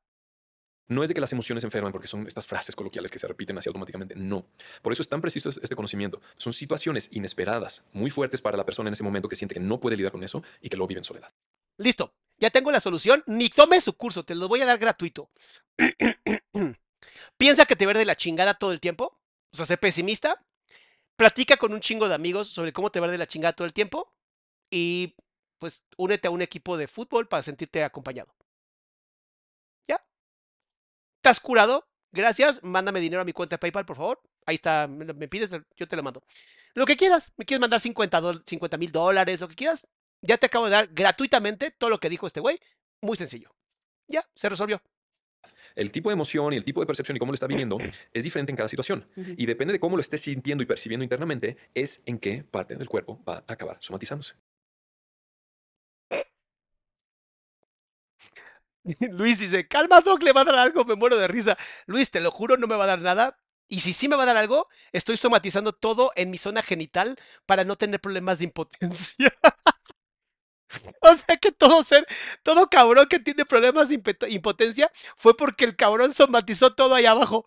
No 0.87 1.03
es 1.03 1.09
de 1.09 1.13
que 1.13 1.21
las 1.21 1.31
emociones 1.33 1.63
enferman 1.63 1.91
porque 1.91 2.07
son 2.07 2.25
estas 2.25 2.47
frases 2.47 2.75
coloquiales 2.75 3.11
que 3.11 3.19
se 3.19 3.27
repiten 3.27 3.57
así 3.57 3.69
automáticamente. 3.69 4.15
No. 4.15 4.47
Por 4.81 4.91
eso 4.91 5.03
es 5.03 5.09
tan 5.09 5.21
preciso 5.21 5.49
este 5.49 5.75
conocimiento. 5.75 6.19
Son 6.37 6.51
situaciones 6.53 7.09
inesperadas, 7.11 7.83
muy 7.93 8.09
fuertes 8.09 8.41
para 8.41 8.57
la 8.57 8.65
persona 8.65 8.89
en 8.89 8.93
ese 8.93 9.03
momento 9.03 9.29
que 9.29 9.35
siente 9.35 9.53
que 9.53 9.59
no 9.59 9.79
puede 9.79 9.97
lidiar 9.97 10.11
con 10.11 10.23
eso 10.23 10.43
y 10.61 10.69
que 10.69 10.77
lo 10.77 10.87
vive 10.87 10.99
en 10.99 11.03
soledad. 11.03 11.31
Listo, 11.77 12.15
ya 12.39 12.49
tengo 12.49 12.71
la 12.71 12.79
solución. 12.79 13.23
Ni 13.27 13.49
tome 13.49 13.81
su 13.81 13.93
curso, 13.93 14.23
te 14.23 14.33
lo 14.33 14.47
voy 14.47 14.61
a 14.61 14.65
dar 14.65 14.79
gratuito. 14.79 15.29
Piensa 17.37 17.65
que 17.65 17.75
te 17.75 17.85
ver 17.85 17.97
de 17.97 18.05
la 18.05 18.15
chingada 18.15 18.53
todo 18.53 18.71
el 18.71 18.79
tiempo. 18.79 19.19
O 19.51 19.57
sea, 19.57 19.65
sé 19.65 19.77
pesimista. 19.77 20.43
Platica 21.15 21.57
con 21.57 21.73
un 21.73 21.81
chingo 21.81 22.07
de 22.07 22.15
amigos 22.15 22.49
sobre 22.49 22.73
cómo 22.73 22.91
te 22.91 22.99
ver 22.99 23.11
de 23.11 23.17
la 23.17 23.27
chingada 23.27 23.53
todo 23.53 23.65
el 23.65 23.73
tiempo. 23.73 24.13
Y 24.71 25.15
pues 25.59 25.81
únete 25.97 26.27
a 26.27 26.31
un 26.31 26.41
equipo 26.41 26.77
de 26.77 26.87
fútbol 26.87 27.27
para 27.27 27.43
sentirte 27.43 27.83
acompañado. 27.83 28.33
¿Ya? 29.87 30.03
¿Estás 31.17 31.39
curado? 31.39 31.87
Gracias. 32.11 32.63
Mándame 32.63 32.99
dinero 32.99 33.21
a 33.21 33.25
mi 33.25 33.33
cuenta 33.33 33.55
de 33.55 33.59
PayPal, 33.59 33.85
por 33.85 33.97
favor. 33.97 34.21
Ahí 34.45 34.55
está. 34.55 34.87
Me, 34.87 35.05
me 35.05 35.27
pides, 35.27 35.49
yo 35.75 35.87
te 35.87 35.95
lo 35.95 36.03
mando. 36.03 36.23
Lo 36.73 36.85
que 36.85 36.97
quieras. 36.97 37.33
Me 37.37 37.45
quieres 37.45 37.61
mandar 37.61 37.79
50 37.79 38.77
mil 38.77 38.91
dólares, 38.91 39.41
lo 39.41 39.47
que 39.47 39.55
quieras. 39.55 39.81
Ya 40.21 40.37
te 40.37 40.47
acabo 40.47 40.65
de 40.65 40.71
dar 40.71 40.87
gratuitamente 40.87 41.71
todo 41.71 41.89
lo 41.89 41.99
que 41.99 42.09
dijo 42.09 42.27
este 42.27 42.39
güey. 42.39 42.59
Muy 43.01 43.17
sencillo. 43.17 43.51
Ya, 44.07 44.27
se 44.35 44.49
resolvió. 44.49 44.81
El 45.75 45.91
tipo 45.91 46.09
de 46.09 46.13
emoción 46.13 46.53
y 46.53 46.57
el 46.57 46.65
tipo 46.65 46.81
de 46.81 46.87
percepción 46.87 47.15
y 47.15 47.19
cómo 47.19 47.31
lo 47.31 47.35
está 47.35 47.47
viviendo 47.47 47.77
es 48.13 48.23
diferente 48.23 48.51
en 48.51 48.57
cada 48.57 48.69
situación. 48.69 49.07
Y 49.15 49.45
depende 49.45 49.73
de 49.73 49.79
cómo 49.79 49.95
lo 49.95 50.01
estés 50.01 50.21
sintiendo 50.21 50.63
y 50.63 50.67
percibiendo 50.67 51.03
internamente, 51.03 51.57
es 51.73 52.01
en 52.05 52.19
qué 52.19 52.43
parte 52.43 52.75
del 52.75 52.89
cuerpo 52.89 53.21
va 53.27 53.43
a 53.47 53.53
acabar 53.53 53.77
somatizándose. 53.79 54.35
Luis 59.11 59.39
dice, 59.39 59.67
calma 59.67 60.01
Doc, 60.01 60.23
le 60.23 60.33
va 60.33 60.41
a 60.41 60.45
dar 60.45 60.59
algo, 60.59 60.85
me 60.85 60.95
muero 60.95 61.17
de 61.17 61.27
risa. 61.27 61.57
Luis, 61.85 62.11
te 62.11 62.19
lo 62.19 62.31
juro, 62.31 62.57
no 62.57 62.67
me 62.67 62.75
va 62.75 62.85
a 62.85 62.87
dar 62.87 63.01
nada. 63.01 63.37
Y 63.67 63.81
si 63.81 63.93
sí 63.93 64.07
me 64.07 64.15
va 64.15 64.23
a 64.23 64.25
dar 64.25 64.37
algo, 64.37 64.67
estoy 64.91 65.15
somatizando 65.15 65.73
todo 65.73 66.11
en 66.15 66.31
mi 66.31 66.39
zona 66.39 66.63
genital 66.63 67.17
para 67.45 67.63
no 67.63 67.75
tener 67.75 67.99
problemas 67.99 68.39
de 68.39 68.45
impotencia. 68.45 69.31
o 71.01 71.15
sea 71.17 71.37
que 71.37 71.51
todo 71.51 71.83
ser, 71.83 72.05
todo 72.43 72.69
cabrón 72.69 73.07
que 73.09 73.19
tiene 73.19 73.45
problemas 73.45 73.89
de 73.89 74.01
impotencia 74.29 74.91
fue 75.15 75.35
porque 75.35 75.65
el 75.65 75.75
cabrón 75.75 76.13
somatizó 76.13 76.73
todo 76.73 76.95
ahí 76.95 77.05
abajo. 77.05 77.45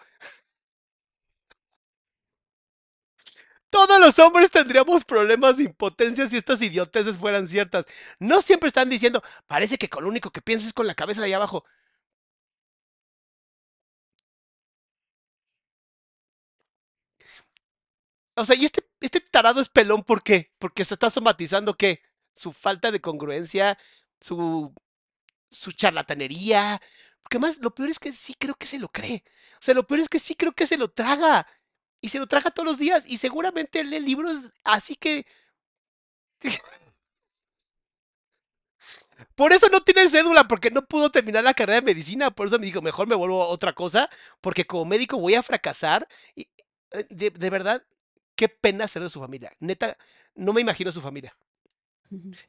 Todos 3.71 3.99
los 4.01 4.19
hombres 4.19 4.51
tendríamos 4.51 5.05
problemas 5.05 5.57
de 5.57 5.65
impotencia 5.65 6.27
si 6.27 6.37
estas 6.37 6.61
idioteces 6.61 7.17
fueran 7.17 7.49
ciertas. 7.49 7.87
No 8.19 8.43
siempre 8.43 8.69
están 8.69 8.91
diciendo, 8.91 9.23
parece 9.47 9.79
que 9.79 9.89
con 9.89 10.05
lo 10.05 10.11
único 10.11 10.31
que 10.31 10.43
piensas 10.43 10.69
es 10.69 10.73
con 10.75 10.87
la 10.87 10.95
cabeza 10.95 11.23
de 11.23 11.29
ahí 11.29 11.33
abajo. 11.33 11.65
O 18.37 18.45
sea, 18.45 18.57
y 18.57 18.65
este, 18.65 18.83
este 19.01 19.21
tarado 19.21 19.61
es 19.61 19.69
pelón, 19.69 20.03
¿por 20.05 20.23
qué? 20.23 20.53
Porque 20.59 20.85
se 20.85 20.95
está 20.95 21.11
somatizando 21.11 21.75
qué? 21.77 22.03
Su 22.35 22.53
falta 22.53 22.91
de 22.91 23.01
congruencia, 23.01 23.79
su, 24.21 24.75
su 25.51 25.73
charlatanería. 25.73 26.81
Porque 27.23 27.39
más, 27.41 27.59
lo 27.61 27.75
peor 27.75 27.91
es 27.91 27.99
que 28.01 28.13
sí 28.13 28.35
creo 28.39 28.55
que 28.57 28.67
se 28.67 28.79
lo 28.81 28.89
cree. 28.91 29.25
O 29.55 29.59
sea, 29.63 29.75
lo 29.75 29.87
peor 29.87 30.01
es 30.01 30.09
que 30.09 30.19
sí 30.21 30.35
creo 30.37 30.53
que 30.55 30.67
se 30.67 30.79
lo 30.79 30.91
traga. 30.91 31.47
Y 32.01 32.09
se 32.11 32.19
lo 32.19 32.27
traga 32.29 32.51
todos 32.51 32.69
los 32.69 32.79
días. 32.79 33.05
Y 33.07 33.19
seguramente 33.19 33.85
lee 33.85 34.01
libros 34.01 34.53
así 34.65 34.97
que. 34.97 35.27
Por 39.35 39.53
eso 39.53 39.69
no 39.71 39.81
tiene 39.81 40.09
cédula, 40.09 40.49
porque 40.49 40.71
no 40.71 40.83
pudo 40.85 41.11
terminar 41.11 41.45
la 41.45 41.55
carrera 41.55 41.81
de 41.81 41.87
medicina. 41.87 42.31
Por 42.31 42.47
eso 42.47 42.59
me 42.59 42.67
dijo, 42.67 42.83
mejor 42.83 43.07
me 43.09 43.15
vuelvo 43.15 43.43
a 43.43 43.49
otra 43.49 43.73
cosa, 43.73 44.09
porque 44.41 44.67
como 44.67 44.85
médico 44.85 45.19
voy 45.19 45.35
a 45.35 45.43
fracasar. 45.43 46.07
Y, 46.35 46.49
eh, 46.93 47.07
de, 47.11 47.31
de 47.31 47.51
verdad, 47.51 47.85
qué 48.37 48.49
pena 48.49 48.89
ser 48.89 49.03
de 49.03 49.11
su 49.11 49.21
familia. 49.21 49.53
Neta, 49.61 49.97
no 50.35 50.53
me 50.53 50.61
imagino 50.61 50.93
su 50.93 51.01
familia. 51.01 51.37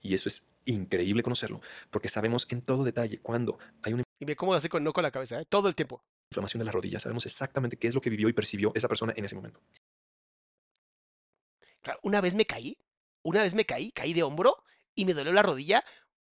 Y 0.02 0.14
eso 0.14 0.30
es 0.30 0.48
increíble 0.66 1.24
conocerlo, 1.24 1.62
porque 1.90 2.10
sabemos 2.10 2.46
en 2.50 2.62
todo 2.62 2.84
detalle 2.84 3.20
cuando 3.20 3.58
hay 3.82 3.94
una 3.94 4.04
Y 4.20 4.26
ve 4.26 4.36
cómo 4.36 4.54
así 4.54 4.70
con 4.70 4.84
no 4.84 4.94
con 4.94 5.04
la 5.04 5.12
cabeza, 5.12 5.42
¿eh? 5.42 5.46
todo 5.46 5.68
el 5.68 5.76
tiempo. 5.76 6.04
inflamación 6.32 6.60
de 6.60 6.66
la 6.66 6.72
rodilla, 6.72 7.00
sabemos 7.00 7.26
exactamente 7.26 7.78
qué 7.78 7.88
es 7.88 7.96
lo 7.96 8.02
que 8.02 8.10
vivió 8.10 8.30
y 8.30 8.34
percibió 8.34 8.72
esa 8.76 8.88
persona 8.88 9.14
en 9.16 9.26
ese 9.26 9.36
momento. 9.36 9.62
Claro, 11.82 12.00
una 12.04 12.22
vez 12.22 12.34
me 12.36 12.46
caí, 12.46 12.78
una 13.24 13.44
vez 13.44 13.54
me 13.54 13.66
caí, 13.66 13.92
caí 13.92 14.14
de 14.14 14.24
hombro 14.24 14.64
y 14.96 15.06
me 15.06 15.14
dolió 15.14 15.34
la 15.34 15.44
rodilla 15.44 15.84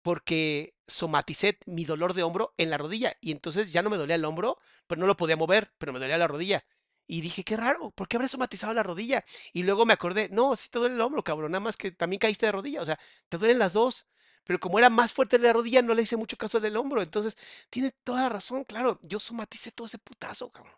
porque 0.03 0.74
somaticé 0.87 1.59
mi 1.66 1.85
dolor 1.85 2.14
de 2.14 2.22
hombro 2.22 2.55
en 2.57 2.70
la 2.70 2.78
rodilla 2.78 3.16
y 3.20 3.33
entonces 3.33 3.72
ya 3.72 3.83
no 3.83 3.91
me 3.91 3.97
dolía 3.97 4.14
el 4.14 4.24
hombro, 4.24 4.59
pero 4.87 5.01
no 5.01 5.07
lo 5.07 5.16
podía 5.16 5.37
mover, 5.37 5.72
pero 5.78 5.93
me 5.93 5.99
dolía 5.99 6.18
la 6.18 6.28
rodilla. 6.28 6.64
Y 7.12 7.22
dije, 7.22 7.42
qué 7.42 7.56
raro, 7.56 7.90
¿por 7.90 8.06
qué 8.06 8.16
habré 8.16 8.28
somatizado 8.28 8.72
la 8.72 8.84
rodilla? 8.84 9.24
Y 9.52 9.64
luego 9.64 9.84
me 9.84 9.92
acordé, 9.92 10.28
no, 10.30 10.54
sí 10.54 10.68
te 10.70 10.78
duele 10.78 10.94
el 10.94 11.00
hombro, 11.00 11.24
cabrón, 11.24 11.50
nada 11.50 11.58
más 11.58 11.76
que 11.76 11.90
también 11.90 12.20
caíste 12.20 12.46
de 12.46 12.52
rodilla, 12.52 12.80
o 12.82 12.84
sea, 12.84 13.00
te 13.28 13.36
duelen 13.36 13.58
las 13.58 13.72
dos. 13.72 14.06
Pero 14.44 14.61
como 14.61 14.78
era 14.78 14.90
más 14.90 15.12
fuerte 15.12 15.36
de 15.36 15.44
la 15.48 15.52
rodilla, 15.52 15.82
no 15.82 15.92
le 15.92 16.02
hice 16.02 16.16
mucho 16.16 16.36
caso 16.36 16.61
del 16.61 16.76
hombro. 16.76 17.02
Entonces, 17.02 17.36
tiene 17.68 17.90
toda 18.04 18.22
la 18.22 18.28
razón, 18.28 18.62
claro. 18.64 18.98
Yo 19.02 19.18
somaticé 19.18 19.72
todo 19.72 19.88
ese 19.88 19.98
putazo, 19.98 20.50
cabrón. 20.50 20.72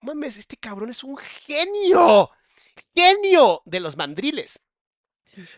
Mames, 0.00 0.36
este 0.36 0.56
cabrón 0.56 0.90
es 0.90 1.02
un 1.04 1.16
genio. 1.16 2.30
Genio 2.94 3.62
de 3.64 3.80
los 3.80 3.96
mandriles. 3.96 4.64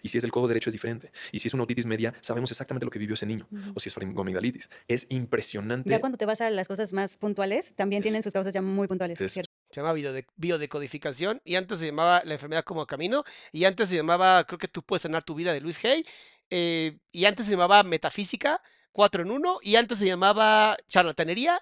Y 0.03 0.09
si 0.09 0.19
es 0.19 0.23
del 0.23 0.33
codo 0.33 0.49
derecho 0.49 0.69
es 0.71 0.75
diferente. 0.75 1.13
Y 1.31 1.39
si 1.39 1.49
es 1.49 1.55
una 1.55 1.63
otitis 1.63 1.87
media, 1.87 2.15
sabemos 2.21 2.51
exactamente 2.51 2.85
lo 2.85 2.91
que 2.91 2.99
vivió 2.99 3.15
ese 3.15 3.27
niño. 3.27 3.49
O 3.75 3.81
si 3.81 3.89
es 3.89 3.95
faringomigdalitis. 3.95 4.69
Es 4.89 5.07
impresionante. 5.09 5.91
Ya 5.91 6.01
cuando 6.01 6.19
te 6.19 6.27
vas 6.27 6.41
a 6.41 6.51
las 6.51 6.69
cosas 6.69 6.93
más 6.93 7.17
puntuales, 7.17 7.75
también 7.75 8.01
Es- 8.01 8.05
tienen 8.05 8.23
sus 8.23 8.33
causas 8.33 8.53
ya 8.53 8.63
muy 8.63 8.89
puntuales, 8.89 9.21
es 9.21 9.33
¿cierto? 9.33 9.52
Se 9.73 9.81
llama 9.81 9.95
biode- 9.95 10.27
biodecodificación 10.37 11.41
y 11.45 11.57
antes 11.57 11.79
se 11.81 11.87
llamaba 11.87 12.23
la 12.25 12.35
enfermedad 12.35 12.63
como 12.65 12.87
camino 12.87 13.25
y 13.53 13.65
antes 13.65 13.89
se 13.89 13.97
llamaba 13.97 14.45
creo 14.47 14.59
que 14.59 14.69
tú 14.69 14.83
puedes 14.85 15.03
sanar 15.03 15.25
tu 15.25 15.35
vida 15.35 15.53
de 15.53 15.61
Luis 15.63 15.83
Hay 15.85 16.05
eh, 16.51 16.99
y 17.13 17.25
antes 17.25 17.47
se 17.47 17.53
llamaba 17.53 17.83
metafísica 17.83 18.61
4 18.93 19.23
en 19.23 19.31
1 19.31 19.59
y 19.63 19.77
antes 19.77 19.99
se 19.99 20.07
llamaba 20.07 20.77
charlatanería 20.89 21.59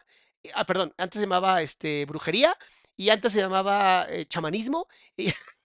ah 0.55 0.67
perdón 0.67 0.93
antes 0.99 1.21
se 1.21 1.27
llamaba 1.27 1.63
este 1.63 2.05
brujería 2.07 2.57
y 2.97 3.11
antes 3.11 3.33
se 3.33 3.39
llamaba 3.41 4.07
eh, 4.11 4.27
chamanismo 4.27 4.89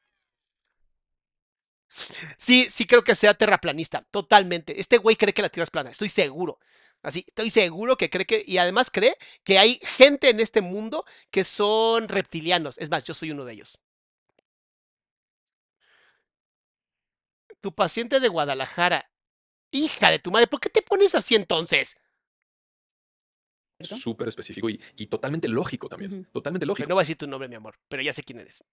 sí 2.37 2.67
sí 2.69 2.85
creo 2.85 3.03
que 3.03 3.15
sea 3.15 3.33
terraplanista 3.33 4.03
totalmente. 4.11 4.79
Este 4.79 4.97
güey 4.97 5.15
cree 5.15 5.33
que 5.33 5.41
la 5.41 5.49
tierra 5.49 5.63
es 5.65 5.69
plana 5.71 5.89
estoy 5.89 6.09
seguro 6.09 6.59
Así, 7.05 7.23
estoy 7.27 7.51
seguro 7.51 7.97
que 7.97 8.09
cree 8.09 8.25
que, 8.25 8.43
y 8.47 8.57
además 8.57 8.89
cree 8.89 9.15
que 9.43 9.59
hay 9.59 9.79
gente 9.83 10.31
en 10.31 10.39
este 10.39 10.61
mundo 10.61 11.05
que 11.29 11.43
son 11.43 12.07
reptilianos. 12.07 12.79
Es 12.79 12.89
más, 12.89 13.03
yo 13.03 13.13
soy 13.13 13.29
uno 13.29 13.45
de 13.45 13.53
ellos. 13.53 13.79
Tu 17.61 17.75
paciente 17.75 18.19
de 18.19 18.27
Guadalajara. 18.27 19.11
Hija 19.69 20.09
de 20.09 20.17
tu 20.17 20.31
madre, 20.31 20.47
¿por 20.47 20.59
qué 20.59 20.69
te 20.69 20.81
pones 20.81 21.13
así 21.13 21.35
entonces? 21.35 21.97
Súper 23.81 24.27
específico 24.27 24.67
y, 24.69 24.81
y 24.95 25.05
totalmente 25.05 25.47
lógico 25.47 25.87
también. 25.87 26.27
Totalmente 26.33 26.65
lógico. 26.65 26.89
no 26.89 26.95
voy 26.95 27.01
a 27.01 27.03
decir 27.03 27.17
tu 27.17 27.27
nombre, 27.27 27.47
mi 27.47 27.55
amor, 27.55 27.75
pero 27.87 28.01
ya 28.01 28.13
sé 28.13 28.23
quién 28.23 28.39
eres. 28.39 28.63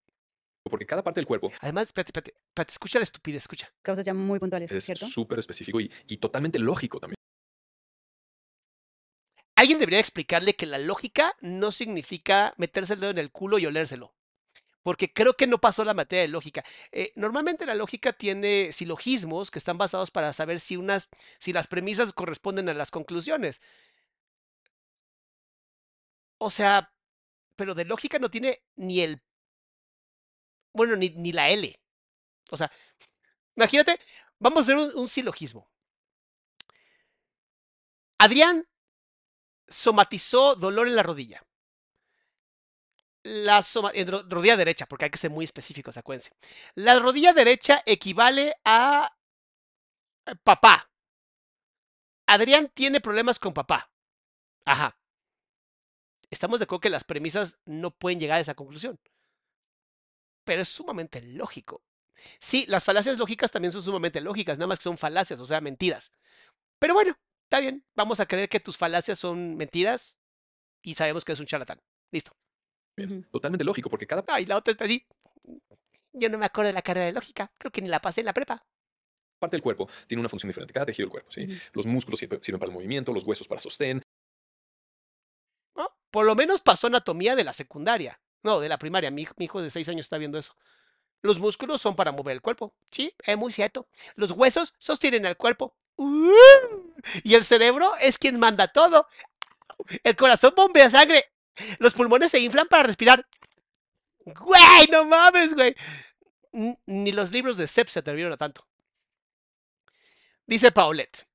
Porque 0.63 0.87
cada 0.87 1.03
parte 1.03 1.21
del 1.21 1.27
cuerpo 1.27 1.53
Además, 1.61 1.89
espérate, 1.89 2.11
espérate, 2.11 2.35
espérate, 2.49 2.71
escucha 2.71 2.99
la 2.99 3.03
estupidez, 3.03 3.43
escucha. 3.43 3.71
Causas 3.83 4.07
ya 4.07 4.15
muy 4.15 4.39
puntuales, 4.39 4.71
es 4.73 4.85
¿cierto? 4.85 5.07
súper 5.07 5.39
específico 5.41 5.81
y, 5.81 5.91
y 6.07 6.17
totalmente 6.17 6.59
lógico 6.59 6.99
también. 6.99 7.17
Alguien 9.55 9.79
debería 9.79 10.01
explicarle 10.01 10.57
que 10.57 10.67
la 10.67 10.79
lógica 10.79 11.37
no 11.41 11.73
significa 11.73 12.55
meterse 12.57 12.95
el 12.95 13.01
dedo 13.01 13.11
en 13.11 13.19
el 13.19 13.31
culo 13.31 13.59
y 13.59 13.67
olérselo. 13.67 14.15
Porque 14.83 15.13
creo 15.13 15.35
que 15.35 15.47
no 15.47 15.61
pasó 15.61 15.85
la 15.85 15.95
materia 15.95 16.23
de 16.23 16.29
lógica. 16.29 16.65
Eh, 16.91 17.13
normalmente 17.15 17.67
la 17.67 17.75
lógica 17.77 18.13
tiene 18.13 18.73
silogismos 18.73 19.51
que 19.51 19.59
están 19.61 19.79
basados 19.79 20.11
para 20.11 20.33
saber 20.33 20.59
si, 20.59 20.77
unas, 20.77 21.09
si 21.39 21.53
las 21.53 21.69
premisas 21.69 22.13
corresponden 22.13 22.69
a 22.69 22.75
las 22.75 22.91
conclusiones. 22.91 23.61
O 26.39 26.51
sea, 26.51 26.93
pero 27.57 27.75
de 27.75 27.85
lógica 27.85 28.19
no 28.19 28.31
tiene 28.31 28.63
ni 28.77 29.01
el... 29.01 29.23
Bueno, 30.75 30.97
ni, 30.97 31.11
ni 31.11 31.33
la 31.33 31.51
L. 31.51 31.79
O 32.51 32.57
sea, 32.57 32.71
imagínate, 33.57 33.99
vamos 34.39 34.59
a 34.59 34.61
hacer 34.63 34.77
un, 34.77 34.91
un 34.99 35.09
silogismo. 35.09 35.71
Adrián 38.19 38.67
somatizó 39.73 40.55
dolor 40.57 40.87
en 40.89 40.97
la 40.97 41.03
rodilla. 41.03 41.43
la 43.25 43.61
ro- 44.07 44.25
rodilla 44.29 44.57
derecha, 44.57 44.87
porque 44.87 45.05
hay 45.07 45.11
que 45.11 45.19
ser 45.19 45.31
muy 45.31 45.45
específicos, 45.45 45.97
acuérdense. 45.97 46.31
La 46.75 46.99
rodilla 46.99 47.33
derecha 47.33 47.83
equivale 47.87 48.55
a 48.65 49.13
eh, 50.27 50.35
papá. 50.43 50.89
Adrián 52.27 52.69
tiene 52.75 53.01
problemas 53.01 53.39
con 53.39 53.55
papá. 53.55 53.93
Ajá. 54.67 54.97
Estamos 56.31 56.59
de 56.59 56.65
acuerdo 56.65 56.81
que 56.81 56.91
las 56.91 57.05
premisas 57.05 57.61
no 57.65 57.93
pueden 57.93 58.19
llegar 58.19 58.39
a 58.39 58.41
esa 58.41 58.55
conclusión. 58.55 58.99
Pero 60.45 60.63
es 60.63 60.69
sumamente 60.69 61.21
lógico. 61.23 61.83
Sí, 62.41 62.67
las 62.69 62.85
falacias 62.85 63.19
lógicas 63.19 63.53
también 63.53 63.73
son 63.73 63.83
sumamente 63.83 64.21
lógicas, 64.21 64.59
nada 64.59 64.69
más 64.69 64.79
que 64.79 64.85
son 64.85 64.99
falacias, 64.99 65.41
o 65.41 65.47
sea, 65.47 65.61
mentiras. 65.61 66.13
Pero 66.79 66.95
bueno, 66.95 67.19
está 67.53 67.61
bien. 67.61 67.85
Vamos 67.95 68.19
a 68.21 68.27
creer 68.27 68.49
que 68.49 68.61
tus 68.61 68.79
falacias 68.79 69.19
son 69.19 69.57
mentiras 69.57 70.19
y 70.83 70.95
sabemos 70.95 71.23
que 71.25 71.33
es 71.33 71.41
un 71.41 71.47
charlatán. 71.47 71.81
Listo. 72.11 72.33
Bien, 72.97 73.25
Totalmente 73.31 73.65
lógico, 73.65 73.91
porque 73.91 74.07
cada 74.07 74.25
Ay, 74.29 74.47
la 74.47 74.57
otra 74.57 74.73
está 74.73 74.85
así. 74.85 75.07
Yo 76.15 76.29
no 76.31 76.39
me 76.39 76.47
acuerdo 76.47 76.69
de 76.69 76.75
la 76.75 76.83
carrera 76.83 77.07
de 77.07 77.13
lógica. 77.13 77.53
Creo 77.59 77.71
que 77.71 77.83
ni 77.83 77.89
la 77.89 78.01
pasé 78.01 78.21
en 78.21 78.27
la 78.27 78.33
prepa. 78.33 78.65
parte 79.39 79.57
del 79.57 79.63
cuerpo 79.63 79.89
tiene 80.07 80.21
una 80.21 80.29
función 80.29 80.49
diferente, 80.49 80.73
cada 80.73 80.87
tejido 80.87 81.07
del 81.07 81.11
cuerpo. 81.11 81.31
¿sí? 81.33 81.47
Los 81.73 81.85
músculos 81.87 82.21
sirven 82.21 82.43
sirven 82.43 82.59
para 82.61 82.71
el 82.71 82.75
movimiento, 82.75 83.13
los 83.13 83.25
huesos 83.25 83.47
para 83.49 83.61
sostén, 83.61 84.03
¿no? 85.77 85.89
Por 86.11 86.25
lo 86.27 86.35
menos 86.35 86.61
pasó 86.61 86.87
anatomía 86.87 87.35
de 87.37 87.45
la 87.45 87.53
secundaria. 87.53 88.21
No, 88.43 88.61
de 88.61 88.69
la 88.69 88.79
primaria. 88.79 89.11
Mi, 89.11 89.23
hijo- 89.23 89.35
mi 89.37 89.45
hijo 89.47 89.61
de 89.63 89.71
seis 89.71 89.89
años 89.89 90.07
está 90.07 90.19
viendo 90.19 90.39
eso. 90.39 90.55
Los 91.23 91.39
músculos 91.39 91.81
son 91.81 91.95
para 91.95 92.13
mover 92.13 92.33
el 92.35 92.41
cuerpo. 92.43 92.75
Sí, 92.91 93.15
es 93.25 93.37
muy 93.37 93.53
cierto. 93.53 93.89
Los 94.17 94.33
huesos 94.33 94.75
sostienen 94.79 95.27
el 95.27 95.37
cuerpo. 95.37 95.77
Y 95.97 97.35
el 97.35 97.45
cerebro 97.45 97.93
es 98.01 98.19
quien 98.19 98.39
manda 98.39 98.69
todo. 98.69 99.07
El 100.03 100.17
corazón 100.17 100.55
bombea 100.57 100.89
sangre. 100.91 101.33
Los 101.79 101.95
pulmones 101.95 102.31
se 102.31 102.41
inflan 102.41 102.69
para 102.69 102.85
respirar. 102.85 103.27
Güey, 104.25 104.87
no 104.91 105.05
mames, 105.05 105.55
güey. 105.55 105.75
Ni 106.87 107.13
los 107.13 107.31
libros 107.33 107.57
de 107.57 107.67
Sepp 107.67 107.89
se 107.89 107.99
atrevieron 107.99 108.33
a 108.33 108.37
tanto. 108.37 108.67
Dice 110.47 110.71
Paulette. 110.73 111.27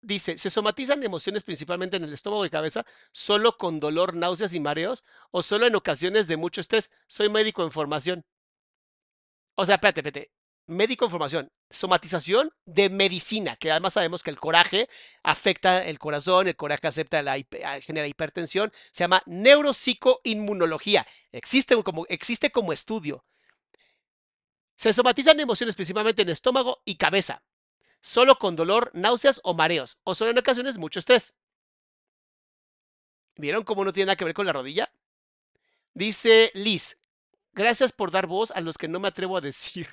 Dice, 0.00 0.38
¿se 0.38 0.48
somatizan 0.48 1.02
emociones 1.02 1.42
principalmente 1.42 1.96
en 1.96 2.04
el 2.04 2.12
estómago 2.12 2.46
y 2.46 2.50
cabeza 2.50 2.86
solo 3.10 3.56
con 3.56 3.80
dolor, 3.80 4.14
náuseas 4.14 4.54
y 4.54 4.60
mareos 4.60 5.04
o 5.32 5.42
solo 5.42 5.66
en 5.66 5.74
ocasiones 5.74 6.28
de 6.28 6.36
mucho 6.36 6.60
estrés? 6.60 6.90
Soy 7.08 7.28
médico 7.28 7.64
en 7.64 7.72
formación. 7.72 8.24
O 9.56 9.66
sea, 9.66 9.74
espérate, 9.74 10.00
espérate. 10.00 10.37
Médico 10.68 11.04
en 11.04 11.10
formación. 11.10 11.52
Somatización 11.70 12.52
de 12.64 12.88
medicina, 12.88 13.56
que 13.56 13.70
además 13.70 13.94
sabemos 13.94 14.22
que 14.22 14.30
el 14.30 14.38
coraje 14.38 14.88
afecta 15.22 15.84
el 15.84 15.98
corazón, 15.98 16.46
el 16.46 16.56
coraje 16.56 16.86
acepta 16.86 17.20
la, 17.22 17.36
ah, 17.64 17.80
genera 17.80 18.06
hipertensión. 18.06 18.72
Se 18.92 19.02
llama 19.02 19.22
neuropsicoinmunología. 19.26 21.06
Existe 21.32 21.82
como, 21.82 22.06
existe 22.08 22.50
como 22.50 22.72
estudio. 22.72 23.24
Se 24.76 24.92
somatizan 24.92 25.40
emociones 25.40 25.74
principalmente 25.74 26.22
en 26.22 26.28
estómago 26.28 26.82
y 26.84 26.96
cabeza 26.96 27.42
solo 28.00 28.38
con 28.38 28.56
dolor, 28.56 28.90
náuseas 28.94 29.40
o 29.44 29.54
mareos, 29.54 29.98
o 30.04 30.14
solo 30.14 30.30
en 30.30 30.38
ocasiones 30.38 30.78
mucho 30.78 30.98
estrés. 30.98 31.34
¿Vieron 33.36 33.64
cómo 33.64 33.84
no 33.84 33.92
tiene 33.92 34.06
nada 34.06 34.16
que 34.16 34.24
ver 34.24 34.34
con 34.34 34.46
la 34.46 34.52
rodilla? 34.52 34.92
Dice 35.94 36.50
Liz, 36.54 36.98
gracias 37.52 37.92
por 37.92 38.10
dar 38.10 38.26
voz 38.26 38.50
a 38.50 38.60
los 38.60 38.78
que 38.78 38.88
no 38.88 39.00
me 39.00 39.08
atrevo 39.08 39.36
a 39.36 39.40
decir. 39.40 39.88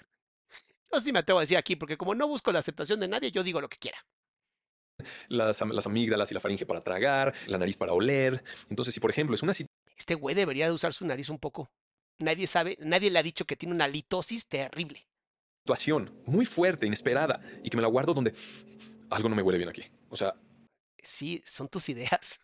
Yo 0.95 1.01
sí 1.01 1.11
me 1.11 1.19
atrevo 1.19 1.39
a 1.39 1.41
decir 1.41 1.57
aquí, 1.57 1.75
porque 1.75 1.97
como 1.97 2.15
no 2.15 2.25
busco 2.25 2.53
la 2.53 2.59
aceptación 2.59 3.01
de 3.01 3.09
nadie, 3.09 3.29
yo 3.29 3.43
digo 3.43 3.59
lo 3.59 3.67
que 3.67 3.77
quiera. 3.77 3.97
las, 5.27 5.59
las 5.59 5.85
amígdalas 5.85 6.31
y 6.31 6.33
la 6.33 6.39
faringe 6.39 6.65
para 6.65 6.81
tragar, 6.81 7.33
la 7.47 7.57
nariz 7.57 7.75
para 7.75 7.91
oler. 7.91 8.41
Entonces, 8.69 8.93
si 8.93 9.01
por 9.01 9.09
ejemplo 9.09 9.35
es 9.35 9.43
una 9.43 9.51
Este 9.97 10.15
güey 10.15 10.35
debería 10.35 10.67
de 10.67 10.71
usar 10.71 10.93
su 10.93 11.05
nariz 11.05 11.27
un 11.27 11.37
poco. 11.37 11.69
Nadie 12.19 12.47
sabe, 12.47 12.77
nadie 12.79 13.11
le 13.11 13.19
ha 13.19 13.23
dicho 13.23 13.43
que 13.43 13.57
tiene 13.57 13.75
una 13.75 13.89
litosis 13.89 14.47
terrible. 14.47 15.05
situación 15.63 16.17
muy 16.25 16.45
fuerte, 16.45 16.85
inesperada, 16.87 17.41
y 17.61 17.69
que 17.69 17.75
me 17.75 17.81
la 17.83 17.89
guardo 17.89 18.13
donde 18.13 18.33
algo 19.09 19.27
no 19.27 19.35
me 19.35 19.41
huele 19.41 19.57
bien 19.57 19.69
aquí. 19.69 19.83
O 20.09 20.15
sea, 20.15 20.33
Sí, 21.03 21.43
son 21.45 21.67
tus 21.67 21.89
ideas. 21.89 22.39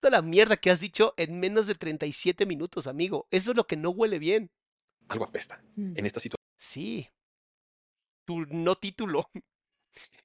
Toda 0.00 0.10
la 0.18 0.22
mierda 0.22 0.56
que 0.56 0.70
has 0.70 0.80
dicho 0.80 1.14
en 1.16 1.40
menos 1.40 1.66
de 1.66 1.74
37 1.74 2.46
minutos, 2.46 2.86
amigo. 2.86 3.26
Eso 3.30 3.50
es 3.52 3.56
lo 3.56 3.66
que 3.66 3.76
no 3.76 3.90
huele 3.90 4.18
bien. 4.18 4.50
algo 5.08 5.24
apesta 5.24 5.62
Mm. 5.76 5.96
en 5.98 6.06
esta 6.06 6.18
situación. 6.20 6.44
Sí. 6.58 7.08
Tu 8.24 8.44
no 8.46 8.74
título. 8.76 9.30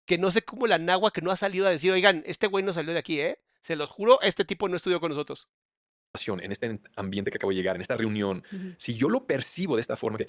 Que 0.05 0.17
no 0.17 0.31
sé 0.31 0.41
cómo 0.41 0.67
la 0.67 0.77
nagua 0.77 1.11
que 1.11 1.21
no 1.21 1.31
ha 1.31 1.37
salido 1.37 1.65
a 1.65 1.69
decir, 1.69 1.91
oigan, 1.93 2.23
este 2.25 2.47
güey 2.47 2.61
no 2.65 2.73
salió 2.73 2.91
de 2.91 2.99
aquí, 2.99 3.21
¿eh? 3.21 3.39
Se 3.61 3.77
los 3.77 3.89
juro, 3.89 4.19
este 4.21 4.43
tipo 4.43 4.67
no 4.67 4.75
estudió 4.75 4.99
con 4.99 5.09
nosotros. 5.09 5.47
en 6.27 6.51
este 6.51 6.81
ambiente 6.97 7.31
que 7.31 7.37
acabo 7.37 7.51
de 7.51 7.55
llegar, 7.55 7.75
en 7.77 7.81
esta 7.81 7.95
reunión, 7.95 8.43
si 8.77 8.95
yo 8.95 9.07
lo 9.07 9.25
percibo 9.25 9.75
de 9.75 9.81
esta 9.81 9.95
forma, 9.95 10.17
que 10.17 10.27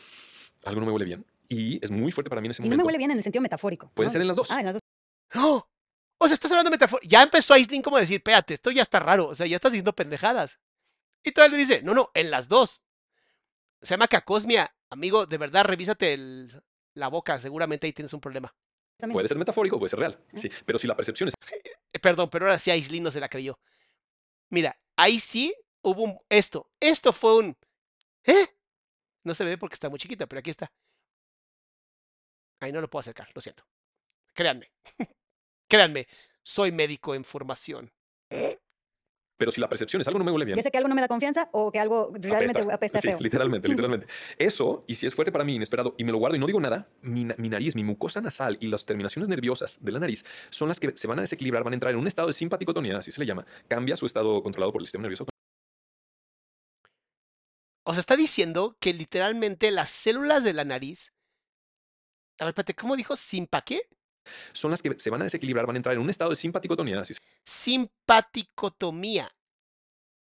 algo 0.65 0.81
no 0.81 0.87
me 0.87 0.93
huele 0.93 1.07
bien, 1.07 1.27
y 1.49 1.85
es 1.85 1.91
muy 1.91 2.13
fuerte 2.13 2.29
para 2.31 2.41
mí 2.41 2.47
en 2.47 2.51
ese 2.53 2.63
Y 2.63 2.67
no 2.67 2.69
momento. 2.69 2.83
me 2.85 2.87
huele 2.87 2.99
bien 2.99 3.11
en 3.11 3.17
el 3.17 3.25
sentido 3.25 3.43
metafórico. 3.43 3.91
Puede 3.95 4.07
¿no? 4.07 4.13
ser 4.13 4.21
en 4.21 4.29
las 4.29 4.37
dos. 4.37 4.49
Ah, 4.53 4.61
en 4.61 4.67
las 4.67 4.75
dos. 4.77 4.83
¡No! 5.35 5.69
O 6.23 6.29
sea, 6.29 6.35
estás 6.35 6.51
hablando 6.51 6.71
de 6.71 6.75
metáfora. 6.77 7.03
Ya 7.07 7.23
empezó 7.23 7.55
Aislinn 7.55 7.83
como 7.83 7.97
a 7.97 8.01
decir, 8.01 8.17
espérate, 8.17 8.55
esto 8.55 8.71
ya 8.71 8.83
está 8.83 9.01
raro. 9.01 9.29
O 9.29 9.35
sea, 9.35 9.47
ya 9.47 9.57
estás 9.57 9.73
diciendo 9.73 9.93
pendejadas. 9.95 10.61
Y 11.25 11.33
todavía 11.33 11.57
le 11.57 11.63
dice, 11.63 11.83
no, 11.83 11.95
no, 11.95 12.11
en 12.15 12.31
las 12.31 12.49
dos. 12.49 12.83
Se 13.81 13.91
llama 13.95 14.09
cacosmia. 14.09 14.75
Amigo, 14.91 15.27
de 15.27 15.39
verdad, 15.39 15.65
revísate 15.65 16.15
el- 16.15 16.63
la 16.95 17.09
boca. 17.09 17.39
Seguramente 17.41 17.87
ahí 17.87 17.93
tienes 17.93 18.13
un 18.13 18.21
problema. 18.21 18.55
También. 18.97 19.15
Puede 19.15 19.29
ser 19.29 19.37
metafórico, 19.39 19.79
puede 19.79 19.91
ser 19.91 19.99
real. 19.99 20.19
Sí, 20.35 20.51
pero 20.65 20.79
si 20.79 20.87
la 20.87 20.95
percepción 20.95 21.29
es 21.29 21.35
Eh, 21.93 21.99
perdón, 21.99 22.29
pero 22.31 22.47
ahora 22.47 22.59
sí 22.59 22.71
Aislinn 22.71 23.03
no 23.03 23.11
se 23.11 23.21
la 23.21 23.29
creyó. 23.29 23.59
Mira, 24.51 24.79
ahí 24.97 25.19
sí 25.19 25.55
hubo 25.83 26.05
un, 26.05 26.19
esto. 26.29 26.71
Esto 26.79 27.13
fue 27.13 27.37
un... 27.37 27.57
¿Eh? 28.25 28.47
No 29.25 29.35
se 29.35 29.45
ve 29.45 29.59
porque 29.59 29.75
está 29.75 29.89
muy 29.89 29.99
chiquita, 29.99 30.27
pero 30.27 30.39
aquí 30.41 30.51
está. 30.51 30.71
Ahí 32.61 32.71
no 32.73 32.81
lo 32.81 32.89
puedo 32.89 33.01
acercar, 33.01 33.29
lo 33.35 33.41
siento. 33.41 33.67
Créanme. 34.35 34.71
Créanme, 35.73 36.07
soy 36.43 36.71
médico 36.71 37.15
en 37.15 37.25
formación. 37.25 37.91
Pero 39.39 39.51
si 39.51 39.59
la 39.59 39.71
percepción 39.71 40.03
es 40.03 40.07
algo 40.07 40.19
no 40.19 40.25
me 40.27 40.31
huele 40.31 40.45
bien. 40.45 40.57
Ya 40.59 40.63
sé 40.63 40.71
que 40.71 40.77
algo 40.77 40.87
no 40.91 40.95
me 40.95 41.01
da 41.01 41.09
confianza 41.09 41.49
o 41.53 41.73
que 41.73 41.81
algo 41.81 42.13
realmente 42.13 42.61
apesta. 42.61 42.75
apesta 42.75 43.01
Sí, 43.01 43.09
feo. 43.09 43.19
literalmente, 43.19 43.69
literalmente. 43.71 44.07
Eso, 44.37 44.85
y 44.87 44.97
si 44.97 45.07
es 45.07 45.15
fuerte 45.15 45.33
para 45.33 45.45
mí, 45.45 45.55
inesperado, 45.55 45.95
y 45.97 46.05
me 46.05 46.13
lo 46.13 46.19
guardo 46.19 46.37
y 46.37 46.39
no 46.39 46.47
digo 46.47 46.61
nada, 46.61 46.91
mi, 47.01 47.25
na- 47.25 47.37
mi 47.39 47.49
nariz, 47.49 47.75
mi 47.75 47.85
mucosa 47.85 48.21
nasal 48.21 48.59
y 48.61 48.67
las 48.69 48.85
terminaciones 48.85 49.31
nerviosas 49.31 49.79
de 49.83 49.93
la 49.93 49.99
nariz 49.99 50.27
son 50.51 50.69
las 50.69 50.79
que 50.79 50.95
se 50.95 51.07
van 51.07 51.19
a 51.21 51.23
desequilibrar, 51.23 51.65
van 51.65 51.73
a 51.73 51.77
entrar 51.77 51.95
en 51.95 52.01
un 52.01 52.07
estado 52.07 52.29
de 52.29 52.35
simpaticotonía, 52.35 52.99
así 52.99 53.11
se 53.11 53.21
le 53.21 53.25
llama. 53.27 53.47
Cambia 53.67 53.97
su 53.97 54.05
estado 54.05 54.43
controlado 54.43 54.73
por 54.73 54.83
el 54.83 54.87
sistema 54.87 55.03
nervioso 55.05 55.25
O 57.87 57.95
sea, 57.95 58.01
está 58.01 58.15
diciendo 58.17 58.77
que 58.79 58.93
literalmente 58.93 59.71
las 59.71 59.89
células 59.89 60.45
de 60.45 60.53
la 60.53 60.65
nariz. 60.65 61.15
A 62.39 62.45
ver, 62.45 62.51
espérate, 62.51 62.75
¿cómo 62.75 62.95
dijo? 62.95 63.17
¿Simpa 63.17 63.63
qué? 63.63 63.81
Son 64.53 64.71
las 64.71 64.83
que 64.83 64.95
se 64.99 65.11
van 65.11 65.23
a 65.23 65.25
desequilibrar, 65.25 65.67
van 65.67 65.77
a 65.77 65.79
entrar 65.79 65.95
en 65.95 66.01
un 66.01 66.11
estado 66.11 66.31
de 66.31 66.37
se 66.37 66.43
Simpaticotomía. 67.45 69.31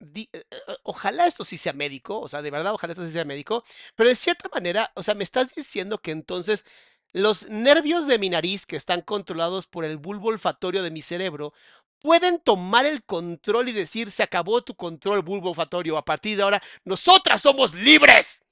Di- 0.01 0.29
eh, 0.33 0.43
eh, 0.51 0.77
ojalá 0.85 1.27
esto 1.27 1.45
sí 1.45 1.57
sea 1.59 1.73
médico, 1.73 2.21
o 2.21 2.29
sea, 2.29 2.41
de 2.43 2.51
verdad, 2.53 2.73
ojalá 2.73 2.93
esto 2.93 3.05
sí 3.05 3.11
sea 3.11 3.25
médico, 3.25 3.65
pero 3.97 4.09
de 4.09 4.15
cierta 4.15 4.49
manera, 4.55 4.93
o 4.95 5.03
sea, 5.03 5.15
me 5.15 5.25
estás 5.25 5.55
diciendo 5.55 5.99
que 5.99 6.13
entonces 6.13 6.65
los 7.13 7.49
nervios 7.51 8.07
de 8.07 8.19
mi 8.19 8.31
nariz 8.31 8.65
que 8.67 8.77
están 8.77 9.01
controlados 9.03 9.67
por 9.67 9.85
el 9.85 9.97
bulbo 9.97 10.29
olfatorio 10.29 10.83
de 10.85 10.91
mi 10.93 11.03
cerebro 11.03 11.53
pueden 12.01 12.39
tomar 12.41 12.87
el 12.87 13.03
control 13.05 13.69
y 13.71 13.73
decir, 13.73 14.11
se 14.13 14.23
acabó 14.23 14.63
tu 14.63 14.75
control 14.77 15.23
bulbo 15.23 15.51
olfatorio, 15.51 15.97
a 15.99 16.05
partir 16.05 16.37
de 16.37 16.45
ahora, 16.45 16.63
nosotras 16.85 17.41
somos 17.43 17.75
libres. 17.75 18.43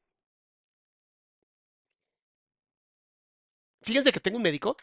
Fíjense 3.82 4.12
que 4.12 4.20
tengo 4.20 4.36
un 4.36 4.42
médico, 4.42 4.76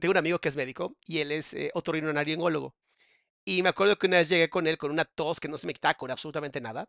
tengo 0.00 0.12
un 0.12 0.18
amigo 0.18 0.38
que 0.40 0.48
es 0.48 0.56
médico 0.56 0.96
y 1.06 1.18
él 1.20 1.32
es 1.32 1.54
eh, 1.54 1.70
otorrinolaringólogo. 1.74 2.74
Y 3.44 3.62
me 3.62 3.68
acuerdo 3.70 3.96
que 3.98 4.06
una 4.06 4.18
vez 4.18 4.28
llegué 4.28 4.48
con 4.50 4.66
él 4.66 4.78
con 4.78 4.90
una 4.90 5.04
tos 5.04 5.40
que 5.40 5.48
no 5.48 5.58
se 5.58 5.66
me 5.66 5.74
quitaba 5.74 5.94
con 5.94 6.10
absolutamente 6.10 6.60
nada. 6.60 6.88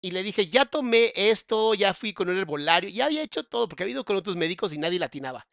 Y 0.00 0.10
le 0.10 0.22
dije, 0.22 0.48
ya 0.48 0.64
tomé 0.66 1.12
esto, 1.16 1.74
ya 1.74 1.94
fui 1.94 2.12
con 2.12 2.28
un 2.28 2.36
herbolario, 2.38 2.90
ya 2.90 3.06
había 3.06 3.22
hecho 3.22 3.44
todo, 3.44 3.68
porque 3.68 3.82
había 3.82 3.94
ido 3.94 4.04
con 4.04 4.16
otros 4.16 4.36
médicos 4.36 4.72
y 4.72 4.78
nadie 4.78 4.98
latinaba. 4.98 5.46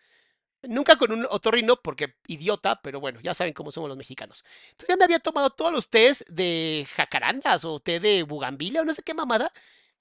Nunca 0.64 0.98
con 0.98 1.12
un 1.12 1.28
otorrino, 1.30 1.78
porque 1.82 2.16
idiota, 2.28 2.82
pero 2.82 3.00
bueno, 3.00 3.20
ya 3.22 3.34
saben 3.34 3.54
cómo 3.54 3.72
somos 3.72 3.90
los 3.90 3.98
mexicanos. 3.98 4.46
Entonces 4.72 4.90
ya 4.90 4.98
me 4.98 5.06
había 5.06 5.20
tomado 5.20 5.50
todos 5.52 5.74
los 5.74 5.90
tés 5.90 6.26
de 6.30 6.88
jacarandas 6.96 7.66
o 7.66 7.80
té 7.80 8.00
de 8.00 8.24
bugambilia 8.24 8.82
o 8.82 8.86
no 8.86 8.94
sé 8.94 9.04
qué 9.04 9.14
mamada. 9.14 9.52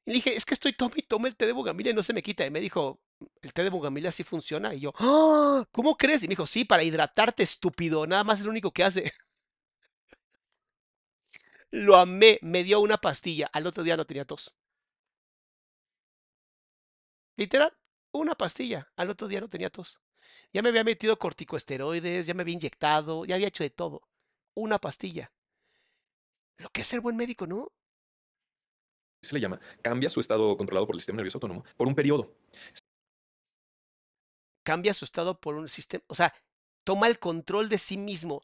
Y 0.06 0.10
le 0.10 0.14
dije, 0.16 0.36
es 0.36 0.44
que 0.44 0.54
estoy 0.54 0.72
tome 0.74 0.94
y 0.98 1.02
tome 1.02 1.28
el 1.30 1.36
té 1.36 1.46
de 1.46 1.52
bugambilia 1.52 1.92
y 1.92 1.94
no 1.94 2.02
se 2.02 2.12
me 2.12 2.22
quita. 2.22 2.46
Y 2.46 2.50
me 2.50 2.60
dijo, 2.60 3.00
el 3.42 3.52
té 3.52 3.62
de 3.64 3.70
bugambilia 3.70 4.12
sí 4.12 4.22
funciona. 4.24 4.74
Y 4.74 4.80
yo, 4.80 4.92
"Ah, 4.98 5.64
¿cómo 5.72 5.96
crees? 5.96 6.22
Y 6.22 6.26
me 6.28 6.32
dijo, 6.32 6.46
sí, 6.46 6.64
para 6.64 6.82
hidratarte, 6.82 7.42
estúpido. 7.42 8.06
Nada 8.06 8.24
más 8.24 8.38
es 8.40 8.44
lo 8.44 8.50
único 8.50 8.72
que 8.72 8.84
hace. 8.84 9.04
Lo 11.72 11.96
amé, 11.96 12.38
me 12.42 12.62
dio 12.62 12.80
una 12.80 12.98
pastilla. 12.98 13.48
Al 13.52 13.66
otro 13.66 13.82
día 13.82 13.96
no 13.96 14.04
tenía 14.06 14.24
tos. 14.24 14.54
Literal, 17.36 17.72
una 18.12 18.34
pastilla. 18.34 18.90
Al 18.96 19.10
otro 19.10 19.28
día 19.28 19.40
no 19.40 19.48
tenía 19.48 19.70
tos. 19.70 20.00
Ya 20.52 20.62
me 20.62 20.68
había 20.70 20.84
metido 20.84 21.18
corticosteroides, 21.18 22.26
ya 22.26 22.34
me 22.34 22.42
había 22.42 22.54
inyectado, 22.54 23.24
ya 23.24 23.34
había 23.36 23.48
hecho 23.48 23.64
de 23.64 23.70
todo. 23.70 24.02
Una 24.54 24.78
pastilla. 24.78 25.32
Lo 26.58 26.70
que 26.70 26.80
es 26.82 26.86
ser 26.86 27.00
buen 27.00 27.16
médico, 27.16 27.46
¿no? 27.46 27.72
se 29.22 29.34
le 29.34 29.40
llama, 29.40 29.60
cambia 29.82 30.08
su 30.08 30.20
estado 30.20 30.56
controlado 30.56 30.86
por 30.86 30.96
el 30.96 31.00
sistema 31.00 31.16
nervioso 31.16 31.36
autónomo 31.38 31.64
por 31.76 31.86
un 31.86 31.94
periodo. 31.94 32.34
Cambia 34.62 34.94
su 34.94 35.04
estado 35.04 35.40
por 35.40 35.54
un 35.56 35.68
sistema, 35.68 36.04
o 36.06 36.14
sea, 36.14 36.32
toma 36.84 37.08
el 37.08 37.18
control 37.18 37.68
de 37.68 37.78
sí 37.78 37.96
mismo, 37.96 38.42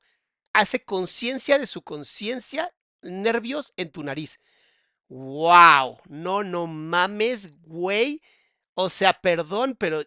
hace 0.53 0.85
conciencia 0.85 1.59
de 1.59 1.67
su 1.67 1.83
conciencia, 1.83 2.73
nervios 3.03 3.73
en 3.77 3.91
tu 3.91 4.03
nariz. 4.03 4.41
¡Wow! 5.09 5.99
No, 6.09 6.43
no 6.43 6.67
mames, 6.67 7.61
güey. 7.63 8.21
O 8.75 8.89
sea, 8.89 9.15
perdón, 9.15 9.77
pero 9.79 10.03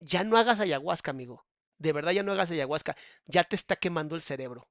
ya 0.00 0.24
no 0.24 0.36
hagas 0.36 0.60
ayahuasca, 0.60 1.10
amigo. 1.10 1.44
De 1.78 1.92
verdad, 1.92 2.12
ya 2.12 2.22
no 2.22 2.32
hagas 2.32 2.50
ayahuasca. 2.50 2.96
Ya 3.26 3.44
te 3.44 3.56
está 3.56 3.76
quemando 3.76 4.14
el 4.14 4.22
cerebro. 4.22 4.68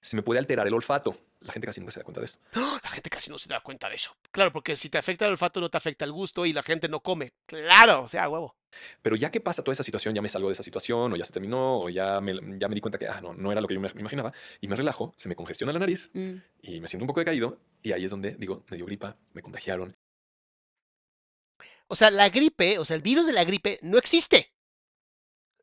Se 0.00 0.16
me 0.16 0.22
puede 0.22 0.38
alterar 0.38 0.66
el 0.66 0.74
olfato. 0.74 1.16
La 1.46 1.52
gente 1.52 1.66
casi 1.66 1.80
nunca 1.80 1.92
se 1.92 2.00
da 2.00 2.04
cuenta 2.04 2.20
de 2.20 2.26
esto. 2.26 2.40
¡Ah! 2.54 2.80
La 2.82 2.90
gente 2.90 3.08
casi 3.08 3.30
no 3.30 3.38
se 3.38 3.48
da 3.48 3.60
cuenta 3.60 3.88
de 3.88 3.94
eso. 3.94 4.16
Claro, 4.32 4.52
porque 4.52 4.74
si 4.76 4.90
te 4.90 4.98
afecta 4.98 5.24
el 5.26 5.30
olfato, 5.32 5.60
no 5.60 5.68
te 5.70 5.76
afecta 5.78 6.04
el 6.04 6.12
gusto 6.12 6.44
y 6.44 6.52
la 6.52 6.62
gente 6.62 6.88
no 6.88 7.00
come. 7.00 7.32
Claro, 7.46 8.02
o 8.02 8.08
sea, 8.08 8.28
huevo. 8.28 8.56
Pero 9.00 9.16
ya 9.16 9.30
que 9.30 9.40
pasa 9.40 9.62
toda 9.62 9.72
esa 9.72 9.82
situación, 9.82 10.14
ya 10.14 10.20
me 10.20 10.28
salgo 10.28 10.48
de 10.48 10.52
esa 10.52 10.62
situación, 10.62 11.12
o 11.12 11.16
ya 11.16 11.24
se 11.24 11.32
terminó, 11.32 11.80
o 11.80 11.88
ya 11.88 12.20
me, 12.20 12.34
ya 12.58 12.68
me 12.68 12.74
di 12.74 12.80
cuenta 12.80 12.98
que 12.98 13.08
ah, 13.08 13.20
no, 13.20 13.32
no 13.32 13.50
era 13.52 13.60
lo 13.60 13.68
que 13.68 13.74
yo 13.74 13.80
me 13.80 13.88
me 13.94 14.00
imaginaba, 14.00 14.32
y 14.60 14.68
me 14.68 14.76
relajo, 14.76 15.14
se 15.16 15.28
me 15.28 15.36
congestiona 15.36 15.72
la 15.72 15.78
nariz, 15.78 16.10
Mm. 16.12 16.36
y 16.62 16.80
me 16.80 16.88
siento 16.88 17.04
un 17.04 17.06
poco 17.08 17.20
decaído, 17.20 17.58
y 17.82 17.92
ahí 17.92 18.04
es 18.04 18.10
donde 18.10 18.32
digo, 18.36 18.64
me 18.68 18.76
dio 18.76 18.84
gripa, 18.86 19.16
me 19.32 19.40
contagiaron. 19.40 19.96
O 21.88 21.94
sea, 21.94 22.10
la 22.10 22.28
gripe, 22.28 22.78
o 22.78 22.84
sea, 22.84 22.96
el 22.96 23.02
virus 23.02 23.26
de 23.26 23.32
la 23.32 23.44
gripe 23.44 23.78
no 23.82 23.96
existe. 23.98 24.52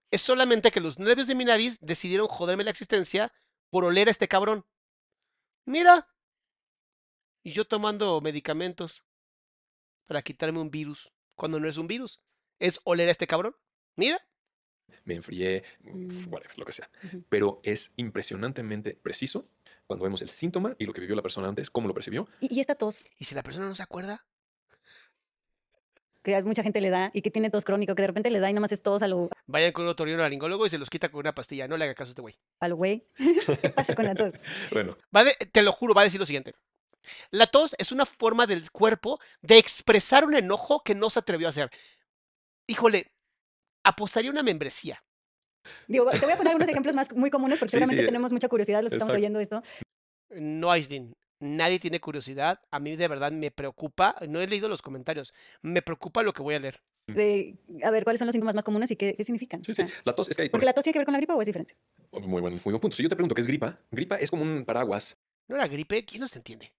Es 0.10 0.22
solamente 0.22 0.72
que 0.72 0.80
los 0.80 0.98
nervios 1.00 1.28
de 1.28 1.36
mi 1.36 1.44
nariz 1.44 1.80
decidieron 1.82 2.28
joderme 2.28 2.64
la 2.64 2.70
existencia 2.72 3.34
por 3.70 3.84
oler 3.84 4.08
a 4.08 4.12
este 4.12 4.28
cabrón. 4.28 4.64
Mira. 5.66 6.08
Y 7.44 7.52
yo 7.52 7.66
tomando 7.66 8.22
medicamentos 8.22 9.04
para 10.06 10.22
quitarme 10.22 10.60
un 10.60 10.72
virus, 10.72 11.12
cuando 11.36 11.60
no 11.60 11.68
es 11.68 11.78
un 11.78 11.88
virus. 11.88 12.22
Es 12.60 12.80
oler 12.84 13.08
a 13.08 13.12
este 13.12 13.28
cabrón. 13.28 13.56
Mira. 13.96 14.20
me 15.06 15.16
enfrié, 15.16 15.64
Mm. 15.82 16.32
whatever, 16.32 16.58
lo 16.58 16.66
que 16.66 16.72
sea. 16.72 16.90
Pero 17.28 17.60
es 17.64 17.92
impresionantemente 17.98 18.94
preciso 18.96 19.50
cuando 19.88 20.04
vemos 20.04 20.22
el 20.22 20.30
síntoma 20.30 20.76
y 20.80 20.86
lo 20.86 20.94
que 20.94 21.02
vivió 21.02 21.16
la 21.16 21.22
persona 21.22 21.50
antes, 21.50 21.70
cómo 21.70 21.88
lo 21.90 21.94
percibió. 21.94 22.30
Y, 22.40 22.54
y 22.56 22.60
esta 22.62 22.76
tos 22.76 23.06
Y 23.20 23.26
si 23.26 23.36
la 23.36 23.44
persona 23.44 23.68
no 23.68 23.76
se 23.76 23.84
acuerda, 23.84 24.26
que 26.24 26.36
a 26.36 26.42
mucha 26.44 26.64
gente 26.64 26.80
le 26.82 26.90
da 26.90 27.12
y 27.14 27.22
que 27.22 27.30
tiene 27.32 27.50
tos 27.50 27.64
crónico, 27.66 27.94
que 27.96 28.02
de 28.02 28.08
repente 28.08 28.32
le 28.32 28.40
da 28.40 28.50
y 28.50 28.54
nada 28.54 28.62
más 28.62 28.72
es 28.72 28.82
tos 28.82 29.02
a 29.04 29.08
lo, 29.08 29.30
vayan 29.46 29.72
con 29.74 29.84
un 29.86 29.90
otorrinolaringólogo 29.92 30.66
y 30.66 30.70
se 30.70 30.78
los 30.78 30.90
quita 30.90 31.10
con 31.10 31.20
una 31.20 31.36
pastilla. 31.36 31.68
No 31.68 31.78
le 31.78 31.84
haga 31.86 31.94
caso 31.94 32.10
a 32.10 32.12
este 32.12 32.22
güey. 32.22 32.36
a 32.62 32.68
lo 32.68 32.76
güey. 32.78 33.06
¿Qué 33.62 33.70
pasa 33.70 33.94
con 33.96 34.06
la 34.06 34.16
tos? 34.16 34.34
Bueno, 34.72 34.98
Va 35.16 35.22
a 35.22 35.24
de- 35.26 35.36
te 35.52 35.62
lo 35.62 35.72
juro, 35.74 35.94
va 35.94 36.02
a 36.02 36.06
decir 36.06 36.20
lo 36.20 36.26
siguiente. 36.26 36.54
La 37.32 37.48
tos 37.48 37.76
es 37.78 37.92
una 37.92 38.06
forma 38.06 38.48
del 38.48 38.72
cuerpo 38.72 39.20
de 39.42 39.58
expresar 39.58 40.24
un 40.24 40.36
enojo 40.36 40.82
que 40.84 40.96
no 40.96 41.10
se 41.10 41.20
atrevió 41.20 41.48
a 41.48 41.50
hacer. 41.50 41.70
Híjole, 42.68 43.12
apostaría 43.84 44.32
una 44.32 44.44
membresía. 44.44 45.04
Digo, 45.88 46.10
te 46.12 46.20
voy 46.20 46.32
a 46.32 46.38
poner 46.38 46.52
algunos 46.52 46.70
ejemplos 46.70 46.96
más 46.96 47.12
muy 47.14 47.30
comunes 47.30 47.60
porque 47.60 47.72
Sí, 47.72 47.76
seguramente 47.76 48.02
sí, 48.04 48.06
tenemos 48.08 48.32
mucha 48.32 48.48
curiosidad 48.48 48.82
los 48.82 48.90
que 48.92 48.96
estamos 48.96 49.14
oyendo 49.16 49.40
esto. 49.40 49.62
No, 50.30 50.72
Aislinn, 50.72 51.14
nadie 51.44 51.80
tiene 51.80 52.00
curiosidad. 52.00 52.60
A 52.72 52.80
mí 52.80 52.96
de 52.96 53.08
verdad 53.08 53.32
me 53.32 53.52
preocupa. 53.52 54.16
No 54.28 54.40
he 54.42 54.48
leído 54.48 54.68
los 54.70 54.82
comentarios. 54.82 55.34
Me 55.62 55.82
preocupa 55.82 56.24
lo 56.24 56.34
que 56.34 56.42
voy 56.42 56.56
a 56.56 56.60
leer. 56.60 56.82
De, 57.08 57.58
a 57.84 57.92
ver, 57.92 58.06
¿cuáles 58.06 58.20
son 58.20 58.28
los 58.28 58.34
síntomas 58.34 58.56
más 58.56 58.64
comunes 58.64 58.90
y 58.92 58.96
qué, 58.96 59.14
qué 59.16 59.24
significan? 59.26 59.62
sí, 59.64 59.72
O 59.72 59.76
sí. 59.76 59.84
sea, 59.88 60.02
La 60.06 60.16
tos 60.16 60.30
es 60.30 60.38
que 60.38 60.44
hay. 60.44 60.50
¿Porque 60.50 60.66
la 60.66 60.74
tos 60.74 60.84
tiene 60.84 60.94
que 60.94 61.00
ver 61.00 61.06
con 61.06 61.12
la 61.14 61.20
gripa 61.20 61.36
o 61.36 61.42
es 61.42 61.46
diferente? 61.48 61.76
Muy 62.12 62.42
buen, 62.42 62.54
muy 62.54 62.62
buen 62.64 62.80
punto. 62.80 62.96
Si 62.96 63.04
yo 63.04 63.10
te 63.10 63.16
pregunto 63.16 63.36
qué 63.36 63.42
es 63.42 63.48
gripa, 63.48 63.78
gripa 63.92 64.16
es 64.16 64.30
como 64.30 64.44
un 64.44 64.64
paraguas, 64.66 65.18
¿No 65.50 65.58
era 65.58 65.68
gripe? 65.68 66.06
¿Quién 66.06 66.22
nos 66.22 66.36
entiende? 66.36 66.72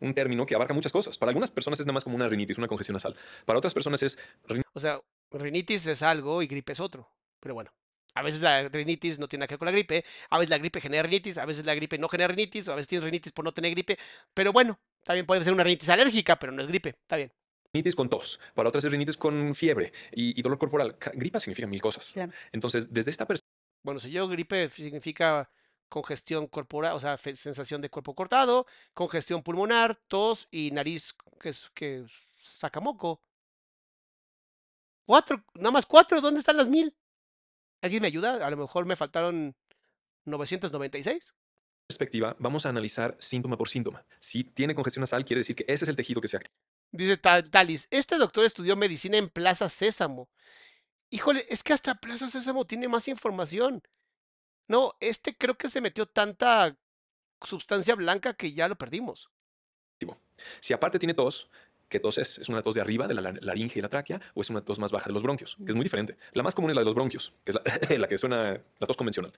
un 0.00 0.12
término 0.12 0.44
que 0.44 0.54
abarca 0.54 0.74
muchas 0.74 0.92
cosas. 0.92 1.16
Para 1.16 1.30
algunas 1.30 1.50
personas 1.50 1.80
es 1.80 1.86
nada 1.86 1.94
más 1.94 2.04
como 2.04 2.16
una 2.16 2.28
rinitis, 2.28 2.58
una 2.58 2.66
congestión 2.68 2.94
nasal. 2.94 3.16
Para 3.46 3.58
otras 3.58 3.72
personas 3.72 4.02
es 4.02 4.18
O 4.74 4.80
sea, 4.80 5.00
rinitis 5.30 5.86
es 5.86 6.02
algo 6.02 6.42
y 6.42 6.46
gripe 6.46 6.72
es 6.72 6.80
otro. 6.80 7.08
Pero 7.38 7.54
bueno, 7.54 7.72
a 8.14 8.22
veces 8.22 8.40
la 8.42 8.68
rinitis 8.68 9.18
no 9.18 9.28
tiene 9.28 9.40
nada 9.40 9.48
que 9.48 9.54
ver 9.54 9.58
con 9.58 9.66
la 9.66 9.72
gripe. 9.72 10.04
A 10.30 10.38
veces 10.38 10.50
la 10.50 10.58
gripe 10.58 10.80
genera 10.80 11.02
rinitis. 11.04 11.38
A 11.38 11.44
veces 11.44 11.64
la 11.64 11.74
gripe 11.74 11.98
no 11.98 12.08
genera 12.08 12.28
rinitis. 12.28 12.68
O 12.68 12.72
a 12.72 12.76
veces 12.76 12.88
tienes 12.88 13.04
rinitis 13.04 13.32
por 13.32 13.44
no 13.44 13.52
tener 13.52 13.70
gripe. 13.72 13.98
Pero 14.34 14.52
bueno, 14.52 14.78
también 15.04 15.26
puede 15.26 15.44
ser 15.44 15.52
una 15.52 15.64
rinitis 15.64 15.88
alérgica, 15.90 16.38
pero 16.38 16.52
no 16.52 16.60
es 16.62 16.68
gripe. 16.68 16.90
Está 16.90 17.16
bien. 17.16 17.32
rinitis 17.72 17.94
con 17.94 18.08
tos. 18.08 18.40
Para 18.54 18.68
otras 18.68 18.84
es 18.84 18.92
rinitis 18.92 19.16
con 19.16 19.54
fiebre 19.54 19.92
y, 20.12 20.38
y 20.38 20.42
dolor 20.42 20.58
corporal. 20.58 20.96
Gripa 21.14 21.38
significa 21.40 21.66
mil 21.68 21.80
cosas. 21.80 22.12
Claro. 22.12 22.32
Entonces, 22.52 22.92
desde 22.92 23.10
esta 23.12 23.26
perspectiva, 23.26 23.54
Bueno, 23.84 24.00
si 24.00 24.10
yo 24.10 24.26
gripe 24.28 24.68
significa 24.70 25.50
congestión 25.88 26.46
corporal, 26.46 26.94
o 26.94 27.00
sea, 27.00 27.16
sensación 27.16 27.80
de 27.80 27.90
cuerpo 27.90 28.14
cortado, 28.14 28.66
congestión 28.94 29.42
pulmonar, 29.42 29.96
tos 30.08 30.46
y 30.50 30.70
nariz 30.72 31.14
que, 31.40 31.48
es- 31.50 31.70
que 31.74 32.04
saca 32.38 32.80
moco. 32.80 33.22
Cuatro, 35.06 35.42
nada 35.54 35.72
más 35.72 35.86
cuatro, 35.86 36.20
¿dónde 36.20 36.40
están 36.40 36.56
las 36.56 36.68
mil? 36.68 36.94
¿Alguien 37.82 38.02
me 38.02 38.08
ayuda? 38.08 38.44
A 38.46 38.50
lo 38.50 38.56
mejor 38.56 38.86
me 38.86 38.96
faltaron 38.96 39.54
996. 40.26 41.32
vamos 42.38 42.66
a 42.66 42.68
analizar 42.68 43.16
síntoma 43.18 43.56
por 43.56 43.68
síntoma. 43.68 44.04
Si 44.20 44.44
tiene 44.44 44.74
congestión 44.74 45.00
nasal, 45.02 45.24
quiere 45.24 45.40
decir 45.40 45.56
que 45.56 45.64
ese 45.66 45.84
es 45.84 45.88
el 45.88 45.96
tejido 45.96 46.20
que 46.20 46.28
se 46.28 46.36
activa. 46.36 46.54
Dice 46.92 47.16
Ta- 47.16 47.42
Talis, 47.42 47.86
este 47.90 48.16
doctor 48.18 48.44
estudió 48.44 48.76
medicina 48.76 49.16
en 49.16 49.28
Plaza 49.28 49.68
Sésamo. 49.68 50.28
Híjole, 51.10 51.46
es 51.48 51.62
que 51.62 51.72
hasta 51.72 51.94
Plaza 51.94 52.28
Sésamo 52.28 52.66
tiene 52.66 52.88
más 52.88 53.08
información. 53.08 53.82
No, 54.68 54.94
este 55.00 55.36
creo 55.36 55.56
que 55.56 55.68
se 55.68 55.80
metió 55.80 56.06
tanta 56.06 56.76
sustancia 57.42 57.94
blanca 57.94 58.34
que 58.34 58.52
ya 58.52 58.68
lo 58.68 58.76
perdimos. 58.76 59.30
Si 60.60 60.72
aparte 60.72 60.98
tiene 60.98 61.12
tos, 61.12 61.50
¿qué 61.90 62.00
tos 62.00 62.16
es? 62.16 62.38
¿Es 62.38 62.48
una 62.48 62.62
tos 62.62 62.74
de 62.74 62.80
arriba 62.80 63.06
de 63.06 63.12
la 63.14 63.20
lar- 63.20 63.38
laringe 63.42 63.78
y 63.78 63.82
la 63.82 63.90
tráquea 63.90 64.20
o 64.34 64.40
es 64.40 64.48
una 64.48 64.62
tos 64.64 64.78
más 64.78 64.90
baja 64.92 65.06
de 65.08 65.12
los 65.12 65.22
bronquios? 65.22 65.56
Que 65.66 65.72
es 65.72 65.74
muy 65.76 65.82
diferente. 65.84 66.16
La 66.32 66.42
más 66.42 66.54
común 66.54 66.70
es 66.70 66.74
la 66.76 66.80
de 66.80 66.86
los 66.86 66.94
bronquios, 66.94 67.34
que 67.44 67.52
es 67.52 67.56
la, 67.56 67.62
la 67.98 68.08
que 68.08 68.16
suena 68.16 68.62
la 68.78 68.86
tos 68.86 68.96
convencional. 68.96 69.32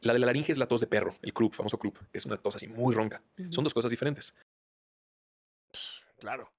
La 0.00 0.12
de 0.12 0.18
la 0.18 0.26
laringe 0.26 0.50
es 0.50 0.58
la 0.58 0.66
tos 0.66 0.80
de 0.80 0.88
perro, 0.88 1.14
el 1.22 1.32
croup, 1.32 1.54
famoso 1.54 1.78
croup, 1.78 1.98
que 2.10 2.18
es 2.18 2.26
una 2.26 2.36
tos 2.36 2.56
así 2.56 2.66
muy 2.66 2.92
ronca. 2.94 3.22
Son 3.50 3.62
dos 3.62 3.72
cosas 3.74 3.90
diferentes. 3.92 4.34
Claro. 6.18 6.50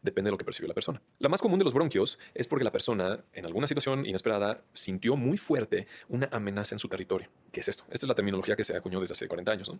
Depende 0.00 0.28
de 0.28 0.32
lo 0.32 0.38
que 0.38 0.44
percibió 0.44 0.68
la 0.68 0.74
persona. 0.74 1.00
La 1.18 1.28
más 1.28 1.40
común 1.40 1.58
de 1.58 1.64
los 1.64 1.74
bronquios 1.74 2.18
es 2.34 2.48
porque 2.48 2.64
la 2.64 2.72
persona, 2.72 3.24
en 3.32 3.46
alguna 3.46 3.66
situación 3.66 4.04
inesperada, 4.06 4.64
sintió 4.72 5.16
muy 5.16 5.38
fuerte 5.38 5.86
una 6.08 6.28
amenaza 6.32 6.74
en 6.74 6.78
su 6.80 6.88
territorio. 6.88 7.28
¿Qué 7.52 7.60
es 7.60 7.68
esto? 7.68 7.84
Esta 7.90 8.06
es 8.06 8.08
la 8.08 8.14
terminología 8.14 8.56
que 8.56 8.64
se 8.64 8.76
acuñó 8.76 9.00
desde 9.00 9.12
hace 9.12 9.28
40 9.28 9.52
años, 9.52 9.68
¿no? 9.68 9.78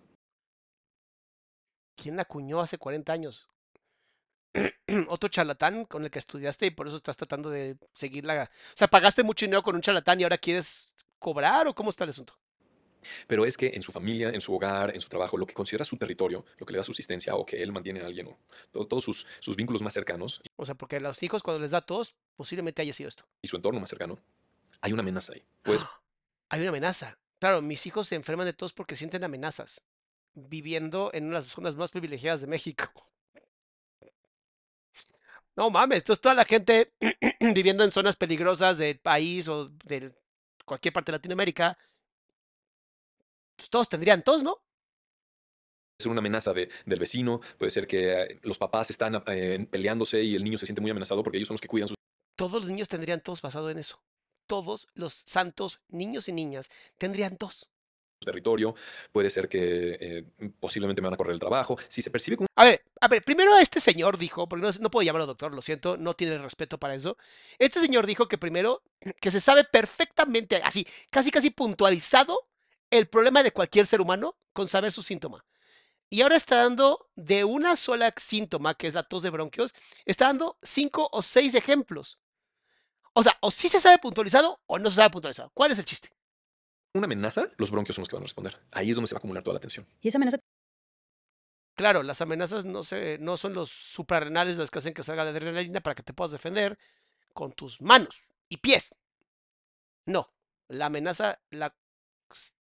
¿Quién 1.96 2.16
la 2.16 2.22
acuñó 2.22 2.60
hace 2.60 2.78
40 2.78 3.12
años? 3.12 3.48
Otro 5.09 5.28
charlatán 5.28 5.84
con 5.86 6.05
el 6.05 6.11
que 6.11 6.18
estudiaste 6.18 6.66
y 6.66 6.70
por 6.70 6.86
eso 6.86 6.96
estás 6.96 7.16
tratando 7.16 7.50
de 7.50 7.76
seguir 7.94 8.24
la... 8.24 8.44
O 8.44 8.76
sea, 8.76 8.88
pagaste 8.88 9.22
mucho 9.22 9.46
dinero 9.46 9.62
con 9.62 9.74
un 9.74 9.80
charlatán 9.82 10.20
y 10.20 10.24
ahora 10.24 10.38
quieres 10.38 10.94
cobrar 11.18 11.66
o 11.68 11.74
cómo 11.74 11.90
está 11.90 12.05
el 12.05 12.11
asunto? 12.11 12.36
Pero 13.26 13.44
es 13.44 13.57
que 13.57 13.68
en 13.74 13.82
su 13.82 13.90
familia, 13.90 14.28
en 14.28 14.40
su 14.40 14.55
hogar, 14.55 14.94
en 14.94 15.00
su 15.00 15.09
trabajo, 15.09 15.36
lo 15.36 15.46
que 15.46 15.55
considera 15.55 15.84
su 15.84 15.96
territorio, 15.96 16.44
lo 16.59 16.66
que 16.66 16.72
le 16.72 16.78
da 16.78 16.84
subsistencia 16.84 17.34
o 17.34 17.44
que 17.44 17.61
él 17.62 17.72
mantiene 17.72 18.00
a 18.00 18.07
alguien 18.07 18.28
o 18.28 18.38
todo- 18.70 18.86
todos 18.86 19.03
sus, 19.05 19.26
sus 19.40 19.57
vínculos 19.57 19.82
más 19.82 19.92
cercanos 19.92 20.40
O 20.57 20.64
sea, 20.66 20.76
porque 20.76 20.96
a 20.96 21.00
los 21.00 21.20
hijos 21.22 21.42
cuando 21.42 21.61
les 21.61 21.72
da 21.72 21.80
tos, 21.80 22.14
posiblemente 22.36 22.80
haya 22.82 22.92
sido 22.92 23.09
esto. 23.09 23.24
y 23.42 23.48
su 23.48 23.57
entorno 23.57 23.80
más 23.80 23.88
cercano, 23.88 24.20
hay 24.80 24.92
una 24.92 25.03
amenaza 25.03 25.32
ahí. 25.32 25.42
Pues 25.62 25.82
Hay 26.48 26.61
una 26.61 26.68
amenaza. 26.70 27.18
Claro, 27.40 27.61
mis 27.62 27.86
hijos 27.86 28.07
se 28.07 28.14
enferman 28.14 28.46
de 28.46 28.53
tos 28.53 28.72
porque 28.72 28.94
sienten 28.94 29.24
amenazas, 29.24 29.82
viviendo 30.34 31.11
en 31.12 31.24
una 31.24 31.38
de 31.40 31.44
las 31.46 31.53
zonas 31.53 31.74
más 31.74 31.90
privilegiadas 31.90 32.40
de 32.40 32.46
México. 32.46 32.84
No 35.57 35.70
mames, 35.70 35.98
entonces 35.98 36.20
toda 36.20 36.34
la 36.34 36.44
gente 36.44 36.92
viviendo 37.55 37.84
en 37.84 37.90
zonas 37.90 38.16
peligrosas 38.16 38.78
del 38.78 38.98
país 38.98 39.48
o 39.48 39.68
de 39.68 40.11
cualquier 40.64 40.94
parte 40.94 41.12
de 41.12 41.18
Latinoamérica, 41.18 41.76
pues 43.57 43.68
todos 43.70 43.88
tendrían 43.88 44.22
tos, 44.22 44.42
¿no? 44.42 44.59
es 45.98 46.07
una 46.07 46.18
amenaza 46.18 46.53
de- 46.53 46.68
del 46.84 46.98
vecino, 46.98 47.40
puede 47.59 47.70
ser 47.70 47.86
que 47.86 48.22
eh, 48.22 48.40
los 48.42 48.59
papás 48.59 48.90
están 48.90 49.22
eh, 49.26 49.68
peleándose 49.70 50.20
y 50.22 50.34
el 50.34 50.42
niño 50.42 50.59
se 50.59 50.66
siente 50.66 50.80
muy 50.80 50.90
amenazado 50.90 51.22
porque 51.22 51.36
ellos 51.38 51.46
son 51.46 51.55
los 51.55 51.61
que 51.61 51.68
cuidan 51.68 51.88
su 51.88 51.94
Todos 52.36 52.62
los 52.62 52.64
niños 52.64 52.88
tendrían 52.88 53.20
tos 53.20 53.40
basado 53.40 53.70
en 53.70 53.78
eso. 53.78 54.03
Todos 54.48 54.88
los 54.94 55.12
santos 55.12 55.80
niños 55.88 56.28
y 56.28 56.32
niñas 56.32 56.70
tendrían 56.98 57.36
tos. 57.36 57.70
Territorio, 58.24 58.74
puede 59.12 59.30
ser 59.30 59.48
que 59.48 59.98
eh, 60.00 60.24
posiblemente 60.60 61.02
me 61.02 61.06
van 61.06 61.14
a 61.14 61.16
correr 61.16 61.34
el 61.34 61.40
trabajo. 61.40 61.76
Si 61.88 62.02
se 62.02 62.10
percibe 62.10 62.36
como 62.36 62.46
A 62.56 62.64
ver, 62.64 62.82
a 63.00 63.08
ver, 63.08 63.22
primero 63.22 63.56
este 63.58 63.80
señor 63.80 64.18
dijo, 64.18 64.48
porque 64.48 64.66
no, 64.66 64.72
no 64.80 64.90
puedo 64.90 65.04
llamarlo 65.04 65.26
doctor, 65.26 65.54
lo 65.54 65.62
siento, 65.62 65.96
no 65.96 66.14
tiene 66.14 66.38
respeto 66.38 66.78
para 66.78 66.94
eso. 66.94 67.16
Este 67.58 67.80
señor 67.80 68.06
dijo 68.06 68.28
que 68.28 68.38
primero, 68.38 68.82
que 69.20 69.30
se 69.30 69.40
sabe 69.40 69.64
perfectamente, 69.64 70.56
así, 70.64 70.86
casi 71.10 71.30
casi 71.30 71.50
puntualizado, 71.50 72.48
el 72.90 73.08
problema 73.08 73.42
de 73.42 73.52
cualquier 73.52 73.86
ser 73.86 74.00
humano 74.00 74.36
con 74.52 74.68
saber 74.68 74.92
su 74.92 75.02
síntoma. 75.02 75.44
Y 76.10 76.20
ahora 76.20 76.36
está 76.36 76.56
dando 76.56 77.08
de 77.16 77.42
una 77.44 77.74
sola 77.74 78.12
síntoma, 78.18 78.74
que 78.74 78.86
es 78.86 78.92
la 78.92 79.02
tos 79.02 79.22
de 79.22 79.30
bronquios, 79.30 79.74
está 80.04 80.26
dando 80.26 80.58
cinco 80.62 81.08
o 81.10 81.22
seis 81.22 81.54
ejemplos. 81.54 82.18
O 83.14 83.22
sea, 83.22 83.36
o 83.40 83.50
sí 83.50 83.70
se 83.70 83.80
sabe 83.80 83.98
puntualizado 83.98 84.60
o 84.66 84.78
no 84.78 84.90
se 84.90 84.96
sabe 84.96 85.08
puntualizado. 85.08 85.50
¿Cuál 85.54 85.72
es 85.72 85.78
el 85.78 85.86
chiste? 85.86 86.10
Una 86.95 87.07
amenaza, 87.07 87.49
los 87.57 87.70
bronquios 87.70 87.95
son 87.97 88.03
los 88.03 88.09
que 88.09 88.16
van 88.16 88.22
a 88.22 88.26
responder. 88.26 88.59
Ahí 88.70 88.90
es 88.90 88.97
donde 88.97 89.09
se 89.09 89.14
va 89.14 89.18
a 89.18 89.20
acumular 89.20 89.43
toda 89.43 89.55
la 89.55 89.61
tensión. 89.61 89.86
Y 90.01 90.09
esa 90.09 90.18
amenaza 90.18 90.38
claro, 91.74 92.03
las 92.03 92.20
amenazas 92.20 92.64
no, 92.64 92.82
se, 92.82 93.18
no 93.18 93.36
son 93.36 93.55
los 93.55 93.70
suprarrenales 93.70 94.57
las 94.59 94.70
que 94.70 94.78
hacen 94.78 94.95
que 94.95 95.03
salga 95.03 95.24
la 95.24 95.30
adrenalina 95.30 95.80
para 95.80 95.95
que 95.95 96.03
te 96.03 96.12
puedas 96.12 96.30
defender 96.32 96.78
con 97.32 97.53
tus 97.53 97.80
manos 97.80 98.30
y 98.49 98.59
pies. 98.59 98.95
No, 100.07 100.30
la 100.68 100.86
amenaza 100.86 101.40
la, 101.51 101.74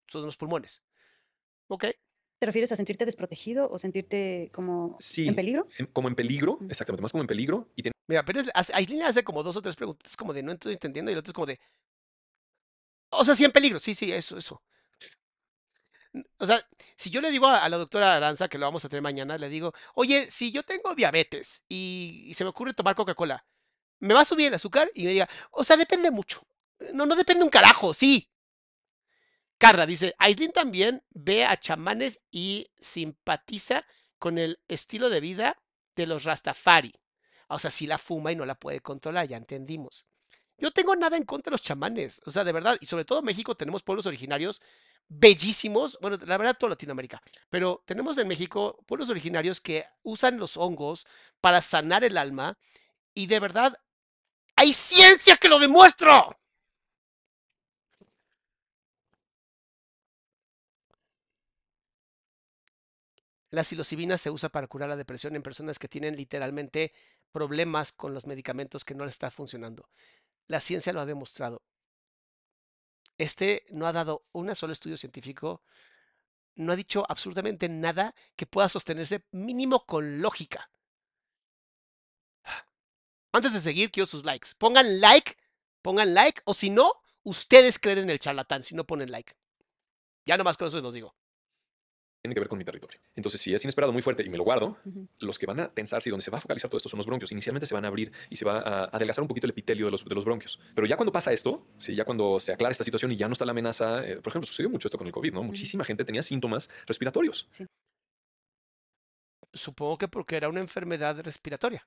son 0.08 0.24
los 0.24 0.36
pulmones. 0.36 0.82
¿Ok? 1.68 1.84
¿Te 2.38 2.46
refieres 2.46 2.72
a 2.72 2.76
sentirte 2.76 3.04
desprotegido 3.04 3.70
o 3.70 3.78
sentirte 3.78 4.50
como 4.52 4.96
Sí, 4.98 5.28
en 5.28 5.34
peligro? 5.36 5.66
en- 5.78 5.86
como 5.86 6.08
en 6.08 6.14
peligro, 6.16 6.56
Mm. 6.60 6.70
exactamente, 6.70 7.02
más 7.02 7.12
como 7.12 7.22
en 7.22 7.28
peligro 7.28 7.68
y 7.76 7.82
tiene 7.82 7.92
Mira, 8.08 8.24
pero 8.24 8.40
Aislinn 8.74 9.02
hace 9.02 9.22
como 9.22 9.42
dos 9.44 9.56
o 9.56 9.62
tres 9.62 9.76
preguntas, 9.76 10.16
como 10.16 10.32
de 10.32 10.42
no 10.42 10.52
estoy 10.52 10.72
entendiendo, 10.72 11.10
y 11.10 11.14
el 11.14 11.18
otro 11.20 11.30
es 11.30 11.34
como 11.34 11.46
de. 11.46 11.60
O 13.12 13.24
sea, 13.24 13.34
sí 13.34 13.44
en 13.44 13.52
peligro, 13.52 13.78
sí, 13.78 13.94
sí, 13.94 14.10
eso, 14.12 14.36
eso. 14.38 14.62
O 16.38 16.46
sea, 16.46 16.60
si 16.96 17.10
yo 17.10 17.20
le 17.20 17.30
digo 17.30 17.46
a, 17.46 17.68
la 17.68 17.78
doctora 17.78 18.14
Aranza, 18.14 18.48
que 18.48 18.58
lo 18.58 18.66
vamos 18.66 18.84
a 18.84 18.88
tener 18.88 19.02
mañana, 19.02 19.38
le 19.38 19.48
digo, 19.48 19.72
oye, 19.94 20.30
si 20.30 20.52
yo 20.52 20.62
tengo 20.62 20.94
diabetes 20.94 21.64
y, 21.68 22.24
y 22.26 22.34
se 22.34 22.44
me 22.44 22.50
ocurre 22.50 22.74
tomar 22.74 22.94
Coca-Cola, 22.94 23.44
¿me 24.00 24.14
va 24.14 24.22
a 24.22 24.24
subir 24.24 24.48
el 24.48 24.54
azúcar? 24.54 24.90
Y 24.94 25.04
me 25.04 25.10
diga, 25.12 25.28
o 25.50 25.64
sea, 25.64 25.76
depende 25.76 26.10
mucho. 26.10 26.42
No, 26.92 27.06
no 27.06 27.16
depende 27.16 27.44
un 27.44 27.50
carajo, 27.50 27.94
sí. 27.94 28.28
Carla 29.58 29.86
dice, 29.86 30.14
Aislinn 30.18 30.52
también 30.52 31.04
ve 31.10 31.44
a 31.44 31.58
chamanes 31.58 32.20
y 32.30 32.70
simpatiza 32.80 33.86
con 34.18 34.38
el 34.38 34.60
estilo 34.68 35.08
de 35.08 35.20
vida 35.20 35.56
de 35.94 36.06
los 36.06 36.24
Rastafari. 36.24 36.92
O 37.48 37.58
sea, 37.58 37.70
sí 37.70 37.86
la 37.86 37.98
fuma 37.98 38.32
y 38.32 38.36
no 38.36 38.44
la 38.44 38.56
puede 38.56 38.80
controlar, 38.80 39.28
ya 39.28 39.36
entendimos. 39.36 40.06
Yo 40.62 40.70
tengo 40.70 40.94
nada 40.94 41.16
en 41.16 41.24
contra 41.24 41.50
de 41.50 41.54
los 41.54 41.62
chamanes, 41.62 42.22
o 42.24 42.30
sea, 42.30 42.44
de 42.44 42.52
verdad, 42.52 42.78
y 42.80 42.86
sobre 42.86 43.04
todo 43.04 43.18
en 43.18 43.24
México 43.24 43.56
tenemos 43.56 43.82
pueblos 43.82 44.06
originarios 44.06 44.62
bellísimos, 45.08 45.98
bueno, 46.00 46.16
la 46.24 46.36
verdad 46.36 46.56
toda 46.56 46.70
Latinoamérica, 46.70 47.20
pero 47.50 47.82
tenemos 47.84 48.16
en 48.18 48.28
México 48.28 48.78
pueblos 48.86 49.10
originarios 49.10 49.60
que 49.60 49.84
usan 50.04 50.38
los 50.38 50.56
hongos 50.56 51.04
para 51.40 51.60
sanar 51.60 52.04
el 52.04 52.16
alma 52.16 52.56
y 53.12 53.26
de 53.26 53.40
verdad 53.40 53.76
hay 54.54 54.72
ciencia 54.72 55.36
que 55.36 55.48
lo 55.48 55.58
demuestra. 55.58 56.28
La 63.50 63.64
psilocibina 63.64 64.16
se 64.16 64.30
usa 64.30 64.48
para 64.48 64.68
curar 64.68 64.88
la 64.88 64.96
depresión 64.96 65.34
en 65.34 65.42
personas 65.42 65.80
que 65.80 65.88
tienen 65.88 66.16
literalmente 66.16 66.92
problemas 67.32 67.90
con 67.90 68.14
los 68.14 68.26
medicamentos 68.26 68.84
que 68.84 68.94
no 68.94 69.04
les 69.04 69.14
está 69.14 69.30
funcionando. 69.30 69.88
La 70.48 70.60
ciencia 70.60 70.92
lo 70.92 71.00
ha 71.00 71.06
demostrado. 71.06 71.62
Este 73.18 73.64
no 73.70 73.86
ha 73.86 73.92
dado 73.92 74.26
un 74.32 74.54
solo 74.54 74.72
estudio 74.72 74.96
científico, 74.96 75.62
no 76.56 76.72
ha 76.72 76.76
dicho 76.76 77.04
absolutamente 77.08 77.68
nada 77.68 78.14
que 78.36 78.46
pueda 78.46 78.68
sostenerse 78.68 79.24
mínimo 79.30 79.86
con 79.86 80.20
lógica. 80.20 80.70
Antes 83.32 83.54
de 83.54 83.60
seguir, 83.60 83.90
quiero 83.90 84.06
sus 84.06 84.24
likes. 84.24 84.50
Pongan 84.58 85.00
like, 85.00 85.36
pongan 85.80 86.14
like, 86.14 86.42
o 86.44 86.52
si 86.52 86.68
no, 86.68 86.92
ustedes 87.22 87.78
creen 87.78 87.98
en 87.98 88.10
el 88.10 88.18
charlatán 88.18 88.62
si 88.62 88.74
no 88.74 88.84
ponen 88.84 89.10
like. 89.10 89.34
Ya 90.26 90.36
nomás 90.36 90.56
con 90.56 90.68
eso 90.68 90.80
los 90.80 90.94
digo. 90.94 91.14
Tiene 92.22 92.34
que 92.34 92.40
ver 92.40 92.48
con 92.48 92.56
mi 92.56 92.64
territorio. 92.64 93.00
Entonces, 93.16 93.40
si 93.40 93.52
es 93.52 93.64
inesperado, 93.64 93.92
muy 93.92 94.00
fuerte 94.00 94.22
y 94.22 94.30
me 94.30 94.38
lo 94.38 94.44
guardo, 94.44 94.78
los 95.18 95.38
que 95.40 95.46
van 95.46 95.58
a 95.58 95.74
tensarse 95.74 96.08
y 96.08 96.10
donde 96.10 96.24
se 96.24 96.30
va 96.30 96.38
a 96.38 96.40
focalizar 96.40 96.70
todo 96.70 96.76
esto 96.76 96.88
son 96.88 96.98
los 96.98 97.06
bronquios. 97.06 97.32
Inicialmente 97.32 97.66
se 97.66 97.74
van 97.74 97.84
a 97.84 97.88
abrir 97.88 98.12
y 98.30 98.36
se 98.36 98.44
va 98.44 98.58
a 98.58 98.84
adelgazar 98.84 99.22
un 99.22 99.28
poquito 99.28 99.46
el 99.46 99.50
epitelio 99.50 99.86
de 99.86 99.90
los, 99.90 100.04
de 100.04 100.14
los 100.14 100.24
bronquios. 100.24 100.60
Pero 100.74 100.86
ya 100.86 100.96
cuando 100.96 101.10
pasa 101.10 101.32
esto, 101.32 101.66
sí, 101.78 101.96
ya 101.96 102.04
cuando 102.04 102.38
se 102.38 102.52
aclara 102.52 102.70
esta 102.70 102.84
situación 102.84 103.10
y 103.10 103.16
ya 103.16 103.26
no 103.26 103.32
está 103.32 103.44
la 103.44 103.50
amenaza, 103.50 104.06
eh, 104.06 104.20
por 104.20 104.30
ejemplo, 104.30 104.46
sucedió 104.46 104.70
mucho 104.70 104.86
esto 104.86 104.98
con 104.98 105.08
el 105.08 105.12
COVID, 105.12 105.32
¿no? 105.32 105.42
Muchísima 105.42 105.82
gente 105.82 106.04
tenía 106.04 106.22
síntomas 106.22 106.70
respiratorios. 106.86 107.48
Supongo 109.52 109.98
que 109.98 110.06
porque 110.06 110.36
era 110.36 110.48
una 110.48 110.60
enfermedad 110.60 111.20
respiratoria. 111.22 111.84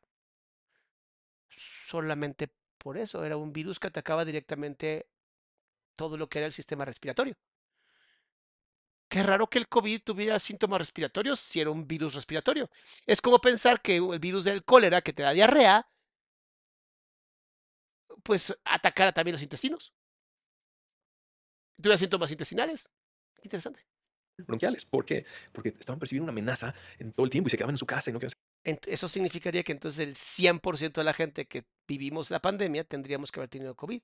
Solamente 1.49 2.49
por 2.77 2.97
eso, 2.97 3.23
era 3.23 3.37
un 3.37 3.53
virus 3.53 3.79
que 3.79 3.87
atacaba 3.87 4.25
directamente 4.25 5.07
todo 5.95 6.17
lo 6.17 6.27
que 6.27 6.39
era 6.39 6.45
el 6.45 6.53
sistema 6.53 6.83
respiratorio. 6.83 7.35
Qué 9.07 9.23
raro 9.23 9.47
que 9.47 9.59
el 9.59 9.67
COVID 9.67 10.01
tuviera 10.03 10.39
síntomas 10.39 10.79
respiratorios 10.79 11.39
si 11.39 11.59
era 11.61 11.69
un 11.71 11.87
virus 11.87 12.15
respiratorio. 12.15 12.69
Es 13.05 13.21
como 13.21 13.39
pensar 13.39 13.81
que 13.81 13.97
el 13.97 14.19
virus 14.19 14.43
del 14.43 14.63
cólera 14.65 15.01
que 15.01 15.13
te 15.13 15.23
da 15.23 15.31
diarrea, 15.31 15.87
pues 18.23 18.55
atacara 18.63 19.11
también 19.13 19.33
los 19.33 19.43
intestinos. 19.43 19.93
Tuviera 21.77 21.97
síntomas 21.97 22.31
intestinales. 22.31 22.89
Interesante. 23.43 23.85
Bronquiales. 24.37 24.85
¿Por 24.85 25.05
qué? 25.05 25.25
Porque 25.53 25.69
estaban 25.69 25.99
percibiendo 25.99 26.25
una 26.25 26.31
amenaza 26.31 26.73
en 26.99 27.11
todo 27.13 27.25
el 27.25 27.29
tiempo 27.29 27.47
y 27.47 27.51
se 27.51 27.57
quedaban 27.57 27.75
en 27.75 27.79
su 27.79 27.85
casa 27.85 28.09
y 28.09 28.13
no 28.13 28.19
querían 28.19 28.33
Ent- 28.65 28.87
Eso 28.87 29.07
significaría 29.07 29.63
que 29.63 29.71
entonces 29.71 30.05
el 30.07 30.15
100% 30.15 31.01
de 31.01 31.05
la 31.05 31.13
gente 31.13 31.45
que 31.45 31.63
vivimos 31.87 32.31
la 32.31 32.41
pandemia 32.41 32.83
tendríamos 32.83 33.31
que 33.31 33.39
haber 33.39 33.49
tenido 33.49 33.75
COVID. 33.75 34.01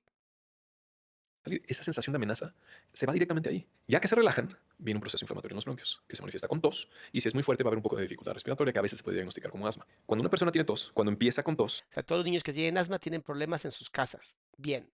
Esa 1.44 1.82
sensación 1.82 2.12
de 2.12 2.18
amenaza 2.18 2.54
se 2.92 3.04
va 3.04 3.12
directamente 3.12 3.48
ahí. 3.48 3.66
Ya 3.88 4.00
que 4.00 4.08
se 4.08 4.14
relajan, 4.14 4.56
viene 4.78 4.98
un 4.98 5.00
proceso 5.00 5.24
inflamatorio 5.24 5.54
en 5.54 5.56
los 5.56 5.64
bronquios, 5.64 6.02
que 6.06 6.14
se 6.14 6.22
manifiesta 6.22 6.46
con 6.46 6.60
tos, 6.60 6.88
y 7.10 7.20
si 7.20 7.28
es 7.28 7.34
muy 7.34 7.42
fuerte 7.42 7.64
va 7.64 7.68
a 7.68 7.70
haber 7.70 7.78
un 7.78 7.82
poco 7.82 7.96
de 7.96 8.02
dificultad 8.02 8.32
respiratoria 8.32 8.72
que 8.72 8.78
a 8.78 8.82
veces 8.82 8.98
se 8.98 9.04
puede 9.04 9.16
diagnosticar 9.16 9.50
como 9.50 9.66
asma. 9.66 9.86
Cuando 10.06 10.22
una 10.22 10.30
persona 10.30 10.52
tiene 10.52 10.64
tos, 10.64 10.92
cuando 10.94 11.10
empieza 11.10 11.42
con 11.42 11.56
tos, 11.56 11.84
O 11.90 11.94
sea, 11.94 12.02
todos 12.02 12.20
los 12.20 12.26
niños 12.26 12.42
que 12.42 12.52
tienen 12.52 12.78
asma 12.78 12.98
tienen 12.98 13.22
problemas 13.22 13.64
en 13.64 13.72
sus 13.72 13.90
casas. 13.90 14.36
Bien. 14.56 14.88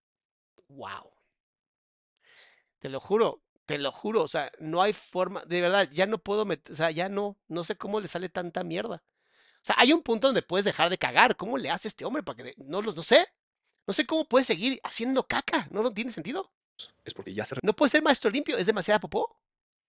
Wow. 0.68 1.11
Te 2.78 2.88
lo 2.88 3.01
juro, 3.01 3.42
te 3.66 3.78
lo 3.78 3.92
juro. 3.92 4.22
O 4.22 4.28
sea, 4.28 4.51
no 4.59 4.80
hay 4.80 4.92
forma, 4.92 5.42
de 5.46 5.61
verdad, 5.61 5.88
ya 5.92 6.07
no 6.07 6.18
puedo 6.18 6.44
meter, 6.44 6.72
o 6.72 6.76
sea, 6.76 6.90
ya 6.90 7.09
no, 7.09 7.36
no 7.49 7.64
sé 7.64 7.76
cómo 7.76 8.01
le 8.01 8.09
sale 8.09 8.28
tanta 8.28 8.64
mierda. 8.64 9.03
O 9.61 9.64
sea, 9.64 9.74
hay 9.78 9.92
un 9.92 10.03
punto 10.03 10.28
donde 10.28 10.42
puedes 10.42 10.64
dejar 10.64 10.88
de 10.88 10.99
cagar. 10.99 11.36
¿Cómo 11.36 11.59
le 11.59 11.70
hace 11.70 11.88
este 11.88 12.05
hombre 12.05 12.22
para 12.22 12.42
que 12.42 12.55
no 12.59 12.80
los, 12.80 12.96
no 12.96 13.03
sé? 13.03 13.26
No 13.89 13.95
sé 13.95 14.05
cómo 14.05 14.26
puede 14.28 14.45
seguir 14.45 14.78
haciendo 14.84 15.26
caca. 15.26 15.66
No, 15.70 15.82
no 15.82 15.91
tiene 15.93 16.11
sentido. 16.11 16.53
es 17.05 17.14
porque 17.14 17.32
ya 17.32 17.45
se 17.47 17.57
No 17.62 17.74
puede 17.74 17.89
ser 17.89 18.03
maestro 18.03 18.30
limpio. 18.30 18.59
Es 18.59 18.66
demasiada 18.66 19.01
popó. 19.01 19.41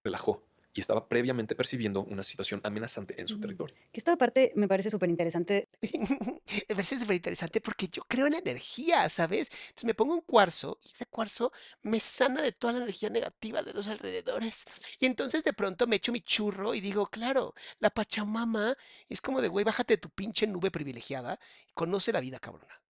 relajó 0.06 0.42
y 0.74 0.80
estaba 0.80 1.10
previamente 1.10 1.56
percibiendo 1.56 2.02
una 2.04 2.24
situación 2.24 2.62
amenazante 2.64 3.20
en 3.20 3.28
su 3.28 3.36
Mm. 3.38 3.42
territorio. 3.42 3.76
Que 3.92 4.00
esto 4.00 4.12
aparte 4.14 4.54
me 4.56 4.68
parece 4.70 4.90
súper 4.90 5.10
interesante. 5.10 5.68
Me 6.70 6.76
parece 6.76 6.98
súper 6.98 7.18
interesante 7.18 7.60
porque 7.60 7.90
yo 7.90 8.04
creo 8.08 8.28
en 8.28 8.32
la 8.34 8.38
energía, 8.40 9.10
¿sabes? 9.10 9.50
Entonces 9.52 9.84
me 9.86 9.94
pongo 9.94 10.14
un 10.14 10.22
cuarzo 10.22 10.80
y 10.82 10.88
ese 10.88 11.06
cuarzo 11.08 11.52
me 11.82 12.00
sana 12.00 12.42
de 12.42 12.54
toda 12.54 12.74
la 12.74 12.80
energía 12.84 13.10
negativa 13.10 13.62
de 13.64 13.74
los 13.74 13.88
alrededores. 13.90 14.64
Y 15.02 15.08
entonces 15.08 15.44
de 15.44 15.52
pronto 15.54 15.88
me 15.88 15.98
echo 15.98 16.14
mi 16.14 16.22
churro 16.22 16.74
y 16.74 16.80
digo, 16.80 17.08
claro, 17.08 17.54
la 17.80 17.90
Pachamama 17.90 18.78
es 19.10 19.20
como 19.20 19.42
de, 19.42 19.50
güey, 19.50 19.66
bájate 19.66 19.96
de 19.96 19.98
tu 19.98 20.10
pinche 20.10 20.48
nube 20.48 20.72
privilegiada 20.72 21.38
y 21.68 21.74
conoce 21.74 22.14
la 22.14 22.22
vida, 22.22 22.40
cabrona. 22.40 22.82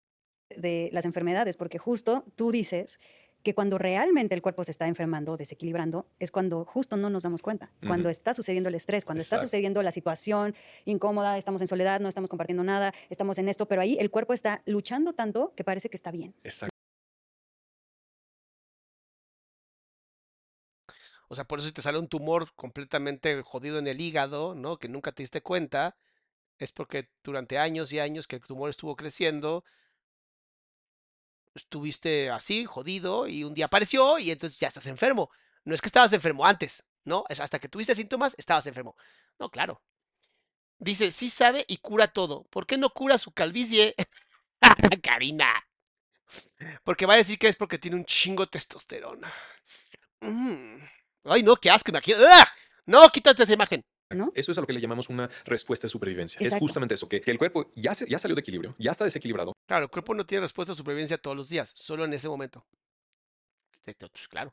De 0.56 0.90
las 0.92 1.04
enfermedades, 1.04 1.56
porque 1.56 1.78
justo 1.78 2.24
tú 2.36 2.50
dices 2.50 3.00
que 3.42 3.54
cuando 3.54 3.78
realmente 3.78 4.34
el 4.34 4.42
cuerpo 4.42 4.64
se 4.64 4.70
está 4.70 4.86
enfermando, 4.86 5.36
desequilibrando, 5.36 6.06
es 6.18 6.30
cuando 6.30 6.64
justo 6.64 6.96
no 6.96 7.08
nos 7.08 7.22
damos 7.22 7.42
cuenta, 7.42 7.70
cuando 7.86 8.10
está 8.10 8.34
sucediendo 8.34 8.68
el 8.68 8.74
estrés, 8.74 9.04
cuando 9.04 9.22
está 9.22 9.38
sucediendo 9.38 9.82
la 9.82 9.92
situación 9.92 10.54
incómoda, 10.84 11.38
estamos 11.38 11.62
en 11.62 11.68
soledad, 11.68 12.00
no 12.00 12.08
estamos 12.08 12.28
compartiendo 12.28 12.64
nada, 12.64 12.92
estamos 13.08 13.38
en 13.38 13.48
esto, 13.48 13.66
pero 13.66 13.80
ahí 13.80 13.96
el 13.98 14.10
cuerpo 14.10 14.34
está 14.34 14.62
luchando 14.66 15.14
tanto 15.14 15.54
que 15.56 15.64
parece 15.64 15.88
que 15.88 15.96
está 15.96 16.10
bien. 16.10 16.34
Exacto. 16.44 16.74
O 21.28 21.36
sea, 21.36 21.44
por 21.44 21.60
eso 21.60 21.68
si 21.68 21.72
te 21.72 21.80
sale 21.80 21.98
un 21.98 22.08
tumor 22.08 22.52
completamente 22.56 23.40
jodido 23.42 23.78
en 23.78 23.86
el 23.86 24.00
hígado, 24.00 24.56
¿no? 24.56 24.78
Que 24.78 24.88
nunca 24.88 25.12
te 25.12 25.22
diste 25.22 25.40
cuenta, 25.40 25.96
es 26.58 26.72
porque 26.72 27.08
durante 27.22 27.56
años 27.56 27.92
y 27.92 28.00
años 28.00 28.26
que 28.26 28.36
el 28.36 28.42
tumor 28.42 28.68
estuvo 28.68 28.96
creciendo, 28.96 29.64
estuviste 31.54 32.30
así, 32.30 32.64
jodido, 32.64 33.26
y 33.26 33.44
un 33.44 33.54
día 33.54 33.66
apareció 33.66 34.18
y 34.18 34.30
entonces 34.30 34.58
ya 34.58 34.68
estás 34.68 34.86
enfermo. 34.86 35.30
No 35.64 35.74
es 35.74 35.80
que 35.80 35.88
estabas 35.88 36.12
enfermo 36.12 36.46
antes, 36.46 36.84
¿no? 37.04 37.24
Es 37.28 37.40
hasta 37.40 37.58
que 37.58 37.68
tuviste 37.68 37.94
síntomas, 37.94 38.34
estabas 38.38 38.66
enfermo. 38.66 38.96
No, 39.38 39.50
claro. 39.50 39.82
Dice, 40.78 41.10
sí 41.10 41.28
sabe 41.28 41.64
y 41.68 41.76
cura 41.78 42.08
todo. 42.08 42.44
¿Por 42.44 42.66
qué 42.66 42.78
no 42.78 42.90
cura 42.90 43.18
su 43.18 43.32
calvicie? 43.32 43.94
Karina. 45.02 45.52
Porque 46.84 47.06
va 47.06 47.14
a 47.14 47.18
decir 47.18 47.38
que 47.38 47.48
es 47.48 47.56
porque 47.56 47.78
tiene 47.78 47.96
un 47.96 48.04
chingo 48.04 48.46
testosterona. 48.46 49.30
Mm. 50.20 50.78
Ay, 51.24 51.42
no, 51.42 51.56
qué 51.56 51.70
asco, 51.70 51.90
imagínate. 51.90 52.24
¡Ah! 52.26 52.48
No, 52.86 53.08
quítate 53.10 53.42
esa 53.42 53.52
imagen. 53.52 53.84
¿No? 54.14 54.32
Eso 54.34 54.52
es 54.52 54.58
a 54.58 54.60
lo 54.60 54.66
que 54.66 54.72
le 54.72 54.80
llamamos 54.80 55.08
una 55.08 55.28
respuesta 55.44 55.86
de 55.86 55.90
supervivencia. 55.90 56.40
Es 56.40 56.54
justamente 56.54 56.94
eso, 56.94 57.08
que, 57.08 57.20
que 57.20 57.30
el 57.30 57.38
cuerpo 57.38 57.70
ya, 57.74 57.94
se- 57.94 58.08
ya 58.08 58.18
salió 58.18 58.34
de 58.34 58.40
equilibrio, 58.40 58.74
ya 58.78 58.90
está 58.90 59.04
desequilibrado, 59.04 59.52
Claro, 59.66 59.84
el 59.84 59.90
cuerpo 59.90 60.14
no 60.14 60.26
tiene 60.26 60.42
respuesta 60.42 60.72
a 60.72 60.76
supervivencia 60.76 61.16
todos 61.16 61.36
los 61.36 61.48
días, 61.48 61.70
solo 61.74 62.04
en 62.04 62.12
ese 62.12 62.28
momento. 62.28 62.66
Pues, 63.84 64.28
Claro. 64.28 64.52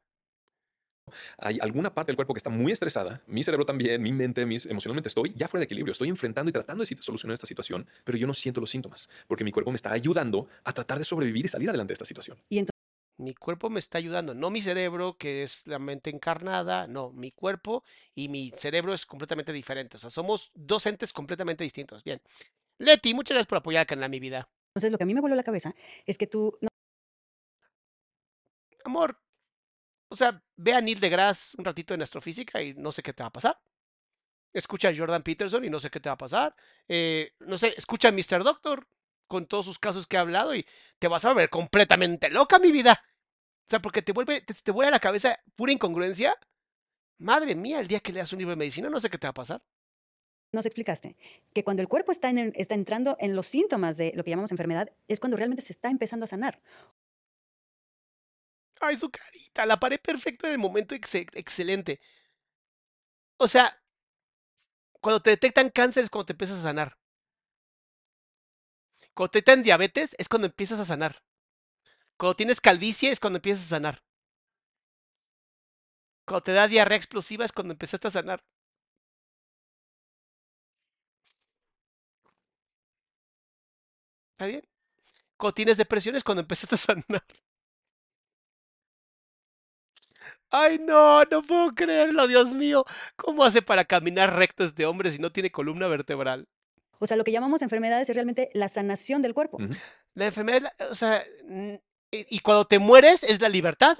hay 1.37 1.57
alguna 1.61 1.93
parte 1.93 2.11
del 2.11 2.15
cuerpo 2.17 2.33
que 2.33 2.39
está 2.39 2.49
muy 2.49 2.71
estresada, 2.71 3.21
mi 3.27 3.43
cerebro 3.43 3.65
también, 3.65 4.01
mi 4.01 4.11
mente, 4.11 4.45
mis, 4.45 4.65
emocionalmente 4.65 5.07
estoy 5.07 5.33
ya 5.35 5.47
fuera 5.47 5.61
de 5.61 5.65
equilibrio, 5.65 5.91
estoy 5.93 6.09
enfrentando 6.09 6.49
y 6.49 6.53
tratando 6.53 6.83
de 6.83 6.97
solucionar 6.97 7.33
esta 7.33 7.47
situación, 7.47 7.87
pero 8.03 8.17
yo 8.17 8.27
no 8.27 8.33
siento 8.33 8.59
los 8.61 8.69
síntomas, 8.69 9.09
porque 9.27 9.43
mi 9.43 9.51
cuerpo 9.51 9.71
me 9.71 9.75
está 9.77 9.91
ayudando 9.91 10.47
a 10.63 10.73
tratar 10.73 10.97
de 10.99 11.05
sobrevivir 11.05 11.45
y 11.45 11.49
salir 11.49 11.69
adelante 11.69 11.91
de 11.91 11.93
esta 11.95 12.05
situación. 12.05 12.37
Y 12.49 12.59
entonces 12.59 12.76
Mi 13.17 13.33
cuerpo 13.33 13.69
me 13.69 13.79
está 13.79 13.97
ayudando, 13.97 14.33
no 14.33 14.49
mi 14.49 14.61
cerebro, 14.61 15.17
que 15.17 15.43
es 15.43 15.65
la 15.65 15.79
mente 15.79 16.09
encarnada, 16.09 16.87
no, 16.87 17.11
mi 17.11 17.31
cuerpo 17.31 17.83
y 18.13 18.29
mi 18.29 18.51
cerebro 18.51 18.93
es 18.93 19.05
completamente 19.05 19.51
diferente. 19.51 19.97
O 19.97 19.99
sea, 19.99 20.09
somos 20.09 20.51
dos 20.53 20.85
entes 20.85 21.11
completamente 21.13 21.63
distintos. 21.63 22.03
Bien. 22.03 22.21
Leti, 22.77 23.13
muchas 23.13 23.35
gracias 23.35 23.47
por 23.47 23.57
apoyar 23.57 23.81
al 23.81 23.87
canal 23.87 24.09
Mi 24.09 24.19
Vida. 24.19 24.47
Entonces, 24.69 24.91
lo 24.91 24.97
que 24.99 25.03
a 25.03 25.07
mí 25.07 25.15
me 25.15 25.21
voló 25.21 25.33
la 25.33 25.43
cabeza 25.43 25.73
es 26.05 26.17
que 26.17 26.27
tú 26.27 26.55
no 26.61 26.69
Amor, 28.85 29.19
o 30.09 30.15
sea, 30.15 30.41
ve 30.55 30.73
a 30.73 30.81
Neil 30.81 30.99
deGrasse 30.99 31.55
un 31.57 31.65
ratito 31.65 31.93
en 31.93 32.01
astrofísica 32.01 32.61
y 32.61 32.73
no 32.73 32.91
sé 32.91 33.03
qué 33.03 33.13
te 33.13 33.23
va 33.23 33.27
a 33.27 33.33
pasar. 33.33 33.59
Escucha 34.53 34.89
a 34.89 34.95
Jordan 34.95 35.23
Peterson 35.23 35.65
y 35.65 35.69
no 35.69 35.79
sé 35.79 35.89
qué 35.89 35.99
te 35.99 36.09
va 36.09 36.13
a 36.13 36.17
pasar. 36.17 36.55
Eh, 36.87 37.33
no 37.39 37.57
sé, 37.57 37.73
escucha 37.75 38.07
a 38.07 38.11
Mr. 38.11 38.43
Doctor 38.43 38.87
con 39.27 39.45
todos 39.47 39.65
sus 39.65 39.79
casos 39.79 40.07
que 40.07 40.17
ha 40.17 40.21
hablado 40.21 40.55
y 40.55 40.65
te 40.99 41.07
vas 41.07 41.25
a 41.25 41.33
ver 41.33 41.49
completamente 41.49 42.29
loca, 42.29 42.59
mi 42.59 42.71
vida. 42.71 43.03
O 43.67 43.69
sea, 43.69 43.81
porque 43.81 44.01
te 44.01 44.13
vuelve, 44.13 44.41
te, 44.41 44.53
te 44.55 44.71
vuelve 44.71 44.89
a 44.89 44.91
la 44.91 44.99
cabeza 44.99 45.39
pura 45.55 45.73
incongruencia. 45.73 46.37
Madre 47.19 47.55
mía, 47.55 47.79
el 47.79 47.87
día 47.87 47.99
que 48.01 48.13
leas 48.13 48.33
un 48.33 48.39
libro 48.39 48.51
de 48.53 48.57
medicina, 48.57 48.89
no 48.89 48.99
sé 48.99 49.09
qué 49.09 49.17
te 49.19 49.27
va 49.27 49.31
a 49.31 49.35
pasar. 49.35 49.63
nos 50.53 50.65
explicaste 50.65 51.15
que 51.53 51.63
cuando 51.63 51.81
el 51.81 51.87
cuerpo 51.87 52.11
está, 52.11 52.29
en 52.29 52.37
el- 52.37 52.53
está 52.55 52.73
entrando 52.75 53.15
en 53.19 53.35
los 53.35 53.47
síntomas 53.47 53.97
de 53.97 54.11
lo 54.15 54.23
que 54.23 54.29
llamamos 54.31 54.51
enfermedad, 54.51 54.89
es 55.07 55.19
cuando 55.19 55.37
realmente 55.37 55.61
se 55.61 55.73
está 55.73 55.89
empezando 55.89 56.23
a 56.25 56.27
sanar. 56.27 56.61
Ay, 58.81 58.97
su 58.97 59.09
carita, 59.09 59.65
la 59.65 59.79
paré 59.79 59.97
perfecta 59.99 60.47
en 60.47 60.53
el 60.53 60.59
momento 60.59 60.95
excelente. 60.95 61.99
O 63.39 63.47
sea, 63.47 63.67
cuando 65.01 65.21
te 65.21 65.31
detectan 65.31 65.71
cáncer 65.71 66.03
es 66.03 66.09
cuando 66.11 66.27
te 66.27 66.33
empiezas 66.33 66.59
a 66.59 66.63
sanar. 66.63 66.97
Cuando 69.17 69.31
te 69.31 69.39
detectan 69.39 69.63
diabetes 69.63 70.15
es 70.19 70.29
cuando 70.29 70.45
empiezas 70.45 70.79
a 70.79 70.85
sanar. 70.85 71.23
Cuando 72.17 72.35
tienes 72.35 72.61
calvicie 72.61 73.09
es 73.11 73.19
cuando 73.19 73.37
empiezas 73.37 73.65
a 73.65 73.69
sanar. 73.69 74.03
Cuando 76.27 76.43
te 76.43 76.51
da 76.53 76.67
diarrea 76.67 76.95
explosiva 76.95 77.43
es 77.43 77.51
cuando 77.51 77.73
empezaste 77.73 78.07
a 78.07 78.11
sanar. 78.11 78.43
¿Está 84.31 84.45
bien? 84.47 84.63
Cuando 85.37 85.55
tienes 85.55 85.77
depresión 85.77 86.15
es 86.15 86.23
cuando 86.23 86.41
empezaste 86.41 86.75
a 86.75 86.77
sanar. 86.79 87.23
Ay, 90.49 90.77
no, 90.79 91.23
no 91.25 91.41
puedo 91.41 91.73
creerlo, 91.75 92.27
Dios 92.27 92.53
mío. 92.53 92.85
¿Cómo 93.15 93.43
hace 93.43 93.61
para 93.61 93.85
caminar 93.85 94.35
recto 94.35 94.63
este 94.63 94.85
hombre 94.85 95.11
si 95.11 95.19
no 95.19 95.31
tiene 95.31 95.51
columna 95.51 95.87
vertebral? 95.87 96.47
O 96.99 97.07
sea, 97.07 97.17
lo 97.17 97.23
que 97.23 97.31
llamamos 97.31 97.61
enfermedades 97.61 98.09
es 98.09 98.15
realmente 98.15 98.49
la 98.53 98.69
sanación 98.69 99.21
del 99.21 99.33
cuerpo. 99.33 99.57
Ujú. 99.57 99.73
La 100.15 100.25
enfermedad, 100.25 100.57
es 100.57 100.63
la- 100.63 100.87
o 100.91 100.95
sea, 100.95 101.23
y, 102.11 102.39
cuando 102.39 102.65
te 102.65 102.79
mueres 102.79 103.23
es 103.23 103.41
la 103.41 103.49
libertad. 103.49 103.97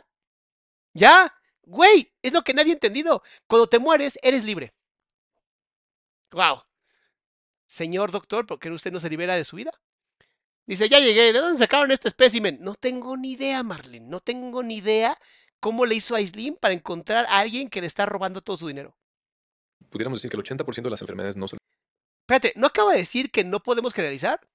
Ya, 0.93 1.33
güey, 1.63 2.11
es 2.21 2.33
lo 2.33 2.43
que 2.43 2.53
nadie 2.53 2.71
ha 2.71 2.73
entendido. 2.73 3.21
Cuando 3.47 3.67
te 3.67 3.79
mueres, 3.79 4.17
eres 4.23 4.43
libre. 4.43 4.73
Wow. 6.31 6.63
Señor 7.67 8.11
doctor, 8.11 8.45
¿por 8.45 8.59
qué 8.59 8.69
usted 8.71 8.91
no 8.91 8.99
se 8.99 9.09
libera 9.09 9.35
de 9.35 9.43
su 9.43 9.57
vida? 9.57 9.71
Dice, 10.65 10.89
ya 10.89 10.99
llegué, 10.99 11.31
¿de 11.33 11.39
dónde 11.39 11.57
sacaron 11.59 11.91
este 11.91 12.07
espécimen? 12.07 12.57
No 12.61 12.75
tengo 12.75 13.15
ni 13.15 13.31
idea, 13.33 13.63
Marlene, 13.63 14.07
no 14.07 14.19
tengo 14.19 14.63
ni 14.63 14.77
idea 14.77 15.17
cómo 15.59 15.85
le 15.85 15.95
hizo 15.95 16.15
a 16.15 16.17
Aislinn 16.17 16.55
para 16.55 16.73
encontrar 16.73 17.25
a 17.27 17.39
alguien 17.39 17.69
que 17.69 17.81
le 17.81 17.87
está 17.87 18.05
robando 18.05 18.41
todo 18.41 18.57
su 18.57 18.67
dinero. 18.67 18.97
Pudiéramos 19.89 20.19
decir 20.19 20.29
que 20.29 20.37
el 20.37 20.43
80% 20.43 20.83
de 20.83 20.89
las 20.91 21.01
enfermedades 21.01 21.37
no 21.37 21.47
son 21.47 21.57
Espérate, 22.29 22.51
¿no 22.59 22.67
acaba 22.67 22.91
de 22.91 22.97
decir 22.97 23.31
que 23.31 23.45
no 23.45 23.63
podemos 23.63 23.93
generalizar? 23.93 24.45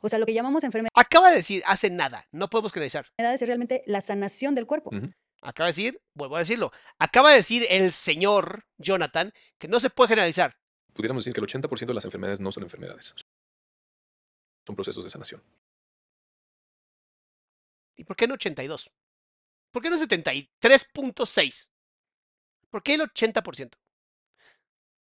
O 0.00 0.08
sea, 0.08 0.18
lo 0.18 0.26
que 0.26 0.34
llamamos 0.34 0.64
enfermedades 0.64 0.90
Acaba 0.96 1.30
de 1.30 1.36
decir 1.36 1.62
hace 1.64 1.88
nada, 1.88 2.26
no 2.32 2.50
podemos 2.50 2.72
generalizar. 2.72 3.06
es 3.18 3.40
realmente 3.42 3.84
la 3.86 4.00
sanación 4.00 4.56
del 4.56 4.66
cuerpo. 4.66 4.90
Acaba 5.40 5.68
de 5.68 5.70
decir, 5.70 6.02
vuelvo 6.14 6.34
a 6.34 6.40
decirlo, 6.40 6.72
acaba 6.98 7.30
de 7.30 7.36
decir 7.36 7.68
el 7.70 7.92
señor 7.92 8.66
Jonathan 8.78 9.32
que 9.58 9.68
no 9.68 9.78
se 9.78 9.90
puede 9.90 10.08
generalizar. 10.08 10.56
Pudiéramos 10.92 11.24
decir 11.24 11.34
que 11.34 11.40
el 11.40 11.46
80% 11.46 11.86
de 11.86 11.94
las 11.94 12.04
enfermedades 12.04 12.40
no 12.40 12.50
son 12.50 12.64
enfermedades. 12.64 13.14
Son 14.66 14.74
procesos 14.74 15.04
de 15.04 15.10
sanación. 15.10 15.40
¿Y 17.96 18.02
por 18.02 18.16
qué 18.16 18.26
no 18.26 18.34
82? 18.34 18.90
¿Por 19.70 19.82
qué 19.82 19.90
no 19.90 19.96
73.6? 19.96 21.70
¿Por 22.70 22.82
qué 22.82 22.94
el 22.94 23.02
80%? 23.02 23.70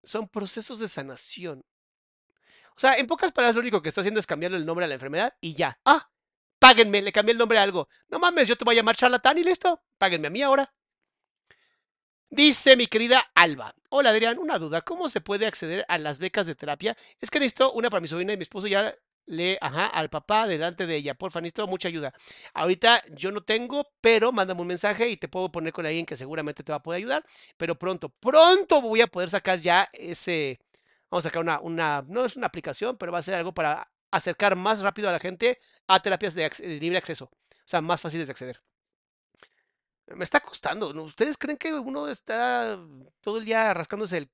Son 0.03 0.27
procesos 0.27 0.79
de 0.79 0.89
sanación. 0.89 1.61
O 2.75 2.79
sea, 2.79 2.95
en 2.95 3.07
pocas 3.07 3.31
palabras, 3.31 3.55
lo 3.55 3.61
único 3.61 3.81
que 3.81 3.89
está 3.89 4.01
haciendo 4.01 4.19
es 4.19 4.27
cambiarle 4.27 4.57
el 4.57 4.65
nombre 4.65 4.85
a 4.85 4.87
la 4.87 4.95
enfermedad 4.95 5.33
y 5.41 5.53
ya. 5.53 5.79
Ah, 5.85 6.09
páguenme, 6.59 7.01
le 7.01 7.11
cambié 7.11 7.33
el 7.33 7.37
nombre 7.37 7.59
a 7.59 7.63
algo. 7.63 7.87
No 8.09 8.19
mames, 8.19 8.47
yo 8.47 8.57
te 8.57 8.65
voy 8.65 8.75
a 8.75 8.77
llamar 8.77 8.95
charlatán 8.95 9.37
y 9.37 9.43
listo. 9.43 9.81
Páguenme 9.97 10.27
a 10.27 10.31
mí 10.31 10.41
ahora. 10.41 10.73
Dice 12.29 12.77
mi 12.77 12.87
querida 12.87 13.19
Alba. 13.35 13.75
Hola 13.89 14.11
Adrián, 14.11 14.39
una 14.39 14.57
duda. 14.57 14.81
¿Cómo 14.81 15.09
se 15.09 15.19
puede 15.19 15.45
acceder 15.45 15.85
a 15.89 15.97
las 15.97 16.17
becas 16.17 16.47
de 16.47 16.55
terapia? 16.55 16.95
Es 17.19 17.29
que 17.29 17.39
necesito 17.39 17.73
una 17.73 17.89
para 17.89 17.99
mi 17.99 18.07
sobrina 18.07 18.31
y 18.31 18.37
mi 18.37 18.43
esposo 18.43 18.67
ya 18.67 18.95
le, 19.25 19.57
ajá, 19.59 19.87
al 19.87 20.09
papá 20.09 20.47
delante 20.47 20.87
de 20.87 20.95
ella. 20.95 21.13
Porfa, 21.13 21.41
necesito 21.41 21.67
mucha 21.67 21.89
ayuda. 21.89 22.13
Ahorita 22.53 23.03
yo 23.09 23.31
no 23.31 23.41
tengo, 23.41 23.85
pero 23.99 24.31
mándame 24.31 24.61
un 24.61 24.67
mensaje 24.67 25.09
y 25.09 25.17
te 25.17 25.27
puedo 25.27 25.51
poner 25.51 25.73
con 25.73 25.85
alguien 25.85 26.05
que 26.05 26.15
seguramente 26.15 26.63
te 26.63 26.71
va 26.71 26.77
a 26.77 26.83
poder 26.83 26.99
ayudar. 26.99 27.25
Pero 27.57 27.77
pronto, 27.77 28.07
pronto 28.09 28.81
voy 28.81 29.01
a 29.01 29.07
poder 29.07 29.29
sacar 29.29 29.59
ya 29.59 29.89
ese. 29.91 30.59
Vamos 31.11 31.25
a 31.25 31.29
sacar 31.29 31.41
una, 31.41 31.59
una, 31.59 32.03
no 32.07 32.25
es 32.25 32.37
una 32.37 32.47
aplicación, 32.47 32.97
pero 32.97 33.11
va 33.11 33.19
a 33.19 33.21
ser 33.21 33.35
algo 33.35 33.53
para 33.53 33.91
acercar 34.11 34.55
más 34.55 34.81
rápido 34.81 35.09
a 35.09 35.11
la 35.11 35.19
gente 35.19 35.59
a 35.87 36.01
terapias 36.01 36.33
de, 36.33 36.49
libre 36.79 36.97
acceso. 36.97 37.25
O 37.25 37.65
sea, 37.65 37.81
más 37.81 38.01
fáciles 38.01 38.27
de 38.27 38.31
acceder. 38.31 38.61
Me 40.07 40.23
está 40.23 40.39
costando. 40.39 40.89
¿Ustedes 41.03 41.37
creen 41.37 41.57
que 41.57 41.73
uno 41.73 42.07
está 42.07 42.79
todo 43.21 43.37
el 43.37 43.45
día 43.45 43.73
rascándose 43.73 44.17
el 44.17 44.31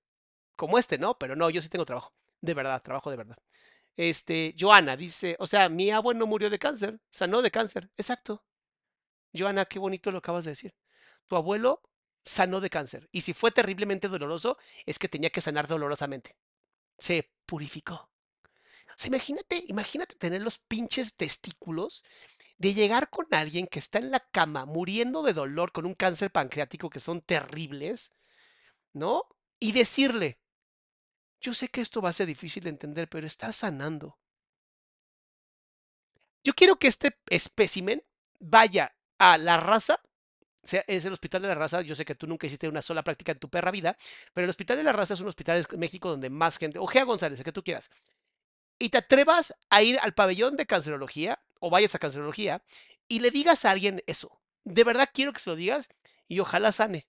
como 0.56 0.78
este, 0.80 0.98
no? 0.98 1.18
Pero 1.18 1.36
no, 1.36 1.50
yo 1.50 1.62
sí 1.62 1.70
tengo 1.70 1.86
trabajo. 1.86 2.14
De 2.42 2.54
verdad, 2.54 2.82
trabajo 2.82 3.12
de 3.12 3.18
verdad. 3.18 3.38
Este, 3.96 4.56
Joana 4.60 4.96
dice, 4.98 5.36
o 5.40 5.48
sea, 5.48 5.70
mi 5.70 5.90
abuelo 5.92 6.20
no 6.20 6.28
murió 6.28 6.50
de 6.50 6.60
cáncer, 6.60 7.00
sanó 7.10 7.42
de 7.42 7.52
cáncer. 7.52 7.90
Exacto. 7.98 8.44
Joana, 9.34 9.66
qué 9.66 9.80
bonito 9.80 10.12
lo 10.12 10.20
acabas 10.20 10.46
de 10.46 10.52
decir. 10.52 10.76
Tu 11.28 11.36
abuelo 11.36 11.82
sanó 12.24 12.62
de 12.62 12.70
cáncer. 12.70 13.10
Y 13.12 13.22
si 13.22 13.34
fue 13.34 13.52
terriblemente 13.52 14.08
doloroso, 14.08 14.58
es 14.86 15.00
que 15.00 15.10
tenía 15.10 15.30
que 15.32 15.42
sanar 15.42 15.68
dolorosamente. 15.68 16.36
Se 16.98 17.32
purificó. 17.46 17.96
O 17.96 19.00
sea, 19.00 19.10
imagínate, 19.10 19.64
imagínate 19.68 20.16
tener 20.16 20.42
los 20.42 20.58
pinches 20.58 21.16
testículos 21.16 22.04
de 22.58 22.74
llegar 22.74 23.10
con 23.10 23.28
alguien 23.32 23.68
que 23.68 23.80
está 23.80 24.00
en 24.00 24.10
la 24.12 24.20
cama 24.20 24.66
muriendo 24.66 25.22
de 25.22 25.34
dolor 25.34 25.72
con 25.72 25.86
un 25.86 25.94
cáncer 25.94 26.32
pancreático 26.32 26.90
que 26.90 27.00
son 27.00 27.22
terribles, 27.22 28.14
¿no? 28.94 29.24
Y 29.60 29.72
decirle, 29.72 30.40
yo 31.40 31.54
sé 31.54 31.68
que 31.68 31.82
esto 31.82 32.02
va 32.02 32.10
a 32.10 32.14
ser 32.14 32.28
difícil 32.28 32.64
de 32.64 32.70
entender, 32.70 33.08
pero 33.08 33.28
está 33.28 33.54
sanando. 33.54 34.18
Yo 36.44 36.54
quiero 36.54 36.80
que 36.80 36.88
este 36.88 37.20
espécimen 37.30 38.04
vaya 38.40 38.96
a 39.20 39.38
la 39.38 39.58
raza, 39.58 40.02
sea, 40.68 40.84
es 40.88 41.06
el 41.06 41.14
Hospital 41.14 41.42
de 41.42 41.48
la 41.50 41.56
Raza, 41.56 41.82
yo 41.82 41.96
sé 41.96 42.06
que 42.06 42.16
tú 42.16 42.28
nunca 42.28 42.48
hiciste 42.48 42.68
una 42.68 42.82
sola 42.82 43.04
práctica 43.04 43.32
en 43.32 43.40
tu 43.40 43.50
perra 43.50 43.72
vida, 43.72 43.96
pero 44.34 44.46
el 44.46 44.50
Hospital 44.50 44.78
de 44.78 44.84
la 44.84 44.94
Raza 44.94 45.14
es 45.14 45.20
un 45.20 45.28
hospital 45.28 45.66
en 45.70 45.80
México 45.80 46.10
donde 46.10 46.30
más 46.30 46.58
gente, 46.58 46.80
o 46.80 46.88
Gea 46.88 47.04
González, 47.04 47.40
el 47.40 47.46
que 47.46 47.52
tú 47.52 47.64
quieras, 47.64 47.90
y 48.80 48.90
te 48.90 48.98
atrevas 48.98 49.56
a 49.70 49.82
ir 49.82 49.98
al 50.02 50.14
pabellón 50.14 50.56
de 50.56 50.66
cancerología 50.66 51.42
o 51.60 51.70
vayas 51.70 51.96
a 51.96 52.00
cancerología 52.00 52.64
y 53.08 53.20
le 53.20 53.32
digas 53.32 53.66
a 53.66 53.72
alguien 53.72 54.04
eso. 54.06 54.40
De 54.64 54.84
verdad 54.84 55.10
quiero 55.12 55.34
que 55.34 55.40
se 55.40 55.50
lo 55.50 55.56
digas 55.56 55.90
y 56.28 56.40
ojalá 56.40 56.72
sane. 56.72 57.08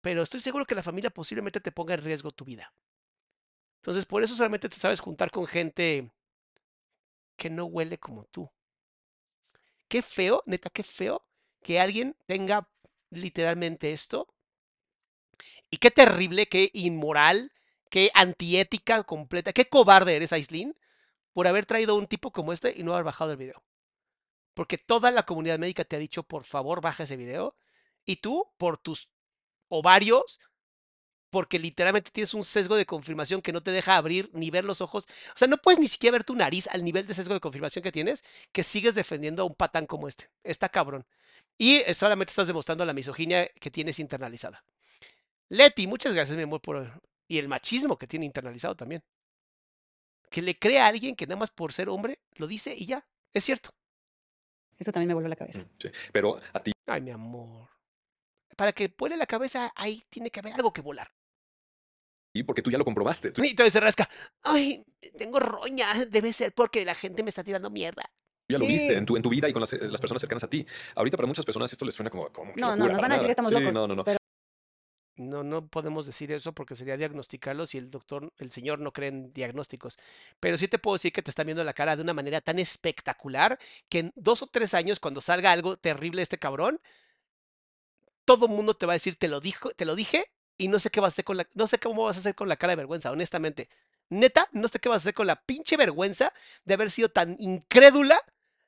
Pero 0.00 0.22
estoy 0.22 0.40
seguro 0.40 0.64
que 0.64 0.74
la 0.74 0.82
familia 0.82 1.10
posiblemente 1.10 1.60
te 1.60 1.72
ponga 1.72 1.94
en 1.94 2.02
riesgo 2.02 2.30
tu 2.30 2.44
vida. 2.44 2.72
Entonces, 3.76 4.06
por 4.06 4.22
eso 4.22 4.34
solamente 4.34 4.68
te 4.68 4.76
sabes 4.76 5.00
juntar 5.00 5.30
con 5.30 5.46
gente 5.46 6.10
que 7.36 7.50
no 7.50 7.66
huele 7.66 7.98
como 7.98 8.24
tú. 8.24 8.50
Qué 9.88 10.02
feo, 10.02 10.42
neta, 10.46 10.70
qué 10.70 10.82
feo 10.82 11.25
que 11.66 11.80
alguien 11.80 12.16
tenga 12.26 12.68
literalmente 13.10 13.92
esto. 13.92 14.28
Y 15.68 15.78
qué 15.78 15.90
terrible, 15.90 16.46
qué 16.46 16.70
inmoral, 16.74 17.52
qué 17.90 18.12
antiética 18.14 19.02
completa, 19.02 19.52
qué 19.52 19.68
cobarde 19.68 20.14
eres, 20.14 20.32
Aislinn, 20.32 20.76
por 21.32 21.48
haber 21.48 21.66
traído 21.66 21.96
un 21.96 22.06
tipo 22.06 22.30
como 22.30 22.52
este 22.52 22.72
y 22.76 22.84
no 22.84 22.92
haber 22.92 23.02
bajado 23.02 23.32
el 23.32 23.38
video. 23.38 23.64
Porque 24.54 24.78
toda 24.78 25.10
la 25.10 25.24
comunidad 25.24 25.58
médica 25.58 25.82
te 25.82 25.96
ha 25.96 25.98
dicho, 25.98 26.22
por 26.22 26.44
favor, 26.44 26.80
baja 26.80 27.02
ese 27.02 27.16
video. 27.16 27.56
Y 28.04 28.18
tú, 28.18 28.48
por 28.58 28.78
tus 28.78 29.10
ovarios, 29.66 30.38
porque 31.30 31.58
literalmente 31.58 32.12
tienes 32.12 32.32
un 32.32 32.44
sesgo 32.44 32.76
de 32.76 32.86
confirmación 32.86 33.42
que 33.42 33.52
no 33.52 33.60
te 33.60 33.72
deja 33.72 33.96
abrir 33.96 34.30
ni 34.34 34.50
ver 34.52 34.64
los 34.64 34.80
ojos. 34.80 35.08
O 35.34 35.38
sea, 35.38 35.48
no 35.48 35.56
puedes 35.56 35.80
ni 35.80 35.88
siquiera 35.88 36.12
ver 36.12 36.22
tu 36.22 36.36
nariz 36.36 36.68
al 36.68 36.84
nivel 36.84 37.08
de 37.08 37.14
sesgo 37.14 37.34
de 37.34 37.40
confirmación 37.40 37.82
que 37.82 37.90
tienes, 37.90 38.22
que 38.52 38.62
sigues 38.62 38.94
defendiendo 38.94 39.42
a 39.42 39.46
un 39.46 39.56
patán 39.56 39.86
como 39.86 40.06
este. 40.06 40.30
Está 40.44 40.68
cabrón. 40.68 41.04
Y 41.58 41.76
eh, 41.76 41.94
solamente 41.94 42.30
estás 42.30 42.46
demostrando 42.46 42.84
la 42.84 42.92
misoginia 42.92 43.48
que 43.60 43.70
tienes 43.70 43.98
internalizada. 43.98 44.64
Leti, 45.48 45.86
muchas 45.86 46.12
gracias, 46.12 46.36
mi 46.36 46.42
amor, 46.42 46.60
por... 46.60 47.00
Y 47.28 47.38
el 47.38 47.48
machismo 47.48 47.98
que 47.98 48.06
tiene 48.06 48.26
internalizado 48.26 48.76
también. 48.76 49.02
Que 50.30 50.42
le 50.42 50.58
crea 50.58 50.84
a 50.84 50.88
alguien 50.88 51.16
que 51.16 51.26
nada 51.26 51.38
más 51.38 51.50
por 51.50 51.72
ser 51.72 51.88
hombre 51.88 52.20
lo 52.34 52.46
dice 52.46 52.74
y 52.76 52.86
ya. 52.86 53.06
Es 53.32 53.44
cierto. 53.44 53.70
Eso 54.78 54.92
también 54.92 55.08
me 55.08 55.14
voló 55.14 55.28
la 55.28 55.36
cabeza. 55.36 55.60
Mm, 55.60 55.68
sí. 55.78 55.88
Pero 56.12 56.40
a 56.52 56.62
ti 56.62 56.72
Ay, 56.86 57.00
mi 57.00 57.10
amor. 57.10 57.68
Para 58.56 58.72
que 58.72 58.94
vuele 58.96 59.16
la 59.16 59.26
cabeza, 59.26 59.72
ahí 59.74 60.02
tiene 60.08 60.30
que 60.30 60.40
haber 60.40 60.54
algo 60.54 60.72
que 60.72 60.80
volar. 60.80 61.10
porque 62.46 62.62
tú 62.62 62.70
ya 62.70 62.78
lo 62.78 62.84
comprobaste. 62.84 63.32
Tú 63.32 63.42
Y 63.44 63.48
entonces 63.48 63.72
se 63.72 63.80
rasca. 63.80 64.08
Ay, 64.42 64.84
tengo 65.18 65.40
roña. 65.40 66.06
Debe 66.06 66.32
ser 66.32 66.54
porque 66.54 66.84
la 66.84 66.94
gente 66.94 67.22
me 67.22 67.30
está 67.30 67.42
tirando 67.42 67.70
mierda. 67.70 68.10
Ya 68.48 68.58
lo 68.58 68.66
viste 68.66 68.96
en 68.96 69.06
tu, 69.06 69.16
en 69.16 69.22
tu 69.22 69.28
vida 69.30 69.48
y 69.48 69.52
con 69.52 69.60
las, 69.60 69.72
las 69.72 70.00
personas 70.00 70.20
cercanas 70.20 70.44
a 70.44 70.48
ti. 70.50 70.66
Ahorita 70.94 71.16
para 71.16 71.26
muchas 71.26 71.44
personas 71.44 71.72
esto 71.72 71.84
les 71.84 71.94
suena 71.94 72.10
como, 72.10 72.30
No, 72.56 72.76
no, 72.76 72.88
nos 72.88 73.00
van 73.00 73.12
a 73.12 73.14
decir 73.14 73.26
que 73.26 73.32
estamos 73.32 73.52
Sí, 73.52 73.58
locos. 73.58 73.74
No, 73.74 73.86
no, 73.86 73.94
no. 73.96 74.04
Pero 74.04 74.18
No, 75.16 75.42
no 75.42 75.66
podemos 75.66 76.06
decir 76.06 76.30
eso 76.30 76.52
porque 76.52 76.76
sería 76.76 76.96
diagnosticarlos 76.96 77.74
y 77.74 77.78
el 77.78 77.90
doctor, 77.90 78.32
el 78.38 78.50
señor 78.50 78.78
no 78.80 78.92
cree 78.92 79.08
en 79.08 79.32
diagnósticos. 79.32 79.98
Pero 80.40 80.58
sí 80.58 80.68
te 80.68 80.78
puedo 80.78 80.96
decir 80.96 81.12
que 81.12 81.22
te 81.22 81.30
están 81.30 81.46
viendo 81.46 81.64
la 81.64 81.72
cara 81.72 81.96
de 81.96 82.02
una 82.02 82.14
manera 82.14 82.40
tan 82.40 82.58
espectacular 82.58 83.58
que 83.88 84.00
en 84.00 84.12
dos 84.14 84.42
o 84.42 84.46
tres 84.46 84.74
años, 84.74 85.00
cuando 85.00 85.20
salga 85.20 85.52
algo 85.52 85.76
terrible 85.76 86.22
este 86.22 86.38
cabrón, 86.38 86.80
todo 88.24 88.46
el 88.46 88.52
mundo 88.52 88.74
te 88.74 88.86
va 88.86 88.92
a 88.92 88.96
decir, 89.00 89.16
te 89.16 89.28
lo 89.28 89.40
dijo, 89.40 89.70
te 89.70 89.84
lo 89.84 89.94
dije, 89.94 90.26
y 90.58 90.68
no 90.68 90.78
sé 90.78 90.90
qué 90.90 91.00
vas 91.00 91.12
a 91.12 91.14
hacer 91.14 91.24
con 91.24 91.36
la, 91.36 91.48
no 91.54 91.66
sé 91.66 91.78
cómo 91.78 92.04
vas 92.04 92.16
a 92.16 92.20
hacer 92.20 92.34
con 92.34 92.48
la 92.48 92.56
cara 92.56 92.72
de 92.72 92.76
vergüenza, 92.76 93.10
honestamente. 93.10 93.68
Neta, 94.08 94.48
no 94.52 94.68
sé 94.68 94.78
qué 94.78 94.88
vas 94.88 94.96
a 94.96 95.02
hacer 95.02 95.14
con 95.14 95.26
la 95.26 95.42
pinche 95.42 95.76
vergüenza 95.76 96.32
de 96.64 96.74
haber 96.74 96.90
sido 96.90 97.08
tan 97.08 97.36
incrédula 97.38 98.20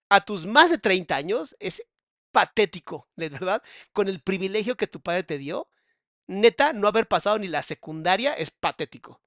a 0.08 0.20
tus 0.20 0.46
más 0.46 0.70
de 0.70 0.78
30 0.78 1.16
años. 1.16 1.56
Es 1.60 1.82
patético, 2.30 3.08
de 3.16 3.28
verdad, 3.30 3.62
con 3.92 4.08
el 4.08 4.20
privilegio 4.20 4.76
que 4.76 4.86
tu 4.86 5.00
padre 5.00 5.22
te 5.22 5.38
dio 5.38 5.68
neta, 6.28 6.72
no 6.72 6.86
haber 6.86 7.08
pasado 7.08 7.38
ni 7.38 7.48
la 7.48 7.62
secundaria 7.62 8.34
es 8.34 8.50
patético. 8.52 9.20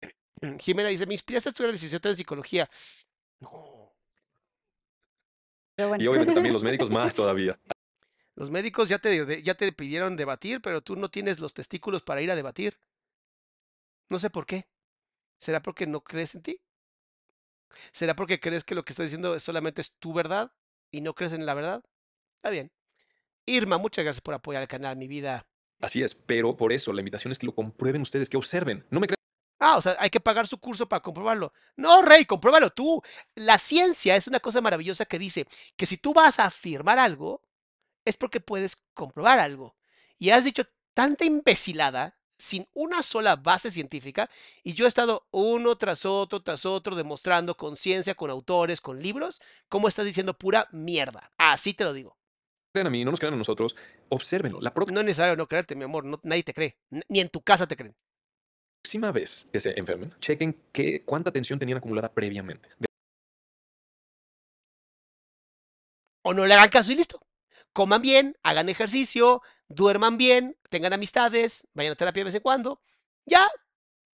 Jimena 0.60 0.90
dice, 0.90 1.06
me 1.06 1.14
inspiraste 1.14 1.48
a 1.48 1.50
estudiar 1.50 1.72
licenciatura 1.72 2.12
en 2.12 2.16
psicología. 2.16 2.70
No. 3.40 3.92
pero 5.74 5.88
bueno. 5.88 6.04
Y 6.04 6.06
obviamente 6.06 6.34
también 6.34 6.52
los 6.52 6.62
médicos 6.62 6.90
más 6.90 7.14
todavía. 7.14 7.58
Los 8.36 8.50
médicos 8.50 8.90
ya 8.90 8.98
te, 8.98 9.42
ya 9.42 9.54
te 9.54 9.72
pidieron 9.72 10.14
debatir, 10.16 10.60
pero 10.60 10.82
tú 10.82 10.94
no 10.94 11.10
tienes 11.10 11.40
los 11.40 11.54
testículos 11.54 12.02
para 12.02 12.20
ir 12.20 12.30
a 12.30 12.36
debatir. 12.36 12.78
No 14.10 14.18
sé 14.18 14.28
por 14.28 14.46
qué. 14.46 14.68
¿Será 15.38 15.60
porque 15.62 15.86
no 15.86 16.02
crees 16.04 16.34
en 16.34 16.42
ti? 16.42 16.60
¿Será 17.92 18.14
porque 18.14 18.40
crees 18.40 18.64
que 18.64 18.74
lo 18.74 18.84
que 18.84 18.92
estás 18.92 19.06
diciendo 19.06 19.34
es 19.34 19.42
solamente 19.42 19.80
es 19.80 19.96
tu 19.98 20.12
verdad 20.12 20.52
y 20.90 21.00
no 21.00 21.14
crees 21.14 21.32
en 21.32 21.46
la 21.46 21.54
verdad? 21.54 21.82
Está 22.36 22.50
bien. 22.50 22.72
Irma, 23.46 23.78
muchas 23.78 24.04
gracias 24.04 24.20
por 24.20 24.34
apoyar 24.34 24.62
el 24.62 24.68
canal, 24.68 24.96
mi 24.96 25.08
vida. 25.08 25.46
Así 25.80 26.02
es, 26.02 26.14
pero 26.14 26.56
por 26.56 26.72
eso 26.72 26.92
la 26.92 27.00
invitación 27.00 27.32
es 27.32 27.38
que 27.38 27.46
lo 27.46 27.54
comprueben 27.54 28.02
ustedes, 28.02 28.28
que 28.28 28.36
observen. 28.36 28.84
No 28.90 29.00
me 29.00 29.06
crean 29.06 29.16
Ah, 29.58 29.78
o 29.78 29.82
sea, 29.82 29.96
hay 29.98 30.10
que 30.10 30.20
pagar 30.20 30.46
su 30.46 30.58
curso 30.58 30.88
para 30.88 31.02
comprobarlo. 31.02 31.52
No, 31.76 32.02
Rey, 32.02 32.26
compruébalo 32.26 32.70
tú. 32.70 33.02
La 33.34 33.58
ciencia 33.58 34.14
es 34.14 34.28
una 34.28 34.40
cosa 34.40 34.60
maravillosa 34.60 35.06
que 35.06 35.18
dice 35.18 35.46
que 35.76 35.86
si 35.86 35.96
tú 35.96 36.12
vas 36.12 36.38
a 36.38 36.46
afirmar 36.46 36.98
algo, 36.98 37.42
es 38.04 38.16
porque 38.16 38.40
puedes 38.40 38.84
comprobar 38.94 39.38
algo. 39.38 39.74
Y 40.18 40.30
has 40.30 40.44
dicho 40.44 40.64
tanta 40.94 41.24
imbecilada 41.24 42.15
sin 42.38 42.66
una 42.74 43.02
sola 43.02 43.36
base 43.36 43.70
científica 43.70 44.28
y 44.62 44.74
yo 44.74 44.84
he 44.84 44.88
estado 44.88 45.26
uno 45.30 45.76
tras 45.76 46.04
otro, 46.04 46.42
tras 46.42 46.66
otro, 46.66 46.94
demostrando 46.96 47.56
con 47.56 47.76
ciencia, 47.76 48.14
con 48.14 48.30
autores, 48.30 48.80
con 48.80 49.00
libros, 49.00 49.40
cómo 49.68 49.88
estás 49.88 50.04
diciendo 50.04 50.34
pura 50.34 50.68
mierda. 50.72 51.32
Así 51.38 51.74
te 51.74 51.84
lo 51.84 51.92
digo. 51.92 52.16
a 52.74 52.90
mí, 52.90 53.04
no 53.04 53.10
nos 53.10 53.20
crean 53.20 53.34
a 53.34 53.38
nosotros. 53.38 53.74
Obsérvenlo. 54.10 54.60
La 54.60 54.74
próxima 54.74 54.96
No 54.96 55.00
es 55.00 55.06
necesario 55.06 55.36
no 55.36 55.48
creerte, 55.48 55.74
mi 55.74 55.84
amor. 55.84 56.04
no- 56.04 56.20
nadie 56.22 56.42
te 56.42 56.52
cree. 56.52 56.76
Ni 57.08 57.20
en 57.20 57.28
tu 57.28 57.40
casa 57.40 57.66
te 57.66 57.76
creen. 57.76 57.96
vez 59.12 59.46
que 59.52 59.60
se 59.60 59.78
enfermen, 59.78 60.14
chequen 60.20 60.62
qué, 60.72 61.02
cuánta 61.04 61.32
tensión 61.32 61.58
tenían 61.58 61.78
acumulada 61.78 62.12
previamente. 62.12 62.68
De 62.78 62.86
o 66.22 66.34
no 66.34 66.44
le 66.44 66.54
hagan 66.54 66.68
caso 66.68 66.92
y 66.92 66.96
listo. 66.96 67.20
Coman 67.72 68.02
bien, 68.02 68.36
hagan 68.42 68.68
ejercicio, 68.68 69.42
duerman 69.68 70.16
bien, 70.16 70.56
tengan 70.68 70.92
amistades, 70.92 71.66
vayan 71.74 71.92
a 71.92 71.96
terapia 71.96 72.20
de 72.20 72.24
vez 72.24 72.34
en 72.34 72.42
cuando. 72.42 72.80
Ya, 73.24 73.48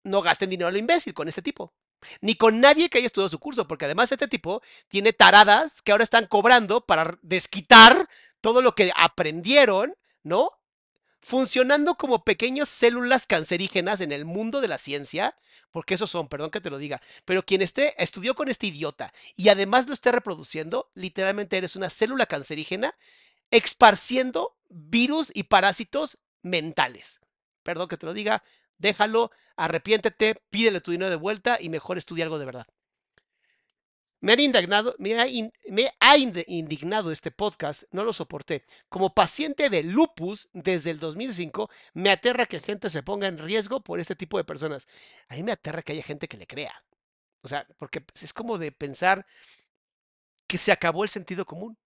no 0.05 0.23
gasten 0.23 0.51
dinero 0.51 0.69
a 0.69 0.73
lo 0.73 0.79
imbécil 0.79 1.15
con 1.15 1.29
este 1.29 1.43
tipo. 1.43 1.73
Ni 2.20 2.35
con 2.35 2.61
nadie 2.61 2.89
que 2.89 2.99
haya 2.99 3.07
estudiado 3.07 3.29
su 3.29 3.39
curso, 3.39 3.69
porque 3.69 3.85
además 3.85 4.11
este 4.11 4.27
tipo 4.27 4.62
tiene 4.89 5.12
taradas 5.12 5.83
que 5.83 5.93
ahora 5.93 6.05
están 6.05 6.27
cobrando 6.27 6.85
para 6.85 7.19
desquitar 7.23 8.09
todo 8.41 8.61
lo 8.61 8.74
que 8.74 8.93
aprendieron, 8.97 9.95
¿no? 10.24 10.51
Funcionando 11.20 11.95
como 11.95 12.24
pequeñas 12.24 12.69
células 12.69 13.27
cancerígenas 13.27 14.01
en 14.01 14.11
el 14.11 14.24
mundo 14.24 14.61
de 14.61 14.66
la 14.66 14.79
ciencia, 14.79 15.37
porque 15.70 15.95
esos 15.95 16.11
son, 16.11 16.29
perdón 16.29 16.51
que 16.51 16.61
te 16.61 16.70
lo 16.70 16.79
diga, 16.79 17.01
pero 17.24 17.45
quien 17.45 17.62
esté, 17.62 17.95
estudió 18.03 18.35
con 18.35 18.49
este 18.49 18.66
idiota 18.66 19.15
y 19.37 19.49
además 19.49 19.87
lo 19.87 19.95
esté 19.95 20.11
reproduciendo, 20.11 20.91
literalmente 20.95 21.57
eres 21.57 21.77
una 21.77 21.89
célula 21.89 22.27
cancerígena 22.27 22.97
esparciendo 23.53 24.57
virus 24.73 25.31
y 25.35 25.44
parásitos 25.44 26.19
mentales. 26.43 27.20
Perdón 27.62 27.89
que 27.89 27.97
te 27.97 28.07
lo 28.07 28.15
diga, 28.15 28.43
déjalo, 28.78 29.31
arrepiéntete, 29.57 30.36
pídele 30.51 30.81
tu 30.81 30.90
dinero 30.90 31.11
de 31.11 31.16
vuelta 31.16 31.59
y 31.61 31.69
mejor 31.69 31.99
estudia 31.99 32.24
algo 32.24 32.39
de 32.39 32.47
verdad. 32.47 32.66
Me, 34.20 34.32
han 34.35 34.40
indignado, 34.40 34.94
me, 34.99 35.19
ha, 35.19 35.27
in- 35.27 35.53
me 35.69 35.90
ha 35.99 36.16
indignado 36.16 37.11
este 37.11 37.32
podcast, 37.32 37.82
no 37.90 38.05
lo 38.05 38.12
soporté. 38.12 38.65
Como 38.89 39.12
paciente 39.15 39.69
de 39.69 39.82
lupus 39.82 40.49
desde 40.53 40.90
el 40.90 41.01
2005, 41.01 41.69
me 41.94 42.11
aterra 42.11 42.47
que 42.47 42.61
gente 42.61 42.89
se 42.89 43.03
ponga 43.03 43.27
en 43.27 43.39
riesgo 43.39 43.81
por 43.82 43.99
este 43.99 44.15
tipo 44.15 44.39
de 44.39 44.44
personas. 44.44 44.86
A 45.28 45.35
mí 45.35 45.43
me 45.43 45.53
aterra 45.53 45.82
que 45.82 45.93
haya 45.93 46.05
gente 46.05 46.28
que 46.28 46.36
le 46.36 46.47
crea. 46.47 46.73
O 47.43 47.49
sea, 47.49 47.66
porque 47.78 48.01
pues, 48.01 48.23
es 48.23 48.32
como 48.32 48.59
de 48.59 48.70
pensar 48.70 49.27
que 50.47 50.59
se 50.59 50.73
acabó 50.73 51.03
el 51.03 51.11
sentido 51.11 51.44
común. 51.47 51.77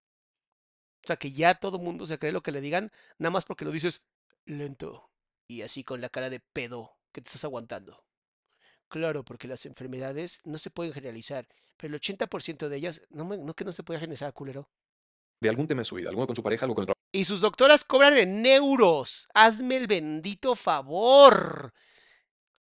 O 1.06 1.08
sea, 1.08 1.16
que 1.16 1.30
ya 1.30 1.54
todo 1.54 1.78
mundo 1.78 2.04
se 2.04 2.18
cree 2.18 2.32
lo 2.32 2.42
que 2.42 2.50
le 2.50 2.60
digan, 2.60 2.90
nada 3.18 3.30
más 3.30 3.44
porque 3.44 3.64
lo 3.64 3.70
dices 3.70 4.02
lento 4.44 5.08
y 5.46 5.62
así 5.62 5.84
con 5.84 6.00
la 6.00 6.08
cara 6.08 6.30
de 6.30 6.40
pedo 6.40 6.96
que 7.12 7.20
te 7.20 7.28
estás 7.28 7.44
aguantando. 7.44 8.02
Claro, 8.88 9.24
porque 9.24 9.46
las 9.46 9.66
enfermedades 9.66 10.40
no 10.42 10.58
se 10.58 10.70
pueden 10.70 10.92
generalizar, 10.92 11.46
pero 11.76 11.94
el 11.94 12.00
80% 12.00 12.68
de 12.68 12.76
ellas, 12.76 13.02
no, 13.10 13.24
me- 13.24 13.36
no 13.36 13.54
que 13.54 13.64
no 13.64 13.70
se 13.70 13.84
puede 13.84 14.00
generalizar, 14.00 14.32
culero. 14.32 14.68
de 15.40 15.48
algún 15.48 15.68
tema 15.68 15.82
en 15.82 15.84
su 15.84 15.94
vida, 15.94 16.08
alguno 16.08 16.26
con 16.26 16.34
su 16.34 16.42
pareja, 16.42 16.64
algo 16.64 16.74
con 16.74 16.88
el 16.88 16.92
Y 17.12 17.24
sus 17.24 17.40
doctoras 17.40 17.84
cobran 17.84 18.18
en 18.18 18.44
euros. 18.46 19.28
Hazme 19.32 19.76
el 19.76 19.86
bendito 19.86 20.56
favor. 20.56 21.72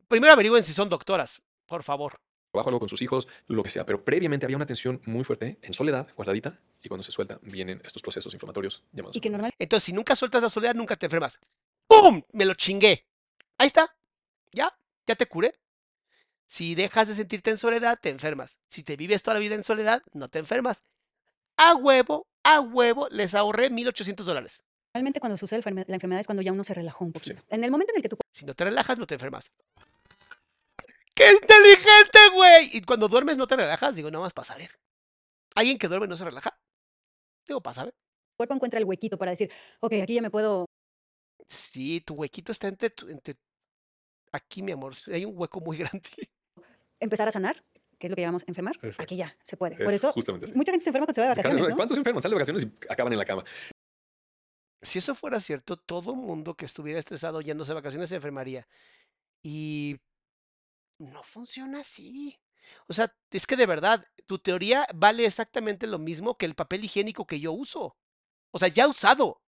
Primero 0.06 0.34
averigüen 0.34 0.64
si 0.64 0.74
son 0.74 0.90
doctoras, 0.90 1.40
por 1.66 1.82
favor. 1.82 2.20
Trabajo, 2.54 2.70
algo 2.70 2.80
con 2.80 2.88
sus 2.88 3.02
hijos, 3.02 3.28
lo 3.48 3.62
que 3.62 3.68
sea. 3.68 3.84
Pero 3.84 4.04
previamente 4.04 4.46
había 4.46 4.56
una 4.56 4.66
tensión 4.66 5.00
muy 5.04 5.24
fuerte, 5.24 5.58
en 5.62 5.74
soledad, 5.74 6.06
guardadita, 6.16 6.60
y 6.82 6.88
cuando 6.88 7.02
se 7.04 7.12
suelta 7.12 7.38
vienen 7.42 7.80
estos 7.84 8.00
procesos 8.02 8.32
inflamatorios 8.32 8.82
llamados. 8.92 9.16
Y 9.16 9.20
que 9.20 9.28
enfermedades. 9.28 9.54
Entonces, 9.58 9.84
si 9.84 9.92
nunca 9.92 10.16
sueltas 10.16 10.42
la 10.42 10.48
soledad, 10.50 10.74
nunca 10.74 10.96
te 10.96 11.06
enfermas. 11.06 11.38
¡Pum! 11.86 12.22
Me 12.32 12.44
lo 12.44 12.54
chingué. 12.54 13.06
Ahí 13.58 13.66
está. 13.66 13.94
Ya, 14.52 14.76
ya 15.06 15.14
te 15.16 15.26
curé. 15.26 15.54
Si 16.46 16.74
dejas 16.74 17.08
de 17.08 17.14
sentirte 17.14 17.50
en 17.50 17.58
soledad, 17.58 17.98
te 18.00 18.10
enfermas. 18.10 18.58
Si 18.66 18.82
te 18.82 18.96
vives 18.96 19.22
toda 19.22 19.34
la 19.34 19.40
vida 19.40 19.54
en 19.54 19.64
soledad, 19.64 20.02
no 20.12 20.28
te 20.28 20.38
enfermas. 20.38 20.84
A 21.56 21.74
huevo, 21.74 22.26
a 22.42 22.60
huevo, 22.60 23.08
les 23.10 23.34
ahorré 23.34 23.70
1.800 23.70 24.24
dólares. 24.26 24.64
Realmente 24.92 25.18
cuando 25.20 25.36
sucede 25.36 25.58
la 25.60 25.62
enferme- 25.70 25.84
la 25.88 25.94
enfermedad 25.96 26.20
es 26.20 26.26
cuando 26.26 26.42
ya 26.42 26.52
uno 26.52 26.62
se 26.62 26.74
relajó 26.74 27.04
un 27.04 27.10
Sí. 27.12 27.30
poquito. 27.32 27.42
En 27.48 27.64
el 27.64 27.70
momento 27.70 27.92
en 27.92 27.96
el 27.96 28.02
que 28.02 28.08
tu 28.10 28.18
Si 28.32 28.44
no 28.44 28.54
te 28.54 28.64
relajas, 28.64 28.98
no 28.98 29.06
te 29.06 29.14
enfermas. 29.14 29.50
¡Qué 31.14 31.30
inteligente, 31.32 32.18
güey! 32.34 32.70
Y 32.72 32.82
cuando 32.82 33.08
duermes 33.08 33.36
no 33.38 33.46
te 33.46 33.56
relajas, 33.56 33.94
digo, 33.96 34.10
nada 34.10 34.24
más 34.24 34.32
para 34.32 34.46
saber. 34.46 34.70
¿Alguien 35.54 35.78
que 35.78 35.88
duerme 35.88 36.06
no 36.08 36.16
se 36.16 36.24
relaja? 36.24 36.58
Digo, 37.46 37.62
para 37.62 37.74
saber. 37.74 37.94
cuerpo 38.36 38.54
encuentra 38.54 38.78
el 38.80 38.84
huequito 38.84 39.16
para 39.16 39.30
decir, 39.30 39.50
ok, 39.80 39.92
aquí 40.02 40.14
ya 40.14 40.22
me 40.22 40.30
puedo 40.30 40.66
Sí, 41.46 42.00
tu 42.00 42.14
huequito 42.14 42.52
está 42.52 42.68
entre, 42.68 42.90
tu- 42.90 43.08
entre... 43.08 43.36
Aquí, 44.32 44.62
mi 44.62 44.72
amor, 44.72 44.94
hay 45.12 45.24
un 45.26 45.38
hueco 45.38 45.60
muy 45.60 45.76
grande. 45.78 46.08
empezar 46.98 47.28
a 47.28 47.32
sanar, 47.32 47.62
que 47.98 48.06
es 48.06 48.10
lo 48.10 48.16
que 48.16 48.22
llamamos 48.22 48.42
enfermar, 48.48 48.74
Exacto. 48.76 49.02
aquí 49.02 49.16
ya 49.16 49.36
se 49.44 49.56
puede. 49.56 49.76
Por 49.76 49.88
Es 49.88 49.94
eso, 49.94 50.12
justamente 50.12 50.46
así. 50.46 50.54
mucha 50.54 50.72
gente 50.72 50.84
se 50.84 50.90
enferma 50.90 51.06
cuando 51.06 51.14
se 51.14 51.20
va 51.20 51.26
de 51.28 51.34
vacaciones, 51.36 51.68
¿no? 51.68 51.76
¿Cuántos 51.76 51.98
enferman? 51.98 52.22
Salen 52.22 52.32
de 52.32 52.40
vacaciones 52.40 52.62
y 52.64 52.92
acaban 52.92 53.12
en 53.12 53.18
la 53.18 53.24
cama. 53.24 53.44
Si 54.82 54.98
eso 54.98 55.14
fuera 55.14 55.38
cierto, 55.38 55.76
todo 55.76 56.14
mundo 56.14 56.54
que 56.56 56.64
estuviera 56.64 56.98
estresado 56.98 57.40
yéndose 57.40 57.70
de 57.72 57.74
vacaciones 57.76 58.08
se 58.08 58.16
enfermaría. 58.16 58.66
Y 59.42 59.98
no 60.98 61.22
funciona 61.22 61.80
así. 61.80 62.38
O 62.86 62.92
sea, 62.92 63.14
es 63.30 63.46
que 63.46 63.56
de 63.56 63.66
verdad, 63.66 64.04
tu 64.26 64.38
teoría 64.38 64.86
vale 64.94 65.26
exactamente 65.26 65.86
lo 65.86 65.98
mismo 65.98 66.36
que 66.36 66.46
el 66.46 66.54
papel 66.54 66.84
higiénico 66.84 67.26
que 67.26 67.40
yo 67.40 67.52
uso. 67.52 67.96
O 68.50 68.58
sea, 68.58 68.68
ya 68.68 68.86
usado. 68.86 69.40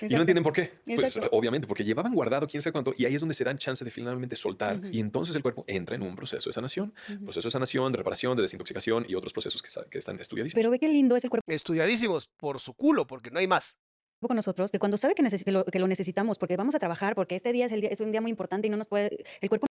Y 0.00 0.12
no 0.14 0.20
entienden 0.20 0.42
por 0.44 0.52
qué. 0.52 0.72
Pues 0.84 1.18
obviamente, 1.30 1.66
porque 1.66 1.84
llevaban 1.84 2.12
guardado 2.12 2.46
quién 2.46 2.60
sabe 2.60 2.72
cuánto, 2.72 2.92
y 2.96 3.06
ahí 3.06 3.14
es 3.14 3.20
donde 3.20 3.34
se 3.34 3.44
dan 3.44 3.56
chance 3.56 3.82
de 3.82 3.90
finalmente 3.90 4.36
soltar, 4.36 4.80
y 4.92 5.00
entonces 5.00 5.34
el 5.34 5.42
cuerpo 5.42 5.64
entra 5.66 5.96
en 5.96 6.02
un 6.02 6.14
proceso 6.14 6.50
de 6.50 6.52
sanación, 6.52 6.92
proceso 7.22 7.48
de 7.48 7.52
sanación, 7.52 7.92
de 7.92 7.98
reparación, 7.98 8.36
de 8.36 8.42
desintoxicación 8.42 9.06
y 9.08 9.14
otros 9.14 9.32
procesos 9.32 9.62
que, 9.62 9.98
están 9.98 10.20
estudiadísimos. 10.20 10.58
Pero 10.58 10.70
ve 10.70 10.78
qué 10.78 10.88
lindo 10.88 11.16
es 11.16 11.24
el 11.24 11.30
cuerpo 11.30 11.50
Estudiadísimos 11.50 12.28
por 12.36 12.60
su 12.60 12.74
culo, 12.74 13.06
porque 13.06 13.30
no 13.30 13.38
hay 13.38 13.46
más. 13.46 13.78
con 14.20 14.36
nosotros, 14.36 14.70
que 14.70 14.78
cuando 14.78 14.98
sabe 14.98 15.14
que, 15.14 15.22
neces- 15.22 15.44
que 15.44 15.52
lo, 15.52 15.64
que 15.64 15.78
lo 15.78 15.88
necesitamos, 15.88 16.38
porque 16.38 16.56
vamos 16.56 16.74
a 16.74 16.78
trabajar, 16.78 17.14
porque 17.14 17.36
este 17.36 17.52
día 17.52 17.66
es, 17.66 17.72
el 17.72 17.80
día 17.80 17.90
es 17.90 18.00
un 18.00 18.12
día 18.12 18.20
muy 18.20 18.30
importante 18.30 18.66
y 18.66 18.70
no 18.70 18.76
nos 18.76 18.88
puede, 18.88 19.16
el 19.40 19.48
cuerpo 19.48 19.66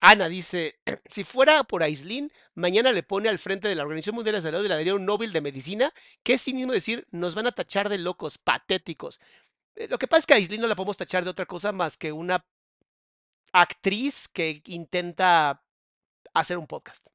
Ana 0.00 0.28
dice, 0.28 0.78
si 1.06 1.24
fuera 1.24 1.64
por 1.64 1.82
Aislin, 1.82 2.32
mañana 2.54 2.92
le 2.92 3.02
pone 3.02 3.28
al 3.28 3.38
frente 3.38 3.66
de 3.68 3.74
la 3.74 3.82
Organización 3.82 4.14
Mundial 4.14 4.36
de 4.36 4.42
Salud 4.42 4.64
y 4.64 4.68
le 4.68 4.74
daría 4.74 4.94
un 4.94 5.04
Nobel 5.04 5.32
de 5.32 5.40
Medicina. 5.40 5.92
¿Qué 6.22 6.38
cinismo 6.38 6.72
decir? 6.72 7.06
Nos 7.10 7.34
van 7.34 7.46
a 7.46 7.52
tachar 7.52 7.88
de 7.88 7.98
locos, 7.98 8.38
patéticos. 8.38 9.20
Eh, 9.74 9.88
Lo 9.88 9.98
que 9.98 10.06
pasa 10.06 10.20
es 10.20 10.26
que 10.26 10.34
a 10.34 10.36
Aislin 10.36 10.60
no 10.60 10.68
la 10.68 10.76
podemos 10.76 10.96
tachar 10.96 11.24
de 11.24 11.30
otra 11.30 11.46
cosa 11.46 11.72
más 11.72 11.96
que 11.96 12.12
una 12.12 12.44
actriz 13.52 14.28
que 14.28 14.62
intenta 14.66 15.64
hacer 16.34 16.58
un 16.58 16.66
podcast. 16.66 17.08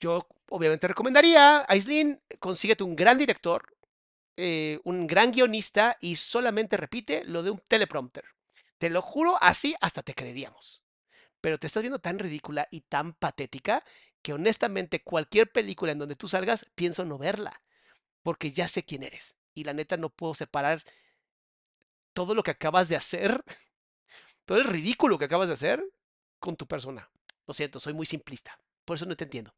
Yo 0.00 0.26
obviamente 0.50 0.88
recomendaría, 0.88 1.64
Aislin, 1.68 2.20
consíguete 2.38 2.84
un 2.84 2.96
gran 2.96 3.18
director, 3.18 3.76
eh, 4.36 4.80
un 4.84 5.06
gran 5.06 5.32
guionista 5.32 5.96
y 6.00 6.16
solamente 6.16 6.76
repite 6.76 7.24
lo 7.24 7.42
de 7.42 7.50
un 7.50 7.62
teleprompter. 7.68 8.24
Te 8.78 8.90
lo 8.90 9.00
juro, 9.00 9.38
así 9.40 9.74
hasta 9.80 10.02
te 10.02 10.14
creeríamos. 10.14 10.82
Pero 11.40 11.58
te 11.58 11.66
estás 11.66 11.82
viendo 11.82 11.98
tan 11.98 12.18
ridícula 12.18 12.68
y 12.70 12.82
tan 12.82 13.12
patética 13.12 13.84
que 14.22 14.32
honestamente 14.32 15.02
cualquier 15.02 15.50
película 15.50 15.92
en 15.92 15.98
donde 15.98 16.16
tú 16.16 16.28
salgas, 16.28 16.66
pienso 16.74 17.04
no 17.04 17.18
verla, 17.18 17.62
porque 18.22 18.52
ya 18.52 18.68
sé 18.68 18.84
quién 18.84 19.02
eres. 19.02 19.36
Y 19.54 19.64
la 19.64 19.72
neta 19.72 19.96
no 19.96 20.10
puedo 20.10 20.34
separar 20.34 20.82
todo 22.12 22.34
lo 22.34 22.42
que 22.42 22.50
acabas 22.50 22.88
de 22.88 22.96
hacer, 22.96 23.44
todo 24.44 24.58
el 24.58 24.64
ridículo 24.64 25.18
que 25.18 25.26
acabas 25.26 25.48
de 25.48 25.54
hacer 25.54 25.84
con 26.40 26.56
tu 26.56 26.66
persona. 26.66 27.10
Lo 27.46 27.54
siento, 27.54 27.78
soy 27.78 27.92
muy 27.92 28.06
simplista. 28.06 28.58
Por 28.84 28.96
eso 28.96 29.06
no 29.06 29.16
te 29.16 29.24
entiendo. 29.24 29.54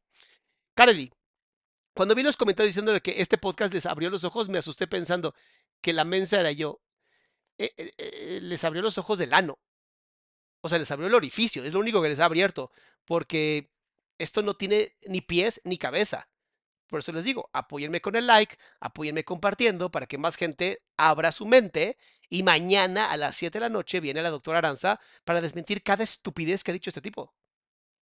Kareli, 0.75 1.11
cuando 1.93 2.15
vi 2.15 2.23
los 2.23 2.37
comentarios 2.37 2.69
diciéndole 2.69 3.01
que 3.01 3.21
este 3.21 3.37
podcast 3.37 3.73
les 3.73 3.85
abrió 3.85 4.09
los 4.09 4.23
ojos, 4.23 4.49
me 4.49 4.57
asusté 4.57 4.87
pensando 4.87 5.33
que 5.81 5.93
la 5.93 6.05
mensa 6.05 6.39
era 6.39 6.51
yo. 6.51 6.81
Eh, 7.57 7.73
eh, 7.77 7.91
eh, 7.97 8.39
les 8.41 8.63
abrió 8.63 8.81
los 8.81 8.97
ojos 8.97 9.19
del 9.19 9.33
ano. 9.33 9.59
O 10.61 10.69
sea, 10.69 10.77
les 10.77 10.91
abrió 10.91 11.07
el 11.07 11.15
orificio, 11.15 11.63
es 11.63 11.73
lo 11.73 11.79
único 11.79 12.01
que 12.01 12.09
les 12.09 12.19
ha 12.19 12.25
abierto, 12.25 12.71
porque 13.05 13.71
esto 14.17 14.41
no 14.41 14.55
tiene 14.55 14.95
ni 15.07 15.21
pies 15.21 15.61
ni 15.63 15.77
cabeza. 15.77 16.29
Por 16.89 16.99
eso 16.99 17.11
les 17.11 17.23
digo, 17.23 17.49
apóyenme 17.53 18.01
con 18.01 18.15
el 18.15 18.25
like, 18.25 18.57
apóyenme 18.79 19.23
compartiendo 19.23 19.91
para 19.91 20.07
que 20.07 20.17
más 20.17 20.35
gente 20.35 20.81
abra 20.97 21.31
su 21.31 21.45
mente 21.45 21.97
y 22.29 22.41
mañana 22.41 23.11
a 23.11 23.17
las 23.17 23.35
7 23.37 23.59
de 23.59 23.61
la 23.61 23.69
noche 23.69 23.99
viene 23.99 24.21
la 24.21 24.31
doctora 24.31 24.57
Aranza 24.57 24.99
para 25.23 25.39
desmentir 25.39 25.83
cada 25.83 26.03
estupidez 26.03 26.63
que 26.63 26.71
ha 26.71 26.73
dicho 26.73 26.89
este 26.89 27.01
tipo. 27.01 27.33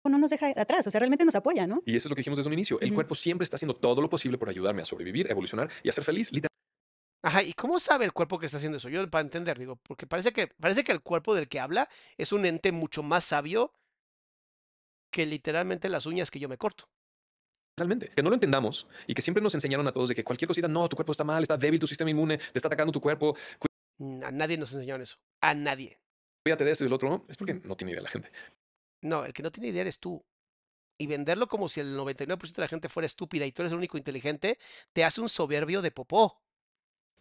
no 0.06 0.18
nos 0.18 0.32
deja 0.32 0.54
atrás, 0.56 0.88
o 0.88 0.92
sea, 0.92 1.00
realmente 1.00 1.26
nos 1.26 1.36
apoya, 1.36 1.68
¿no? 1.68 1.84
Y 1.86 1.98
eso 1.98 2.08
es 2.08 2.10
lo 2.10 2.16
que 2.16 2.22
dijimos 2.22 2.38
desde 2.38 2.48
un 2.48 2.54
inicio. 2.54 2.80
El 2.80 2.94
cuerpo 2.94 3.14
siempre 3.14 3.44
está 3.44 3.58
haciendo 3.58 3.76
todo 3.76 4.02
lo 4.02 4.10
posible 4.10 4.38
por 4.38 4.48
ayudarme 4.48 4.82
a 4.82 4.86
sobrevivir, 4.86 5.30
evolucionar 5.30 5.70
y 5.84 5.90
a 5.90 5.92
ser 5.92 6.06
feliz. 6.06 6.32
Ajá, 7.28 7.44
¿y 7.44 7.52
cómo 7.52 7.78
sabe 7.78 8.06
el 8.06 8.14
cuerpo 8.14 8.40
que 8.40 8.46
está 8.46 8.56
haciendo 8.56 8.78
eso? 8.78 8.88
Yo 8.88 9.06
para 9.10 9.22
entender, 9.22 9.60
digo, 9.60 9.76
porque 9.76 10.08
parece 10.08 10.32
que, 10.32 10.48
parece 10.48 10.86
que 10.86 10.94
el 10.94 11.02
cuerpo 11.02 11.36
del 11.36 11.50
que 11.50 11.60
habla 11.60 11.90
es 12.18 12.32
un 12.32 12.46
ente 12.46 12.72
mucho 12.72 13.04
más 13.04 13.26
sabio 13.26 13.74
que 15.12 15.26
literalmente 15.26 15.90
las 15.90 16.06
uñas 16.06 16.32
que 16.32 16.40
yo 16.40 16.48
me 16.48 16.58
corto. 16.58 16.90
Que 17.76 18.24
no 18.24 18.30
lo 18.30 18.36
entendamos 18.36 18.88
y 19.08 19.14
que 19.14 19.22
siempre 19.22 19.44
nos 19.44 19.54
enseñaron 19.56 19.86
a 19.88 19.92
todos 19.92 20.08
de 20.08 20.16
que 20.16 20.24
cualquier 20.24 20.48
cosita, 20.48 20.70
no, 20.70 20.88
tu 20.88 20.96
cuerpo 20.96 21.12
está 21.12 21.26
mal, 21.26 21.44
está 21.44 21.58
débil, 21.58 21.82
tu 21.82 21.86
sistema 21.86 22.10
inmune, 22.10 22.38
te 22.38 22.58
está 22.58 22.68
atacando 22.70 22.94
tu 22.94 23.02
cuerpo, 23.02 23.36
Mm, 24.00 24.24
A 24.24 24.32
nadie 24.32 24.58
nos 24.58 24.72
enseñaron 24.74 25.02
eso. 25.02 25.18
A 25.42 25.54
nadie. 25.54 26.00
cuídate 26.46 26.64
de 26.64 26.72
esto 26.72 26.84
y 26.84 26.86
del 26.86 26.94
otro. 26.94 27.26
Es 27.28 27.36
porque 27.36 27.56
no 27.56 27.76
tiene 27.76 27.92
idea 27.92 28.04
la 28.04 28.10
gente. 28.10 28.32
No, 29.02 29.26
el 29.26 29.34
que 29.34 29.44
no 29.44 29.52
tiene 29.52 29.70
idea 29.70 29.82
eres 29.82 30.00
tú. 30.00 30.24
Y 30.98 31.08
venderlo 31.08 31.48
como 31.48 31.68
si 31.68 31.82
el 31.82 31.98
99% 31.98 32.62
de 32.62 32.62
la 32.62 32.68
gente 32.70 32.90
fuera 32.90 33.06
estúpida 33.06 33.46
y 33.46 33.52
tú 33.52 33.64
eres 33.64 33.72
el 33.72 33.78
único 33.80 33.98
inteligente, 33.98 34.58
te 34.94 35.04
hace 35.04 35.20
un 35.20 35.30
soberbio 35.30 35.82
de 35.82 35.92
popó. 35.92 36.42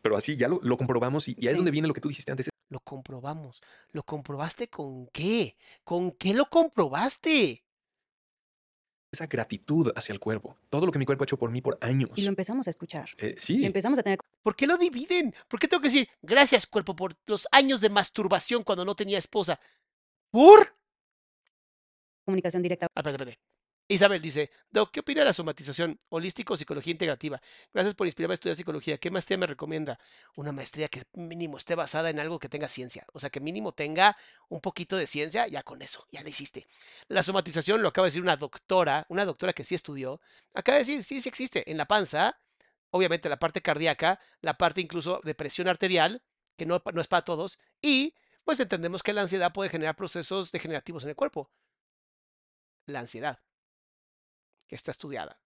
Pero 0.07 0.17
así 0.17 0.37
ya 0.37 0.47
lo, 0.47 0.61
lo 0.63 0.77
comprobamos 0.77 1.27
y, 1.27 1.35
y 1.37 1.49
ahí 1.49 1.53
es 1.53 1.57
donde 1.57 1.73
viene 1.73 1.89
lo 1.89 1.95
que 1.95 2.01
tú 2.01 2.09
dijiste 2.09 2.31
antes. 2.31 2.49
Lo 2.69 2.79
comprobamos. 2.79 3.61
¿Lo 3.91 4.05
comprobaste 4.05 4.69
con 4.69 5.09
qué? 5.09 5.57
¿Con 5.83 6.13
qué 6.13 6.33
lo 6.33 6.49
comprobaste? 6.49 7.65
Esa 9.11 9.27
gratitud 9.27 9.91
hacia 9.97 10.13
el 10.13 10.21
cuerpo. 10.21 10.57
Todo 10.71 10.87
lo 10.87 10.93
que 10.93 11.01
mi 11.01 11.07
cuerpo 11.07 11.25
ha 11.25 11.27
hecho 11.27 11.37
por 11.37 11.51
mí 11.51 11.61
por 11.61 11.77
años. 11.81 12.11
Y 12.15 12.23
lo 12.23 12.29
empezamos 12.29 12.69
a 12.69 12.71
escuchar. 12.71 13.09
Eh, 13.19 13.35
Y 13.37 13.41
sí, 13.41 13.65
empezamos 13.65 13.99
a 13.99 14.05
tener 14.05 14.21
¿Por 14.45 14.55
qué 14.55 14.69
lo 14.69 14.79
dividen? 14.79 15.35
¿Por 15.49 15.59
qué 15.59 15.67
tengo 15.67 15.81
que 15.81 15.89
decir 15.89 16.09
gracias, 16.23 16.69
cuerpo, 16.69 16.95
por 16.95 17.15
los 17.27 17.49
años 17.51 17.81
de 17.81 17.91
masturbación 17.91 18.63
cuando 18.63 18.85
no 18.85 18.95
tenía 18.95 19.19
esposa? 19.19 19.59
¿Por? 20.31 20.77
comunicación 22.25 22.63
directa. 22.63 22.87
Ah, 22.95 23.01
espérate, 23.01 23.25
espérate. 23.25 23.56
Isabel 23.89 24.21
dice, 24.21 24.51
Doc, 24.69 24.91
¿qué 24.91 25.01
opina 25.01 25.21
de 25.21 25.27
la 25.27 25.33
somatización 25.33 26.01
holístico 26.09 26.57
psicología 26.57 26.91
integrativa? 26.91 27.41
Gracias 27.73 27.95
por 27.95 28.09
inspirarme 28.09 28.33
a 28.33 28.35
estudiar 28.35 28.57
psicología. 28.57 28.99
¿Qué 28.99 29.13
maestría 29.13 29.39
me 29.39 29.47
recomienda? 29.47 30.01
Una 30.35 30.51
maestría 30.51 30.89
que 30.89 31.05
mínimo 31.13 31.57
esté 31.57 31.77
basada 31.77 32.11
en 32.11 32.19
algo 32.19 32.41
que 32.41 32.49
tenga 32.49 32.67
ciencia. 32.67 33.07
O 33.13 33.21
sea, 33.21 33.31
que 33.31 33.39
mínimo 33.39 33.73
tenga 33.73 34.17
un 34.49 34.61
poquito 34.61 34.97
de 34.97 35.07
ciencia, 35.07 35.47
ya 35.47 35.63
con 35.63 35.83
eso, 35.83 36.05
ya 36.11 36.23
la 36.25 36.29
hiciste. 36.29 36.67
La 37.07 37.23
somatización 37.23 37.81
lo 37.81 37.89
acaba 37.89 38.07
de 38.07 38.09
decir 38.09 38.23
una 38.23 38.37
doctora, 38.37 39.07
una 39.09 39.25
doctora 39.25 39.53
que 39.53 39.63
sí 39.63 39.77
estudió. 39.77 40.21
Acaba 40.53 40.79
de 40.79 40.85
decir, 40.85 41.05
sí, 41.05 41.21
sí 41.21 41.29
existe. 41.29 41.71
En 41.71 41.77
la 41.77 41.87
panza, 41.87 42.41
obviamente 42.91 43.29
la 43.29 43.39
parte 43.39 43.63
cardíaca, 43.63 44.19
la 44.41 44.59
parte 44.59 44.81
incluso 44.81 45.21
de 45.23 45.37
presión 45.37 45.69
arterial, 45.69 46.25
que 46.57 46.67
no, 46.67 46.83
no 46.93 47.01
es 47.01 47.07
para 47.07 47.23
todos, 47.23 47.59
y 47.81 48.15
pues 48.43 48.59
entendemos 48.59 49.05
que 49.05 49.13
la 49.13 49.23
ansiedad 49.23 49.53
puede 49.53 49.71
generar 49.71 49.95
procesos 49.95 50.51
degenerativos 50.51 51.05
en 51.05 51.11
el 51.11 51.17
cuerpo. 51.17 51.53
La 52.87 53.01
ansiedad 53.01 53.46
que 54.67 54.77
está 54.77 54.91
estudiada. 54.91 55.39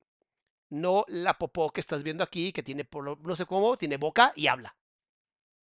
No 0.68 1.04
la 1.08 1.38
popó 1.38 1.72
que 1.72 1.80
estás 1.80 2.02
viendo 2.02 2.22
aquí, 2.22 2.52
que 2.52 2.62
tiene, 2.62 2.88
no 3.24 3.36
sé 3.36 3.46
cómo, 3.46 3.76
tiene 3.76 3.96
boca 3.96 4.32
y 4.36 4.46
habla. 4.46 4.76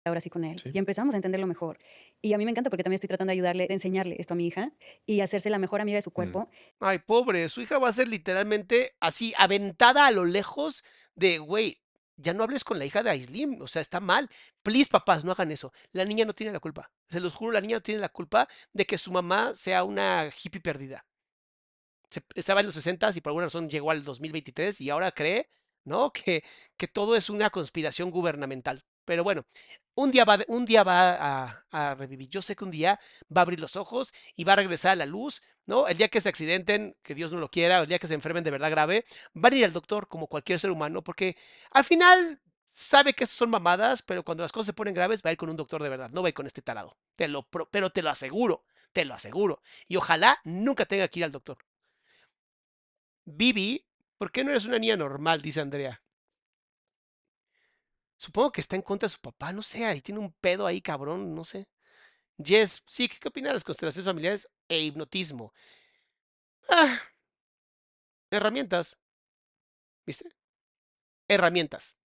ahora 0.06 0.22
sí 0.22 0.30
con 0.30 0.44
él. 0.44 0.60
Sí. 0.60 0.70
Y 0.74 0.78
empezamos 0.78 1.16
a 1.16 1.18
entenderlo 1.18 1.48
mejor. 1.48 1.80
Y 2.22 2.34
a 2.34 2.38
mí 2.38 2.46
me 2.46 2.52
encanta 2.52 2.70
porque 2.70 2.84
también 2.84 2.96
estoy 2.96 3.08
tratando 3.08 3.32
de 3.32 3.34
ayudarle, 3.34 3.68
de 3.68 3.74
enseñarle 3.74 4.16
esto 4.20 4.34
a 4.34 4.38
mi 4.38 4.48
hija 4.48 4.72
y 5.06 5.22
hacerse 5.22 5.50
la 5.50 5.58
mejor 5.60 5.82
amiga 5.82 5.98
de 5.98 6.04
su 6.04 6.12
cuerpo. 6.12 6.50
Ay, 6.80 7.00
pobre, 7.00 7.50
su 7.50 7.62
hija 7.62 7.80
va 7.80 7.90
a 7.90 7.94
ser 7.94 8.08
literalmente 8.08 8.96
así, 9.00 9.34
aventada 9.38 10.06
a 10.06 10.12
lo 10.12 10.26
lejos 10.26 10.84
de, 11.16 11.40
güey, 11.40 11.82
ya 12.16 12.34
no 12.34 12.44
hables 12.44 12.64
con 12.64 12.78
la 12.78 12.86
hija 12.86 13.02
de 13.02 13.10
Aislim, 13.10 13.60
o 13.62 13.68
sea, 13.68 13.82
está 13.82 14.00
mal. 14.00 14.30
Please, 14.62 14.90
papás, 14.90 15.26
no 15.26 15.32
hagan 15.32 15.52
eso. 15.52 15.74
La 15.92 16.06
niña 16.06 16.26
no 16.26 16.34
tiene 16.34 16.54
la 16.54 16.60
culpa. 16.60 16.92
Se 17.10 17.20
los 17.20 17.34
juro, 17.34 17.52
la 17.52 17.62
niña 17.62 17.78
no 17.78 17.82
tiene 17.82 18.02
la 18.02 18.10
culpa 18.10 18.48
de 18.72 18.86
que 18.86 18.98
su 18.98 19.12
mamá 19.12 19.56
sea 19.56 19.84
una 19.84 20.30
hippie 20.30 20.62
perdida. 20.62 21.06
Estaba 22.36 22.60
en 22.62 22.66
los 22.68 22.76
60 22.76 23.12
y 23.16 23.22
por 23.22 23.32
alguna 23.32 23.46
razón 23.46 23.70
llegó 23.70 23.92
al 23.92 24.04
2023 24.04 24.82
y 24.82 24.90
ahora 24.90 25.12
cree, 25.12 25.50
¿no? 25.84 26.12
Que, 26.12 26.44
que 26.78 26.88
todo 26.88 27.16
es 27.16 27.30
una 27.30 27.50
conspiración 27.50 28.12
gubernamental. 28.12 28.84
Pero 29.06 29.24
bueno, 29.24 29.46
un 29.96 30.12
día 30.12 30.26
va, 30.26 30.40
un 30.48 30.66
día 30.66 30.84
va 30.84 31.64
a, 31.72 31.96
revivir. 31.96 32.30
Yo 32.30 32.42
sé 32.42 32.56
que 32.56 32.64
un 32.64 32.72
día 32.72 33.00
va 33.36 33.42
a 33.42 33.44
abrir 33.44 33.60
los 33.60 33.76
ojos 33.76 34.14
y 34.36 34.44
va 34.44 34.54
a 34.54 34.56
regresar 34.58 34.94
a 34.94 34.96
la 34.96 35.06
luz, 35.06 35.42
¿no? 35.66 35.88
El 35.88 35.98
día 35.98 36.08
que 36.10 36.22
se 36.22 36.30
accidenten, 36.30 36.96
que 37.04 37.16
Dios 37.16 37.32
no 37.32 37.40
lo 37.40 37.50
quiera, 37.50 37.80
el 37.80 37.88
día 37.88 38.00
que 38.00 38.08
se 38.08 38.14
enfermen 38.14 38.44
de 38.44 38.52
verdad 38.52 38.72
grave, 38.72 39.04
van 39.34 39.54
a 39.54 39.56
ir 39.56 39.66
al 39.66 39.74
doctor 39.74 40.08
como 40.08 40.28
cualquier 40.28 40.60
ser 40.60 40.72
humano, 40.72 41.04
porque 41.04 41.38
al 41.72 41.84
final 41.84 42.42
sabe 42.68 43.14
que 43.14 43.28
son 43.28 43.50
mamadas, 43.50 44.02
pero 44.02 44.24
cuando 44.24 44.44
las 44.44 44.52
cosas 44.52 44.68
se 44.68 44.74
ponen 44.74 44.94
graves 44.94 45.22
va 45.24 45.30
a 45.30 45.34
ir 45.34 45.38
con 45.38 45.50
un 45.50 45.58
doctor 45.58 45.84
de 45.84 45.90
verdad, 45.90 46.10
no 46.12 46.22
va 46.22 46.28
a 46.28 46.30
ir 46.30 46.36
con 46.36 46.48
este 46.48 46.62
tarado. 46.62 46.98
Te 47.16 47.28
lo, 47.28 47.44
pero 47.44 47.92
te 47.92 48.02
lo 48.02 48.10
aseguro, 48.10 48.66
te 48.94 49.06
lo 49.06 49.14
aseguro. 49.14 49.62
Y 49.88 49.98
ojalá 49.98 50.40
nunca 50.44 50.86
tenga 50.86 51.08
que 51.08 51.20
ir 51.20 51.26
al 51.26 51.32
doctor. 51.32 51.58
Vivi, 53.26 53.86
¿por 54.18 54.32
qué 54.32 54.44
no 54.44 54.52
eres 54.52 54.66
una 54.66 54.80
niña 54.80 54.96
normal? 54.96 55.42
Dice 55.42 55.62
Andrea. 55.62 56.02
Supongo 58.18 58.52
que 58.52 58.62
está 58.62 58.76
en 58.76 58.82
contra 58.82 59.08
de 59.08 59.14
su 59.14 59.20
papá, 59.20 59.52
no 59.52 59.62
sé, 59.64 59.86
ahí 59.86 60.02
tiene 60.02 60.22
un 60.22 60.32
pedo 60.32 60.66
ahí 60.66 60.82
cabrón, 60.82 61.36
no 61.36 61.44
sé. 61.44 61.68
Jess, 62.42 62.84
sí, 62.88 63.08
¿qué, 63.08 63.28
opina 63.28 63.50
de 63.50 63.56
las 63.56 63.64
constelaciones 63.64 64.06
familiares 64.06 64.50
e 64.70 64.80
hipnotismo? 64.80 65.54
Ah, 66.70 67.00
herramientas. 68.32 68.98
¿Viste? 70.06 70.30
Herramientas. 71.28 71.98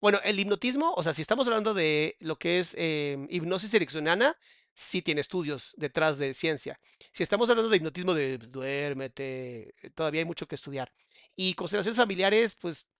Bueno, 0.00 0.20
el 0.24 0.38
hipnotismo, 0.38 0.92
o 0.94 1.02
sea, 1.02 1.14
si 1.14 1.22
estamos 1.22 1.46
hablando 1.46 1.74
de 1.74 2.16
lo 2.20 2.38
que 2.38 2.58
es 2.58 2.74
eh, 2.78 3.26
hipnosis 3.30 3.72
ericksoniana, 3.74 4.36
sí 4.74 5.02
tiene 5.02 5.20
estudios 5.20 5.74
detrás 5.76 6.18
de 6.18 6.34
ciencia. 6.34 6.78
Si 7.12 7.22
estamos 7.22 7.48
hablando 7.50 7.70
de 7.70 7.76
hipnotismo 7.76 8.14
de 8.14 8.38
duérmete, 8.38 9.74
eh, 9.82 9.90
todavía 9.90 10.20
hay 10.20 10.26
mucho 10.26 10.46
que 10.48 10.56
estudiar. 10.56 10.92
Y 11.36 11.54
constelaciones 11.54 11.96
familiares, 11.96 12.56
pues, 12.56 12.90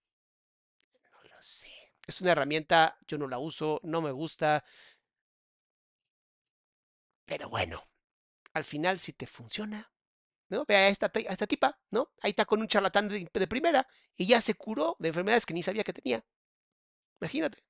no 1.12 1.22
lo 1.24 1.42
sé. 1.42 1.68
Es 2.06 2.20
una 2.20 2.32
herramienta, 2.32 2.98
yo 3.08 3.18
no 3.18 3.28
la 3.28 3.38
uso, 3.38 3.80
no 3.82 4.00
me 4.00 4.12
gusta. 4.12 4.64
Pero 7.26 7.48
bueno, 7.48 7.82
al 8.54 8.64
final 8.64 8.98
si 8.98 9.12
te 9.12 9.26
funciona, 9.26 9.92
¿no? 10.48 10.64
Ve 10.66 10.76
a 10.76 10.88
esta, 10.88 11.10
esta 11.14 11.46
tipa, 11.46 11.78
¿no? 11.90 12.12
Ahí 12.22 12.30
está 12.30 12.44
con 12.44 12.60
un 12.60 12.68
charlatán 12.68 13.08
de, 13.08 13.28
de 13.32 13.46
primera 13.48 13.86
y 14.16 14.26
ya 14.26 14.40
se 14.40 14.54
curó 14.54 14.96
de 14.98 15.08
enfermedades 15.08 15.46
que 15.46 15.54
ni 15.54 15.62
sabía 15.62 15.84
que 15.84 15.92
tenía. 15.92 16.24
Imagínate. 17.20 17.64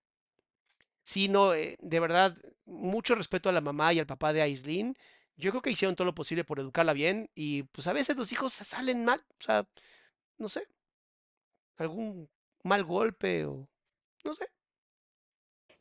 Sí, 1.04 1.28
no, 1.28 1.54
eh, 1.54 1.76
de 1.80 2.00
verdad, 2.00 2.36
mucho 2.64 3.14
respeto 3.14 3.48
a 3.48 3.52
la 3.52 3.60
mamá 3.60 3.92
y 3.92 4.00
al 4.00 4.06
papá 4.06 4.32
de 4.32 4.42
Aislinn. 4.42 4.96
Yo 5.36 5.50
creo 5.50 5.62
que 5.62 5.70
hicieron 5.70 5.96
todo 5.96 6.06
lo 6.06 6.14
posible 6.14 6.44
por 6.44 6.60
educarla 6.60 6.92
bien 6.94 7.30
y 7.34 7.64
pues 7.64 7.86
a 7.88 7.92
veces 7.92 8.16
los 8.16 8.32
hijos 8.32 8.52
se 8.54 8.64
salen 8.64 9.04
mal, 9.04 9.20
o 9.40 9.42
sea, 9.42 9.68
no 10.38 10.48
sé, 10.48 10.68
algún 11.76 12.28
mal 12.64 12.84
golpe 12.84 13.44
o 13.46 13.68
no 14.24 14.34
sé. 14.34 14.46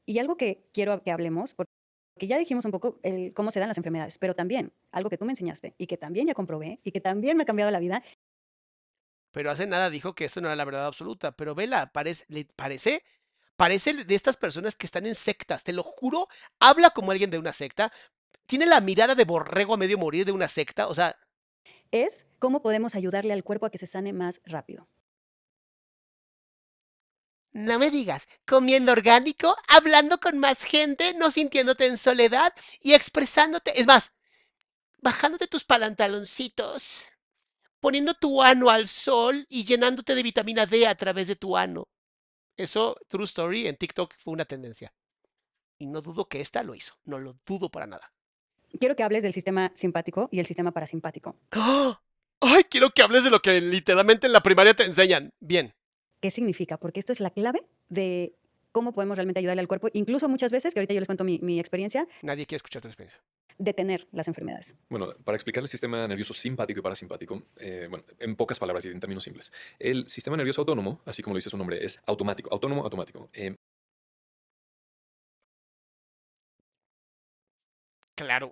Y 0.06 0.20
algo 0.20 0.38
que 0.38 0.70
quiero 0.74 1.02
que 1.04 1.12
hablemos, 1.12 1.54
porque 1.54 1.72
Que 2.20 2.28
ya 2.28 2.38
dijimos 2.38 2.66
un 2.66 2.72
poco 2.72 3.00
el, 3.04 3.34
cómo 3.34 3.52
se 3.52 3.60
dan 3.60 3.70
las 3.70 3.78
enfermedades, 3.78 4.20
pero 4.20 4.36
también 4.36 4.74
algo 4.92 5.10
que 5.10 5.18
tú 5.18 5.26
me 5.26 5.32
enseñaste 5.34 5.76
y 5.80 5.88
que 5.88 5.98
también 5.98 6.28
ya 6.28 6.36
comprobé 6.36 6.80
y 6.84 6.92
que 6.92 7.02
también 7.02 7.38
me 7.38 7.44
ha 7.44 7.46
cambiado 7.48 7.72
la 7.72 7.80
vida. 7.80 8.04
Pero 9.32 9.50
hace 9.52 9.66
nada 9.68 9.90
dijo 9.90 10.14
que 10.16 10.26
esto 10.26 10.42
no 10.42 10.48
era 10.48 10.56
la 10.56 10.66
verdad 10.66 10.86
absoluta. 10.86 11.32
Pero 11.36 11.56
vela, 11.56 11.92
parece, 11.92 12.26
le 12.30 12.46
parece, 12.46 13.04
parece 13.56 13.94
de 13.94 14.16
estas 14.16 14.38
personas 14.38 14.76
que 14.76 14.86
están 14.86 15.06
en 15.06 15.16
sectas. 15.16 15.64
Te 15.64 15.74
lo 15.74 15.84
juro, 15.84 16.28
habla 16.60 16.92
como 16.92 17.12
alguien 17.12 17.32
de 17.32 17.38
una 17.40 17.54
secta. 17.54 17.92
Tiene 18.48 18.66
la 18.66 18.82
mirada 18.82 19.16
de 19.16 19.26
borrego 19.26 19.74
a 19.74 19.78
medio 19.78 19.98
morir 19.98 20.26
de 20.26 20.32
una 20.32 20.48
secta. 20.48 20.88
O 20.88 20.96
sea, 20.96 21.18
Es 21.92 22.26
cómo 22.40 22.62
podemos 22.62 22.94
ayudarle 22.94 23.32
al 23.32 23.44
cuerpo 23.46 23.66
a 23.66 23.70
que 23.72 23.78
se 23.78 23.88
sane 23.88 24.12
más 24.12 24.42
rápido. 24.44 24.90
No 27.54 27.78
me 27.80 27.90
digas, 27.92 28.28
comiendo 28.46 28.92
orgánico, 28.92 29.56
hablando 29.68 30.20
con 30.20 30.40
más 30.40 30.64
gente, 30.64 31.14
no 31.14 31.30
sintiéndote 31.32 31.86
en 31.86 31.98
soledad 31.98 32.54
y 32.82 32.94
expresándote. 32.94 33.80
Es 33.80 33.86
más, 33.86 34.12
bajándote 35.00 35.48
tus 35.48 35.64
pantaloncitos, 35.64 37.04
poniendo 37.80 38.14
tu 38.16 38.42
ano 38.42 38.70
al 38.70 38.88
sol 38.88 39.46
y 39.50 39.66
llenándote 39.66 40.16
de 40.16 40.24
vitamina 40.24 40.66
D 40.66 40.88
a 40.88 40.96
través 40.96 41.28
de 41.28 41.36
tu 41.36 41.58
ano. 41.58 41.88
Eso, 42.58 42.98
True 43.08 43.26
Story, 43.26 43.68
en 43.68 43.76
TikTok 43.76 44.14
fue 44.18 44.34
una 44.34 44.46
tendencia. 44.46 44.94
Y 45.80 45.88
no 45.88 46.02
dudo 46.02 46.28
que 46.28 46.40
esta 46.40 46.64
lo 46.64 46.76
hizo. 46.76 46.96
No 47.04 47.20
lo 47.20 47.36
dudo 47.46 47.70
para 47.70 47.88
nada. 47.88 48.14
Quiero 48.80 48.96
que 48.96 49.04
hables 49.04 49.24
del 49.24 49.34
sistema 49.34 49.72
simpático 49.76 50.30
y 50.32 50.40
el 50.40 50.46
sistema 50.46 50.72
parasimpático. 50.72 51.36
¡Ah! 51.52 52.02
¡Ay! 52.40 52.64
Quiero 52.66 52.92
que 52.92 53.02
hables 53.02 53.24
de 53.24 53.30
lo 53.30 53.42
que 53.42 53.60
literalmente 53.62 54.28
en 54.28 54.34
la 54.34 54.44
primaria 54.44 54.74
te 54.74 54.84
enseñan. 54.84 55.32
Bien. 55.40 55.74
¿Qué 56.20 56.32
significa? 56.32 56.78
Porque 56.78 57.00
esto 57.00 57.12
es 57.12 57.20
la 57.20 57.30
clave 57.30 57.66
de 57.90 58.36
cómo 58.72 58.94
podemos 58.94 59.18
realmente 59.18 59.40
ayudarle 59.40 59.62
al 59.62 59.68
cuerpo, 59.68 59.90
incluso 59.94 60.28
muchas 60.28 60.52
veces, 60.52 60.74
que 60.74 60.80
ahorita 60.80 60.94
yo 60.94 61.00
les 61.00 61.08
cuento 61.08 61.24
mi, 61.24 61.40
mi 61.40 61.60
experiencia, 61.60 62.08
Nadie 62.22 62.46
quiere 62.46 62.58
escuchar 62.58 62.82
tu 62.82 62.88
experiencia. 62.88 63.22
Detener 63.58 64.08
las 64.12 64.28
enfermedades. 64.28 64.78
Bueno, 64.90 65.14
para 65.24 65.36
explicar 65.36 65.64
el 65.64 65.68
sistema 65.68 66.08
nervioso 66.08 66.34
simpático 66.34 66.80
y 66.80 66.84
parasimpático, 66.84 67.44
eh, 67.58 67.88
bueno, 67.90 68.06
en 68.20 68.36
pocas 68.36 68.60
palabras 68.60 68.86
y 68.86 68.90
en 68.90 69.00
términos 69.00 69.24
simples, 69.24 69.52
el 69.80 70.08
sistema 70.08 70.38
nervioso 70.38 70.62
autónomo, 70.62 71.02
así 71.06 71.22
como 71.22 71.34
lo 71.34 71.38
dice 71.38 71.50
su 71.50 71.58
nombre, 71.58 71.84
es 71.84 72.00
automático, 72.06 72.50
autónomo, 72.52 72.84
automático. 72.84 73.30
Eh, 73.34 73.56
Claro. 78.16 78.52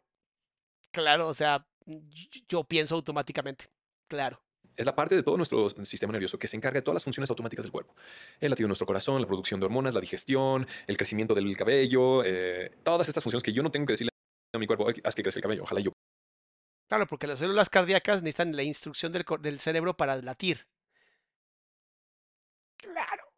Claro, 0.91 1.27
o 1.27 1.33
sea, 1.33 1.65
yo 2.47 2.63
pienso 2.63 2.95
automáticamente. 2.95 3.65
Claro. 4.07 4.41
es 4.75 4.85
la 4.85 4.95
parte 4.95 5.15
de 5.15 5.23
todo 5.23 5.37
nuestro 5.37 5.69
sistema 5.85 6.11
nervioso 6.11 6.37
que 6.39 6.47
se 6.47 6.57
encarga 6.57 6.79
de 6.79 6.81
todas 6.81 6.95
las 6.95 7.03
funciones 7.03 7.29
automáticas 7.29 7.63
del 7.63 7.71
cuerpo. 7.71 7.95
El 8.39 8.49
latido 8.49 8.65
de 8.65 8.69
nuestro 8.69 8.87
corazón, 8.87 9.21
la 9.21 9.27
producción 9.27 9.59
de 9.59 9.67
hormonas, 9.67 9.93
la 9.93 10.01
digestión, 10.01 10.67
el 10.87 10.97
crecimiento 10.97 11.33
del 11.35 11.55
cabello, 11.55 12.23
eh, 12.25 12.71
todas 12.83 13.07
estas 13.07 13.23
funciones 13.23 13.43
que 13.43 13.53
yo 13.53 13.63
no 13.63 13.71
tengo 13.71 13.85
que 13.85 13.93
decirle 13.93 14.10
a 14.53 14.59
mi 14.59 14.67
cuerpo, 14.67 14.87
"Ay, 14.87 14.95
haz 15.03 15.15
que 15.15 15.23
crezca 15.23 15.39
el 15.39 15.43
cabello, 15.43 15.63
ojalá 15.63 15.81
yo 15.81 15.91
Claro, 16.89 17.07
porque 17.07 17.25
las 17.25 17.39
células 17.39 17.69
cardíacas 17.69 18.21
necesitan 18.21 18.53
la 18.55 18.63
instrucción 18.63 19.13
del, 19.13 19.23
del 19.41 19.59
cerebro 19.59 19.95
para 19.95 20.21
latir. 20.21 20.65
Claro. 22.79 23.31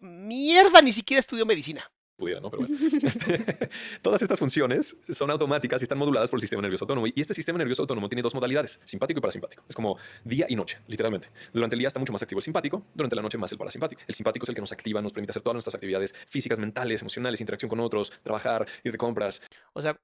Mierda, 0.00 0.80
ni 0.82 0.92
siquiera 0.92 1.20
estudió 1.20 1.44
medicina. 1.46 1.90
Pudiera, 2.16 2.40
¿no? 2.40 2.50
Pero 2.50 2.66
bueno. 2.66 2.76
Este, 3.06 3.70
todas 4.02 4.22
estas 4.22 4.38
funciones 4.38 4.96
son 5.12 5.30
automáticas 5.30 5.80
y 5.82 5.84
están 5.84 5.98
moduladas 5.98 6.30
por 6.30 6.38
el 6.38 6.40
sistema 6.40 6.62
nervioso 6.62 6.84
autónomo. 6.84 7.06
Y 7.06 7.20
este 7.20 7.34
sistema 7.34 7.58
nervioso 7.58 7.82
autónomo 7.82 8.08
tiene 8.08 8.22
dos 8.22 8.34
modalidades, 8.34 8.80
simpático 8.84 9.18
y 9.18 9.20
parasimpático. 9.20 9.62
Es 9.68 9.76
como 9.76 9.98
día 10.24 10.46
y 10.48 10.56
noche, 10.56 10.78
literalmente. 10.86 11.28
Durante 11.52 11.76
el 11.76 11.80
día 11.80 11.88
está 11.88 12.00
mucho 12.00 12.12
más 12.12 12.22
activo 12.22 12.38
el 12.40 12.44
simpático, 12.44 12.84
durante 12.94 13.14
la 13.16 13.22
noche 13.22 13.38
más 13.38 13.52
el 13.52 13.58
parasimpático. 13.58 14.02
El 14.06 14.14
simpático 14.14 14.44
es 14.44 14.48
el 14.48 14.54
que 14.54 14.60
nos 14.60 14.72
activa, 14.72 15.00
nos 15.02 15.12
permite 15.12 15.32
hacer 15.32 15.42
todas 15.42 15.54
nuestras 15.54 15.74
actividades 15.74 16.14
físicas, 16.26 16.58
mentales, 16.58 17.02
emocionales, 17.02 17.40
interacción 17.40 17.68
con 17.68 17.80
otros, 17.80 18.12
trabajar, 18.22 18.66
ir 18.82 18.92
de 18.92 18.98
compras. 18.98 19.42
O 19.72 19.82
sea, 19.82 20.00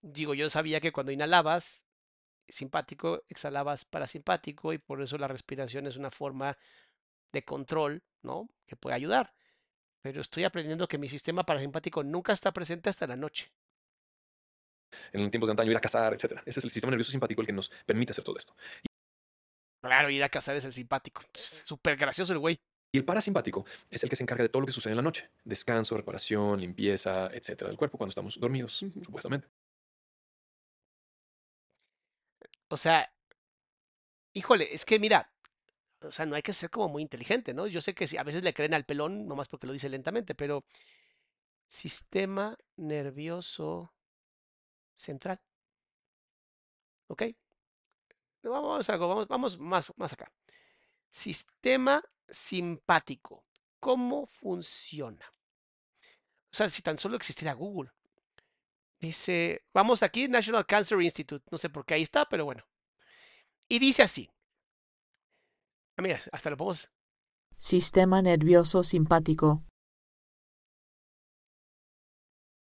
digo, 0.00 0.34
yo 0.34 0.50
sabía 0.50 0.80
que 0.80 0.92
cuando 0.92 1.12
inhalabas 1.12 1.86
simpático, 2.48 3.22
exhalabas 3.28 3.84
parasimpático 3.84 4.72
y 4.72 4.78
por 4.78 5.00
eso 5.02 5.18
la 5.18 5.28
respiración 5.28 5.86
es 5.86 5.96
una 5.96 6.10
forma 6.10 6.56
de 7.32 7.44
control, 7.44 8.02
¿no? 8.22 8.48
Que 8.66 8.76
puede 8.76 8.96
ayudar. 8.96 9.32
Pero 10.02 10.20
estoy 10.20 10.44
aprendiendo 10.44 10.88
que 10.88 10.98
mi 10.98 11.08
sistema 11.08 11.44
parasimpático 11.44 12.02
nunca 12.02 12.32
está 12.32 12.52
presente 12.52 12.90
hasta 12.90 13.06
la 13.06 13.16
noche. 13.16 13.50
En 15.12 15.30
tiempos 15.30 15.48
de 15.48 15.52
antaño 15.52 15.70
ir 15.70 15.76
a 15.76 15.80
cazar, 15.80 16.12
etc. 16.12 16.42
Ese 16.44 16.58
es 16.58 16.64
el 16.64 16.70
sistema 16.70 16.90
nervioso 16.90 17.12
simpático 17.12 17.40
el 17.40 17.46
que 17.46 17.52
nos 17.52 17.70
permite 17.86 18.10
hacer 18.10 18.24
todo 18.24 18.36
esto. 18.36 18.54
Claro, 19.80 20.10
ir 20.10 20.22
a 20.22 20.28
cazar 20.28 20.56
es 20.56 20.64
el 20.64 20.72
simpático. 20.72 21.22
Súper 21.32 21.96
gracioso 21.96 22.32
el 22.32 22.40
güey. 22.40 22.60
Y 22.94 22.98
el 22.98 23.04
parasimpático 23.04 23.64
es 23.88 24.02
el 24.02 24.10
que 24.10 24.16
se 24.16 24.22
encarga 24.22 24.42
de 24.42 24.48
todo 24.48 24.60
lo 24.60 24.66
que 24.66 24.72
sucede 24.72 24.92
en 24.92 24.98
la 24.98 25.02
noche. 25.02 25.30
Descanso, 25.44 25.96
reparación, 25.96 26.60
limpieza, 26.60 27.28
etcétera, 27.28 27.68
del 27.68 27.78
cuerpo 27.78 27.96
cuando 27.96 28.10
estamos 28.10 28.38
dormidos, 28.38 28.84
supuestamente. 29.02 29.48
O 32.68 32.76
sea, 32.76 33.10
híjole, 34.34 34.74
es 34.74 34.84
que 34.84 34.98
mira, 34.98 35.32
o 36.04 36.12
sea, 36.12 36.26
no 36.26 36.34
hay 36.36 36.42
que 36.42 36.52
ser 36.52 36.70
como 36.70 36.88
muy 36.88 37.02
inteligente, 37.02 37.54
¿no? 37.54 37.66
Yo 37.66 37.80
sé 37.80 37.94
que 37.94 38.06
a 38.18 38.22
veces 38.24 38.42
le 38.42 38.54
creen 38.54 38.74
al 38.74 38.84
pelón, 38.84 39.26
nomás 39.26 39.48
porque 39.48 39.66
lo 39.66 39.72
dice 39.72 39.88
lentamente, 39.88 40.34
pero 40.34 40.64
sistema 41.68 42.56
nervioso 42.76 43.92
central. 44.94 45.40
¿Ok? 47.08 47.22
Vamos 48.42 48.88
a 48.90 48.96
vamos, 48.96 49.28
vamos 49.28 49.58
más, 49.58 49.92
más 49.96 50.12
acá. 50.12 50.32
Sistema 51.10 52.02
simpático. 52.28 53.44
¿Cómo 53.78 54.26
funciona? 54.26 55.26
O 56.52 56.56
sea, 56.56 56.68
si 56.68 56.82
tan 56.82 56.98
solo 56.98 57.16
existiera 57.16 57.54
Google. 57.54 57.90
Dice, 59.00 59.64
vamos 59.74 60.02
aquí, 60.02 60.28
National 60.28 60.66
Cancer 60.66 61.00
Institute. 61.00 61.44
No 61.50 61.58
sé 61.58 61.68
por 61.68 61.84
qué 61.84 61.94
ahí 61.94 62.02
está, 62.02 62.28
pero 62.28 62.44
bueno. 62.44 62.64
Y 63.68 63.78
dice 63.78 64.02
así. 64.02 64.30
Mira, 66.02 66.18
hasta 66.32 66.50
lo 66.50 66.56
podemos. 66.56 66.90
Sistema 67.56 68.20
nervioso 68.22 68.82
simpático. 68.82 69.62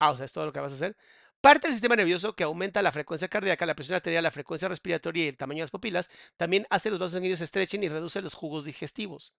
Ah, 0.01 0.10
o 0.10 0.16
sea, 0.16 0.27
es 0.27 0.32
todo 0.32 0.47
lo 0.47 0.52
que 0.52 0.60
vas 0.60 0.73
a 0.73 0.74
hacer. 0.74 0.97
Parte 1.40 1.69
del 1.69 1.74
sistema 1.74 1.94
nervioso 1.94 2.35
que 2.35 2.43
aumenta 2.43 2.82
la 2.82 2.90
frecuencia 2.90 3.28
cardíaca, 3.28 3.65
la 3.65 3.77
presión 3.77 3.94
arterial, 3.94 4.24
la 4.24 4.32
frecuencia 4.32 4.69
respiratoria 4.69 5.24
y 5.24 5.28
el 5.28 5.36
tamaño 5.36 5.59
de 5.59 5.62
las 5.65 5.70
pupilas, 5.70 6.10
también 6.36 6.66
hace 6.69 6.90
los 6.90 6.98
vasos 6.98 7.12
sanguíneos 7.12 7.39
se 7.39 7.44
estrechen 7.44 7.85
y 7.85 7.89
reduce 7.89 8.20
los 8.20 8.35
jugos 8.35 8.65
digestivos. 8.65 9.32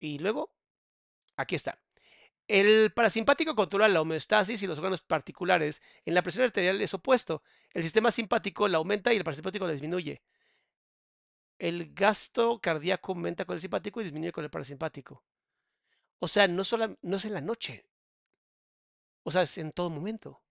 Y 0.00 0.18
luego, 0.20 0.52
aquí 1.36 1.56
está. 1.56 1.78
El 2.50 2.90
parasimpático 2.92 3.54
controla 3.54 3.86
la 3.86 4.00
homeostasis 4.00 4.60
y 4.60 4.66
los 4.66 4.76
órganos 4.80 5.02
particulares. 5.02 5.80
En 6.04 6.14
la 6.14 6.22
presión 6.22 6.44
arterial 6.44 6.80
es 6.80 6.92
opuesto. 6.92 7.44
El 7.72 7.84
sistema 7.84 8.10
simpático 8.10 8.66
la 8.66 8.78
aumenta 8.78 9.14
y 9.14 9.18
el 9.18 9.22
parasimpático 9.22 9.68
la 9.68 9.72
disminuye. 9.72 10.20
El 11.60 11.94
gasto 11.94 12.60
cardíaco 12.60 13.12
aumenta 13.12 13.44
con 13.44 13.54
el 13.54 13.60
simpático 13.60 14.00
y 14.00 14.04
disminuye 14.04 14.32
con 14.32 14.42
el 14.42 14.50
parasimpático. 14.50 15.22
O 16.18 16.26
sea, 16.26 16.48
no, 16.48 16.64
no 17.02 17.16
es 17.16 17.24
en 17.24 17.34
la 17.34 17.40
noche. 17.40 17.86
O 19.22 19.30
sea, 19.30 19.42
es 19.42 19.56
en 19.56 19.70
todo 19.70 19.88
momento. 19.88 20.42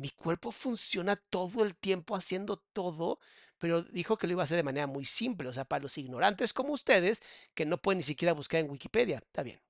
Mi 0.00 0.08
cuerpo 0.08 0.50
funciona 0.50 1.14
todo 1.14 1.62
el 1.62 1.76
tiempo 1.76 2.16
haciendo 2.16 2.56
todo, 2.56 3.18
pero 3.58 3.82
dijo 3.82 4.16
que 4.16 4.26
lo 4.26 4.32
iba 4.32 4.42
a 4.42 4.44
hacer 4.44 4.56
de 4.56 4.62
manera 4.62 4.86
muy 4.86 5.04
simple. 5.04 5.46
O 5.46 5.52
sea, 5.52 5.66
para 5.66 5.82
los 5.82 5.98
ignorantes 5.98 6.54
como 6.54 6.72
ustedes, 6.72 7.22
que 7.52 7.66
no 7.66 7.76
pueden 7.76 7.98
ni 7.98 8.02
siquiera 8.02 8.32
buscar 8.32 8.60
en 8.60 8.70
Wikipedia. 8.70 9.18
Está 9.18 9.42
bien. 9.42 9.60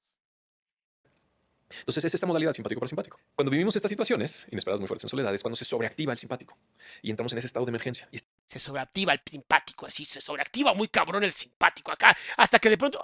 Entonces 1.80 2.04
es 2.04 2.14
esta 2.14 2.28
modalidad 2.28 2.52
simpático-parasimpático. 2.52 3.18
Cuando 3.34 3.50
vivimos 3.50 3.74
estas 3.74 3.88
situaciones 3.88 4.46
inesperadas 4.52 4.78
muy 4.78 4.86
fuertes 4.86 5.02
en 5.06 5.08
soledad 5.08 5.34
es 5.34 5.42
cuando 5.42 5.56
se 5.56 5.64
sobreactiva 5.64 6.12
el 6.12 6.18
simpático 6.18 6.56
y 7.02 7.10
entramos 7.10 7.32
en 7.32 7.38
ese 7.38 7.48
estado 7.48 7.66
de 7.66 7.70
emergencia. 7.70 8.08
Y 8.12 8.20
Se 8.46 8.60
sobreactiva 8.60 9.12
el 9.12 9.20
simpático, 9.28 9.86
así, 9.86 10.04
se 10.04 10.20
sobreactiva 10.20 10.74
muy 10.74 10.86
cabrón 10.86 11.24
el 11.24 11.32
simpático 11.32 11.90
acá, 11.90 12.16
hasta 12.36 12.60
que 12.60 12.70
de 12.70 12.78
pronto... 12.78 13.02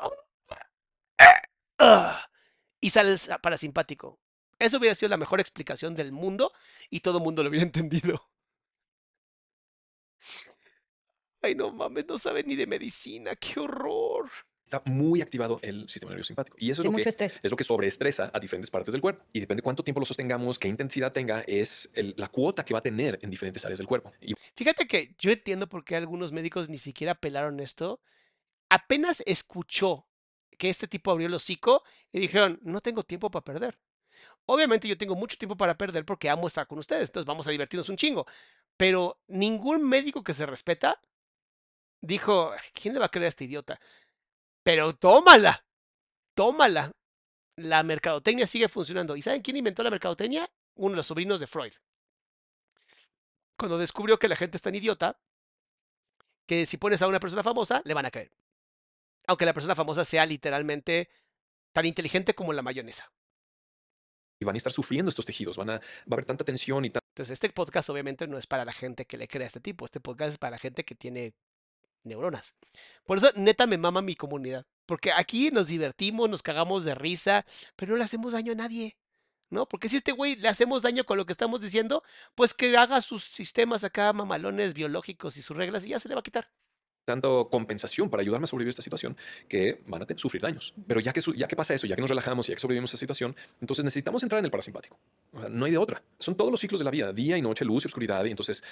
¡ah! 1.79 2.29
Y 2.81 2.91
sale 2.91 3.15
el 3.15 3.19
parasimpático. 3.43 4.21
Eso 4.59 4.79
hubiera 4.79 4.95
sido 4.95 5.11
la 5.11 5.17
mejor 5.17 5.41
explicación 5.41 5.95
del 5.95 6.13
mundo 6.13 6.53
y 6.91 7.01
todo 7.01 7.19
el 7.19 7.25
mundo 7.25 7.43
lo 7.43 7.51
hubiera 7.51 7.65
entendido. 7.67 8.21
Ay, 11.43 11.55
no 11.55 11.71
mames, 11.73 12.07
no 12.09 12.19
sabe 12.19 12.43
ni 12.43 12.57
de 12.57 12.67
medicina, 12.67 13.37
qué 13.37 13.61
horror. 13.61 14.31
está 14.65 14.83
muy 14.87 15.21
activado 15.21 15.61
el 15.63 15.89
sistema 15.89 16.11
nervioso 16.11 16.29
simpático. 16.29 16.57
Y 16.59 16.71
eso 16.71 16.83
es 16.83 16.87
lo, 16.87 16.93
que, 16.97 17.03
estrés. 17.09 17.39
es 17.43 17.51
lo 17.51 17.57
que 17.57 17.63
sobreestresa 17.63 18.31
a 18.35 18.41
diferentes 18.41 18.71
partes 18.71 18.91
del 18.93 19.01
cuerpo. 19.01 19.25
Y 19.33 19.41
depende 19.41 19.63
cuánto 19.63 19.85
tiempo 19.85 20.01
lo 20.01 20.07
sostengamos, 20.07 20.59
qué 20.59 20.67
intensidad 20.69 21.13
tenga, 21.13 21.43
es 21.43 21.89
el- 21.93 22.15
la 22.17 22.29
cuota 22.29 22.65
que 22.65 22.73
va 22.75 22.81
a 22.81 22.83
tener 22.83 23.19
en 23.23 23.31
diferentes 23.31 23.65
áreas 23.65 23.79
del 23.79 23.87
cuerpo. 23.87 24.13
Y 24.21 24.35
Fíjate 24.57 24.87
que 24.89 25.15
yo 25.19 25.31
entiendo 25.31 25.69
por 25.69 25.85
qué 25.85 25.95
algunos 25.97 26.33
médicos 26.33 26.69
ni 26.69 26.79
siquiera 26.79 27.15
pelaron 27.15 27.61
esto. 27.61 28.01
Apenas 28.69 29.23
escuchó 29.27 30.09
que 30.59 30.69
este 30.71 30.89
tipo 30.89 31.11
abrió 31.13 31.29
el 31.29 31.35
hocico 31.35 31.85
y 32.11 32.19
dijeron, 32.19 32.59
no 32.63 32.81
tengo 32.81 33.03
tiempo 33.05 33.31
para 33.31 33.45
perder. 33.45 33.79
Obviamente 34.47 34.89
yo 34.89 34.97
tengo 34.99 35.17
mucho 35.17 35.37
tiempo 35.39 35.57
para 35.57 35.77
perder 35.77 36.05
porque 36.05 36.31
amo 36.31 36.47
estar 36.47 36.67
con 36.67 36.79
ustedes, 36.79 37.09
entonces 37.09 37.27
vamos 37.27 37.47
a 37.47 37.51
divertirnos 37.51 37.89
un 37.89 37.97
chingo. 37.97 38.27
Pero 38.77 39.21
ningún 39.29 39.89
médico 39.89 40.23
que 40.25 40.35
se 40.35 40.47
respeta 40.47 41.01
dijo, 42.03 42.53
"Ay, 42.53 42.59
¿quién 42.73 42.95
le 42.95 43.01
va 43.01 43.07
a 43.07 43.11
creer 43.11 43.27
a 43.27 43.29
este 43.29 43.45
idiota? 43.45 43.81
Pero 44.65 44.95
tómala, 44.97 45.65
tómala. 46.35 46.93
La 47.57 47.83
mercadotecnia 47.83 48.47
sigue 48.47 48.69
funcionando. 48.69 49.17
¿Y 49.17 49.23
saben 49.23 49.43
quién 49.43 49.57
inventó 49.59 49.83
la 49.83 49.91
mercadotecnia? 49.91 50.51
Uno 50.77 50.93
de 50.93 50.97
los 50.99 51.07
sobrinos 51.07 51.41
de 51.41 51.47
Freud. 51.49 51.73
Cuando 53.59 53.77
descubrió 53.79 54.19
que 54.19 54.29
la 54.29 54.37
gente 54.37 54.57
es 54.57 54.63
tan 54.63 54.75
idiota 54.75 55.19
que 56.47 56.67
si 56.67 56.77
pones 56.77 57.03
a 57.03 57.07
una 57.09 57.21
persona 57.21 57.43
famosa, 57.43 57.83
le 57.85 57.95
van 57.95 58.07
a 58.07 58.11
creer. 58.11 58.31
Aunque 59.27 59.47
la 59.47 59.55
persona 59.55 59.75
famosa 59.77 60.05
sea 60.05 60.27
literalmente 60.27 61.11
tan 61.73 61.87
inteligente 61.87 62.35
como 62.35 62.53
la 62.53 62.63
mayonesa. 62.63 63.13
Y 64.39 64.45
van 64.45 64.55
a 64.55 64.59
estar 64.59 64.73
sufriendo 64.73 65.09
estos 65.09 65.25
tejidos, 65.25 65.57
van 65.57 65.71
a, 65.71 65.73
va 65.75 65.81
a 66.11 66.15
haber 66.15 66.25
tanta 66.27 66.45
tensión 66.45 66.85
y 66.85 66.91
tanta 66.91 67.07
Entonces, 67.09 67.33
este 67.33 67.49
podcast 67.51 67.89
obviamente 67.91 68.27
no 68.27 68.37
es 68.39 68.47
para 68.47 68.65
la 68.65 68.73
gente 68.73 69.07
que 69.07 69.17
le 69.17 69.29
crea 69.29 69.45
a 69.45 69.47
este 69.47 69.61
tipo. 69.61 69.85
Este 69.85 70.01
podcast 70.01 70.33
es 70.33 70.39
para 70.39 70.53
la 70.53 70.59
gente 70.59 70.85
que 70.85 70.95
tiene 70.95 71.35
neuronas. 72.05 72.55
Por 73.05 73.19
eso, 73.19 73.31
neta, 73.35 73.67
me 73.67 73.79
mama 73.79 74.03
mi 74.03 74.15
comunidad. 74.15 74.67
Porque 74.87 75.13
aquí 75.13 75.51
nos 75.51 75.67
divertimos, 75.67 76.31
nos 76.31 76.43
cagamos 76.43 76.85
de 76.85 76.95
risa, 76.95 77.45
pero 77.77 77.93
no 77.93 77.99
le 77.99 78.05
hacemos 78.05 78.33
daño 78.33 78.53
a 78.53 78.57
nadie. 78.57 78.97
¿No? 79.49 79.69
Porque 79.69 79.89
si 79.89 79.97
este 79.97 80.13
güey 80.13 80.37
le 80.37 80.49
hacemos 80.49 80.83
daño 80.83 81.05
con 81.05 81.17
lo 81.17 81.25
que 81.25 81.33
estamos 81.33 81.61
diciendo, 81.61 82.03
pues 82.35 82.53
que 82.53 82.77
haga 82.77 83.01
sus 83.01 83.25
sistemas 83.25 83.85
acá 83.85 84.13
mamalones 84.13 84.75
biológicos 84.75 85.37
y 85.37 85.43
sus 85.43 85.57
reglas 85.57 85.85
y 85.85 85.91
ya 85.91 86.01
se 86.01 86.09
le 86.09 86.15
va 86.17 86.21
a 86.21 86.25
quitar. 86.25 86.51
Tanto 87.07 87.49
compensación 87.49 88.11
para 88.11 88.21
ayudarme 88.21 88.45
a 88.45 88.47
sobrevivir 88.49 88.69
a 88.69 88.73
esta 88.73 88.83
situación 88.83 89.17
que 89.49 89.81
van 89.87 90.03
a 90.03 90.07
sufrir 90.17 90.43
daños. 90.43 90.75
Pero 90.87 91.01
ya 91.01 91.15
que, 91.15 91.23
ya 91.35 91.49
que 91.49 91.57
pasa 91.57 91.73
eso, 91.73 91.87
ya 91.87 91.95
que 91.95 92.03
nos 92.03 92.11
relajamos 92.11 92.47
y 92.47 92.51
ya 92.53 92.57
que 92.57 92.61
sobrevivimos 92.61 92.91
a 92.91 92.93
esta 92.93 93.01
situación, 93.01 93.35
entonces 93.63 93.85
necesitamos 93.85 94.23
entrar 94.23 94.41
en 94.41 94.45
el 94.45 94.51
parasimpático. 94.51 94.99
O 95.33 95.41
sea, 95.41 95.49
no 95.49 95.65
hay 95.65 95.73
de 95.73 95.79
otra. 95.79 96.03
Son 96.19 96.37
todos 96.37 96.51
los 96.51 96.61
ciclos 96.61 96.81
de 96.81 96.85
la 96.85 96.91
vida, 96.91 97.13
día 97.15 97.39
y 97.39 97.43
noche, 97.43 97.65
luz 97.65 97.85
y 97.85 97.87
oscuridad. 97.87 98.23
Y 98.27 98.31
entonces, 98.31 98.63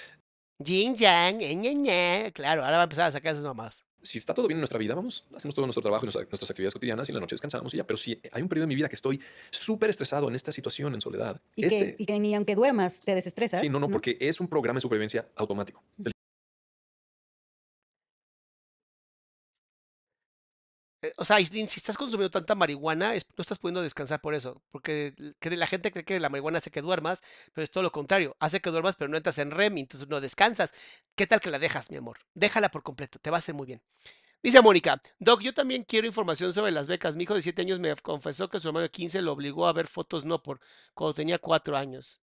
Yin 0.59 0.95
yang, 0.95 1.41
eh, 1.41 1.53
ñe, 1.55 1.73
ñe. 1.75 2.31
Claro, 2.33 2.63
ahora 2.63 2.77
va 2.77 2.83
a 2.83 2.85
empezar 2.85 3.07
a 3.07 3.11
sacar 3.11 3.33
esas 3.33 3.43
mamadas. 3.43 3.83
si 4.03 4.19
está 4.19 4.35
todo 4.35 4.47
bien 4.47 4.57
en 4.57 4.61
nuestra 4.61 4.77
vida, 4.77 4.93
vamos, 4.93 5.25
hacemos 5.35 5.55
todo 5.55 5.65
nuestro 5.65 5.81
trabajo 5.81 6.05
y 6.05 6.07
nuestra- 6.07 6.21
nuestras 6.25 6.47
actividades 6.51 6.73
cotidianas 6.75 7.09
y 7.09 7.11
en 7.11 7.15
la 7.15 7.21
noche 7.21 7.33
descansamos 7.33 7.73
y 7.73 7.77
ya. 7.77 7.87
Pero 7.87 7.97
si 7.97 8.21
hay 8.31 8.41
un 8.43 8.47
periodo 8.47 8.65
de 8.65 8.67
mi 8.67 8.75
vida 8.75 8.87
que 8.87 8.93
estoy 8.95 9.19
súper 9.49 9.89
estresado 9.89 10.27
en 10.29 10.35
esta 10.35 10.51
situación, 10.51 10.93
en 10.93 11.01
soledad, 11.01 11.41
Y, 11.55 11.65
este, 11.65 11.95
que, 11.95 12.03
y 12.03 12.05
que 12.05 12.19
ni 12.19 12.35
aunque 12.35 12.53
duermas 12.53 13.01
te 13.03 13.15
desestresas. 13.15 13.59
sí, 13.61 13.67
no, 13.67 13.79
no, 13.79 13.89
porque 13.89 14.15
es 14.19 14.39
un 14.39 14.47
programa 14.47 14.77
de 14.77 14.81
supervivencia 14.81 15.27
automático. 15.35 15.83
del 15.97 16.13
O 21.17 21.25
sea, 21.25 21.37
Aislinn, 21.37 21.67
si 21.67 21.79
estás 21.79 21.97
consumiendo 21.97 22.31
tanta 22.31 22.55
marihuana, 22.55 23.09
no 23.09 23.41
estás 23.41 23.59
pudiendo 23.59 23.81
descansar 23.81 24.21
por 24.21 24.33
eso. 24.33 24.61
Porque 24.71 25.13
la 25.41 25.67
gente 25.67 25.91
cree 25.91 26.05
que 26.05 26.19
la 26.19 26.29
marihuana 26.29 26.59
hace 26.59 26.71
que 26.71 26.81
duermas, 26.81 27.23
pero 27.53 27.63
es 27.63 27.71
todo 27.71 27.83
lo 27.83 27.91
contrario. 27.91 28.35
Hace 28.39 28.61
que 28.61 28.69
duermas, 28.69 28.95
pero 28.95 29.09
no 29.09 29.17
entras 29.17 29.37
en 29.37 29.51
REM 29.51 29.77
entonces 29.77 30.09
no 30.09 30.21
descansas. 30.21 30.73
¿Qué 31.15 31.27
tal 31.27 31.39
que 31.39 31.49
la 31.49 31.59
dejas, 31.59 31.91
mi 31.91 31.97
amor? 31.97 32.19
Déjala 32.33 32.69
por 32.69 32.83
completo, 32.83 33.19
te 33.19 33.29
va 33.29 33.37
a 33.37 33.39
hacer 33.39 33.55
muy 33.55 33.67
bien. 33.67 33.81
Dice 34.43 34.61
Mónica, 34.61 35.01
Doc, 35.17 35.41
yo 35.41 35.53
también 35.53 35.83
quiero 35.83 36.05
información 36.05 36.53
sobre 36.53 36.71
las 36.71 36.87
becas. 36.87 37.15
Mi 37.15 37.23
hijo 37.23 37.33
de 37.33 37.41
7 37.41 37.63
años 37.63 37.79
me 37.79 37.95
confesó 37.95 38.47
que 38.47 38.59
su 38.59 38.67
hermano 38.67 38.83
de 38.83 38.91
15 38.91 39.21
lo 39.23 39.31
obligó 39.31 39.67
a 39.67 39.73
ver 39.73 39.87
fotos 39.87 40.23
no 40.23 40.43
por 40.43 40.59
cuando 40.93 41.15
tenía 41.15 41.39
4 41.39 41.75
años. 41.75 42.21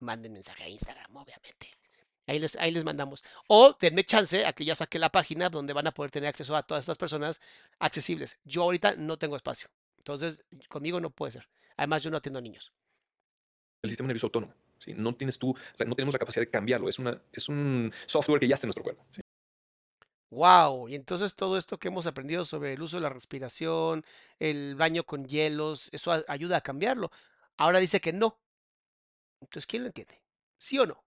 Manden 0.00 0.32
mensaje 0.32 0.64
a 0.64 0.68
Instagram, 0.68 1.16
obviamente. 1.16 1.79
Ahí 2.30 2.38
les, 2.38 2.54
ahí 2.54 2.70
les 2.70 2.84
mandamos. 2.84 3.24
O 3.48 3.76
denme 3.80 4.04
chance 4.04 4.46
a 4.46 4.52
que 4.52 4.64
ya 4.64 4.76
saque 4.76 5.00
la 5.00 5.10
página 5.10 5.50
donde 5.50 5.72
van 5.72 5.88
a 5.88 5.92
poder 5.92 6.12
tener 6.12 6.28
acceso 6.28 6.54
a 6.54 6.62
todas 6.62 6.84
estas 6.84 6.96
personas 6.96 7.40
accesibles. 7.80 8.38
Yo 8.44 8.62
ahorita 8.62 8.94
no 8.94 9.18
tengo 9.18 9.34
espacio. 9.34 9.68
Entonces, 9.98 10.40
conmigo 10.68 11.00
no 11.00 11.10
puede 11.10 11.32
ser. 11.32 11.48
Además, 11.76 12.04
yo 12.04 12.10
no 12.12 12.18
atiendo 12.18 12.40
niños. 12.40 12.70
el 13.82 13.90
sistema 13.90 14.06
nervioso 14.06 14.28
autónomo. 14.28 14.54
¿sí? 14.78 14.94
No 14.94 15.12
tienes 15.16 15.40
tú, 15.40 15.56
no 15.84 15.96
tenemos 15.96 16.12
la 16.12 16.20
capacidad 16.20 16.46
de 16.46 16.50
cambiarlo. 16.52 16.88
Es, 16.88 17.00
una, 17.00 17.20
es 17.32 17.48
un 17.48 17.92
software 18.06 18.38
que 18.38 18.46
ya 18.46 18.54
está 18.54 18.66
en 18.66 18.68
nuestro 18.68 18.84
cuerpo. 18.84 19.04
¿sí? 19.10 19.22
Wow. 20.30 20.88
Y 20.88 20.94
entonces 20.94 21.34
todo 21.34 21.58
esto 21.58 21.80
que 21.80 21.88
hemos 21.88 22.06
aprendido 22.06 22.44
sobre 22.44 22.74
el 22.74 22.82
uso 22.82 22.98
de 22.98 23.02
la 23.02 23.08
respiración, 23.08 24.04
el 24.38 24.76
baño 24.76 25.02
con 25.02 25.26
hielos, 25.26 25.88
eso 25.90 26.12
ayuda 26.28 26.58
a 26.58 26.60
cambiarlo. 26.60 27.10
Ahora 27.56 27.80
dice 27.80 28.00
que 28.00 28.12
no. 28.12 28.38
Entonces, 29.40 29.66
¿quién 29.66 29.82
lo 29.82 29.88
entiende? 29.88 30.22
¿Sí 30.58 30.78
o 30.78 30.86
no? 30.86 31.02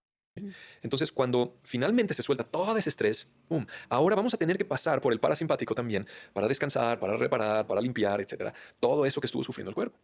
Entonces, 0.82 1.12
cuando 1.12 1.58
finalmente 1.62 2.14
se 2.14 2.22
suelta 2.22 2.44
todo 2.44 2.76
ese 2.76 2.88
estrés, 2.88 3.26
¡pum! 3.48 3.66
ahora 3.88 4.16
vamos 4.16 4.34
a 4.34 4.36
tener 4.36 4.58
que 4.58 4.64
pasar 4.64 5.00
por 5.00 5.12
el 5.12 5.20
parasimpático 5.20 5.74
también 5.74 6.06
para 6.32 6.48
descansar, 6.48 6.98
para 6.98 7.16
reparar, 7.16 7.66
para 7.66 7.80
limpiar, 7.80 8.20
etcétera. 8.20 8.52
Todo 8.80 9.06
eso 9.06 9.20
que 9.20 9.26
estuvo 9.26 9.44
sufriendo 9.44 9.70
el 9.70 9.74
cuerpo. 9.74 9.98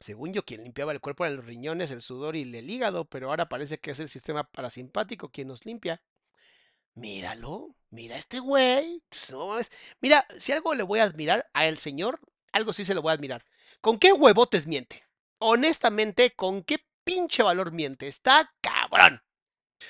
Según 0.00 0.32
yo, 0.32 0.44
quien 0.44 0.62
limpiaba 0.62 0.92
el 0.92 1.00
cuerpo 1.00 1.24
eran 1.24 1.36
los 1.36 1.46
riñones, 1.46 1.90
el 1.90 2.00
sudor 2.00 2.36
y 2.36 2.42
el 2.42 2.70
hígado, 2.70 3.04
pero 3.04 3.30
ahora 3.30 3.48
parece 3.48 3.78
que 3.78 3.90
es 3.90 4.00
el 4.00 4.08
sistema 4.08 4.44
parasimpático 4.44 5.30
quien 5.30 5.48
nos 5.48 5.66
limpia. 5.66 6.00
Míralo, 6.94 7.76
mira 7.90 8.16
este 8.16 8.40
güey. 8.40 9.02
no. 9.30 9.58
Mira, 10.00 10.26
si 10.38 10.52
algo 10.52 10.74
le 10.74 10.82
voy 10.82 11.00
a 11.00 11.04
admirar 11.04 11.48
a 11.52 11.66
el 11.66 11.78
señor, 11.78 12.20
algo 12.52 12.72
sí 12.72 12.84
se 12.84 12.94
lo 12.94 13.02
voy 13.02 13.10
a 13.10 13.14
admirar. 13.14 13.44
¿Con 13.80 13.98
qué 13.98 14.12
huevotes 14.12 14.66
miente? 14.66 15.04
Honestamente, 15.38 16.32
¿con 16.34 16.62
qué 16.62 16.78
pinche 17.04 17.42
valor 17.42 17.72
miente? 17.72 18.06
Está 18.06 18.52
cabrón. 18.88 19.22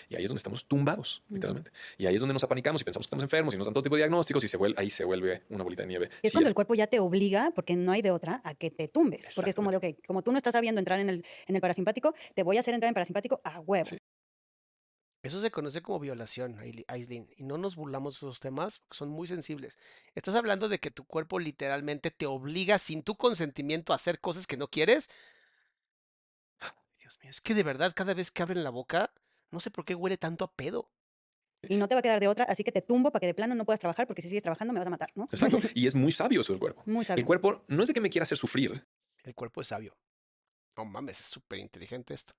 Y 0.09 0.17
ahí 0.17 0.25
es 0.25 0.29
donde 0.29 0.39
estamos 0.39 0.67
tumbados, 0.67 1.23
literalmente. 1.29 1.71
Y 1.97 2.07
ahí 2.07 2.15
es 2.15 2.21
donde 2.21 2.35
nos 2.35 2.45
apanicamos 2.45 2.83
y 2.83 2.85
pensamos 2.85 3.07
que 3.07 3.09
estamos 3.09 3.23
enfermos 3.23 3.55
y 3.55 3.57
nos 3.57 3.67
dan 3.67 3.75
todo 3.75 3.83
tipo 3.83 3.97
de 3.97 4.01
diagnósticos 4.01 4.45
y 4.45 4.49
se 4.49 4.57
vuelve, 4.57 4.79
ahí 4.79 4.91
se 4.91 5.05
vuelve 5.05 5.45
una 5.49 5.65
bolita 5.65 5.83
de 5.83 5.89
nieve. 5.89 6.11
Es 6.23 6.31
Sí, 6.31 6.33
cuando 6.33 6.49
el 6.49 6.55
cuerpo 6.55 6.75
ya 6.75 6.87
te 6.87 7.01
obliga, 7.01 7.53
porque 7.55 7.75
no 7.75 7.93
hay 7.93 8.03
de 8.03 8.11
otra, 8.11 8.41
a 8.45 8.55
que 8.55 8.71
te 8.71 8.89
tumbes. 8.89 9.31
Porque 9.35 9.51
es 9.51 9.57
como 9.57 9.71
de, 9.71 9.79
ok, 9.79 9.85
como 10.07 10.23
tú 10.23 10.31
no 10.31 10.39
estás 10.39 10.53
sabiendo 10.53 10.79
entrar 10.79 11.01
en 11.01 11.09
el, 11.09 11.25
en 11.47 11.55
el 11.55 11.61
parasimpático, 11.61 12.15
te 12.35 12.43
voy 12.43 12.59
a 12.59 12.61
hacer 12.61 12.75
entrar 12.75 12.89
en 12.89 12.95
parasimpático 12.95 13.41
a 13.45 13.61
huevo. 13.61 13.87
Sí. 13.87 13.99
Eso 15.23 15.41
se 15.41 15.51
conoce 15.51 15.83
como 15.83 15.99
violación, 15.99 16.59
Aislinn, 16.87 17.27
y 17.37 17.43
no 17.43 17.59
nos 17.59 17.75
burlamos 17.75 18.15
de 18.15 18.19
esos 18.29 18.39
temas 18.39 18.79
porque 18.79 18.97
son 18.97 19.09
muy 19.09 19.27
sensibles. 19.27 19.77
Estás 20.15 20.37
hablando 20.37 20.69
de 20.69 20.79
que 20.79 20.93
tu 20.93 21.05
cuerpo 21.05 21.41
literalmente 21.41 22.13
te 22.13 22.27
obliga 22.27 22.79
sin 22.79 23.03
tu 23.03 23.17
consentimiento 23.17 23.93
a 23.93 23.97
hacer 23.97 24.21
cosas 24.21 24.47
que 24.47 24.57
no 24.57 24.69
quieres. 24.69 25.11
Dios 27.09 27.19
mío, 27.23 27.31
es 27.31 27.41
que 27.41 27.55
de 27.55 27.63
verdad 27.63 27.93
cada 27.95 28.13
vez 28.13 28.31
que 28.31 28.43
abren 28.43 28.63
la 28.63 28.69
boca, 28.69 29.11
no 29.51 29.61
sé 29.61 29.71
por 29.71 29.87
qué 29.87 29.95
huele 29.95 30.19
tanto 30.19 30.45
a 30.45 30.53
pedo. 30.53 30.91
Y 31.63 31.77
no 31.77 31.89
te 31.89 31.95
va 31.95 32.01
a 32.01 32.03
quedar 32.03 32.21
de 32.21 32.29
otra, 32.29 32.45
así 32.45 32.63
que 32.63 32.71
te 32.71 32.83
tumbo 32.83 33.11
para 33.11 33.21
que 33.21 33.27
de 33.27 33.35
plano 33.35 33.55
no 33.55 33.65
puedas 33.65 33.81
trabajar, 33.81 34.07
porque 34.07 34.21
si 34.21 34.29
sigues 34.29 34.43
trabajando 34.43 34.75
me 34.75 34.79
vas 34.79 34.87
a 34.87 34.91
matar, 34.91 35.11
¿no? 35.15 35.25
Exacto. 35.25 35.59
Y 35.75 35.87
es 35.87 35.95
muy 35.95 36.13
sabio 36.13 36.43
eso 36.43 36.53
del 36.53 36.61
cuerpo. 36.61 36.83
Muy 36.85 37.05
sabio. 37.05 37.23
El 37.23 37.27
cuerpo 37.27 37.65
no 37.67 37.83
es 37.83 37.89
de 37.89 37.95
que 37.95 38.01
me 38.01 38.11
quiera 38.11 38.25
hacer 38.25 38.37
sufrir. 38.37 38.87
El 39.25 39.35
cuerpo 39.35 39.63
es 39.63 39.69
sabio. 39.69 39.97
No 40.77 40.85
mames, 40.85 41.19
es 41.19 41.27
súper 41.27 41.59
inteligente 41.59 42.13
esto. 42.15 42.35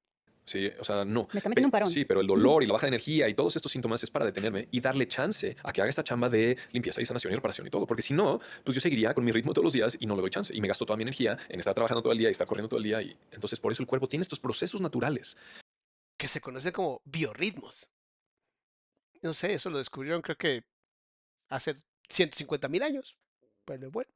Sí, 0.49 0.67
o 0.79 0.83
sea, 0.83 1.05
no. 1.05 1.27
Me 1.31 1.37
está 1.37 1.47
metiendo 1.47 1.67
un 1.67 1.71
parón. 1.71 1.91
Sí, 1.91 2.05
pero 2.05 2.21
el 2.21 2.25
dolor 2.25 2.63
y 2.63 2.65
la 2.65 2.73
baja 2.73 2.87
energía 2.87 3.29
y 3.29 3.35
todos 3.35 3.55
estos 3.55 3.71
síntomas 3.71 4.01
es 4.01 4.09
para 4.09 4.25
detenerme 4.25 4.67
y 4.71 4.81
darle 4.81 5.07
chance 5.07 5.55
a 5.61 5.71
que 5.71 5.79
haga 5.79 5.91
esta 5.91 6.03
chamba 6.03 6.27
de 6.27 6.57
limpieza 6.71 6.99
y 6.99 7.05
sanación 7.05 7.31
y 7.31 7.35
reparación 7.35 7.67
y 7.67 7.69
todo. 7.69 7.85
Porque 7.85 8.01
si 8.01 8.15
no, 8.15 8.39
pues 8.63 8.73
yo 8.73 8.81
seguiría 8.81 9.13
con 9.13 9.23
mi 9.23 9.31
ritmo 9.31 9.53
todos 9.53 9.65
los 9.65 9.73
días 9.73 9.95
y 9.99 10.07
no 10.07 10.15
le 10.15 10.21
doy 10.21 10.31
chance. 10.31 10.51
Y 10.51 10.59
me 10.59 10.67
gasto 10.67 10.87
toda 10.87 10.97
mi 10.97 11.03
energía 11.03 11.37
en 11.49 11.59
estar 11.59 11.75
trabajando 11.75 12.01
todo 12.01 12.13
el 12.13 12.17
día 12.17 12.29
y 12.29 12.31
estar 12.31 12.47
corriendo 12.47 12.67
todo 12.67 12.79
el 12.79 12.83
día. 12.83 12.99
Y 12.99 13.15
entonces 13.29 13.59
por 13.59 13.71
eso 13.71 13.83
el 13.83 13.87
cuerpo 13.87 14.09
tiene 14.09 14.23
estos 14.23 14.39
procesos 14.39 14.81
naturales. 14.81 15.37
Que 16.17 16.27
se 16.27 16.41
conocen 16.41 16.71
como 16.71 16.99
biorritmos. 17.05 17.91
No 19.21 19.35
sé, 19.35 19.53
eso 19.53 19.69
lo 19.69 19.77
descubrieron 19.77 20.23
creo 20.23 20.35
que 20.35 20.63
hace 21.49 21.75
150 22.09 22.67
mil 22.69 22.81
años. 22.81 23.15
Pero 23.65 23.91
bueno. 23.91 24.09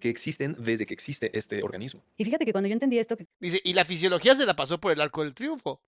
Que 0.00 0.08
existen 0.08 0.56
desde 0.58 0.86
que 0.86 0.94
existe 0.94 1.36
este 1.36 1.62
organismo. 1.62 2.02
Y 2.16 2.24
fíjate 2.24 2.44
que 2.44 2.52
cuando 2.52 2.68
yo 2.68 2.72
entendí 2.74 2.98
esto, 2.98 3.16
que 3.16 3.26
Dice, 3.40 3.60
y 3.64 3.72
la 3.74 3.84
fisiología 3.84 4.34
se 4.34 4.46
la 4.46 4.54
pasó 4.56 4.78
por 4.80 4.92
el 4.92 5.00
arco 5.00 5.22
del 5.22 5.34
triunfo. 5.34 5.80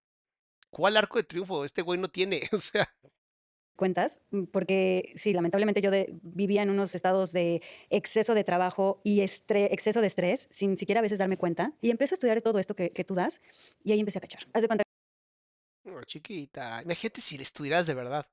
¿Cuál 0.71 0.97
arco 0.97 1.19
de 1.19 1.25
triunfo? 1.25 1.65
Este 1.65 1.83
güey 1.83 1.99
no 2.01 2.09
tiene. 2.09 2.41
O 2.53 2.59
sea, 2.59 2.89
cuentas, 3.77 4.21
mm, 4.31 4.45
porque 4.45 5.13
sí, 5.17 5.33
lamentablemente 5.35 5.81
yo 5.83 5.91
de- 5.91 6.09
vivía 6.23 6.63
en 6.63 6.71
unos 6.71 6.95
estados 6.95 7.33
de 7.33 7.63
exceso 7.91 8.35
de 8.35 8.43
trabajo 8.45 9.01
y 9.05 9.21
estre- 9.21 9.69
exceso 9.71 10.01
de 10.01 10.07
estrés, 10.07 10.47
sin 10.51 10.77
siquiera 10.79 11.01
a 11.01 11.03
veces 11.03 11.19
darme 11.19 11.37
cuenta, 11.37 11.75
y 11.83 11.91
empecé 11.91 12.15
a 12.15 12.17
estudiar 12.17 12.41
todo 12.41 12.59
esto 12.59 12.75
que, 12.75 12.91
que 12.91 13.05
tú 13.05 13.15
das, 13.15 13.41
y 13.85 13.93
ahí 13.93 14.01
empecé 14.01 14.19
a 14.19 14.23
cachar. 14.23 14.47
Haz 14.55 14.63
de 14.63 14.69
cuenta 14.69 14.83
no, 15.85 16.03
chiquita. 16.05 16.81
Imagínate 16.83 17.21
si 17.21 17.37
le 17.37 17.45
estudiaras 17.45 17.87
de 17.87 17.95
verdad. 17.95 18.27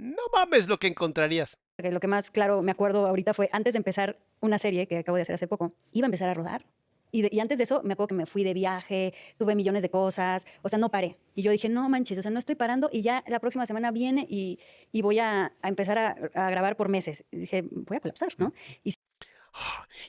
No 0.00 0.22
mames 0.32 0.66
lo 0.68 0.78
que 0.78 0.86
encontrarías. 0.86 1.58
lo 1.78 2.00
que 2.00 2.06
más 2.06 2.30
claro 2.30 2.62
me 2.62 2.72
acuerdo 2.72 3.06
ahorita 3.06 3.34
fue 3.34 3.48
antes 3.52 3.74
de 3.74 3.78
empezar 3.78 4.18
una 4.40 4.58
serie 4.58 4.86
que 4.86 4.98
acabo 4.98 5.16
de 5.16 5.22
hacer 5.22 5.34
hace 5.34 5.46
poco, 5.48 5.72
iba 5.92 6.06
a 6.06 6.08
empezar 6.08 6.28
a 6.28 6.34
rodar. 6.34 6.64
Y, 7.12 7.22
de- 7.22 7.28
y 7.32 7.40
antes 7.40 7.58
de 7.58 7.64
eso, 7.64 7.82
me 7.82 7.92
acuerdo 7.94 8.08
que 8.08 8.14
me 8.14 8.26
fui 8.26 8.44
de 8.44 8.54
viaje, 8.54 9.12
tuve 9.36 9.54
millones 9.56 9.82
de 9.82 9.90
cosas, 9.90 10.46
o 10.62 10.68
sea, 10.68 10.78
no 10.78 10.90
paré. 10.90 11.18
Y 11.34 11.42
yo 11.42 11.50
dije, 11.50 11.68
no 11.68 11.88
manches, 11.88 12.16
o 12.18 12.22
sea, 12.22 12.30
no 12.30 12.38
estoy 12.38 12.54
parando 12.54 12.88
y 12.92 13.02
ya 13.02 13.24
la 13.26 13.40
próxima 13.40 13.66
semana 13.66 13.90
viene 13.90 14.26
y, 14.30 14.58
y 14.92 15.02
voy 15.02 15.18
a, 15.18 15.52
a 15.60 15.68
empezar 15.68 15.98
a, 15.98 16.10
a 16.34 16.50
grabar 16.50 16.76
por 16.76 16.88
meses. 16.88 17.24
Y 17.32 17.38
dije, 17.38 17.64
voy 17.70 17.96
a 17.96 18.00
colapsar, 18.00 18.32
¿no? 18.38 18.52
Y 18.84 18.94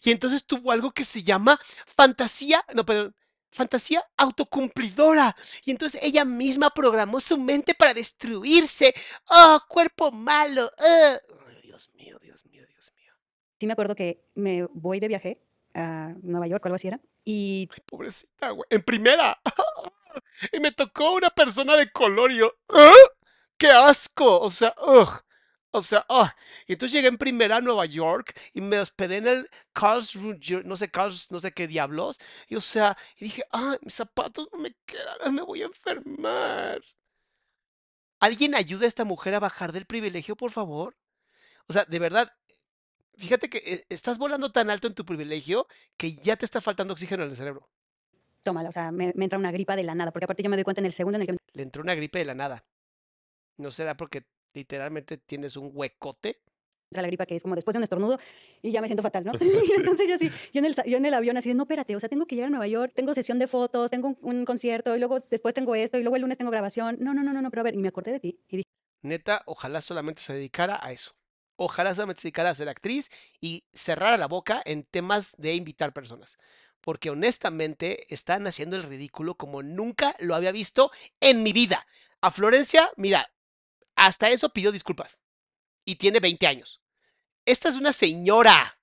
Y 0.04 0.12
entonces 0.12 0.46
tuvo 0.46 0.72
algo 0.72 0.92
que 0.92 1.04
se 1.04 1.24
llama 1.24 1.60
fantasía, 1.88 2.64
no, 2.76 2.86
perdón, 2.86 3.16
fantasía 3.52 4.04
autocumplidora. 4.18 5.36
Y 5.64 5.72
entonces 5.72 6.02
ella 6.04 6.26
misma 6.26 6.70
programó 6.70 7.20
su 7.20 7.38
mente 7.38 7.74
para 7.76 7.94
destruirse. 7.94 8.94
¡Oh, 9.30 9.60
cuerpo 9.68 10.12
malo! 10.12 10.70
¡Ah! 10.80 11.18
Ay, 11.48 11.62
Dios 11.64 11.90
mío, 11.96 12.18
Dios 12.22 12.46
mío, 12.46 12.66
Dios 12.68 12.92
mío. 12.96 13.14
sí 13.60 13.68
me 13.68 13.74
acuerdo 13.74 13.96
que 13.96 14.24
me 14.36 14.66
voy 14.74 15.00
de 15.00 15.08
viaje 15.08 15.42
a 15.74 16.14
Nueva 16.22 16.48
York 16.48 16.66
o 16.66 16.68
algo 16.68 16.76
así 16.76 16.88
era, 16.88 17.00
y 17.24 17.70
Ay, 17.72 17.82
pobrecita, 17.86 18.50
güey. 18.50 18.68
En 18.70 18.82
primera. 18.82 19.40
y 20.52 20.60
me 20.60 20.72
tocó 20.72 21.14
una 21.14 21.30
persona 21.30 21.78
de 21.78 21.92
color 21.92 22.32
y 22.32 22.38
yo. 22.38 22.54
¡Qué 23.58 23.70
asco! 23.70 24.40
O 24.40 24.50
sea, 24.50 24.74
ugh. 24.80 25.22
O 25.74 25.82
sea, 25.82 26.06
oh, 26.10 26.28
y 26.68 26.74
entonces 26.74 26.94
llegué 26.94 27.08
en 27.08 27.18
primera 27.18 27.58
a 27.58 27.62
Nueva 27.62 27.86
York 27.86 28.38
y 28.54 28.60
me 28.60 28.78
hospedé 28.80 29.18
en 29.18 29.28
el 29.28 29.50
Karlsruhe, 29.72 30.64
no 30.66 30.76
sé, 30.76 30.92
Karls, 30.92 31.32
no 31.32 31.40
sé 31.40 31.54
qué 31.54 31.66
diablos. 31.66 32.20
Y 32.48 32.56
o 32.58 32.62
sea, 32.62 32.98
y 33.18 33.26
dije, 33.26 33.44
ah, 33.52 33.78
mis 33.82 33.94
zapatos 33.94 34.50
no 34.52 34.60
me 34.60 34.76
quedan, 34.86 35.34
me 35.34 35.42
voy 35.42 35.62
a 35.62 35.66
enfermar. 35.66 36.82
¿Alguien 38.20 38.54
ayuda 38.54 38.84
a 38.86 38.88
esta 38.90 39.06
mujer 39.06 39.34
a 39.34 39.40
bajar 39.40 39.72
del 39.72 39.86
privilegio, 39.86 40.36
por 40.36 40.52
favor? 40.52 40.98
O 41.68 41.74
sea, 41.74 41.86
de 41.86 42.00
verdad, 42.00 42.28
fíjate 43.16 43.50
que 43.50 43.60
eh, 43.60 43.86
estás 43.88 44.18
volando 44.18 44.52
tan 44.52 44.70
alto 44.70 44.88
en 44.88 44.94
tu 44.94 45.06
privilegio 45.06 45.68
que 45.96 46.16
ya 46.16 46.36
te 46.36 46.44
está 46.44 46.60
faltando 46.60 46.94
oxígeno 46.94 47.24
en 47.24 47.30
el 47.30 47.36
cerebro. 47.38 47.70
Tómala, 48.44 48.70
o 48.70 48.72
sea, 48.74 48.92
me, 48.92 49.14
me 49.16 49.26
entra 49.26 49.40
una 49.40 49.52
gripa 49.52 49.78
de 49.78 49.84
la 49.84 49.96
nada, 49.96 50.12
porque 50.12 50.26
aparte 50.26 50.44
yo 50.44 50.50
me 50.50 50.58
doy 50.58 50.66
cuenta 50.66 50.82
en 50.82 50.88
el 50.88 50.94
segundo 50.94 51.16
en 51.16 51.22
el 51.22 51.28
que 51.28 51.34
me 51.34 51.40
Le 51.54 51.64
entró 51.64 51.82
una 51.82 51.96
gripe 51.96 52.20
de 52.20 52.26
la 52.26 52.36
nada. 52.36 52.66
¿No 53.58 53.72
será 53.72 53.96
porque 53.96 54.24
literalmente 54.54 55.18
tienes 55.18 55.56
un 55.58 55.72
huecote? 55.74 56.42
la 56.92 57.04
gripa, 57.04 57.26
que 57.26 57.38
es 57.38 57.44
como 57.44 57.56
después 57.56 57.74
de 57.74 57.78
un 57.78 57.84
estornudo, 57.84 58.20
y 58.62 58.74
ya 58.74 58.82
me 58.82 58.88
siento 58.88 59.02
fatal, 59.02 59.24
¿no? 59.24 59.32
y 59.40 59.72
entonces 59.78 60.10
yo 60.10 60.18
sí, 60.18 60.30
yo 60.52 60.60
en, 60.60 60.66
el, 60.66 60.76
yo 60.86 60.98
en 60.98 61.06
el 61.06 61.14
avión 61.14 61.38
así 61.38 61.48
de, 61.48 61.56
no, 61.56 61.64
espérate, 61.64 61.96
o 61.96 62.00
sea, 62.02 62.10
tengo 62.10 62.26
que 62.26 62.36
llegar 62.36 62.48
a 62.48 62.50
Nueva 62.50 62.68
York, 62.68 62.92
tengo 62.94 63.14
sesión 63.14 63.40
de 63.40 63.48
fotos, 63.48 63.92
tengo 63.92 64.10
un, 64.10 64.18
un 64.22 64.46
concierto, 64.46 64.94
y 64.96 65.00
luego 65.00 65.20
después 65.22 65.56
tengo 65.56 65.74
esto, 65.74 65.98
y 65.98 66.02
luego 66.02 66.18
el 66.18 66.24
lunes 66.24 66.38
tengo 66.38 66.52
grabación. 66.52 66.98
No, 67.00 67.14
no, 67.14 67.24
no, 67.24 67.32
no, 67.32 67.42
no, 67.42 67.50
pero 67.50 67.62
a 67.62 67.64
ver, 67.64 67.76
y 67.76 67.78
me 67.78 67.88
acordé 67.88 68.12
de 68.12 68.20
ti, 68.20 68.40
y 68.50 68.58
dije, 68.58 68.70
Neta, 69.02 69.42
ojalá 69.46 69.82
solamente 69.82 70.22
se 70.22 70.34
dedicara 70.34 70.80
a 70.82 70.92
eso. 70.92 71.16
Ojalá 71.56 71.94
solamente 71.94 72.22
se 72.22 72.28
dedicara 72.28 72.50
a 72.50 72.56
ser 72.56 72.70
actriz 72.70 73.10
y 73.40 73.66
cerrara 73.74 74.18
la 74.18 74.28
boca 74.28 74.62
en 74.66 74.84
temas 74.84 75.36
de 75.38 75.56
invitar 75.56 75.94
personas. 75.94 76.38
Porque 76.82 77.10
honestamente 77.10 78.12
están 78.14 78.48
haciendo 78.48 78.76
el 78.76 78.84
ridículo 78.84 79.36
como 79.36 79.62
nunca 79.62 80.16
lo 80.20 80.36
había 80.36 80.52
visto 80.52 80.92
en 81.20 81.44
mi 81.44 81.54
vida. 81.54 81.86
A 82.22 82.32
Florencia, 82.32 82.90
mira, 82.98 83.31
hasta 84.02 84.30
eso 84.30 84.50
pidió 84.50 84.72
disculpas. 84.72 85.22
Y 85.86 85.96
tiene 85.96 86.20
20 86.20 86.48
años. 86.48 86.82
Esta 87.46 87.70
es 87.70 87.76
una 87.76 87.94
señora. 87.94 88.80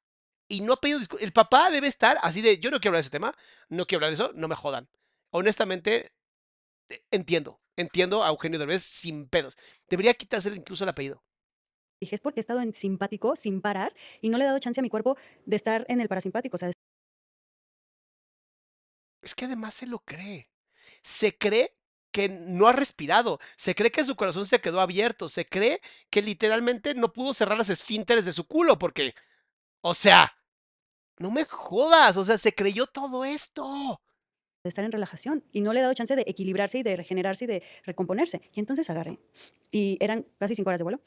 Y 0.46 0.60
no 0.60 0.74
ha 0.74 0.80
pedido 0.80 1.00
disculpas. 1.00 1.24
El 1.24 1.32
papá 1.32 1.70
debe 1.70 1.88
estar 1.88 2.18
así 2.22 2.40
de, 2.40 2.58
yo 2.58 2.70
no 2.70 2.78
quiero 2.78 2.90
hablar 2.90 2.98
de 2.98 3.06
ese 3.06 3.10
tema, 3.10 3.34
no 3.68 3.84
quiero 3.86 3.98
hablar 3.98 4.16
de 4.16 4.24
eso, 4.24 4.32
no 4.34 4.46
me 4.46 4.54
jodan. 4.54 4.88
Honestamente, 5.30 6.12
eh, 6.88 7.02
entiendo. 7.10 7.60
Entiendo 7.76 8.22
a 8.22 8.28
Eugenio 8.28 8.58
Derbez 8.60 8.82
sin 8.82 9.28
pedos. 9.28 9.56
Debería 9.88 10.14
quitársele 10.14 10.56
incluso 10.56 10.84
el 10.84 10.90
apellido. 10.90 11.22
dije, 12.00 12.14
es 12.14 12.20
porque 12.20 12.38
he 12.38 12.42
estado 12.42 12.60
en 12.60 12.72
simpático 12.72 13.34
sin 13.34 13.60
parar, 13.60 13.94
y 14.20 14.28
no 14.28 14.38
le 14.38 14.44
he 14.44 14.46
dado 14.46 14.60
chance 14.60 14.80
a 14.80 14.82
mi 14.82 14.88
cuerpo 14.88 15.16
de 15.46 15.56
estar 15.56 15.84
en 15.88 16.00
el 16.00 16.08
parasimpático, 16.08 16.54
o 16.56 16.58
sea, 16.58 16.70
Es 19.22 19.34
que 19.34 19.46
además 19.46 19.74
se 19.74 19.86
lo 19.86 19.98
cree. 19.98 20.50
Se 21.02 21.36
cree 21.36 21.77
no 22.28 22.66
ha 22.66 22.72
respirado. 22.72 23.38
Se 23.54 23.74
cree 23.76 23.92
que 23.92 24.04
su 24.04 24.16
corazón 24.16 24.46
se 24.46 24.60
quedó 24.60 24.80
abierto. 24.80 25.28
Se 25.28 25.46
cree 25.46 25.80
que 26.10 26.22
literalmente 26.22 26.94
no 26.94 27.12
pudo 27.12 27.32
cerrar 27.34 27.56
las 27.58 27.70
esfínteres 27.70 28.24
de 28.24 28.32
su 28.32 28.48
culo 28.48 28.78
porque, 28.78 29.14
o 29.82 29.94
sea, 29.94 30.34
no 31.18 31.30
me 31.30 31.44
jodas. 31.44 32.16
O 32.16 32.24
sea, 32.24 32.38
se 32.38 32.54
creyó 32.54 32.86
todo 32.86 33.24
esto. 33.24 34.00
de 34.64 34.68
estar 34.68 34.84
en 34.84 34.92
relajación 34.92 35.44
y 35.52 35.60
no 35.60 35.72
le 35.72 35.80
he 35.80 35.82
dado 35.82 35.94
chance 35.94 36.16
de 36.16 36.24
equilibrarse 36.26 36.78
y 36.78 36.82
de 36.82 36.96
regenerarse 36.96 37.44
y 37.44 37.46
de 37.48 37.62
recomponerse. 37.84 38.40
Y 38.52 38.60
entonces 38.60 38.90
agarré. 38.90 39.18
Y 39.70 39.96
eran 40.00 40.26
casi 40.38 40.54
cinco 40.56 40.70
horas 40.70 40.78
de 40.78 40.84
vuelo. 40.84 41.00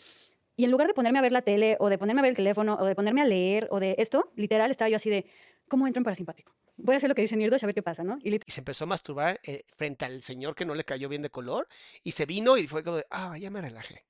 Y 0.55 0.65
en 0.65 0.71
lugar 0.71 0.88
de 0.88 0.93
ponerme 0.93 1.19
a 1.19 1.21
ver 1.21 1.31
la 1.31 1.41
tele 1.41 1.77
o 1.79 1.89
de 1.89 1.97
ponerme 1.97 2.21
a 2.21 2.23
ver 2.23 2.31
el 2.31 2.35
teléfono 2.35 2.75
o 2.79 2.85
de 2.85 2.95
ponerme 2.95 3.21
a 3.21 3.25
leer 3.25 3.67
o 3.71 3.79
de 3.79 3.95
esto, 3.97 4.31
literal 4.35 4.69
estaba 4.69 4.89
yo 4.89 4.97
así 4.97 5.09
de, 5.09 5.25
¿cómo 5.72 5.88
entro 5.88 6.02
en 6.02 6.03
parasimpático? 6.03 6.53
Voy 6.76 6.95
a 6.95 6.98
hacer 6.98 7.07
lo 7.07 7.15
que 7.15 7.22
dice 7.22 7.38
Nirdosh 7.38 7.64
a 7.64 7.65
ver 7.65 7.73
qué 7.73 7.81
pasa, 7.81 8.03
¿no? 8.03 8.19
Y 8.22 8.38
se 8.52 8.60
empezó 8.60 8.84
a 8.84 8.88
masturbar 8.88 9.39
eh, 9.41 9.64
frente 9.77 10.03
al 10.03 10.22
señor 10.22 10.53
que 10.53 10.65
no 10.65 10.76
le 10.76 10.84
cayó 10.84 11.07
bien 11.07 11.22
de 11.22 11.30
color. 11.30 11.69
Y 12.03 12.11
se 12.11 12.26
vino 12.26 12.57
y 12.57 12.68
fue 12.68 12.84
como 12.84 12.98
de, 12.98 13.06
ah, 13.10 13.38
ya 13.38 13.49
me 13.49 13.61
relajé. 13.61 14.06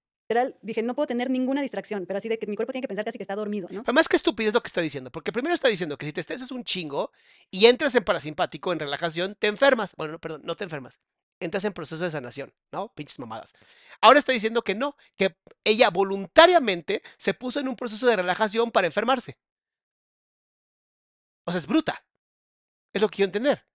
dije, 0.64 0.82
no 0.82 0.96
puedo 0.96 1.06
tener 1.06 1.30
ninguna 1.30 1.62
distracción, 1.62 2.08
pero 2.08 2.18
así 2.18 2.30
de 2.30 2.40
que 2.40 2.48
mi 2.48 2.56
cuerpo 2.56 2.72
tiene 2.72 2.82
que 2.82 2.88
pensar 2.88 3.06
casi 3.06 3.20
que 3.20 3.24
está 3.24 3.36
dormido, 3.36 3.68
¿no? 3.70 3.82
Además, 3.82 4.10
qué 4.10 4.16
estupidez 4.16 4.56
lo 4.56 4.64
que 4.64 4.70
está 4.70 4.82
diciendo. 4.82 5.12
Porque 5.12 5.32
primero 5.32 5.54
está 5.54 5.68
diciendo 5.68 6.00
que 6.00 6.08
si 6.08 6.14
te 6.14 6.22
estresas 6.22 6.50
un 6.50 6.64
chingo 6.64 7.12
y 7.52 7.68
entras 7.68 7.94
en 7.94 8.04
parasimpático, 8.04 8.74
en 8.74 8.80
relajación, 8.80 9.36
te 9.36 9.46
enfermas. 9.46 9.94
Bueno, 9.96 10.14
no, 10.14 10.20
perdón, 10.20 10.42
no 10.44 10.56
te 10.56 10.64
enfermas. 10.64 11.00
Entras 11.40 11.64
en 11.66 11.74
proceso 11.74 12.04
de 12.04 12.10
sanación, 12.10 12.52
¿no? 12.72 12.92
Pinches 12.96 13.20
mamadas. 13.20 13.54
Ahora 14.00 14.18
está 14.18 14.32
diciendo 14.32 14.64
que 14.64 14.74
no, 14.74 14.96
que 15.16 15.36
ella 15.64 15.92
voluntariamente 15.92 17.04
se 17.18 17.36
puso 17.36 17.60
en 17.60 17.68
un 17.68 17.76
proceso 17.76 18.08
de 18.08 18.16
relajación 18.16 18.72
para 18.72 18.88
enfermarse. 18.88 19.38
O 21.46 21.52
sea, 21.52 21.60
es 21.60 21.68
bruta. 21.68 22.06
Es 22.94 23.02
lo 23.02 23.10
que 23.10 23.18
quiero 23.18 23.28
entender. 23.28 23.66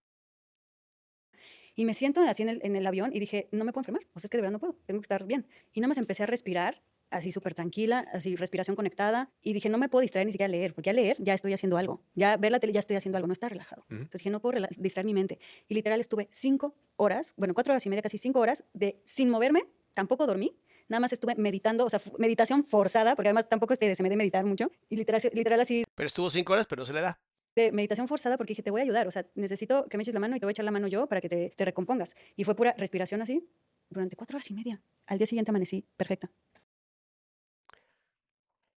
Y 1.75 1.85
me 1.85 1.95
siento 1.95 2.21
así 2.23 2.43
en 2.43 2.49
el, 2.49 2.61
en 2.63 2.75
el 2.75 2.87
avión 2.87 3.11
y 3.13 3.21
dije, 3.21 3.49
no 3.53 3.65
me 3.65 3.73
puedo 3.73 3.83
enfermar, 3.83 4.03
o 4.15 4.21
sea, 4.21 4.29
es 4.29 4.31
que 4.31 4.39
de 4.39 4.43
verdad 4.43 4.53
no 4.53 4.59
puedo, 4.59 4.77
tengo 4.87 5.01
que 5.01 5.05
estar 5.05 5.25
bien. 5.27 5.47
Y 5.75 5.81
nada 5.81 5.89
más 5.89 5.99
empecé 5.99 6.23
a 6.23 6.27
respirar, 6.27 6.83
así 7.11 7.33
súper 7.33 7.55
tranquila, 7.55 8.07
así 8.15 8.35
respiración 8.35 8.77
conectada, 8.77 9.31
y 9.43 9.53
dije, 9.53 9.69
no 9.69 9.77
me 9.77 9.91
puedo 9.91 10.01
distraer 10.01 10.27
ni 10.27 10.33
siquiera 10.33 10.49
a 10.49 10.57
leer, 10.57 10.73
porque 10.73 10.89
a 10.89 10.95
leer 10.95 11.19
ya 11.21 11.35
estoy 11.35 11.53
haciendo 11.53 11.77
algo, 11.77 12.03
ya 12.15 12.39
ver 12.39 12.51
la 12.51 12.61
tele 12.61 12.73
ya 12.73 12.81
estoy 12.81 12.97
haciendo 12.97 13.19
algo, 13.19 13.27
no 13.27 13.35
está 13.35 13.51
relajado. 13.51 13.83
Ujú. 13.91 13.97
Entonces 13.97 14.21
dije, 14.21 14.31
no 14.31 14.41
puedo 14.41 14.67
distraer 14.79 15.05
mi 15.05 15.13
mente. 15.13 15.39
Y 15.69 15.75
literal 15.75 16.01
estuve 16.01 16.29
cinco 16.31 16.75
horas, 16.97 17.35
bueno, 17.37 17.53
cuatro 17.53 17.73
horas 17.73 17.85
y 17.85 17.91
media, 17.91 18.01
casi 18.01 18.17
cinco 18.17 18.41
horas, 18.41 18.65
de 18.73 19.01
sin 19.05 19.29
moverme, 19.29 19.65
tampoco 19.93 20.27
dormí, 20.27 20.57
nada 20.89 21.01
más 21.01 21.13
estuve 21.13 21.35
meditando, 21.37 21.85
o 21.85 21.91
sea, 21.91 22.01
meditación 22.19 22.65
forzada, 22.65 23.17
porque 23.17 23.29
además 23.29 23.51
tampoco 23.51 23.75
es 23.75 23.79
que 23.79 23.95
se 23.95 24.03
me 24.03 24.09
dé 24.09 24.17
meditar 24.17 24.47
mucho, 24.47 24.71
y 24.89 24.97
literal, 24.97 25.21
literal 25.35 25.61
así 25.61 25.85
Pero 25.95 26.07
estuvo 26.07 26.31
cinco 26.31 26.55
horas, 26.55 26.67
pero 26.67 26.81
no 26.81 26.87
se 26.87 26.95
le 26.95 27.03
da. 27.03 27.21
De 27.57 27.73
meditación 27.73 28.07
forzada 28.07 28.37
porque 28.37 28.53
dije, 28.53 28.63
te 28.63 28.71
voy 28.71 28.83
a 28.83 28.85
ayudar, 28.85 29.09
o 29.09 29.11
sea, 29.11 29.27
necesito 29.35 29.87
que 29.89 29.97
me 29.97 30.03
eches 30.03 30.15
la 30.15 30.21
mano 30.21 30.37
y 30.37 30.41
te 30.41 30.47
voy 30.47 30.51
a 30.51 30.53
echar 30.53 30.65
la 30.65 30.71
mano 30.71 30.87
yo 30.87 31.09
para 31.09 31.21
que 31.21 31.29
te, 31.29 31.55
te 31.57 31.65
recompongas. 31.65 32.15
Y 32.37 32.45
fue 32.45 32.55
pura 32.55 32.75
respiración 32.77 33.23
así 33.23 33.49
durante 33.89 34.15
cuatro 34.15 34.37
horas 34.37 34.51
y 34.51 34.55
media. 34.55 34.81
Al 35.07 35.19
día 35.19 35.27
siguiente 35.27 35.51
amanecí 35.51 35.87
perfecta. 35.97 36.31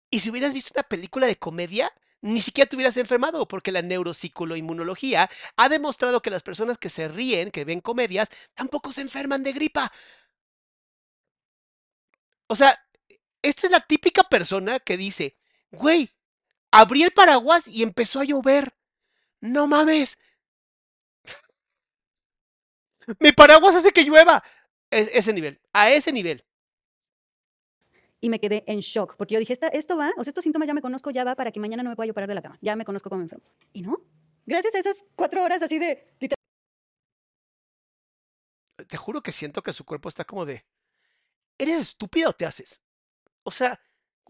Y 0.10 0.22
si 0.22 0.30
hubieras 0.32 0.54
visto 0.54 0.72
una 0.74 0.84
película 0.84 1.28
de 1.28 1.36
comedia, 1.36 1.92
ni 2.22 2.40
siquiera 2.40 2.68
te 2.68 2.76
hubieras 2.76 2.98
enfermado, 2.98 3.48
porque 3.48 3.72
la 3.72 3.82
neuropsicoinmunología 3.82 5.30
ha 5.56 5.70
demostrado 5.70 6.22
que 6.22 6.32
las 6.32 6.42
personas 6.42 6.78
que 6.78 6.90
se 6.90 7.08
ríen, 7.10 7.52
que 7.52 7.66
ven 7.66 7.82
comedias, 7.82 8.30
tampoco 8.56 8.92
se 8.94 9.02
enferman 9.02 9.44
de 9.44 9.54
gripa. 9.54 9.92
O 12.48 12.56
sea, 12.56 12.74
esta 13.42 13.68
es 13.68 13.72
la 13.72 13.82
típica 13.82 14.24
persona 14.24 14.80
que 14.80 14.98
dice, 14.98 15.38
güey, 15.72 16.10
abrí 16.72 17.04
el 17.04 17.12
paraguas 17.12 17.68
y 17.68 17.84
empezó 17.84 18.20
a 18.20 18.24
llover. 18.24 18.74
No 19.42 19.68
mames. 19.68 20.18
Mi 23.20 23.32
paraguas 23.32 23.76
hace 23.76 23.92
que 23.92 24.04
llueva. 24.04 24.44
E- 24.92 25.10
ese 25.14 25.34
nivel, 25.34 25.60
a 25.74 25.92
ese 25.92 26.12
nivel. 26.12 26.44
Y 28.22 28.30
me 28.30 28.40
quedé 28.40 28.64
en 28.68 28.80
shock, 28.80 29.16
porque 29.16 29.36
yo 29.36 29.40
dije, 29.40 29.54
Esta, 29.54 29.68
esto 29.70 29.96
va, 29.96 30.12
o 30.18 30.24
sea, 30.24 30.32
estos 30.32 30.44
síntomas 30.44 30.68
ya 30.68 30.74
me 30.74 30.82
conozco, 30.82 31.10
ya 31.10 31.24
va 31.24 31.36
para 31.36 31.52
que 31.52 31.60
mañana 31.60 31.84
no 31.84 31.90
me 31.90 31.96
pueda 31.96 32.08
yo 32.08 32.14
parar 32.14 32.28
de 32.28 32.36
la 32.36 32.42
cama. 32.42 32.58
Ya 32.62 32.76
me 32.76 32.84
conozco 32.84 33.10
cómo 33.10 33.20
me 33.20 33.26
enfermo. 33.26 33.46
Y 33.72 33.82
no, 33.82 34.02
gracias 34.46 34.76
a 34.76 34.80
esas 34.80 35.06
cuatro 35.16 35.44
horas 35.44 35.62
así 35.62 35.80
de... 35.80 36.06
te 38.88 38.98
juro 38.98 39.22
que 39.22 39.32
siento 39.32 39.62
que 39.62 39.74
su 39.74 39.86
cuerpo 39.86 40.10
está 40.10 40.26
como 40.26 40.46
de, 40.46 40.66
¿eres 41.58 41.80
estúpida 41.80 42.30
o 42.30 42.34
te 42.34 42.46
haces? 42.46 42.82
O 43.44 43.52
sea, 43.52 43.80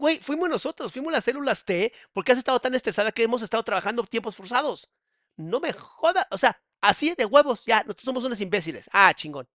güey, 0.00 0.18
fuimos 0.18 0.48
nosotros, 0.48 0.92
fuimos 0.92 1.12
las 1.12 1.24
células 1.24 1.64
T, 1.64 1.92
porque 2.12 2.32
has 2.32 2.38
estado 2.38 2.58
tan 2.58 2.74
estresada 2.74 3.12
que 3.12 3.22
hemos 3.22 3.42
estado 3.42 3.62
trabajando 3.62 4.02
tiempos 4.04 4.34
forzados. 4.34 4.90
No 5.36 5.60
me 5.60 5.72
jodas, 5.72 6.26
o 6.30 6.38
sea, 6.38 6.60
así 6.80 7.14
de 7.14 7.26
huevos, 7.26 7.64
ya, 7.66 7.80
nosotros 7.82 8.04
somos 8.04 8.24
unos 8.24 8.40
imbéciles. 8.40 8.88
Ah, 8.92 9.12
chingón. 9.14 9.46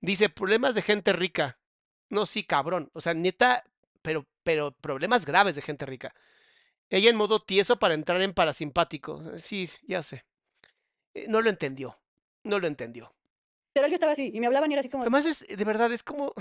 Dice, 0.00 0.28
problemas 0.28 0.74
de 0.74 0.82
gente 0.82 1.12
rica. 1.12 1.58
No, 2.10 2.26
sí, 2.26 2.44
cabrón. 2.44 2.90
O 2.92 3.00
sea, 3.00 3.14
neta, 3.14 3.64
pero, 4.02 4.26
pero 4.42 4.72
problemas 4.72 5.24
graves 5.26 5.54
de 5.56 5.62
gente 5.62 5.86
rica. 5.86 6.14
Ella 6.90 7.10
en 7.10 7.16
modo 7.16 7.40
tieso 7.40 7.78
para 7.78 7.94
entrar 7.94 8.20
en 8.22 8.32
parasimpático. 8.32 9.22
Sí, 9.38 9.70
ya 9.82 10.02
sé. 10.02 10.24
Eh, 11.14 11.26
No 11.28 11.40
lo 11.40 11.50
entendió. 11.50 11.96
No 12.44 12.58
lo 12.58 12.66
entendió. 12.66 13.10
yo 13.74 13.82
estaba 13.82 14.12
así, 14.12 14.30
y 14.32 14.40
me 14.40 14.46
hablaban 14.46 14.70
y 14.70 14.74
era 14.74 14.80
así 14.80 14.88
como... 14.88 15.02
Además, 15.04 15.26
es, 15.26 15.46
de 15.46 15.64
verdad, 15.64 15.92
es 15.92 16.02
como. 16.02 16.32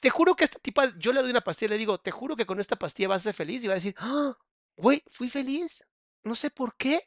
Te 0.00 0.10
juro 0.10 0.34
que 0.34 0.44
esta 0.44 0.58
tipa, 0.58 0.92
yo 0.98 1.12
le 1.12 1.20
doy 1.22 1.30
una 1.30 1.40
pastilla 1.42 1.66
y 1.66 1.70
le 1.70 1.78
digo, 1.78 1.98
te 1.98 2.10
juro 2.10 2.36
que 2.36 2.46
con 2.46 2.60
esta 2.60 2.76
pastilla 2.76 3.08
vas 3.08 3.22
a 3.22 3.24
ser 3.24 3.34
feliz. 3.34 3.62
Y 3.64 3.66
va 3.66 3.72
a 3.72 3.76
decir, 3.76 3.94
"Ah, 3.98 4.36
güey, 4.76 5.02
fui 5.10 5.28
feliz. 5.28 5.84
No 6.22 6.34
sé 6.34 6.50
por 6.50 6.76
qué. 6.76 7.00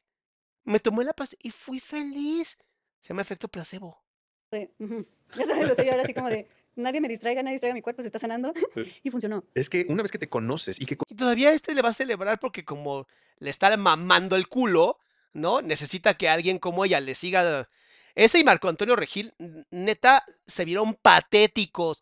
Me 0.63 0.79
tomé 0.79 1.03
la 1.03 1.13
pastilla 1.13 1.39
y 1.43 1.51
fui 1.51 1.79
feliz. 1.79 2.57
Se 2.99 3.09
llama 3.09 3.21
efecto 3.21 3.47
placebo. 3.47 4.03
Ya 4.51 5.45
sabes, 5.45 5.71
o 5.71 5.75
sea, 5.75 5.85
yo 5.85 5.91
era 5.91 6.03
así 6.03 6.13
como 6.13 6.29
de, 6.29 6.47
nadie 6.75 7.01
me 7.01 7.09
distraiga, 7.09 7.43
nadie 7.43 7.55
distraiga 7.55 7.73
mi 7.73 7.81
cuerpo, 7.81 8.01
se 8.01 8.07
está 8.07 8.19
sanando. 8.19 8.53
y 9.03 9.09
funcionó. 9.11 9.43
Es 9.53 9.69
que 9.69 9.85
una 9.89 10.03
vez 10.03 10.11
que 10.11 10.19
te 10.19 10.29
conoces 10.29 10.79
y 10.79 10.85
que 10.85 10.97
Y 11.09 11.15
todavía 11.15 11.51
este 11.51 11.75
le 11.75 11.81
va 11.81 11.89
a 11.89 11.93
celebrar 11.93 12.39
porque, 12.39 12.63
como 12.63 13.07
le 13.39 13.49
está 13.49 13.75
mamando 13.75 14.35
el 14.35 14.47
culo, 14.47 14.99
¿no? 15.33 15.61
Necesita 15.61 16.17
que 16.17 16.29
alguien 16.29 16.59
como 16.59 16.85
ella 16.85 16.99
le 16.99 17.15
siga. 17.15 17.69
Ese 18.15 18.39
y 18.39 18.43
Marco 18.43 18.69
Antonio 18.69 18.95
Regil, 18.95 19.33
neta, 19.69 20.25
se 20.45 20.65
vieron 20.65 20.95
patéticos. 20.95 22.01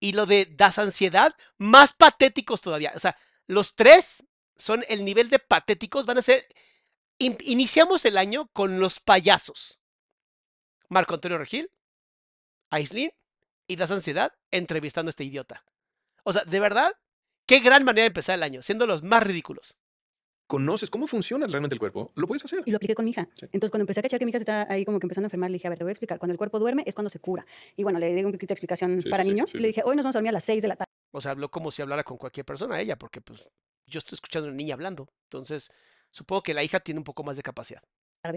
Y 0.00 0.12
lo 0.12 0.26
de 0.26 0.46
Das 0.46 0.78
Ansiedad, 0.78 1.34
más 1.58 1.92
patéticos 1.92 2.60
todavía. 2.60 2.92
O 2.94 2.98
sea, 2.98 3.16
los 3.46 3.74
tres 3.74 4.24
son 4.56 4.84
el 4.88 5.04
nivel 5.04 5.30
de 5.30 5.38
patéticos, 5.38 6.06
van 6.06 6.18
a 6.18 6.22
ser. 6.22 6.46
in- 7.18 7.38
iniciamos 7.40 8.04
el 8.04 8.18
año 8.18 8.48
con 8.52 8.78
los 8.78 9.00
payasos. 9.00 9.80
Marco 10.88 11.14
Antonio 11.14 11.38
Regil, 11.38 11.70
Aislinn 12.70 13.10
y 13.66 13.76
Das 13.76 13.90
Ansiedad 13.90 14.32
entrevistando 14.50 15.08
a 15.08 15.10
este 15.10 15.24
idiota. 15.24 15.64
O 16.24 16.32
sea, 16.32 16.44
de 16.44 16.60
verdad, 16.60 16.92
qué 17.46 17.60
gran 17.60 17.84
manera 17.84 18.02
de 18.02 18.08
empezar 18.08 18.34
el 18.34 18.42
año, 18.42 18.62
siendo 18.62 18.86
los 18.86 19.02
más 19.02 19.22
ridículos. 19.22 19.78
Conoces 20.46 20.90
cómo 20.90 21.06
funciona 21.08 21.46
realmente 21.48 21.74
el 21.74 21.80
cuerpo, 21.80 22.12
lo 22.14 22.26
puedes 22.28 22.44
hacer. 22.44 22.62
Y 22.64 22.70
lo 22.70 22.76
apliqué 22.76 22.94
con 22.94 23.04
mi 23.04 23.10
hija. 23.10 23.28
Sí. 23.34 23.46
Entonces, 23.46 23.70
cuando 23.72 23.82
empecé 23.82 23.98
a 24.00 24.02
cachar 24.04 24.18
que 24.20 24.24
mi 24.24 24.30
hija 24.30 24.38
se 24.38 24.42
está 24.44 24.66
ahí 24.72 24.84
como 24.84 25.00
que 25.00 25.06
empezando 25.06 25.26
a 25.26 25.28
enfermar, 25.28 25.50
le 25.50 25.54
dije, 25.54 25.66
a 25.66 25.70
ver, 25.70 25.78
te 25.78 25.84
voy 25.84 25.90
a 25.90 25.92
explicar. 25.92 26.18
Cuando 26.20 26.32
el 26.32 26.38
cuerpo 26.38 26.58
duerme 26.60 26.84
es 26.86 26.94
cuando 26.94 27.10
se 27.10 27.18
cura. 27.18 27.44
Y 27.76 27.82
bueno, 27.82 27.98
le 27.98 28.14
di 28.14 28.22
un 28.22 28.30
poquito 28.32 28.48
de 28.50 28.54
explicación 28.54 29.02
Sí, 29.02 29.08
para 29.10 29.24
sí, 29.24 29.30
niños. 29.30 29.50
sí, 29.50 29.58
le 29.58 29.68
dije, 29.68 29.82
hoy 29.84 29.96
nos 29.96 30.04
vamos 30.04 30.14
a 30.14 30.18
dormir 30.18 30.28
a 30.30 30.32
las 30.32 30.44
6 30.44 30.62
de 30.62 30.68
la 30.68 30.76
tarde. 30.76 30.90
O 31.10 31.20
sea, 31.20 31.32
habló 31.32 31.50
como 31.50 31.70
si 31.72 31.82
hablara 31.82 32.04
con 32.04 32.16
cualquier 32.16 32.46
persona 32.46 32.80
ella, 32.80 32.96
porque 32.96 33.20
pues 33.20 33.48
yo 33.86 33.98
estoy 33.98 34.14
escuchando 34.16 34.46
a 34.46 34.50
una 34.50 34.56
niña 34.56 34.74
hablando. 34.74 35.08
Entonces, 35.24 35.68
supongo 36.10 36.42
que 36.44 36.54
la 36.54 36.62
hija 36.62 36.78
tiene 36.78 36.98
un 37.00 37.04
poco 37.04 37.24
más 37.24 37.36
de 37.36 37.42
capacidad. 37.42 37.82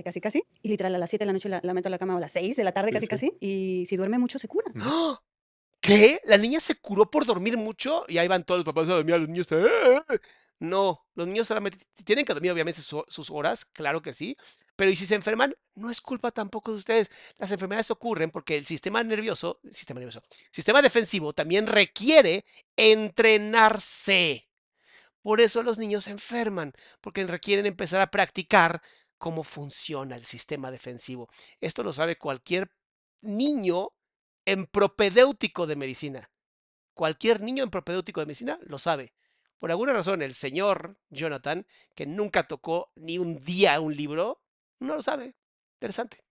casi 0.04 0.20
casi. 0.20 0.44
Y 0.64 0.70
literal, 0.70 0.96
a 0.96 0.98
las 0.98 1.10
7 1.12 1.24
de 1.24 1.28
la 1.28 1.34
noche 1.34 1.48
la, 1.50 1.60
la 1.64 1.74
meto 1.76 1.90
a 1.90 1.92
la 1.92 2.00
cama 2.00 2.16
o 2.16 2.18
a 2.18 2.22
las 2.22 2.32
6 2.32 2.56
de 2.56 2.64
la 2.64 2.72
tarde, 2.72 2.88
Sí, 2.90 2.94
casi 2.94 3.06
sí. 3.06 3.10
casi. 3.10 3.38
Y 3.40 3.86
si 3.86 3.98
duerme 3.98 4.18
mucho, 4.18 4.40
se 4.40 4.48
cura. 4.48 4.72
¿Qué? 5.82 6.20
¿La 6.26 6.38
niña 6.38 6.60
se 6.60 6.76
curó 6.76 7.10
por 7.10 7.26
dormir 7.26 7.56
mucho? 7.58 8.04
Y 8.08 8.18
ahí 8.18 8.28
van 8.28 8.44
todos 8.44 8.60
los 8.60 8.66
papás 8.66 8.88
a 8.90 8.96
dormir 8.96 9.16
a 9.16 9.18
los 9.18 9.30
niños. 9.30 9.48
No, 10.60 11.06
los 11.16 11.28
niños 11.28 11.48
solamente 11.48 11.78
tienen 12.04 12.26
que 12.26 12.34
dormir, 12.34 12.52
obviamente, 12.52 12.82
su- 12.82 13.06
sus 13.08 13.30
horas, 13.32 13.64
claro 13.66 14.02
que 14.02 14.14
sí. 14.14 14.36
Pero 14.76 14.94
si 14.96 15.06
se 15.06 15.16
enferman, 15.16 15.56
no 15.76 15.90
es 15.90 16.02
culpa 16.02 16.32
tampoco 16.32 16.72
de 16.72 16.78
ustedes. 16.80 17.10
Las 17.38 17.52
enfermedades 17.52 17.92
ocurren 17.92 18.30
porque 18.32 18.58
el 18.58 18.66
sistema 18.66 19.02
nervioso, 19.04 19.60
sistema 19.72 20.00
nervioso, 20.00 20.22
sistema 20.52 20.82
defensivo 20.82 21.34
también 21.34 21.66
requiere 21.68 22.46
entrenarse. 22.76 24.48
Por 25.22 25.42
eso 25.42 25.64
los 25.64 25.78
niños 25.78 26.06
se 26.06 26.12
enferman, 26.12 26.74
porque 27.02 27.26
requieren 27.26 27.66
empezar 27.66 28.02
a 28.02 28.12
practicar 28.12 28.82
cómo 29.18 29.44
funciona 29.44 30.16
el 30.16 30.26
sistema 30.26 30.72
defensivo. 30.72 31.30
Esto 31.62 31.84
lo 31.84 31.94
sabe 31.94 32.18
cualquier 32.18 32.72
niño 33.22 33.90
en 34.46 34.66
propedéutico 34.68 35.68
de 35.68 35.76
medicina. 35.76 36.32
Cualquier 36.94 37.42
niño 37.42 37.64
en 37.64 37.70
propedéutico 37.72 38.20
de 38.22 38.28
medicina 38.28 38.60
lo 38.64 38.80
sabe. 38.80 39.14
Por 39.60 39.72
alguna 39.72 39.94
razón, 39.94 40.22
el 40.22 40.34
señor 40.34 40.98
Jonathan, 41.10 41.68
que 41.94 42.06
nunca 42.06 42.48
tocó 42.48 42.92
ni 42.96 43.18
un 43.18 43.44
día 43.44 43.80
un 43.82 43.96
libro, 43.96 44.42
no 44.80 44.96
lo 44.96 45.04
sabe. 45.04 45.36
Interesante. 45.76 46.24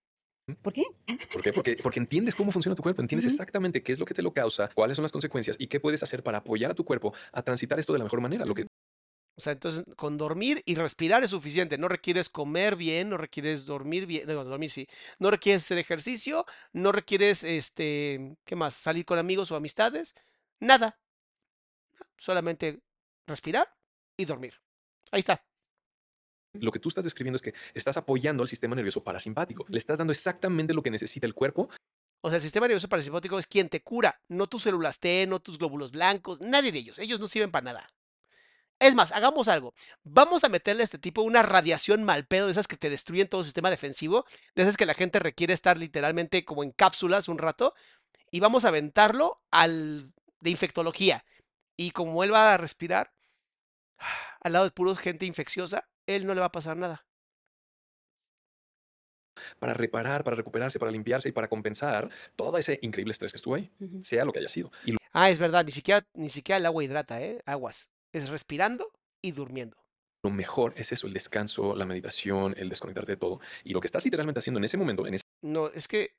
¿Por 0.62 0.72
qué? 0.72 0.84
¿Por 1.30 1.42
qué? 1.42 1.52
Porque, 1.52 1.76
porque 1.82 2.00
entiendes 2.00 2.34
cómo 2.34 2.50
funciona 2.50 2.74
tu 2.74 2.82
cuerpo, 2.82 3.02
entiendes 3.02 3.30
exactamente 3.30 3.82
qué 3.82 3.92
es 3.92 3.98
lo 3.98 4.06
que 4.06 4.14
te 4.14 4.22
lo 4.22 4.32
causa, 4.32 4.70
cuáles 4.74 4.96
son 4.96 5.02
las 5.02 5.12
consecuencias 5.12 5.56
y 5.58 5.66
qué 5.66 5.78
puedes 5.78 6.02
hacer 6.02 6.22
para 6.22 6.38
apoyar 6.38 6.70
a 6.70 6.74
tu 6.74 6.86
cuerpo 6.86 7.12
a 7.32 7.42
transitar 7.42 7.78
esto 7.78 7.92
de 7.92 7.98
la 7.98 8.04
mejor 8.06 8.22
manera. 8.22 8.46
Lo 8.46 8.54
que 8.54 8.62
O 8.62 9.40
sea, 9.40 9.52
entonces 9.52 9.84
con 9.96 10.16
dormir 10.16 10.62
y 10.64 10.74
respirar 10.76 11.22
es 11.22 11.30
suficiente. 11.30 11.76
No 11.76 11.88
requieres 11.88 12.30
comer 12.30 12.76
bien, 12.76 13.10
no 13.10 13.18
requieres 13.18 13.66
dormir 13.66 14.06
bien, 14.06 14.26
no, 14.26 14.42
dormir 14.42 14.70
sí. 14.70 14.88
No 15.18 15.30
requieres 15.30 15.64
hacer 15.64 15.76
ejercicio, 15.76 16.46
no 16.72 16.92
requieres, 16.92 17.44
este, 17.44 18.38
¿qué 18.46 18.56
más? 18.56 18.72
Salir 18.72 19.04
con 19.04 19.18
amigos 19.18 19.50
o 19.50 19.56
amistades. 19.56 20.14
Nada. 20.60 20.98
Solamente 22.16 22.80
respirar 23.28 23.72
y 24.16 24.24
dormir. 24.24 24.54
Ahí 25.10 25.20
está. 25.20 25.44
Lo 26.54 26.72
que 26.72 26.78
tú 26.78 26.88
estás 26.88 27.04
describiendo 27.04 27.36
es 27.36 27.42
que 27.42 27.54
estás 27.74 27.96
apoyando 27.96 28.42
al 28.42 28.48
sistema 28.48 28.74
nervioso 28.74 29.04
parasimpático. 29.04 29.64
Le 29.68 29.78
estás 29.78 29.98
dando 29.98 30.12
exactamente 30.12 30.74
lo 30.74 30.82
que 30.82 30.90
necesita 30.90 31.26
el 31.26 31.34
cuerpo. 31.34 31.68
O 32.20 32.30
sea, 32.30 32.36
el 32.36 32.42
sistema 32.42 32.66
nervioso 32.66 32.88
parasimpático 32.88 33.38
es 33.38 33.46
quien 33.46 33.68
te 33.68 33.82
cura, 33.82 34.20
no 34.28 34.48
tus 34.48 34.62
células 34.64 34.98
T, 34.98 35.26
no 35.28 35.40
tus 35.40 35.58
glóbulos 35.58 35.92
blancos, 35.92 36.40
nadie 36.40 36.72
de 36.72 36.78
ellos. 36.78 36.98
Ellos 36.98 37.20
no 37.20 37.28
sirven 37.28 37.52
para 37.52 37.64
nada. 37.64 37.90
Es 38.80 38.94
más, 38.94 39.12
hagamos 39.12 39.48
algo. 39.48 39.74
Vamos 40.04 40.44
a 40.44 40.48
meterle 40.48 40.82
a 40.82 40.84
este 40.84 40.98
tipo 40.98 41.22
una 41.22 41.42
radiación 41.42 42.04
mal 42.04 42.26
pedo, 42.26 42.46
de 42.46 42.52
esas 42.52 42.68
que 42.68 42.76
te 42.76 42.90
destruyen 42.90 43.28
todo 43.28 43.40
el 43.40 43.44
sistema 43.44 43.70
defensivo, 43.70 44.24
de 44.54 44.62
esas 44.62 44.76
que 44.76 44.86
la 44.86 44.94
gente 44.94 45.18
requiere 45.18 45.52
estar 45.52 45.78
literalmente 45.78 46.44
como 46.44 46.62
en 46.62 46.70
cápsulas 46.70 47.28
un 47.28 47.38
rato, 47.38 47.74
y 48.30 48.40
vamos 48.40 48.64
a 48.64 48.68
aventarlo 48.68 49.42
al 49.50 50.12
de 50.40 50.50
infectología. 50.50 51.24
Y 51.76 51.90
como 51.90 52.22
él 52.22 52.32
va 52.32 52.54
a 52.54 52.56
respirar 52.56 53.12
al 54.40 54.52
lado 54.52 54.64
de 54.64 54.70
puro 54.70 54.94
gente 54.96 55.26
infecciosa, 55.26 55.88
él 56.06 56.26
no 56.26 56.34
le 56.34 56.40
va 56.40 56.46
a 56.46 56.52
pasar 56.52 56.76
nada. 56.76 57.04
para 59.58 59.74
reparar, 59.74 60.24
para 60.24 60.36
recuperarse, 60.36 60.78
para 60.78 60.90
limpiarse 60.90 61.28
y 61.28 61.32
para 61.32 61.48
compensar 61.48 62.10
todo 62.36 62.58
ese 62.58 62.78
increíble 62.82 63.12
estrés 63.12 63.32
que 63.32 63.36
estuvo 63.36 63.54
ahí, 63.54 63.70
sea 64.02 64.24
lo 64.24 64.32
que 64.32 64.40
haya 64.40 64.48
sido. 64.48 64.70
Y 64.84 64.96
Ah, 65.12 65.30
es 65.30 65.38
verdad, 65.38 65.64
ni 65.64 65.72
siquiera, 65.72 66.06
ni 66.14 66.28
siquiera 66.28 66.58
el 66.58 66.66
agua 66.66 66.84
hidrata, 66.84 67.22
¿eh? 67.22 67.42
Aguas. 67.46 67.88
Es 68.12 68.28
respirando 68.28 68.90
y 69.22 69.32
durmiendo. 69.32 69.76
lo 70.22 70.30
mejor 70.30 70.74
es 70.76 70.92
eso, 70.92 71.06
el 71.06 71.12
descanso, 71.12 71.74
la 71.74 71.86
meditación, 71.86 72.54
el 72.58 72.68
desconectarte 72.68 73.12
de 73.12 73.16
todo. 73.16 73.40
Y 73.64 73.72
lo 73.72 73.80
que 73.80 73.86
estás 73.86 74.04
literalmente 74.04 74.40
haciendo 74.40 74.58
en 74.58 74.64
ese 74.64 74.76
momento, 74.76 75.06
en 75.06 75.14
ese 75.14 75.24
No, 75.42 75.68
es 75.68 75.88
que 75.88 76.10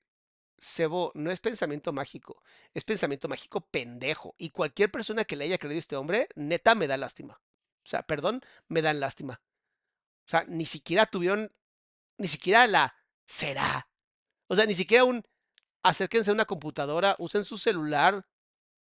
Sebo 0.57 1.11
no 1.15 1.31
es 1.31 1.39
pensamiento 1.39 1.93
mágico, 1.93 2.41
es 2.73 2.83
pensamiento 2.83 3.27
mágico 3.27 3.61
pendejo. 3.61 4.35
Y 4.37 4.49
cualquier 4.49 4.91
persona 4.91 5.23
que 5.23 5.35
le 5.35 5.45
haya 5.45 5.57
creído 5.57 5.77
a 5.77 5.79
este 5.79 5.95
hombre, 5.95 6.27
neta 6.35 6.75
me 6.75 6.87
da 6.87 6.97
lástima. 6.97 7.39
O 7.89 7.91
sea, 7.91 8.03
perdón, 8.03 8.41
me 8.67 8.83
dan 8.83 8.99
lástima. 8.99 9.41
O 10.27 10.29
sea, 10.29 10.45
ni 10.47 10.67
siquiera 10.67 11.07
tuvieron, 11.07 11.51
ni 12.19 12.27
siquiera 12.27 12.67
la 12.67 12.95
será. 13.25 13.89
O 14.45 14.55
sea, 14.55 14.67
ni 14.67 14.75
siquiera 14.75 15.05
un 15.05 15.23
acérquense 15.81 16.29
a 16.29 16.35
una 16.35 16.45
computadora, 16.45 17.15
usen 17.17 17.43
su 17.43 17.57
celular. 17.57 18.27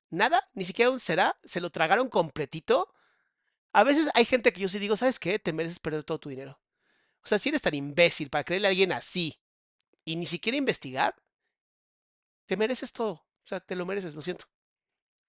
Nada, 0.10 0.50
ni 0.56 0.66
siquiera 0.66 0.90
un 0.90 1.00
será, 1.00 1.40
se 1.44 1.62
lo 1.62 1.70
tragaron 1.70 2.10
completito. 2.10 2.92
A 3.74 3.84
veces 3.84 4.10
hay 4.16 4.26
gente 4.26 4.52
que 4.52 4.62
yo 4.62 4.70
sí 4.70 4.80
digo, 4.80 4.98
¿sabes 4.98 5.20
qué? 5.20 5.38
Te 5.38 5.54
mereces 5.54 5.78
perder 5.78 6.04
todo 6.04 6.18
tu 6.18 6.30
dinero. 6.30 6.60
O 7.24 7.28
sea, 7.28 7.38
si 7.38 7.50
eres 7.50 7.62
tan 7.62 7.76
imbécil 7.76 8.32
para 8.32 8.44
creerle 8.44 8.70
a 8.70 8.72
alguien 8.72 8.92
así 8.92 9.40
y 10.04 10.16
ni 10.16 10.26
siquiera 10.26 10.58
investigar, 10.58 11.16
te 12.48 12.58
mereces 12.58 12.92
todo. 12.92 13.12
O 13.12 13.46
sea, 13.46 13.60
te 13.60 13.76
lo 13.76 13.86
mereces, 13.86 14.16
lo 14.16 14.24
siento. 14.24 14.46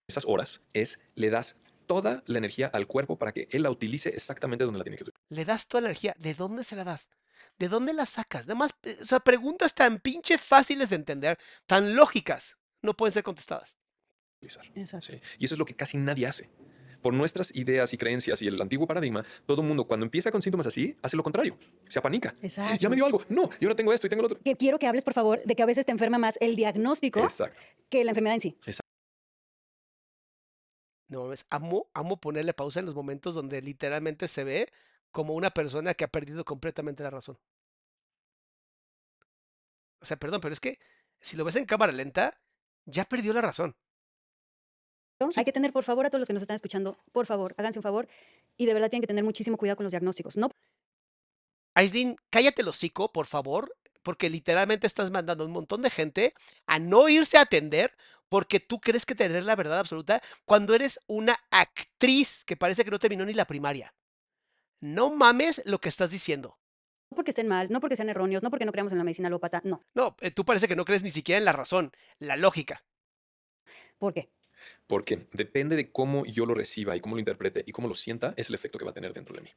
esas 0.09 0.25
horas 0.25 0.63
es 0.73 0.99
le 1.15 1.29
das 1.29 1.57
toda 1.91 2.23
la 2.27 2.39
energía 2.39 2.69
al 2.69 2.87
cuerpo 2.87 3.19
para 3.19 3.33
que 3.33 3.49
él 3.51 3.65
la 3.65 3.71
utilice 3.73 4.11
exactamente 4.11 4.63
donde 4.63 4.79
la 4.79 4.85
tiene 4.85 4.97
que 4.97 5.07
Le 5.29 5.45
das 5.45 5.67
toda 5.67 5.81
la 5.81 5.89
energía. 5.89 6.15
¿De 6.21 6.35
dónde 6.35 6.63
se 6.63 6.77
la 6.77 6.85
das? 6.85 7.11
¿De 7.59 7.67
dónde 7.69 7.93
la 7.93 8.07
sacas? 8.07 8.47
Nada 8.47 8.61
más, 8.61 8.71
eh, 8.85 8.97
o 9.03 9.05
sea, 9.05 9.19
preguntas 9.19 9.75
tan 9.75 9.99
pinche 9.99 10.39
fáciles 10.39 10.89
de 10.91 10.95
entender, 10.95 11.37
tan 11.67 11.97
lógicas, 11.97 12.57
no 12.81 12.95
pueden 12.97 13.11
ser 13.13 13.25
contestadas. 13.25 13.77
utilizar. 14.37 14.65
Exacto. 14.77 15.11
Sí. 15.11 15.21
Y 15.41 15.47
eso 15.47 15.57
es 15.57 15.59
lo 15.59 15.65
que 15.65 15.75
casi 15.75 15.99
nadie 15.99 16.29
hace. 16.29 16.49
Por 17.03 17.13
nuestras 17.13 17.53
ideas 17.57 17.93
y 17.93 17.99
creencias 17.99 18.41
y 18.41 18.47
el 18.47 18.63
antiguo 18.63 18.87
paradigma, 18.87 19.25
todo 19.45 19.63
el 19.63 19.67
mundo 19.67 19.89
cuando 19.89 20.07
empieza 20.07 20.31
con 20.31 20.43
síntomas 20.43 20.69
así, 20.69 20.97
hace 21.03 21.17
lo 21.17 21.25
contrario. 21.25 21.59
Se 21.89 21.99
apanica. 21.99 22.37
Exacto. 22.41 22.77
Ya 22.79 22.89
me 22.89 22.95
dio 22.95 23.05
algo. 23.05 23.25
No, 23.29 23.51
yo 23.59 23.67
ahora 23.67 23.75
tengo 23.75 23.93
esto 23.93 24.07
y 24.07 24.11
tengo 24.11 24.23
lo 24.23 24.27
otro. 24.27 24.39
Que 24.45 24.55
quiero 24.55 24.79
que 24.79 24.87
hables, 24.87 25.03
por 25.03 25.15
favor, 25.15 25.43
de 25.45 25.57
que 25.57 25.63
a 25.65 25.67
veces 25.67 25.85
te 25.87 25.91
enferma 25.91 26.19
más 26.19 26.39
el 26.41 26.55
diagnóstico 26.55 27.19
Exacto. 27.25 27.61
que 27.89 28.05
la 28.05 28.13
enfermedad 28.13 28.35
en 28.37 28.41
sí. 28.41 28.57
No 31.11 31.25
mames, 31.25 31.45
amo, 31.51 31.91
amo 31.93 32.21
ponerle 32.21 32.55
pausa 32.55 32.79
en 32.79 32.87
los 32.87 32.95
momentos 32.95 33.35
donde 33.35 33.61
literalmente 33.61 34.29
se 34.29 34.45
ve 34.45 34.73
como 35.11 35.35
una 35.35 35.51
persona 35.51 35.93
que 35.95 36.05
ha 36.05 36.09
perdido 36.09 36.45
completamente 36.45 37.03
la 37.03 37.11
razón. 37.11 37.37
O 40.01 40.05
sea, 40.05 40.17
perdón, 40.17 40.41
pero 40.41 40.53
es 40.53 40.61
que 40.61 40.79
si 41.21 41.37
lo 41.37 41.45
ves 41.45 41.57
en 41.57 41.67
cámara 41.67 41.91
lenta, 41.91 42.41
ya 42.87 43.05
perdió 43.05 43.33
la 43.33 43.43
razón. 43.43 43.77
Hay 45.37 45.45
que 45.45 45.53
tener, 45.53 45.73
por 45.73 45.83
favor, 45.83 46.07
a 46.07 46.11
todos 46.11 46.21
los 46.21 46.29
que 46.29 46.33
nos 46.33 46.43
están 46.43 46.55
escuchando, 46.55 46.97
por 47.13 47.27
favor, 47.27 47.55
háganse 47.59 47.81
un 47.81 47.83
favor. 47.83 48.09
Y 48.57 48.67
de 48.67 48.73
verdad 48.73 48.89
tienen 48.89 49.03
que 49.03 49.09
tener 49.09 49.25
muchísimo 49.25 49.57
cuidado 49.57 49.77
con 49.77 49.85
los 49.85 49.91
diagnósticos. 49.91 50.37
No 50.37 50.49
Aislinn, 51.75 52.17
cállate 52.31 52.63
el 52.63 52.69
hocico, 52.69 53.13
por 53.13 53.27
favor, 53.27 53.77
porque 54.03 54.31
literalmente 54.31 54.87
estás 54.87 55.11
mandando 55.11 55.43
a 55.45 55.47
un 55.49 55.53
montón 55.53 55.83
de 55.83 55.91
gente 55.91 56.35
a 56.67 56.79
no 56.79 57.09
irse 57.09 57.37
a 57.37 57.43
atender 57.43 57.93
porque 58.31 58.61
tú 58.61 58.81
crees 58.81 59.05
que 59.05 59.15
tener 59.15 59.45
la 59.45 59.57
verdad 59.57 59.81
absoluta 59.81 60.23
cuando 60.47 60.75
eres 60.75 61.01
una 61.07 61.37
actriz 61.51 62.45
que 62.47 62.57
parece 62.57 62.85
que 62.85 62.91
no 62.91 62.99
terminó 62.99 63.27
ni 63.27 63.35
la 63.35 63.45
primaria. 63.45 63.93
No 64.81 65.11
mames 65.11 65.61
lo 65.67 65.79
que 65.79 65.91
estás 65.91 66.11
diciendo. 66.11 66.57
porque 67.15 67.33
estén 67.33 67.49
mal, 67.49 67.69
no 67.71 67.81
porque 67.81 67.97
sean 67.97 68.09
erróneos, 68.09 68.43
no 68.43 68.51
porque 68.51 68.65
no 68.65 68.73
creamos 68.73 68.93
en 68.93 68.99
la 68.99 69.05
medicina 69.05 69.27
alópata, 69.27 69.61
no. 69.65 69.85
No, 69.95 70.17
eh, 70.21 70.31
tú 70.31 70.45
parece 70.45 70.69
que 70.69 70.77
no 70.77 70.85
crees 70.85 71.03
ni 71.03 71.11
siquiera 71.11 71.39
en 71.39 71.45
la 71.45 71.53
razón, 71.53 71.91
la 72.21 72.37
lógica. 72.37 72.85
¿Por 73.99 74.15
qué? 74.15 74.31
Porque 74.87 75.27
depende 75.33 75.75
de 75.75 75.91
cómo 75.91 76.25
yo 76.25 76.47
lo 76.47 76.55
reciba 76.55 76.95
y 76.95 77.01
cómo 77.01 77.17
lo 77.17 77.19
interprete 77.19 77.65
y 77.67 77.73
cómo 77.73 77.89
lo 77.89 77.95
sienta, 77.97 78.33
es 78.37 78.49
el 78.49 78.55
efecto 78.55 78.79
que 78.79 78.85
va 78.85 78.93
a 78.93 78.95
tener 78.95 79.13
dentro 79.13 79.35
de 79.35 79.43
mí. 79.43 79.51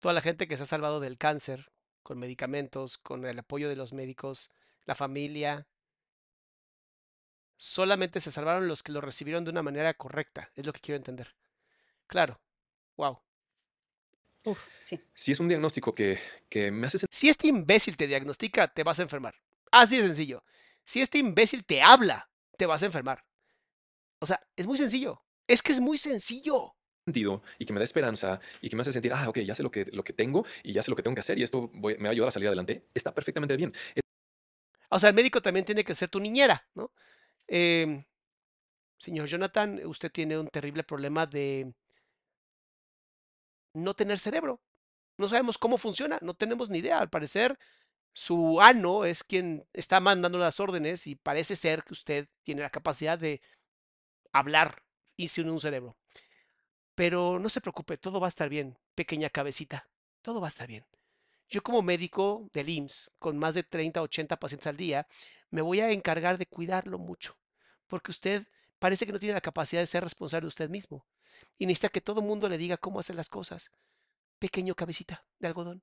Toda 0.00 0.14
la 0.14 0.22
gente 0.22 0.48
que 0.48 0.56
se 0.56 0.62
ha 0.62 0.66
salvado 0.66 1.00
del 1.00 1.18
cáncer 1.18 1.70
con 2.02 2.18
medicamentos, 2.18 2.98
con 2.98 3.24
el 3.24 3.38
apoyo 3.38 3.68
de 3.68 3.76
los 3.76 3.92
médicos, 3.92 4.50
la 4.86 4.94
familia, 4.94 5.66
solamente 7.56 8.20
se 8.20 8.32
salvaron 8.32 8.66
los 8.66 8.82
que 8.82 8.92
lo 8.92 9.02
recibieron 9.02 9.44
de 9.44 9.50
una 9.50 9.62
manera 9.62 9.92
correcta, 9.94 10.50
es 10.56 10.64
lo 10.64 10.72
que 10.72 10.80
quiero 10.80 10.96
entender. 10.96 11.36
Claro, 12.06 12.40
wow. 12.96 13.20
Uf, 14.44 14.68
sí. 14.82 14.98
Si 15.14 15.32
es 15.32 15.40
un 15.40 15.48
diagnóstico 15.48 15.94
que, 15.94 16.18
que 16.48 16.70
me 16.70 16.86
hace 16.86 16.98
sentir 16.98 17.14
Si 17.14 17.28
este 17.28 17.48
imbécil 17.48 17.96
te 17.96 18.06
diagnostica, 18.06 18.68
te 18.72 18.82
vas 18.82 18.98
a 18.98 19.02
enfermar. 19.02 19.34
Así 19.70 19.98
de 19.98 20.06
sencillo. 20.06 20.42
Si 20.82 21.02
este 21.02 21.18
imbécil 21.18 21.64
te 21.66 21.82
habla, 21.82 22.30
te 22.56 22.64
vas 22.64 22.82
a 22.82 22.86
enfermar. 22.86 23.24
O 24.18 24.26
sea, 24.26 24.40
es 24.56 24.66
muy 24.66 24.78
sencillo. 24.78 25.22
Es 25.46 25.62
que 25.62 25.72
es 25.72 25.80
muy 25.80 25.98
sencillo. 25.98 26.74
Sentido 27.04 27.42
y 27.58 27.64
que 27.64 27.72
me 27.72 27.80
da 27.80 27.84
esperanza 27.84 28.40
y 28.60 28.68
que 28.68 28.76
me 28.76 28.82
hace 28.82 28.92
sentir, 28.92 29.12
ah, 29.12 29.28
ok, 29.28 29.38
ya 29.40 29.54
sé 29.54 29.62
lo 29.62 29.70
que, 29.70 29.86
lo 29.92 30.04
que 30.04 30.12
tengo 30.12 30.44
y 30.62 30.72
ya 30.72 30.82
sé 30.82 30.90
lo 30.90 30.96
que 30.96 31.02
tengo 31.02 31.14
que 31.14 31.20
hacer 31.20 31.38
y 31.38 31.42
esto 31.42 31.70
me 31.72 31.96
va 31.96 32.08
a 32.08 32.10
ayudar 32.10 32.28
a 32.28 32.32
salir 32.32 32.48
adelante, 32.48 32.84
está 32.94 33.14
perfectamente 33.14 33.56
bien. 33.56 33.72
O 34.90 34.98
sea, 34.98 35.08
el 35.10 35.14
médico 35.14 35.40
también 35.40 35.64
tiene 35.64 35.84
que 35.84 35.94
ser 35.94 36.08
tu 36.08 36.18
niñera, 36.20 36.66
¿no? 36.74 36.92
Em, 37.46 38.00
señor 38.98 39.26
Jonathan, 39.28 39.80
usted 39.86 40.10
tiene 40.10 40.38
un 40.38 40.48
terrible 40.48 40.84
problema 40.84 41.26
de 41.26 41.72
no 43.74 43.94
tener 43.94 44.18
cerebro. 44.18 44.60
No 45.18 45.28
sabemos 45.28 45.58
cómo 45.58 45.78
funciona, 45.78 46.18
no 46.22 46.34
tenemos 46.34 46.70
ni 46.70 46.78
idea. 46.78 46.98
Al 46.98 47.10
parecer, 47.10 47.58
su 48.12 48.60
ano 48.60 49.04
es 49.04 49.22
quien 49.24 49.66
está 49.72 50.00
mandando 50.00 50.38
las 50.38 50.60
órdenes 50.60 51.06
y 51.06 51.14
parece 51.16 51.56
ser 51.56 51.84
que 51.84 51.92
usted 51.94 52.28
tiene 52.42 52.62
la 52.62 52.70
capacidad 52.70 53.18
de 53.18 53.40
hablar 54.32 54.82
y 55.16 55.28
sin 55.28 55.50
un 55.50 55.60
cerebro. 55.60 55.96
Pero 57.00 57.38
no 57.38 57.48
se 57.48 57.62
preocupe, 57.62 57.96
todo 57.96 58.20
va 58.20 58.26
a 58.26 58.28
estar 58.28 58.50
bien, 58.50 58.78
pequeña 58.94 59.30
cabecita. 59.30 59.88
Todo 60.20 60.38
va 60.38 60.48
a 60.48 60.50
estar 60.50 60.68
bien. 60.68 60.84
Yo 61.48 61.62
como 61.62 61.80
médico 61.80 62.50
del 62.52 62.68
IMSS, 62.68 63.12
con 63.18 63.38
más 63.38 63.54
de 63.54 63.62
30, 63.62 64.02
80 64.02 64.36
pacientes 64.38 64.66
al 64.66 64.76
día, 64.76 65.06
me 65.48 65.62
voy 65.62 65.80
a 65.80 65.90
encargar 65.92 66.36
de 66.36 66.44
cuidarlo 66.44 66.98
mucho, 66.98 67.38
porque 67.86 68.10
usted 68.10 68.46
parece 68.78 69.06
que 69.06 69.12
no 69.12 69.18
tiene 69.18 69.32
la 69.32 69.40
capacidad 69.40 69.80
de 69.80 69.86
ser 69.86 70.04
responsable 70.04 70.44
de 70.44 70.48
usted 70.48 70.68
mismo 70.68 71.06
y 71.56 71.64
necesita 71.64 71.88
que 71.88 72.02
todo 72.02 72.20
el 72.20 72.26
mundo 72.26 72.50
le 72.50 72.58
diga 72.58 72.76
cómo 72.76 73.00
hacer 73.00 73.16
las 73.16 73.30
cosas. 73.30 73.72
Pequeño 74.38 74.74
cabecita 74.74 75.24
de 75.38 75.48
algodón. 75.48 75.82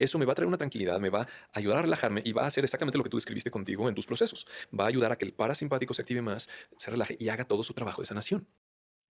Eso 0.00 0.18
me 0.18 0.24
va 0.24 0.32
a 0.32 0.34
traer 0.34 0.48
una 0.48 0.58
tranquilidad, 0.58 0.98
me 0.98 1.10
va 1.10 1.22
a 1.22 1.28
ayudar 1.52 1.78
a 1.78 1.82
relajarme 1.82 2.22
y 2.24 2.32
va 2.32 2.42
a 2.42 2.46
hacer 2.46 2.64
exactamente 2.64 2.98
lo 2.98 3.04
que 3.04 3.10
tú 3.10 3.18
describiste 3.18 3.52
contigo 3.52 3.88
en 3.88 3.94
tus 3.94 4.06
procesos. 4.06 4.48
Va 4.76 4.86
a 4.86 4.88
ayudar 4.88 5.12
a 5.12 5.16
que 5.16 5.26
el 5.26 5.32
parasimpático 5.32 5.94
se 5.94 6.02
active 6.02 6.22
más, 6.22 6.48
se 6.76 6.90
relaje 6.90 7.16
y 7.20 7.28
haga 7.28 7.44
todo 7.44 7.62
su 7.62 7.72
trabajo 7.72 8.02
de 8.02 8.06
sanación. 8.06 8.48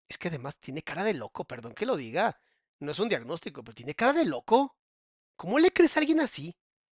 Es 0.08 0.18
que 0.18 0.28
además 0.28 0.58
tiene 0.58 0.82
cara 0.82 1.04
de 1.04 1.14
loco, 1.14 1.44
perdón 1.44 1.74
que 1.74 1.86
lo 1.86 1.96
diga. 1.96 2.38
No 2.80 2.92
es 2.92 2.98
un 2.98 3.08
diagnóstico, 3.08 3.62
pero 3.64 3.74
tiene 3.74 3.94
cara 3.94 4.12
de 4.12 4.24
loco. 4.24 4.76
¿Cómo 5.36 5.58
le 5.58 5.72
crees 5.72 5.96
a 5.96 6.00
alguien 6.00 6.20
así? 6.20 6.54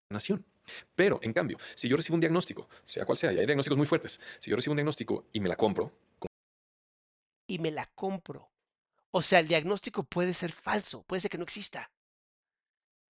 Sanación. 0.09 0.45
Pero, 0.95 1.19
en 1.21 1.31
cambio, 1.33 1.57
si 1.75 1.87
yo 1.87 1.95
recibo 1.95 2.15
un 2.15 2.19
diagnóstico, 2.21 2.67
sea 2.83 3.05
cual 3.05 3.17
sea, 3.17 3.31
y 3.31 3.39
hay 3.39 3.45
diagnósticos 3.45 3.77
muy 3.77 3.87
fuertes, 3.87 4.19
si 4.37 4.49
yo 4.49 4.55
recibo 4.57 4.73
un 4.73 4.77
diagnóstico 4.77 5.27
y 5.31 5.39
me 5.39 5.49
la 5.49 5.55
compro, 5.55 5.91
Y 7.49 7.59
me 7.59 7.71
la 7.71 7.85
compro. 7.95 8.51
O 9.11 9.21
sea, 9.21 9.39
el 9.39 9.47
diagnóstico 9.47 10.03
puede 10.03 10.33
ser 10.33 10.51
falso, 10.51 11.03
puede 11.03 11.21
ser 11.21 11.31
que 11.31 11.37
no 11.37 11.45
exista. 11.45 11.89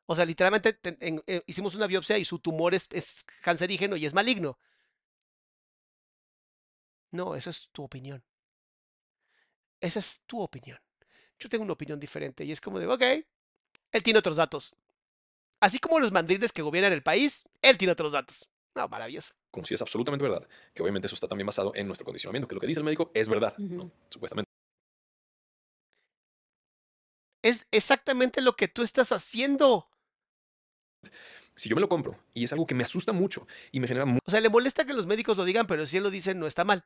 O 0.05 0.15
sea, 0.15 0.27
literalmente 0.27 0.75
te- 0.75 0.99
en- 1.01 1.23
eh, 1.27 1.43
hicimos 1.47 1.75
una 1.75 1.87
biopsia 1.87 2.19
y 2.19 2.25
su 2.27 2.39
tumor 2.39 2.75
es, 2.75 2.87
es 2.93 3.25
cancerígeno 3.41 3.97
y 3.97 4.05
es 4.05 4.13
maligno. 4.13 4.59
No, 7.13 7.35
esa 7.35 7.51
es 7.51 7.69
tu 7.71 7.83
opinión. 7.85 8.23
Esa 9.81 9.99
es 9.99 10.23
tu 10.27 10.41
opinión. 10.41 10.79
Yo 11.39 11.49
tengo 11.49 11.65
una 11.65 11.75
opinión 11.75 12.01
diferente 12.01 12.45
y 12.45 12.53
es 12.53 12.61
como 12.61 12.79
de, 12.79 12.87
ok, 12.87 13.03
él 13.93 14.03
tiene 14.03 14.19
otros 14.19 14.37
datos. 14.37 14.75
Así 15.61 15.79
como 15.79 16.01
los 16.01 16.13
mandriles 16.13 16.53
que 16.53 16.63
gobiernan 16.63 16.93
el 16.93 17.03
país, 17.03 17.45
él 17.63 17.79
tiene 17.79 17.93
otros 17.93 18.13
datos. 18.13 18.49
No, 18.75 18.89
maravilloso. 18.89 19.35
como 19.51 19.65
si 19.65 19.73
es 19.73 19.81
absolutamente 19.81 20.23
verdad, 20.23 20.47
que 20.75 20.83
obviamente 20.83 21.07
eso 21.07 21.15
está 21.15 21.27
también 21.27 21.47
basado 21.47 21.73
en 21.75 21.87
nuestro 21.87 22.05
condicionamiento, 22.05 22.47
que 22.47 22.55
lo 22.55 22.61
que 22.61 22.67
dice 22.67 22.81
el 22.81 22.85
médico 22.85 23.11
es 23.15 23.27
verdad, 23.27 23.57
supuestamente. 24.11 24.51
Es 27.43 27.67
exactamente 27.71 28.43
lo 28.43 28.55
que 28.55 28.69
tú 28.69 28.83
estás 28.83 29.13
haciendo. 29.13 29.89
Si 31.55 31.71
yo 31.71 31.75
me 31.75 31.81
lo 31.81 31.89
compro 31.89 32.19
y 32.35 32.45
es 32.45 32.53
algo 32.53 32.67
que 32.67 32.75
me 32.75 32.85
asusta 32.85 33.13
mucho 33.13 33.47
y 33.73 33.81
me 33.81 33.89
genera 33.89 34.05
O 34.27 34.31
sea, 34.31 34.41
le 34.41 34.51
molesta 34.51 34.85
que 34.85 34.93
los 34.93 35.07
médicos 35.07 35.39
lo 35.39 35.45
digan, 35.47 35.67
pero 35.67 35.87
si 35.87 35.97
él 35.97 36.03
lo 36.03 36.11
dice, 36.11 36.35
no 36.35 36.47
está 36.47 36.65
mal. 36.65 36.85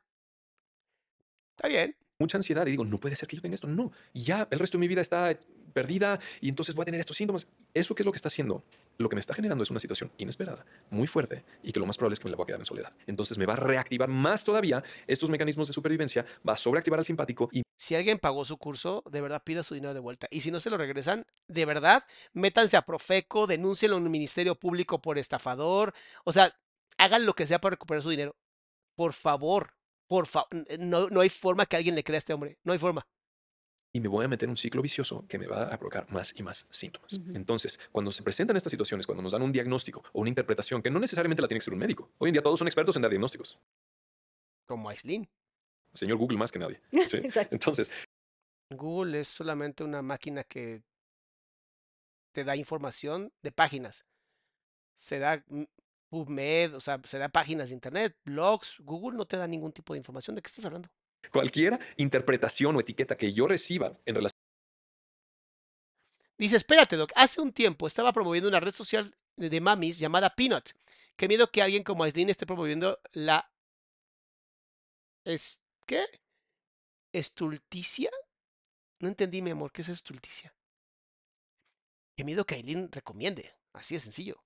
Está 1.55 1.67
bien. 1.67 1.95
mucha 2.19 2.37
ansiedad 2.37 2.65
y 2.67 2.71
digo, 2.71 2.85
no 2.85 2.99
puede 2.99 3.15
ser 3.15 3.27
que 3.27 3.35
yo 3.35 3.41
tenga 3.41 3.55
esto, 3.55 3.67
no, 3.67 3.91
ya 4.13 4.47
el 4.51 4.59
resto 4.59 4.77
de 4.77 4.81
mi 4.81 4.87
vida 4.87 5.01
está 5.01 5.37
perdida 5.71 6.19
y 6.39 6.49
entonces 6.49 6.75
voy 6.75 6.83
a 6.83 6.85
tener 6.85 6.99
estos 6.99 7.17
síntomas. 7.17 7.47
¿Eso 7.73 7.95
qué 7.95 8.03
es 8.03 8.05
lo 8.05 8.11
que 8.11 8.17
está 8.17 8.27
haciendo? 8.27 8.63
Lo 8.97 9.09
que 9.09 9.15
me 9.15 9.19
está 9.19 9.33
generando 9.33 9.63
es 9.63 9.71
una 9.71 9.79
situación 9.79 10.11
inesperada, 10.17 10.65
muy 10.89 11.07
fuerte 11.07 11.43
y 11.63 11.71
que 11.71 11.79
lo 11.79 11.85
más 11.85 11.97
probable 11.97 12.13
es 12.13 12.19
que 12.19 12.25
me 12.25 12.31
la 12.31 12.37
voy 12.37 12.43
a 12.43 12.47
quedar 12.47 12.59
en 12.59 12.65
soledad. 12.65 12.93
Entonces 13.07 13.37
me 13.37 13.45
va 13.45 13.53
a 13.53 13.57
reactivar 13.57 14.09
más 14.09 14.43
todavía 14.43 14.83
estos 15.07 15.29
mecanismos 15.29 15.67
de 15.67 15.73
supervivencia, 15.73 16.25
va 16.47 16.53
a 16.53 16.57
sobreactivar 16.57 16.99
al 16.99 17.05
simpático 17.05 17.49
y 17.51 17.63
Si 17.77 17.95
alguien 17.95 18.19
pagó 18.19 18.45
su 18.45 18.57
curso, 18.57 19.03
de 19.09 19.21
verdad 19.21 19.41
pida 19.43 19.63
su 19.63 19.73
dinero 19.73 19.93
de 19.93 19.99
vuelta. 19.99 20.27
Y 20.29 20.41
si 20.41 20.51
no 20.51 20.59
se 20.59 20.69
lo 20.69 20.77
regresan, 20.77 21.25
de 21.47 21.65
verdad, 21.65 22.03
métanse 22.33 22.77
a 22.77 22.83
Profeco, 22.83 23.47
denúncienlo 23.47 23.97
en 23.97 24.03
un 24.03 24.11
ministerio 24.11 24.55
público 24.55 25.01
por 25.01 25.17
estafador. 25.17 25.93
O 26.23 26.31
sea, 26.31 26.53
hagan 26.97 27.25
lo 27.25 27.33
que 27.33 27.47
sea 27.47 27.59
para 27.59 27.71
recuperar 27.71 28.03
su 28.03 28.09
dinero. 28.09 28.35
Por 28.95 29.13
favor, 29.13 29.73
por 30.11 30.27
favor. 30.27 30.49
No, 30.77 31.07
no 31.07 31.21
hay 31.21 31.29
forma 31.29 31.65
que 31.65 31.77
alguien 31.77 31.95
le 31.95 32.03
crea 32.03 32.17
a 32.17 32.19
este 32.19 32.33
hombre. 32.33 32.57
No 32.65 32.73
hay 32.73 32.79
forma. 32.79 33.07
y 33.93 34.01
me 34.01 34.09
voy 34.09 34.25
a 34.25 34.27
meter 34.27 34.47
en 34.47 34.51
un 34.51 34.57
ciclo 34.57 34.81
vicioso 34.81 35.25
que 35.29 35.39
me 35.39 35.47
va 35.47 35.73
a 35.73 35.77
provocar 35.77 36.11
más 36.11 36.33
y 36.35 36.43
más 36.43 36.67
síntomas. 36.69 37.21
Entonces, 37.33 37.79
cuando 37.93 38.11
se 38.11 38.21
presentan 38.21 38.57
estas 38.57 38.71
situaciones, 38.71 39.05
cuando 39.05 39.21
nos 39.21 39.31
dan 39.31 39.41
un 39.41 39.53
diagnóstico 39.53 40.03
o 40.11 40.19
una 40.19 40.27
interpretación, 40.27 40.81
que 40.81 40.89
no 40.89 40.99
necesariamente 40.99 41.41
la 41.41 41.47
tiene 41.47 41.59
que 41.59 41.63
ser 41.63 41.73
un 41.73 41.79
médico. 41.79 42.11
Hoy 42.17 42.27
en 42.27 42.33
día 42.33 42.43
todos 42.43 42.59
son 42.59 42.67
expertos 42.67 42.93
en 42.97 43.03
dar 43.03 43.11
diagnósticos. 43.11 43.57
Como 44.65 44.89
Aislinn. 44.89 45.29
Señor 45.93 46.17
Google 46.17 46.37
más 46.37 46.51
que 46.51 46.59
nadie. 46.59 46.81
¿sí? 47.07 47.15
Exacto. 47.17 47.55
Entonces, 47.55 47.89
Google 48.69 49.21
es 49.21 49.29
solamente 49.29 49.81
una 49.81 50.01
máquina 50.01 50.43
que 50.43 50.83
te 52.33 52.43
da 52.43 52.57
información 52.57 53.31
de 53.41 53.53
páginas. 53.53 54.05
Será 54.93 55.41
PubMed, 56.11 56.75
o 56.75 56.81
sea, 56.81 56.99
será 57.05 57.29
páginas 57.29 57.69
de 57.69 57.75
internet, 57.75 58.17
blogs. 58.25 58.75
Google 58.79 59.17
no 59.17 59.25
te 59.25 59.37
da 59.37 59.47
ningún 59.47 59.71
tipo 59.71 59.93
de 59.93 59.99
información. 59.99 60.35
¿De 60.35 60.41
qué 60.41 60.47
estás 60.47 60.65
hablando? 60.65 60.89
cualquier 61.31 61.79
interpretación 61.97 62.75
o 62.75 62.79
etiqueta 62.81 63.15
que 63.15 63.31
yo 63.31 63.47
reciba 63.47 63.97
en 64.05 64.15
relación 64.15 64.41
Dice, 66.37 66.57
espérate, 66.57 66.95
Doc. 66.95 67.11
Hace 67.15 67.39
un 67.39 67.53
tiempo 67.53 67.85
estaba 67.85 68.11
promoviendo 68.11 68.49
una 68.49 68.59
red 68.59 68.73
social 68.73 69.15
de 69.37 69.61
mamis 69.61 69.99
llamada 69.99 70.33
Peanut. 70.35 70.71
Qué 71.15 71.27
miedo 71.27 71.51
que 71.51 71.61
alguien 71.61 71.83
como 71.83 72.03
Aislinn 72.03 72.31
esté 72.31 72.47
promoviendo 72.47 72.99
la... 73.11 73.53
¿Es 75.23 75.61
qué? 75.85 76.03
¿Estulticia? 77.13 78.09
No 78.99 79.07
entendí, 79.07 79.43
mi 79.43 79.51
amor. 79.51 79.71
¿Qué 79.71 79.83
es 79.83 79.89
estulticia? 79.89 80.51
Qué 82.17 82.23
miedo 82.23 82.43
que 82.43 82.55
Aileen 82.55 82.91
recomiende. 82.91 83.53
Así 83.73 83.93
de 83.93 83.99
sencillo. 83.99 84.43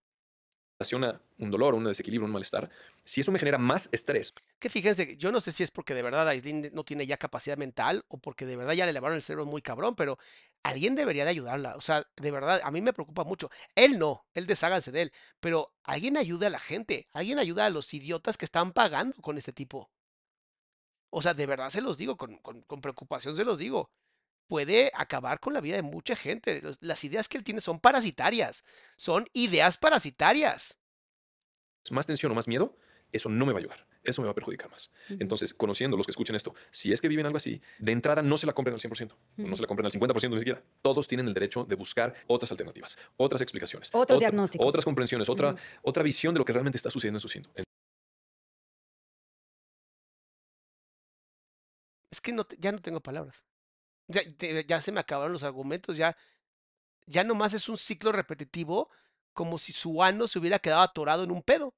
Un 1.39 1.51
dolor, 1.51 1.73
un 1.73 1.85
desequilibrio, 1.85 2.25
un 2.25 2.31
malestar, 2.33 2.69
si 3.03 3.21
eso 3.21 3.31
me 3.31 3.39
genera 3.39 3.57
más 3.57 3.87
estrés, 3.91 4.33
Que 4.59 4.69
fíjense, 4.69 5.15
yo 5.17 5.31
no 5.31 5.39
sé 5.39 5.51
si 5.51 5.63
es 5.63 5.71
porque 5.71 5.93
de 5.93 6.01
verdad 6.01 6.27
Aislinn 6.27 6.69
no 6.73 6.83
tiene 6.83 7.07
ya 7.07 7.17
capacidad 7.17 7.57
mental 7.57 8.03
o 8.09 8.17
porque 8.17 8.45
de 8.45 8.57
verdad 8.57 8.73
ya 8.73 8.85
le 8.85 8.91
elevaron 8.91 9.15
el 9.15 9.21
cerebro 9.21 9.45
muy 9.45 9.61
cabrón, 9.61 9.95
pero 9.95 10.17
alguien 10.63 10.95
debería 10.95 11.23
de 11.23 11.31
ayudarla. 11.31 11.75
O 11.75 11.81
sea, 11.81 12.05
de 12.15 12.31
verdad, 12.31 12.61
a 12.63 12.71
mí 12.71 12.81
me 12.81 12.93
preocupa 12.93 13.23
mucho. 13.23 13.49
Él 13.75 13.97
no, 13.99 14.25
él 14.33 14.47
desháganse 14.47 14.91
de 14.91 15.03
él, 15.03 15.11
pero 15.39 15.73
alguien 15.83 16.17
ayude 16.17 16.47
a 16.47 16.49
la 16.49 16.59
gente, 16.59 17.07
alguien 17.13 17.39
ayuda 17.39 17.65
a 17.65 17.69
los 17.69 17.93
idiotas 17.93 18.37
que 18.37 18.45
están 18.45 18.73
pagando 18.73 19.15
con 19.21 19.37
este 19.37 19.53
tipo. 19.53 19.89
O 21.09 21.21
sea, 21.21 21.33
de 21.33 21.45
verdad 21.45 21.69
se 21.69 21.81
los 21.81 21.97
digo, 21.97 22.17
con- 22.17 22.37
con 22.63 22.81
preocupación 22.81 23.35
se 23.35 23.45
los 23.45 23.57
digo. 23.59 23.89
Puede 24.47 24.91
acabar 24.93 25.39
con 25.39 25.53
la 25.53 25.61
vida 25.61 25.75
de 25.75 25.81
mucha 25.81 26.15
gente. 26.15 26.61
Las 26.79 27.03
ideas 27.03 27.27
que 27.27 27.37
él 27.37 27.43
tiene 27.43 27.61
son 27.61 27.79
parasitarias, 27.79 28.63
son 28.95 29.27
ideas 29.33 29.77
parasitarias. 29.77 30.77
más 31.91 32.05
tensión 32.07 32.31
o 32.31 32.35
más 32.35 32.47
miedo, 32.47 32.75
eso 33.11 33.29
no 33.29 33.45
me 33.45 33.53
va 33.53 33.59
a 33.59 33.61
ayudar. 33.61 33.87
Eso 34.03 34.21
me 34.21 34.27
va 34.27 34.31
a 34.33 34.35
perjudicar 34.35 34.69
más. 34.69 34.91
Entonces, 35.09 35.51
conociendo 35.53 35.97
los 35.97 36.05
que 36.05 36.11
escuchen 36.11 36.35
esto, 36.35 36.53
si 36.69 36.93
es 36.93 37.01
que 37.01 37.07
viven 37.07 37.25
algo 37.25 37.37
así, 37.37 37.59
de 37.79 37.91
entrada 37.91 38.21
no 38.21 38.37
se 38.37 38.45
la 38.45 38.53
compren 38.53 38.75
al 38.75 38.79
100%, 38.79 39.13
o 39.13 39.41
no 39.47 39.55
se 39.55 39.63
la 39.63 39.67
compren 39.67 39.85
al 39.87 39.91
50% 39.91 40.29
ni 40.35 40.37
siquiera. 40.39 40.61
Todos 40.83 41.07
tienen 41.07 41.27
el 41.27 41.33
derecho 41.33 41.63
de 41.63 41.73
buscar 41.75 42.13
otras 42.27 42.51
alternativas, 42.51 42.97
otras 43.17 43.41
explicaciones, 43.41 43.89
Otros 43.89 44.03
otra- 44.17 44.19
diagnósticos. 44.19 44.67
otras 44.67 44.85
comprensiones, 44.85 45.27
otra, 45.27 45.55
otra 45.81 46.03
visión 46.03 46.35
de 46.35 46.39
lo 46.39 46.45
que 46.45 46.53
realmente 46.53 46.77
está 46.77 46.91
sucediendo 46.91 47.17
en 47.17 47.21
su 47.21 47.29
síntoma. 47.29 47.55
Es 52.11 52.21
que 52.21 52.31
no, 52.31 52.43
te- 52.43 52.57
ya 52.59 52.71
no 52.71 52.79
tengo 52.79 52.99
palabras. 53.01 53.43
Ya, 54.07 54.21
te- 54.37 54.65
ya 54.65 54.81
se 54.81 54.91
me 54.91 54.99
acabaron 54.99 55.33
los 55.33 55.43
argumentos, 55.43 55.97
ya, 55.97 56.15
ya 57.07 57.23
nomás 57.23 57.53
es 57.53 57.69
un 57.69 57.77
ciclo 57.77 58.11
repetitivo, 58.11 58.89
como 59.33 59.57
si 59.57 59.73
su 59.73 60.01
ano 60.03 60.27
se 60.27 60.39
hubiera 60.39 60.59
quedado 60.59 60.81
atorado 60.81 61.23
en 61.23 61.31
un 61.31 61.41
pedo. 61.41 61.73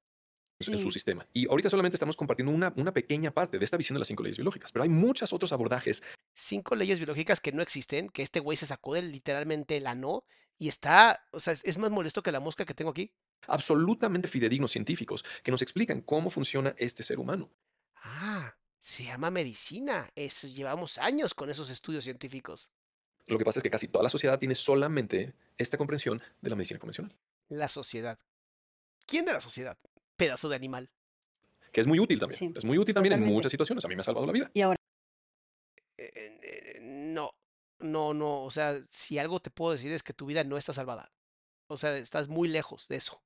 en 0.60 0.76
su 0.76 0.86
Sí. 0.90 0.90
sistema. 0.90 1.24
Y 1.32 1.46
ahorita 1.48 1.70
solamente 1.70 1.94
estamos 1.94 2.16
compartiendo 2.16 2.52
una, 2.52 2.72
una 2.76 2.92
pequeña 2.92 3.30
parte 3.30 3.60
de 3.60 3.64
esta 3.64 3.76
visión 3.76 3.94
de 3.94 4.00
las 4.00 4.08
cinco 4.08 4.24
leyes 4.24 4.38
biológicas, 4.38 4.72
pero 4.72 4.82
hay 4.82 4.88
muchos 4.88 5.32
otros 5.32 5.52
abordajes 5.52 6.02
Cinco 6.32 6.74
leyes 6.74 6.98
biológicas 6.98 7.40
que 7.40 7.52
no 7.52 7.62
existen, 7.62 8.08
que 8.08 8.22
este 8.22 8.40
güey 8.40 8.56
se 8.56 8.66
sacó 8.66 8.94
de 8.94 9.02
literalmente 9.02 9.76
el 9.76 9.86
ano 9.86 10.24
y 10.56 10.66
está, 10.68 11.24
o 11.32 11.38
sea, 11.38 11.52
es, 11.52 11.64
es 11.64 11.78
más 11.78 11.90
molesto 11.92 12.22
que 12.24 12.32
la 12.32 12.40
mosca 12.40 12.64
que 12.64 12.74
tengo 12.74 12.90
aquí. 12.90 13.12
absolutamente 13.46 14.26
fidedignos 14.26 14.72
científicos 14.72 15.24
que 15.44 15.52
nos 15.52 15.62
explican 15.62 16.00
cómo 16.02 16.28
funciona 16.28 16.74
este 16.76 17.04
ser 17.04 17.20
humano. 17.20 17.52
Ah, 18.02 18.56
se 18.78 19.04
llama 19.04 19.30
medicina. 19.30 20.10
Eso, 20.14 20.46
llevamos 20.46 20.98
años 20.98 21.34
con 21.34 21.50
esos 21.50 21.70
estudios 21.70 22.04
científicos. 22.04 22.70
Lo 23.26 23.36
que 23.38 23.44
pasa 23.44 23.58
es 23.58 23.62
que 23.62 23.70
casi 23.70 23.88
toda 23.88 24.02
la 24.04 24.10
sociedad 24.10 24.38
tiene 24.38 24.54
solamente 24.54 25.34
esta 25.58 25.76
comprensión 25.76 26.22
de 26.40 26.50
la 26.50 26.56
medicina 26.56 26.78
convencional. 26.80 27.14
La 27.48 27.68
sociedad. 27.68 28.18
¿Quién 29.06 29.24
de 29.26 29.32
la 29.32 29.40
sociedad? 29.40 29.76
Pedazo 30.16 30.48
de 30.48 30.56
animal. 30.56 30.90
que 31.72 31.80
es 31.80 31.86
muy 31.86 31.98
útil 32.00 32.18
también. 32.18 32.38
Sí, 32.38 32.52
es 32.56 32.64
muy 32.64 32.78
útil 32.78 32.94
también 32.94 33.12
en 33.14 33.24
muchas 33.24 33.50
situaciones. 33.50 33.84
A 33.84 33.88
mí 33.88 33.94
me 33.96 34.00
ha 34.00 34.04
salvado 34.04 34.26
la 34.26 34.32
vida. 34.32 34.50
Y 34.54 34.62
ahora, 34.62 34.76
Eh, 35.96 36.10
eh, 36.42 36.78
no, 36.80 37.32
no, 37.80 38.14
no. 38.14 38.44
O 38.44 38.50
sea, 38.50 38.80
si 38.88 39.18
algo 39.18 39.40
te 39.40 39.50
puedo 39.50 39.72
decir 39.72 39.92
es 39.92 40.02
que 40.02 40.12
tu 40.14 40.26
vida 40.26 40.44
no 40.44 40.56
está 40.56 40.72
salvada. 40.72 41.10
O 41.66 41.76
sea, 41.76 41.96
estás 41.98 42.28
muy 42.28 42.48
lejos 42.48 42.88
de 42.88 42.96
eso. 42.96 43.22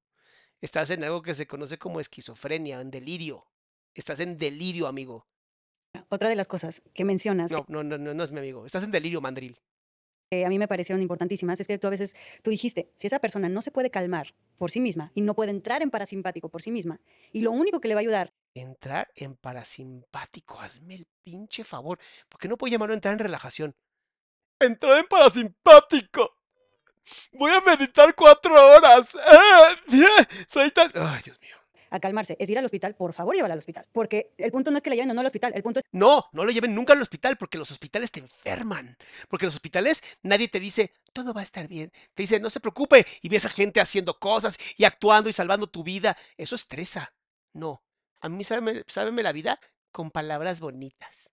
Estás 0.61 0.91
en 0.91 1.05
algo 1.05 1.23
que 1.23 1.35
se 1.35 1.47
conoce 1.47 1.79
como 1.79 2.01
esquizofrenia, 2.01 2.81
en 2.81 2.91
delirio. 2.91 3.47
Estás 3.95 4.21
en 4.21 4.39
delirio, 4.39 4.87
amigo. 4.89 5.27
Otra 6.09 6.29
de 6.29 6.37
las 6.37 6.49
cosas 6.49 6.83
que 6.95 7.05
mencionas 7.05 7.51
No, 7.53 7.65
no, 7.69 7.83
no, 7.83 7.99
no, 7.99 8.15
no 8.15 8.23
es 8.23 8.33
mi 8.33 8.39
amigo. 8.39 8.67
Estás 8.67 8.83
en 8.83 8.91
delirio, 8.91 9.21
mandril. 9.21 9.57
que 10.31 10.45
a 10.45 10.49
mí 10.49 10.59
me 10.59 10.69
parecieron 10.69 11.03
importantísimas 11.03 11.61
es 11.61 11.67
que 11.67 11.79
tú 11.79 11.87
a 11.87 11.91
veces, 11.91 12.17
tú 12.43 12.51
dijiste, 12.51 12.91
si 12.97 13.07
esa 13.07 13.19
persona 13.19 13.49
no 13.49 13.63
se 13.63 13.71
puede 13.71 13.91
calmar 13.91 14.35
por 14.57 14.71
sí 14.71 14.81
misma 14.81 15.13
y 15.15 15.21
no 15.21 15.35
puede 15.35 15.51
entrar 15.51 15.83
en 15.83 15.91
parasimpático 15.91 16.49
por 16.49 16.63
sí 16.63 16.71
misma, 16.71 17.01
y 17.33 17.41
lo 17.43 17.51
único 17.53 17.81
que 17.81 17.89
le 17.89 17.95
va 17.95 18.01
a 18.01 18.03
ayudar 18.03 18.33
Entrar 18.55 19.11
en 19.15 19.35
parasimpático. 19.37 20.61
Hazme 20.61 20.95
el 20.95 21.07
pinche 21.23 21.65
favor. 21.65 21.99
¿Por 22.29 22.39
qué 22.39 22.49
no 22.49 22.59
puedo 22.59 22.71
llamarlo 22.71 22.95
entrar 22.95 23.15
en 23.15 23.19
relajación? 23.21 23.75
Entrar 24.61 24.99
en 24.99 25.07
parasimpático. 25.07 26.37
Voy 27.33 27.51
a 27.51 27.63
meditar 27.63 28.15
cuatro 28.15 28.55
horas. 28.55 29.11
Bien, 29.89 30.07
Soy 30.49 30.71
tan. 30.71 30.93
Ay, 30.95 31.23
Dios 31.25 31.41
mío. 31.41 31.57
A 31.93 32.01
calmarse 32.01 32.37
es 32.41 32.49
ir 32.49 32.59
al 32.59 32.65
hospital, 32.65 32.95
por 32.95 33.13
favor, 33.13 33.35
llévala 33.35 33.55
al 33.55 33.59
hospital. 33.59 33.87
Porque 33.93 34.33
el 34.39 34.51
punto 34.51 34.71
no 34.71 34.79
es 34.79 34.83
que 34.83 34.91
la 34.91 34.97
lleven 34.97 35.11
o 35.11 35.15
no 35.15 35.21
al 35.21 35.27
hospital, 35.27 35.53
el 35.55 35.63
punto 35.63 35.81
es 35.81 35.85
No, 35.93 36.27
no 36.33 36.45
lo 36.45 36.51
lleven 36.51 36.75
nunca 36.75 36.95
al 36.95 37.03
hospital 37.03 37.37
porque 37.37 37.59
los 37.59 37.71
hospitales 37.71 38.11
te 38.11 38.21
enferman. 38.21 38.97
Porque 39.29 39.45
los 39.45 39.55
hospitales 39.55 40.03
nadie 40.23 40.49
te 40.49 40.59
dice, 40.59 40.93
todo 41.13 41.35
va 41.35 41.43
a 41.43 41.45
estar 41.45 41.69
bien. 41.69 41.93
Te 42.15 42.23
dice, 42.23 42.41
no 42.41 42.51
se 42.51 42.61
preocupe. 42.61 43.07
Y 43.21 43.29
ves 43.29 43.45
a 43.45 43.51
gente 43.51 43.81
haciendo 43.81 44.19
cosas 44.19 44.57
y 44.77 44.85
actuando 44.85 45.29
y 45.29 45.33
salvando 45.33 45.67
tu 45.67 45.83
vida. 45.83 46.17
Eso 46.37 46.55
estresa. 46.55 47.15
No. 47.53 47.83
A 48.21 48.29
mí 48.29 48.45
sábeme, 48.45 48.85
sábeme 48.87 49.23
la 49.23 49.33
vida 49.33 49.61
con 49.91 50.11
palabras 50.11 50.61
bonitas. 50.61 51.32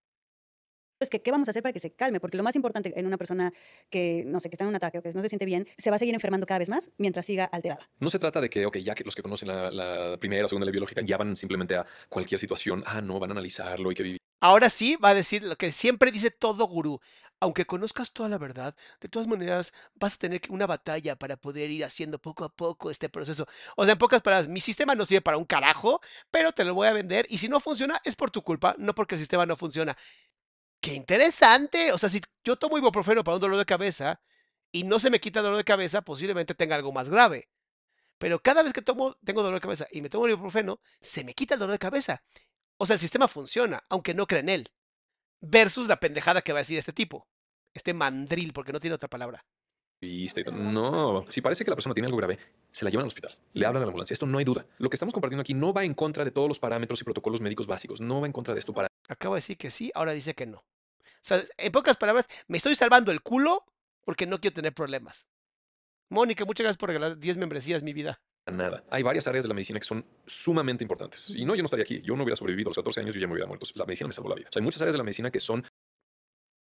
Es 1.00 1.10
que 1.10 1.22
qué 1.22 1.32
vamos 1.32 1.48
a 1.48 1.52
hacer 1.52 1.64
para 1.64 1.74
que 1.74 1.80
se 1.80 1.92
calme, 1.92 2.20
porque 2.20 2.38
lo 2.38 2.44
más 2.44 2.56
importante 2.56 2.98
en 2.98 3.06
una 3.06 3.18
persona 3.18 3.54
que, 3.90 4.24
no 4.26 4.40
sé, 4.40 4.50
que 4.50 4.56
está 4.56 4.66
en 4.66 4.70
un 4.70 4.76
ataque 4.76 5.00
o 5.00 5.02
que 5.02 5.12
no 5.12 5.22
se 5.22 5.30
siente 5.30 5.46
bien, 5.46 5.68
se 5.78 5.90
va 5.90 5.96
a 5.96 6.00
seguir 6.00 6.14
enfermando 6.14 6.46
cada 6.46 6.60
vez 6.60 6.70
más 6.70 6.92
mientras 6.98 7.26
siga 7.26 7.46
alterada. 7.46 7.90
No 8.00 8.10
se 8.10 8.20
trata 8.20 8.42
de 8.42 8.50
que, 8.50 8.66
ok, 8.66 8.78
ya 8.78 8.96
que 8.96 9.04
los 9.04 9.16
que 9.16 9.22
conocen 9.22 9.48
la, 9.48 9.72
la 9.72 10.18
primera 10.18 10.46
o 10.46 10.50
segunda 10.50 10.66
ley 10.66 10.72
biológica 10.72 11.02
ya 11.02 11.18
van 11.18 11.36
simplemente 11.36 11.76
a 11.76 11.86
cualquier 12.10 12.40
situación, 12.40 12.84
ah, 12.86 13.02
no, 13.02 13.20
van 13.20 13.32
a 13.32 13.34
analizarlo 13.34 13.92
y 13.92 13.96
que 13.96 14.04
vivir. 14.04 14.20
Ahora 14.42 14.70
sí 14.70 14.96
va 14.96 15.10
a 15.10 15.14
decir 15.14 15.44
lo 15.44 15.58
que 15.58 15.72
siempre 15.72 16.12
dice 16.12 16.32
todo 16.32 16.66
gurú. 16.66 17.00
Aunque 17.42 17.66
conozcas 17.66 18.12
toda 18.12 18.28
la 18.28 18.38
verdad, 18.38 18.76
de 19.00 19.08
todas 19.08 19.26
maneras 19.26 19.74
vas 19.96 20.16
a 20.16 20.18
tener 20.18 20.42
una 20.50 20.68
batalla 20.68 21.16
para 21.16 21.38
poder 21.38 21.72
ir 21.72 21.86
haciendo 21.86 22.20
poco 22.20 22.44
a 22.44 22.50
poco 22.50 22.92
este 22.92 23.08
proceso. 23.08 23.48
O 23.78 23.86
sea, 23.86 23.94
en 23.94 23.98
pocas 23.98 24.22
palabras, 24.22 24.50
mi 24.50 24.60
sistema 24.60 24.94
no 24.94 25.06
sirve 25.06 25.22
para 25.22 25.38
un 25.38 25.46
carajo, 25.46 26.02
pero 26.32 26.52
te 26.52 26.66
lo 26.66 26.74
voy 26.74 26.88
a 26.88 26.94
vender 26.94 27.26
y 27.30 27.38
si 27.38 27.48
no 27.48 27.62
funciona 27.62 28.02
es 28.04 28.18
por 28.18 28.30
tu 28.30 28.42
culpa, 28.42 28.76
no 28.78 28.94
porque 28.94 29.16
el 29.16 29.20
sistema 29.20 29.46
no 29.46 29.56
funciona. 29.56 29.98
¡Qué 30.82 30.94
interesante! 30.94 31.92
O 31.92 31.98
sea, 31.98 32.10
si 32.10 32.22
yo 32.44 32.56
tomo 32.56 32.78
ibuprofeno 32.78 33.24
para 33.24 33.36
un 33.36 33.42
dolor 33.42 33.58
de 33.58 33.66
cabeza 33.66 34.22
y 34.72 34.84
no 34.84 35.00
se 35.00 35.10
me 35.10 35.20
quita 35.20 35.40
el 35.40 35.44
dolor 35.44 35.58
de 35.58 35.64
cabeza, 35.66 36.02
posiblemente 36.02 36.56
tenga 36.56 36.76
algo 36.76 36.92
más 36.92 37.10
grave. 37.10 37.50
Pero 38.18 38.42
cada 38.42 38.64
vez 38.64 38.74
que 38.74 38.82
tomo, 38.82 39.14
tengo 39.26 39.44
dolor 39.44 39.60
de 39.60 39.62
cabeza 39.62 39.88
y 39.92 40.02
me 40.02 40.10
tomo 40.10 40.26
el 40.26 40.34
ibuprofeno, 40.34 40.80
se 41.02 41.24
me 41.24 41.34
quita 41.34 41.56
el 41.56 41.60
dolor 41.60 41.74
de 41.74 41.80
cabeza. 41.80 42.24
O 42.78 42.86
sea, 42.86 42.94
el 42.94 43.00
sistema 43.00 43.28
funciona, 43.28 43.84
aunque 43.90 44.14
no 44.14 44.28
crea 44.28 44.42
en 44.42 44.50
él. 44.50 44.72
Versus 45.42 45.88
la 45.88 46.00
pendejada 46.00 46.42
que 46.42 46.54
va 46.54 46.60
a 46.60 46.62
decir 46.62 46.78
este 46.78 46.94
tipo. 46.94 47.28
Este 47.74 47.94
mandril, 47.94 48.54
porque 48.54 48.74
no 48.74 48.80
tiene 48.80 48.96
otra 48.96 49.10
palabra. 49.10 49.46
Y 50.02 50.28
todo. 50.44 50.56
No, 50.56 51.26
si 51.30 51.42
parece 51.42 51.66
que 51.66 51.72
la 51.72 51.76
persona 51.76 51.94
tiene 51.94 52.08
algo 52.08 52.18
grave, 52.18 52.40
se 52.72 52.86
la 52.86 52.92
llevan 52.92 53.04
al 53.04 53.08
hospital, 53.08 53.38
le 53.54 53.66
hablan 53.66 53.84
a 53.84 53.86
la 53.86 53.90
ambulancia. 53.90 54.14
Esto 54.14 54.26
no 54.26 54.38
hay 54.38 54.46
duda. 54.46 54.66
Lo 54.78 54.90
que 54.90 54.96
estamos 54.96 55.14
compartiendo 55.14 55.42
aquí 55.42 55.54
no 55.54 55.74
va 55.74 55.84
en 55.84 55.94
contra 55.94 56.24
de 56.24 56.32
todos 56.32 56.48
los 56.48 56.60
parámetros 56.60 57.02
y 57.02 57.04
protocolos 57.04 57.42
médicos 57.42 57.68
básicos. 57.68 58.00
No 58.00 58.22
va 58.22 58.28
en 58.28 58.34
contra 58.34 58.54
de 58.54 58.60
esto 58.60 58.74
para 58.74 58.88
Acabo 59.10 59.36
de 59.36 59.40
decir 59.40 59.58
que 59.58 59.72
sí, 59.72 59.92
ahora 59.96 60.14
dice 60.14 60.36
que 60.36 60.46
no. 60.46 60.60
O 60.60 61.22
sea, 61.22 61.42
en 61.58 61.72
pocas 61.72 61.98
palabras, 61.98 62.28
me 62.48 62.58
estoy 62.58 62.76
salvando 62.76 63.12
el 63.12 63.22
culo 63.22 63.66
porque 64.06 64.26
no 64.26 64.40
quiero 64.40 64.54
tener 64.54 64.74
problemas. 64.74 65.28
Mónica, 66.10 66.46
muchas 66.46 66.64
gracias 66.64 66.78
por 66.78 66.90
regalar 66.90 67.18
10 67.18 67.38
membresías, 67.38 67.84
mi 67.84 67.92
vida. 67.92 68.22
nada. 68.46 68.84
Hay 68.90 69.04
varias 69.04 69.28
áreas 69.28 69.44
de 69.44 69.50
la 69.50 69.54
medicina 69.54 69.80
que 69.80 69.86
son 69.86 70.06
sumamente 70.26 70.84
importantes. 70.84 71.30
Y 71.32 71.46
no, 71.46 71.56
yo 71.56 71.62
no 71.62 71.66
estaría 71.66 71.84
aquí. 71.84 72.02
Yo 72.02 72.16
no 72.16 72.24
hubiera 72.24 72.38
sobrevivido 72.38 72.70
a 72.70 72.72
los 72.72 72.78
14 72.78 73.02
años, 73.02 73.16
yo 73.16 73.22
ya 73.22 73.28
me 73.28 73.34
hubiera 73.34 73.48
muerto. 73.48 73.68
La 73.76 73.86
medicina 73.86 74.08
me 74.08 74.14
salvó 74.14 74.30
la 74.30 74.36
vida. 74.36 74.48
O 74.50 74.52
sea, 74.52 74.60
hay 74.62 74.64
muchas 74.64 74.82
áreas 74.82 74.94
de 74.94 74.98
la 74.98 75.04
medicina 75.04 75.30
que 75.30 75.40
son 75.40 75.68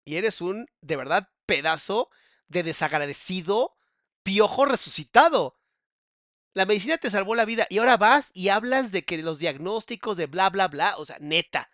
Y 0.05 0.17
eres 0.17 0.41
un, 0.41 0.67
de 0.81 0.97
verdad, 0.97 1.31
pedazo 1.47 2.11
de 2.49 2.63
desagradecido 2.63 3.77
piojo 4.23 4.65
resucitado. 4.65 5.59
La 6.55 6.67
medicina 6.67 6.99
te 6.99 7.11
salvó 7.11 7.35
la 7.35 7.45
vida 7.45 7.67
y 7.71 7.79
ahora 7.79 7.97
vas 7.97 8.31
y 8.35 8.49
hablas 8.49 8.93
de 8.93 9.05
que 9.05 9.19
los 9.19 9.39
diagnósticos 9.39 10.17
de 10.17 10.27
bla, 10.27 10.51
bla, 10.51 10.69
bla. 10.69 10.95
O 10.99 11.05
sea, 11.05 11.17
neta. 11.21 11.71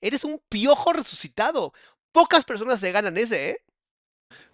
Eres 0.00 0.24
un 0.24 0.40
piojo 0.48 0.92
resucitado. 0.92 1.72
Pocas 2.12 2.44
personas 2.44 2.80
se 2.80 2.92
ganan 2.92 3.18
ese, 3.18 3.50
¿eh? 3.50 3.64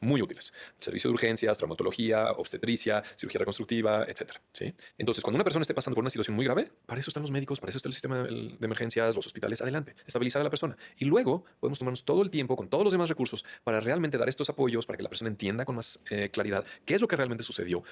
Muy 0.01 0.23
útiles. 0.23 0.53
Servicio 0.81 1.11
de 1.11 1.15
urgencias, 1.15 1.59
traumatología, 1.59 2.33
obstetricia, 2.33 3.03
cirugía 3.17 3.41
reconstructiva, 3.41 4.05
etcétera. 4.05 4.41
¿sí? 4.53 4.75
Entonces, 4.97 5.23
cuando 5.23 5.37
una 5.37 5.45
persona 5.45 5.63
esté 5.63 5.75
pasando 5.75 5.95
por 5.95 6.03
una 6.03 6.11
situación 6.11 6.37
muy 6.37 6.45
grave, 6.45 6.71
para 6.87 7.01
eso 7.01 7.11
están 7.11 7.23
los 7.23 7.31
médicos, 7.31 7.61
para 7.61 7.71
eso 7.71 7.79
está 7.79 7.89
el 7.89 7.95
sistema 7.95 8.23
de 8.23 8.49
de 8.59 8.65
emergencias, 8.65 9.15
los 9.15 9.27
hospitales, 9.27 9.61
adelante, 9.61 9.95
estabilizar 10.07 10.41
a 10.41 10.45
la 10.45 10.51
persona. 10.51 10.77
Y 10.97 11.05
luego 11.05 11.45
podemos 11.61 11.79
tomarnos 11.79 12.05
todo 12.05 12.23
el 12.23 12.31
tiempo 12.31 12.57
con 12.57 12.69
todos 12.69 12.85
los 12.85 12.93
demás 12.93 13.09
recursos 13.09 13.45
para 13.65 13.81
realmente 13.81 14.19
dar 14.19 14.29
estos 14.29 14.49
apoyos, 14.51 14.87
para 14.87 14.97
que 14.97 15.03
la 15.03 15.09
persona 15.09 15.31
entienda 15.31 15.65
con 15.65 15.77
más 15.77 16.01
eh, 16.11 16.31
claridad 16.31 16.65
qué 16.85 16.95
es 16.95 17.01
lo 17.01 17.09
que 17.09 17.17
realmente 17.17 17.45
sucedió. 17.45 17.83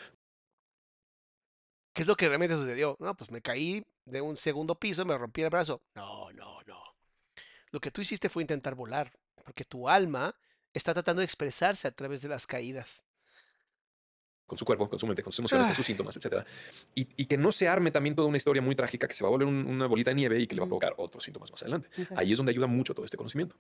¿Qué 1.95 2.03
es 2.03 2.09
lo 2.09 2.17
que 2.17 2.29
realmente 2.29 2.55
sucedió? 2.55 2.97
No, 2.99 3.17
pues 3.17 3.31
me 3.31 3.41
caí 3.41 3.83
de 4.05 4.21
un 4.21 4.37
segundo 4.37 4.79
piso, 4.79 5.05
me 5.07 5.17
rompí 5.17 5.43
el 5.43 5.51
brazo. 5.51 5.81
No, 5.95 6.31
no, 6.33 6.61
no. 6.67 6.83
Lo 7.71 7.81
que 7.81 7.91
tú 7.91 8.03
hiciste 8.03 8.29
fue 8.29 8.43
intentar 8.43 8.75
volar, 8.75 9.11
porque 9.45 9.65
tu 9.65 9.89
alma 9.89 10.35
está 10.77 10.93
tratando 10.95 11.21
de 11.21 11.25
expresarse 11.25 11.89
a 11.89 11.91
través 11.91 12.23
de 12.23 12.29
las 12.29 12.47
caídas. 12.47 13.03
con 14.47 14.57
su 14.57 14.65
cuerpo, 14.65 14.89
con 14.89 15.01
su 15.01 15.09
mente, 15.09 15.25
con 15.25 15.33
sus 15.33 15.41
emociones, 15.41 15.67
con 15.67 15.75
sus 15.75 15.85
Ay. 15.85 15.87
síntomas, 15.89 16.15
etcétera. 16.17 16.47
Y, 16.95 17.09
y 17.21 17.27
que 17.27 17.37
no 17.37 17.51
se 17.51 17.67
arme 17.67 17.91
también 17.91 18.15
toda 18.15 18.29
una 18.29 18.37
historia 18.37 18.63
muy 18.63 18.77
trágica 18.77 19.09
que 19.09 19.15
se 19.15 19.25
va 19.25 19.29
a 19.29 19.33
volver 19.33 19.49
un- 19.49 19.67
una 19.67 19.87
bolita 19.89 20.13
de 20.13 20.15
nieve 20.15 20.39
y 20.39 20.47
que 20.47 20.55
le 20.55 20.61
va 20.61 20.67
a 20.67 20.69
provocar 20.69 20.95
otros 20.99 21.25
síntomas 21.25 21.51
más 21.51 21.61
adelante. 21.63 21.89
Exacto. 21.97 22.15
Ahí 22.17 22.31
es 22.31 22.37
donde 22.37 22.51
ayuda 22.53 22.69
mucho 22.69 22.95
todo 22.95 23.05
este 23.05 23.17
conocimiento. 23.17 23.57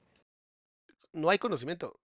No 1.12 1.28
hay 1.28 1.38
conocimiento. 1.40 1.98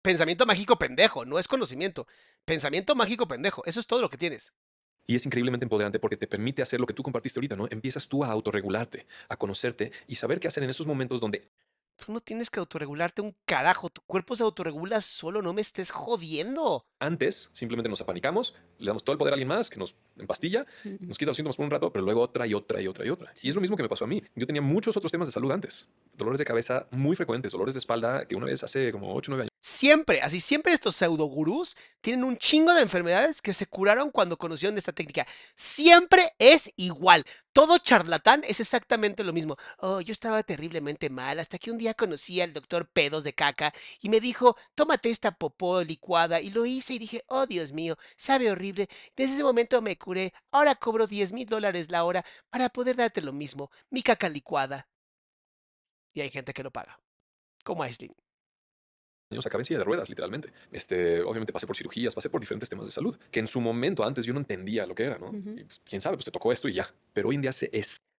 Pensamiento 0.00 0.46
mágico 0.46 0.78
pendejo, 0.78 1.24
no 1.24 1.40
es 1.40 1.48
conocimiento. 1.48 2.06
Pensamiento 2.44 2.94
mágico 2.94 3.26
pendejo, 3.26 3.64
eso 3.66 3.80
es 3.80 3.86
todo 3.88 4.00
lo 4.00 4.10
que 4.10 4.16
tienes. 4.16 4.52
Y 5.04 5.16
es 5.16 5.26
increíblemente 5.26 5.64
empoderante 5.64 5.98
porque 5.98 6.16
te 6.16 6.28
permite 6.28 6.62
hacer 6.62 6.78
lo 6.78 6.86
que 6.86 6.94
tú 6.94 7.02
compartiste 7.02 7.40
ahorita, 7.40 7.56
¿no? 7.56 7.66
Empiezas 7.68 8.06
tú 8.06 8.22
a 8.22 8.28
autorregularte, 8.30 9.08
a 9.28 9.36
conocerte 9.36 9.90
y 10.06 10.14
saber 10.14 10.38
qué 10.38 10.46
hacer 10.46 10.62
en 10.62 10.70
esos 10.70 10.86
momentos 10.86 11.20
donde 11.20 11.48
Tú 12.04 12.12
no 12.12 12.20
tienes 12.20 12.50
que 12.50 12.58
autorregularte 12.58 13.22
un 13.22 13.36
carajo, 13.44 13.88
tu 13.88 14.00
cuerpo 14.02 14.34
se 14.34 14.42
autorregula 14.42 15.00
solo, 15.00 15.40
no 15.40 15.52
me 15.52 15.60
estés 15.60 15.92
jodiendo. 15.92 16.84
antes 16.98 17.48
simplemente 17.52 17.88
nos 17.88 18.00
apanicamos, 18.00 18.56
le 18.82 18.88
damos 18.88 19.04
todo 19.04 19.12
el 19.12 19.18
poder 19.18 19.32
a 19.32 19.36
alguien 19.36 19.48
más 19.48 19.70
que 19.70 19.78
nos 19.78 19.94
empastilla, 20.18 20.66
nos 21.00 21.16
quita 21.16 21.30
los 21.30 21.36
síntomas 21.36 21.56
por 21.56 21.64
un 21.64 21.70
rato, 21.70 21.92
pero 21.92 22.04
luego 22.04 22.20
otra 22.20 22.46
y 22.46 22.54
otra 22.54 22.80
y 22.82 22.86
otra 22.86 23.06
y 23.06 23.10
otra. 23.10 23.32
Y 23.40 23.48
es 23.48 23.54
lo 23.54 23.60
mismo 23.60 23.76
que 23.76 23.82
me 23.82 23.88
pasó 23.88 24.04
a 24.04 24.08
mí. 24.08 24.22
Yo 24.34 24.46
tenía 24.46 24.62
muchos 24.62 24.96
otros 24.96 25.10
temas 25.10 25.28
de 25.28 25.32
salud 25.32 25.50
antes. 25.52 25.88
Dolores 26.16 26.38
de 26.38 26.44
cabeza 26.44 26.86
muy 26.90 27.16
frecuentes, 27.16 27.52
dolores 27.52 27.74
de 27.74 27.78
espalda 27.78 28.26
que 28.26 28.36
una 28.36 28.46
vez 28.46 28.62
hace 28.62 28.92
como 28.92 29.14
8 29.14 29.30
o 29.30 29.34
9 29.34 29.42
años 29.42 29.52
Siempre, 29.64 30.20
así 30.22 30.40
siempre 30.40 30.72
estos 30.72 30.96
pseudogurús 30.96 31.76
tienen 32.00 32.24
un 32.24 32.36
chingo 32.36 32.74
de 32.74 32.82
enfermedades 32.82 33.40
que 33.40 33.54
se 33.54 33.66
curaron 33.66 34.10
cuando 34.10 34.36
conocieron 34.36 34.76
esta 34.76 34.92
técnica. 34.92 35.24
Siempre 35.54 36.34
es 36.40 36.72
igual. 36.76 37.24
Todo 37.52 37.78
charlatán 37.78 38.42
es 38.48 38.58
exactamente 38.58 39.22
lo 39.22 39.32
mismo. 39.32 39.56
Oh, 39.78 40.00
yo 40.00 40.12
estaba 40.12 40.42
terriblemente 40.42 41.10
mal 41.10 41.38
hasta 41.38 41.58
que 41.58 41.70
un 41.70 41.78
día 41.78 41.94
conocí 41.94 42.40
al 42.40 42.52
doctor 42.52 42.88
Pedos 42.88 43.22
de 43.22 43.34
Caca 43.34 43.72
y 44.00 44.08
me 44.08 44.18
dijo, 44.18 44.56
tómate 44.74 45.10
esta 45.10 45.30
popó 45.30 45.84
licuada 45.84 46.40
y 46.40 46.50
lo 46.50 46.66
hice 46.66 46.94
y 46.94 46.98
dije, 46.98 47.22
oh 47.28 47.46
Dios 47.46 47.72
mío, 47.72 47.96
sabe 48.16 48.50
horrible. 48.50 48.71
Desde 48.74 49.34
ese 49.34 49.42
momento 49.44 49.80
me 49.82 49.96
curé. 49.96 50.32
Ahora 50.50 50.74
cobro 50.74 51.06
10 51.06 51.32
mil 51.32 51.46
dólares 51.46 51.90
la 51.90 52.04
hora 52.04 52.24
para 52.50 52.68
poder 52.68 52.96
darte 52.96 53.20
lo 53.22 53.32
mismo, 53.32 53.70
mi 53.90 54.02
caca 54.02 54.28
licuada. 54.28 54.88
Y 56.14 56.20
hay 56.20 56.30
gente 56.30 56.52
que 56.52 56.62
lo 56.62 56.70
paga. 56.70 56.98
Como 57.64 57.82
Aislinn. 57.82 58.14
acabé 59.30 59.62
en 59.62 59.64
silla 59.64 59.78
de 59.78 59.84
ruedas, 59.84 60.08
literalmente. 60.08 60.52
Este, 60.72 61.22
obviamente 61.22 61.52
pasé 61.52 61.66
por 61.66 61.76
cirugías, 61.76 62.14
pasé 62.14 62.28
por 62.28 62.40
diferentes 62.40 62.68
temas 62.68 62.86
de 62.86 62.92
salud, 62.92 63.18
que 63.30 63.40
en 63.40 63.46
su 63.46 63.60
momento 63.60 64.04
antes 64.04 64.26
yo 64.26 64.34
no 64.34 64.40
entendía 64.40 64.86
lo 64.86 64.94
que 64.94 65.04
era, 65.04 65.18
¿no? 65.18 65.32
Y, 65.56 65.64
pues, 65.64 65.80
quién 65.84 66.00
sabe, 66.02 66.16
pues 66.16 66.26
te 66.26 66.30
tocó 66.30 66.52
esto 66.52 66.68
y 66.68 66.74
ya. 66.74 66.94
Pero 67.12 67.28
hoy 67.28 67.36
en 67.36 67.42
día 67.42 67.52
sé 67.52 67.70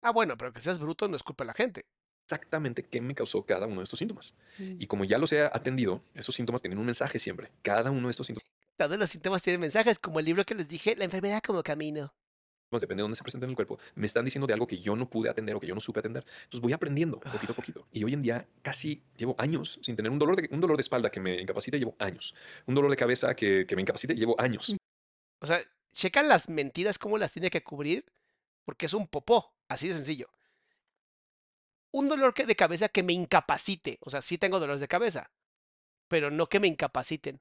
Ah, 0.03 0.11
bueno, 0.11 0.37
pero 0.37 0.53
que 0.53 0.61
seas 0.61 0.79
bruto 0.79 1.07
no 1.07 1.17
es 1.17 1.23
culpa 1.23 1.45
de 1.45 1.49
la 1.49 1.55
gente. 1.55 1.83
exactamente 2.25 2.83
qué 2.83 3.01
me 3.01 3.15
causó 3.15 3.45
cada 3.45 3.67
uno 3.67 3.79
de 3.81 3.85
estos 3.85 3.99
síntomas. 3.99 4.35
Mm. 4.59 4.77
Y 4.81 4.87
como 4.87 5.05
ya 5.05 5.19
los 5.19 5.33
he 5.33 5.43
atendido, 5.45 6.03
esos 6.15 6.35
síntomas 6.35 6.63
tienen 6.63 6.79
un 6.79 6.87
mensaje 6.87 7.19
siempre. 7.19 7.53
Cada 7.63 7.91
uno 7.91 8.09
de 8.09 8.11
estos 8.13 8.27
síntomas, 8.27 8.47
Todos 8.77 8.99
los 8.99 9.11
síntomas 9.11 9.43
tienen 9.43 9.61
mensajes, 9.61 9.99
como 9.99 10.19
el 10.19 10.25
libro 10.25 10.45
que 10.45 10.55
les 10.55 10.69
dije, 10.69 10.97
La 10.97 11.05
enfermedad 11.05 11.43
como 11.43 11.63
camino. 11.63 12.15
depende 12.71 12.97
de 12.97 13.03
dónde 13.03 13.17
se 13.17 13.23
presenten 13.23 13.49
en 13.49 13.51
el 13.51 13.57
cuerpo, 13.57 13.79
me 13.95 14.07
están 14.07 14.25
diciendo 14.25 14.47
de 14.47 14.55
algo 14.55 14.67
que 14.67 14.79
yo 14.79 14.97
no 14.97 15.09
pude 15.09 15.29
atender 15.29 15.55
o 15.55 15.61
que 15.61 15.67
yo 15.67 15.75
no 15.75 15.81
supe 15.81 16.01
atender. 16.01 16.25
Entonces 16.45 16.61
voy 16.61 16.73
aprendiendo 16.73 17.21
poquito 17.21 17.53
a 17.53 17.57
poquito. 17.57 17.87
Y 17.93 18.03
hoy 18.05 18.15
en 18.15 18.23
día 18.23 18.49
casi 18.63 19.03
llevo 19.17 19.35
años 19.39 19.79
sin 19.83 19.95
tener 19.95 20.11
un 20.11 20.19
dolor 20.19 20.37
de, 20.37 20.49
un 20.51 20.61
dolor 20.61 20.77
de 20.77 20.81
espalda 20.83 21.11
que 21.11 21.21
me 21.21 21.41
incapacite, 21.41 21.79
llevo 21.79 21.95
años. 21.99 22.35
Un 22.67 22.75
dolor 22.75 22.91
de 22.91 22.97
cabeza 22.97 23.35
que, 23.37 23.67
que 23.67 23.77
me 23.77 23.83
incapacite, 23.83 24.15
llevo 24.15 24.41
años. 24.41 24.75
O 25.41 25.47
sea, 25.47 25.61
checan 25.93 26.29
las 26.29 26.49
mentiras 26.49 26.99
cómo 26.99 27.19
las 27.19 27.33
tiene 27.33 27.51
que 27.51 27.63
cubrir, 27.63 28.07
porque 28.65 28.87
es 28.87 28.95
un 28.95 29.07
popó, 29.07 29.55
así 29.69 29.89
de 29.89 29.95
sencillo. 29.95 30.29
un 31.91 32.09
dolor 32.09 32.33
de 32.35 32.57
cabeza 32.57 32.89
que 32.89 33.03
me 33.03 33.13
incapacite. 33.13 33.99
O 34.01 34.09
sea, 34.11 34.23
sí 34.23 34.39
tengo 34.39 34.59
dolores 34.59 34.81
de 34.81 34.89
cabeza, 34.89 35.31
pero 36.09 36.31
no 36.31 36.49
que 36.49 36.61
me 36.61 36.69
incapaciten. 36.69 37.41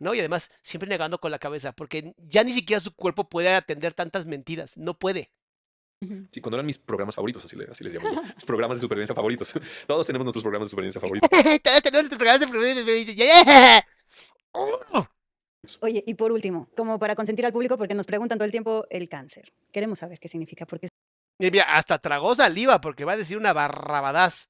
¿No? 0.00 0.14
Y 0.14 0.20
además, 0.20 0.50
siempre 0.62 0.88
negando 0.88 1.18
con 1.20 1.30
la 1.30 1.38
cabeza, 1.38 1.72
porque 1.72 2.14
ya 2.18 2.44
ni 2.44 2.52
siquiera 2.52 2.78
su 2.80 2.94
cuerpo 2.94 3.28
puede 3.28 3.52
atender 3.54 3.94
tantas 3.94 4.26
mentiras. 4.26 4.76
No 4.76 4.94
puede. 4.98 5.30
Sí, 6.30 6.40
cuando 6.40 6.56
eran 6.56 6.66
mis 6.66 6.78
programas 6.78 7.16
favoritos, 7.16 7.44
así, 7.44 7.56
le- 7.56 7.64
así 7.64 7.82
les 7.82 7.92
llamo 7.94 8.08
yo. 8.14 8.22
Mis 8.22 8.44
programas 8.44 8.76
de 8.78 8.82
supervivencia 8.82 9.16
favoritos. 9.16 9.52
Todos 9.88 10.06
tenemos 10.06 10.24
nuestros 10.24 10.44
programas 10.44 10.68
de 10.68 10.70
supervivencia 10.70 11.00
favoritos. 11.00 11.28
Todos 11.30 11.82
tenemos 11.82 12.02
nuestros 12.10 12.18
programas 12.18 12.40
de 12.40 12.46
prevención. 12.84 13.16
¡Yeah! 13.16 13.84
¡Oh! 14.52 14.78
Oye, 15.80 16.04
y 16.06 16.14
por 16.14 16.30
último, 16.30 16.68
como 16.76 16.98
para 17.00 17.16
consentir 17.16 17.44
al 17.44 17.52
público, 17.52 17.76
porque 17.76 17.94
nos 17.94 18.06
preguntan 18.06 18.38
todo 18.38 18.44
el 18.46 18.52
tiempo 18.52 18.86
el 18.90 19.08
cáncer. 19.08 19.52
Queremos 19.72 19.98
saber 19.98 20.20
qué 20.20 20.28
significa, 20.28 20.64
por 20.66 20.78
qué 20.78 20.88
Y 21.40 21.50
mira, 21.50 21.64
hasta 21.74 21.98
tragó 21.98 22.34
saliva 22.36 22.80
porque 22.80 23.04
va 23.04 23.12
a 23.12 23.16
decir 23.16 23.36
una 23.36 23.52
barrabadaz. 23.52 24.48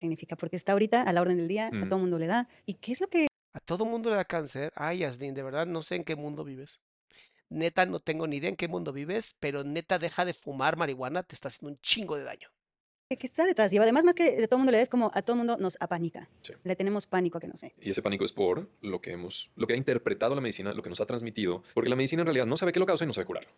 significa, 0.00 0.36
porque 0.36 0.54
está 0.56 0.72
ahorita 0.72 1.02
a 1.02 1.12
la 1.12 1.20
orden 1.20 1.38
del 1.38 1.48
día, 1.48 1.66
a 1.66 1.70
Mm. 1.72 1.88
todo 1.88 1.98
mundo 1.98 2.18
le 2.18 2.26
da. 2.28 2.48
¿Y 2.64 2.74
qué 2.74 2.92
es 2.92 3.00
lo 3.00 3.08
que 3.08 3.26
A 3.56 3.60
todo 3.60 3.86
mundo 3.86 4.10
le 4.10 4.16
da 4.16 4.24
cáncer. 4.26 4.70
Ay, 4.76 4.98
Yaslin, 4.98 5.32
de 5.32 5.42
verdad 5.42 5.64
no 5.64 5.82
sé 5.82 5.94
en 5.94 6.04
qué 6.04 6.14
mundo 6.14 6.44
vives. 6.44 6.82
Neta, 7.48 7.86
no 7.86 8.00
tengo 8.00 8.26
ni 8.26 8.36
idea 8.36 8.50
en 8.50 8.56
qué 8.56 8.68
mundo 8.68 8.92
vives, 8.92 9.34
pero 9.40 9.64
neta, 9.64 9.98
deja 9.98 10.26
de 10.26 10.34
fumar 10.34 10.76
marihuana, 10.76 11.22
te 11.22 11.34
está 11.34 11.48
haciendo 11.48 11.70
un 11.70 11.80
chingo 11.80 12.16
de 12.16 12.24
daño. 12.24 12.50
que 13.08 13.26
está 13.26 13.46
detrás? 13.46 13.72
Y 13.72 13.78
además, 13.78 14.04
más 14.04 14.14
que 14.14 14.36
de 14.36 14.46
todo 14.46 14.58
mundo 14.58 14.72
le 14.72 14.76
da, 14.76 14.82
es 14.82 14.90
como 14.90 15.10
a 15.14 15.22
todo 15.22 15.36
mundo 15.36 15.56
nos 15.56 15.78
apanica. 15.80 16.28
Sí. 16.42 16.52
Le 16.64 16.76
tenemos 16.76 17.06
pánico 17.06 17.38
a 17.38 17.40
que 17.40 17.48
no 17.48 17.56
sé. 17.56 17.74
Y 17.80 17.92
ese 17.92 18.02
pánico 18.02 18.26
es 18.26 18.32
por 18.34 18.68
lo 18.82 19.00
que 19.00 19.12
hemos, 19.12 19.50
lo 19.56 19.66
que 19.66 19.72
ha 19.72 19.76
interpretado 19.78 20.34
la 20.34 20.42
medicina, 20.42 20.74
lo 20.74 20.82
que 20.82 20.90
nos 20.90 21.00
ha 21.00 21.06
transmitido, 21.06 21.62
porque 21.72 21.88
la 21.88 21.96
medicina 21.96 22.20
en 22.20 22.26
realidad 22.26 22.44
no 22.44 22.58
sabe 22.58 22.72
qué 22.74 22.80
lo 22.80 22.84
causa 22.84 23.04
y 23.04 23.06
no 23.06 23.14
sabe 23.14 23.24
curarlo. 23.24 23.50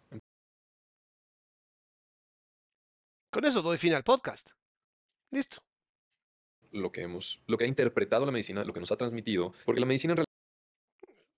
Con 3.33 3.45
eso 3.45 3.63
doy 3.63 3.79
fin 3.79 3.95
al 3.95 4.05
podcast. 4.05 4.51
Listo. 5.33 5.61
Lo 6.71 6.93
que 6.93 7.03
hemos, 7.03 7.41
lo 7.47 7.57
que 7.57 7.65
ha 7.65 7.69
interpretado 7.69 8.27
la 8.27 8.33
medicina, 8.33 8.65
lo 8.65 8.73
que 8.73 8.81
nos 8.81 8.93
ha 8.93 8.97
transmitido, 8.97 9.53
porque 9.65 9.81
la 9.81 9.87
medicina 9.87 10.13
en 10.13 10.17
realidad 10.19 10.29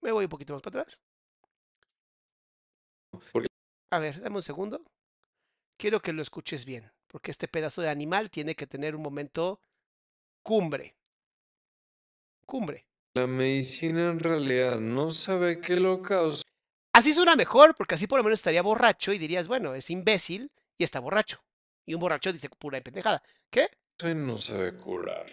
Me 0.03 0.13
voy 0.13 0.25
un 0.25 0.31
poquito 0.31 0.53
más 0.55 0.63
para 0.63 0.81
atrás. 0.81 1.01
Porque- 3.33 3.49
A 3.91 3.99
ver, 3.99 4.21
dame 4.21 4.37
un 4.37 4.43
segundo. 4.43 4.83
Quiero 5.77 6.01
que 6.01 6.13
lo 6.13 6.23
escuches 6.23 6.65
bien, 6.65 6.91
porque 7.07 7.31
este 7.31 7.49
pedazo 7.49 7.83
de 7.83 7.89
animal 7.89 8.31
tiene 8.31 8.55
que 8.55 8.67
tener 8.67 8.95
un 8.97 9.03
momento 9.03 9.61
cumbre. 10.43 10.95
Cumbre. 12.47 12.87
la 13.15 13.27
medicina 13.27 14.11
en 14.11 14.21
realidad 14.21 14.79
no 14.81 15.11
sabe 15.11 15.61
qué 15.61 15.75
lo 15.77 16.01
causa 16.01 16.43
Así 16.93 17.13
suena 17.13 17.35
mejor, 17.37 17.75
porque 17.77 17.95
así 17.95 18.07
por 18.07 18.19
lo 18.19 18.25
menos 18.25 18.39
estaría 18.41 18.63
borracho 18.63 19.13
y 19.13 19.19
dirías, 19.19 19.47
bueno, 19.49 19.75
es 19.75 19.91
imbécil 19.91 20.51
y 20.77 20.85
está 20.85 20.99
borracho. 21.01 21.39
Y 21.87 21.95
un 21.95 22.01
borracho 22.01 22.33
dice 22.33 22.49
pura 22.51 22.81
pendejada. 22.81 23.23
¿Qué? 23.51 23.69
No 24.03 24.39
sabe 24.39 24.75
curar. 24.77 25.27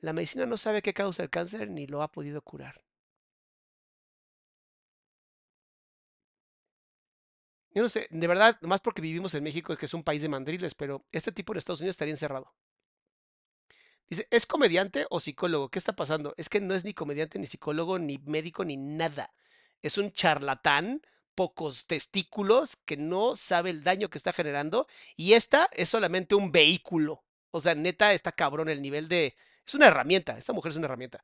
La 0.00 0.12
medicina 0.12 0.46
no 0.46 0.56
sabe 0.56 0.82
qué 0.82 0.92
causa 0.92 1.22
el 1.22 1.30
cáncer 1.30 1.68
ni 1.70 1.86
lo 1.86 2.02
ha 2.02 2.10
podido 2.10 2.42
curar. 2.42 2.82
Yo 7.70 7.82
no 7.82 7.88
sé, 7.88 8.06
de 8.10 8.26
verdad, 8.26 8.56
más 8.62 8.80
porque 8.80 9.02
vivimos 9.02 9.34
en 9.34 9.42
México, 9.42 9.76
que 9.76 9.86
es 9.86 9.94
un 9.94 10.04
país 10.04 10.22
de 10.22 10.28
mandriles, 10.28 10.74
pero 10.74 11.04
este 11.10 11.32
tipo 11.32 11.52
en 11.52 11.58
Estados 11.58 11.80
Unidos 11.80 11.94
estaría 11.94 12.14
encerrado. 12.14 12.54
Dice, 14.08 14.28
¿es 14.30 14.46
comediante 14.46 15.06
o 15.10 15.18
psicólogo? 15.18 15.70
¿Qué 15.70 15.78
está 15.78 15.96
pasando? 15.96 16.34
Es 16.36 16.48
que 16.48 16.60
no 16.60 16.74
es 16.74 16.84
ni 16.84 16.94
comediante, 16.94 17.38
ni 17.38 17.46
psicólogo, 17.46 17.98
ni 17.98 18.18
médico, 18.18 18.64
ni 18.64 18.76
nada. 18.76 19.34
Es 19.82 19.98
un 19.98 20.12
charlatán, 20.12 21.02
pocos 21.34 21.86
testículos, 21.86 22.76
que 22.76 22.96
no 22.96 23.34
sabe 23.34 23.70
el 23.70 23.82
daño 23.82 24.08
que 24.08 24.18
está 24.18 24.32
generando. 24.32 24.86
Y 25.16 25.32
esta 25.32 25.68
es 25.72 25.88
solamente 25.88 26.36
un 26.36 26.52
vehículo. 26.52 27.23
O 27.54 27.60
sea, 27.60 27.76
neta, 27.76 28.12
está 28.12 28.32
cabrón 28.32 28.68
el 28.68 28.82
nivel 28.82 29.06
de... 29.06 29.36
Es 29.64 29.76
una 29.76 29.86
herramienta, 29.86 30.36
esta 30.36 30.52
mujer 30.52 30.70
es 30.70 30.76
una 30.76 30.86
herramienta. 30.86 31.22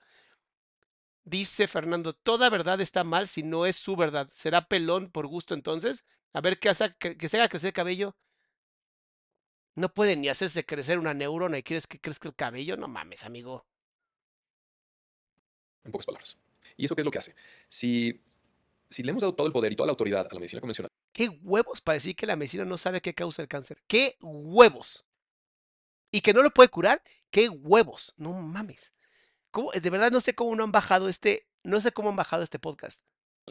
Dice 1.24 1.66
Fernando, 1.66 2.12
toda 2.12 2.48
verdad 2.48 2.80
está 2.80 3.02
mal 3.02 3.26
si 3.26 3.42
no 3.42 3.66
es 3.66 3.74
su 3.74 3.96
verdad. 3.96 4.30
¿Será 4.32 4.68
pelón 4.68 5.10
por 5.10 5.26
gusto 5.26 5.54
entonces? 5.54 6.04
A 6.32 6.40
ver, 6.40 6.60
que, 6.60 6.68
hace, 6.68 6.94
que, 7.00 7.16
que 7.16 7.28
se 7.28 7.36
haga 7.36 7.48
crecer 7.48 7.70
el 7.70 7.72
cabello. 7.72 8.16
No 9.74 9.92
puede 9.92 10.14
ni 10.14 10.28
hacerse 10.28 10.64
crecer 10.64 11.00
una 11.00 11.14
neurona 11.14 11.58
y 11.58 11.64
quieres 11.64 11.88
que 11.88 11.98
crezca 11.98 12.28
el 12.28 12.36
cabello. 12.36 12.76
No 12.76 12.86
mames, 12.86 13.24
amigo. 13.24 13.66
En 15.82 15.90
pocas 15.90 16.06
palabras. 16.06 16.38
¿Y 16.76 16.84
eso 16.84 16.94
qué 16.94 17.00
es 17.00 17.06
lo 17.06 17.10
que 17.10 17.18
hace? 17.18 17.34
Si, 17.68 18.22
si 18.88 19.02
le 19.02 19.10
hemos 19.10 19.22
dado 19.22 19.34
todo 19.34 19.48
el 19.48 19.52
poder 19.52 19.72
y 19.72 19.76
toda 19.76 19.88
la 19.88 19.92
autoridad 19.94 20.28
a 20.30 20.32
la 20.32 20.38
medicina 20.38 20.60
convencional, 20.60 20.90
¿Qué 21.12 21.28
huevos 21.28 21.80
para 21.80 21.94
decir 21.94 22.14
que 22.14 22.26
la 22.26 22.36
medicina 22.36 22.64
no 22.64 22.78
sabe 22.78 23.00
qué 23.00 23.14
causa 23.14 23.42
el 23.42 23.48
cáncer? 23.48 23.82
¿Qué 23.88 24.16
huevos? 24.20 25.04
¿Y 26.10 26.20
que 26.22 26.32
no 26.32 26.42
lo 26.42 26.50
puede 26.50 26.68
curar? 26.68 27.02
¿Qué 27.30 27.48
huevos? 27.48 28.14
No 28.16 28.32
mames. 28.32 28.92
¿Cómo? 29.50 29.70
De 29.70 29.90
verdad 29.90 30.10
no 30.10 30.20
sé 30.20 30.34
cómo 30.34 30.54
no 30.56 30.64
han 30.64 30.72
bajado 30.72 31.08
este, 31.08 31.46
no 31.62 31.80
sé 31.80 31.92
cómo 31.92 32.08
han 32.10 32.16
bajado 32.16 32.42
este 32.42 32.58
podcast. 32.58 33.02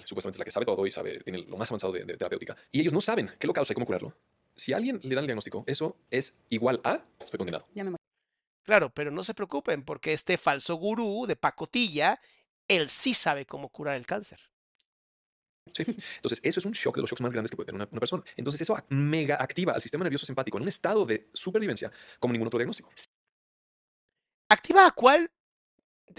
supuestamente 0.05 0.35
es 0.35 0.39
la 0.39 0.45
que 0.45 0.51
sabe 0.51 0.65
todo 0.65 0.85
y 0.85 0.91
sabe, 0.91 1.19
tiene 1.23 1.39
lo 1.39 1.57
más 1.57 1.69
avanzado 1.71 1.93
de, 1.93 2.03
de 2.05 2.17
terapéutica, 2.17 2.55
y 2.71 2.81
ellos 2.81 2.93
no 2.93 3.01
saben 3.01 3.31
qué 3.39 3.47
lo 3.47 3.53
causa 3.53 3.73
y 3.73 3.75
cómo 3.75 3.85
curarlo. 3.85 4.15
Si 4.55 4.73
a 4.73 4.77
alguien 4.77 4.99
le 5.03 5.15
dan 5.15 5.23
el 5.23 5.27
diagnóstico, 5.27 5.63
eso 5.67 5.97
es 6.09 6.37
igual 6.49 6.81
a 6.83 7.03
estoy 7.19 7.37
condenado. 7.37 7.67
Ya 7.73 7.83
me 7.83 7.91
morí. 7.91 7.99
Claro, 8.63 8.89
pero 8.93 9.09
no 9.09 9.23
se 9.23 9.33
preocupen 9.33 9.83
porque 9.83 10.13
este 10.13 10.37
falso 10.37 10.75
gurú 10.75 11.25
de 11.27 11.35
pacotilla, 11.35 12.19
él 12.67 12.89
sí 12.89 13.13
sabe 13.13 13.45
cómo 13.45 13.69
curar 13.69 13.95
el 13.95 14.05
cáncer. 14.05 14.48
¿Sí? 15.73 15.83
Entonces, 16.15 16.39
eso 16.43 16.59
es 16.59 16.65
un 16.65 16.71
shock 16.73 16.95
de 16.95 17.01
los 17.01 17.09
shocks 17.09 17.21
más 17.21 17.33
grandes 17.33 17.51
que 17.51 17.55
puede 17.55 17.67
tener 17.67 17.81
una, 17.81 17.89
una 17.91 17.99
persona. 17.99 18.23
Entonces, 18.35 18.61
eso 18.61 18.75
mega 18.89 19.35
activa 19.41 19.73
al 19.73 19.81
sistema 19.81 20.03
nervioso 20.03 20.25
simpático 20.25 20.57
en 20.57 20.63
un 20.63 20.69
estado 20.69 21.05
de 21.05 21.29
supervivencia 21.33 21.91
como 22.19 22.33
ningún 22.33 22.47
otro 22.47 22.59
diagnóstico. 22.59 22.89
¿Activa 24.49 24.87
a 24.87 24.91
cuál? 24.91 25.31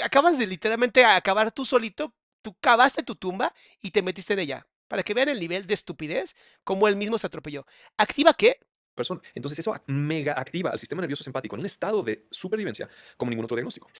Acabas 0.02 0.38
de 0.38 0.46
literalmente 0.46 1.04
acabar 1.04 1.50
tú 1.50 1.64
solito, 1.64 2.14
tú 2.42 2.54
cavaste 2.60 3.02
tu 3.02 3.16
tumba 3.16 3.52
y 3.82 3.90
te 3.90 4.02
metiste 4.02 4.34
en 4.34 4.38
ella. 4.38 4.66
Para 4.88 5.02
que 5.02 5.14
vean 5.14 5.28
el 5.28 5.40
nivel 5.40 5.66
de 5.66 5.74
estupidez, 5.74 6.36
como 6.64 6.88
él 6.88 6.96
mismo 6.96 7.18
se 7.18 7.26
atropelló. 7.26 7.66
¿Activa 7.96 8.34
qué? 8.34 8.58
Persona. 8.94 9.20
Entonces, 9.34 9.58
eso 9.58 9.74
mega 9.86 10.34
activa 10.38 10.70
al 10.70 10.78
sistema 10.78 11.00
nervioso 11.00 11.24
simpático 11.24 11.56
en 11.56 11.60
un 11.60 11.66
estado 11.66 12.02
de 12.02 12.26
supervivencia 12.30 12.88
como 13.16 13.30
ningún 13.30 13.44
otro 13.44 13.56
diagnóstico. 13.56 13.90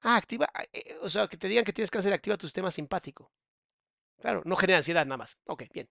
Ah, 0.00 0.16
activa, 0.16 0.48
eh, 0.72 0.96
o 1.02 1.08
sea, 1.08 1.26
que 1.26 1.36
te 1.36 1.48
digan 1.48 1.64
que 1.64 1.72
tienes 1.72 1.90
cáncer, 1.90 2.12
activa 2.12 2.36
tu 2.36 2.46
sistema 2.46 2.70
simpático. 2.70 3.32
Claro, 4.20 4.42
no 4.44 4.56
genera 4.56 4.78
ansiedad 4.78 5.06
nada 5.06 5.18
más. 5.18 5.38
Ok, 5.46 5.64
bien. 5.72 5.88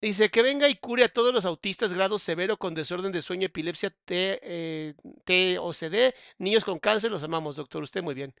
Dice 0.00 0.30
que 0.30 0.42
venga 0.42 0.68
y 0.68 0.76
cure 0.76 1.04
a 1.04 1.08
todos 1.08 1.32
los 1.32 1.44
autistas 1.44 1.94
grado 1.94 2.18
severo 2.18 2.58
con 2.58 2.74
desorden 2.74 3.12
de 3.12 3.22
sueño, 3.22 3.46
epilepsia, 3.46 3.90
T, 3.90 4.40
eh, 4.42 4.94
TOCD, 5.24 6.14
niños 6.38 6.64
con 6.64 6.78
cáncer, 6.78 7.10
los 7.10 7.22
amamos, 7.22 7.56
doctor. 7.56 7.82
Usted 7.82 8.02
muy 8.02 8.14
bien. 8.14 8.34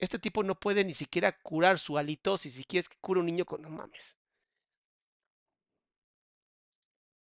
Este 0.00 0.18
tipo 0.18 0.42
no 0.42 0.58
puede 0.58 0.84
ni 0.84 0.94
siquiera 0.94 1.38
curar 1.42 1.78
su 1.78 1.96
halitosis. 1.96 2.54
Si 2.54 2.64
quieres 2.64 2.88
que 2.88 2.96
cure 3.00 3.20
un 3.20 3.26
niño 3.26 3.44
con. 3.44 3.62
No 3.62 3.70
mames. 3.70 4.16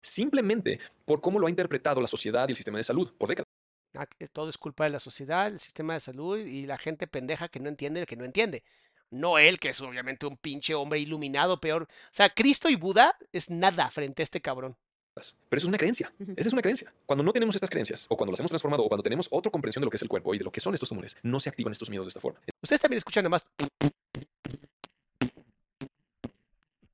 Simplemente 0.03 0.81
por 1.05 1.21
cómo 1.21 1.39
lo 1.39 1.47
ha 1.47 1.51
interpretado 1.51 2.01
la 2.01 2.09
sociedad 2.09 2.49
y 2.49 2.53
el 2.53 2.57
sistema 2.57 2.79
de 2.79 2.85
salud 2.85 3.13
por 3.19 3.29
décadas. 3.29 3.47
Ah, 3.95 4.07
que 4.07 4.29
Todo 4.29 4.49
es 4.49 4.57
culpa 4.57 4.85
de 4.85 4.91
la 4.91 5.01
sociedad, 5.01 5.49
el 5.49 5.59
sistema 5.59 5.95
de 5.95 6.01
salud 6.01 6.39
y 6.39 6.67
la 6.67 6.79
gente 6.79 7.07
pendeja 7.07 7.49
que 7.49 7.61
no 7.61 7.69
entiende 7.69 8.01
el 8.01 8.07
que 8.07 8.17
no 8.17 8.25
entiende. 8.25 8.63
No 9.11 9.39
él, 9.39 9.59
que 9.59 9.71
es 9.71 9.81
obviamente 9.81 10.27
un 10.27 10.37
pinche 10.37 10.75
hombre 10.75 10.99
iluminado, 10.99 11.61
peor. 11.61 11.85
O 11.85 11.87
sea, 12.11 12.29
Cristo 12.29 12.69
y 12.69 12.77
Buda 12.77 13.17
es 13.33 13.51
nada 13.51 13.91
frente 13.91 14.23
a 14.23 14.25
este 14.25 14.41
cabrón. 14.41 14.77
Pero 15.15 15.59
eso 15.59 15.67
es 15.67 15.69
una 15.69 15.79
creencia. 15.79 16.13
Esa 16.37 16.49
es 16.49 16.53
una 16.53 16.63
creencia. 16.63 16.93
Cuando 17.07 17.25
no 17.25 17.33
tenemos 17.33 17.55
estas 17.55 17.71
creencias, 17.71 18.07
o 18.09 18.17
cuando 18.17 18.33
las 18.33 18.41
hemos 18.41 18.51
transformado, 18.51 18.85
o 18.85 18.89
cuando 18.89 19.03
tenemos 19.03 19.27
otra 19.31 19.51
comprensión 19.51 19.81
de 19.83 19.87
lo 19.87 19.91
que 19.91 19.97
es 19.97 20.03
el 20.03 20.09
cuerpo 20.09 20.35
y 20.35 20.39
de 20.39 20.45
lo 20.45 20.53
que 20.53 20.61
son 20.61 20.75
estos 20.75 20.89
tumores, 20.89 21.17
no 21.23 21.41
se 21.41 21.49
activan 21.49 21.73
estos 21.73 21.91
miedos 21.91 22.07
de 22.07 22.11
esta 22.11 22.21
forma. 22.21 22.41
Ustedes 22.63 22.81
también 22.81 22.99
escuchan 22.99 23.25
nada 23.25 23.31
más. 23.31 23.45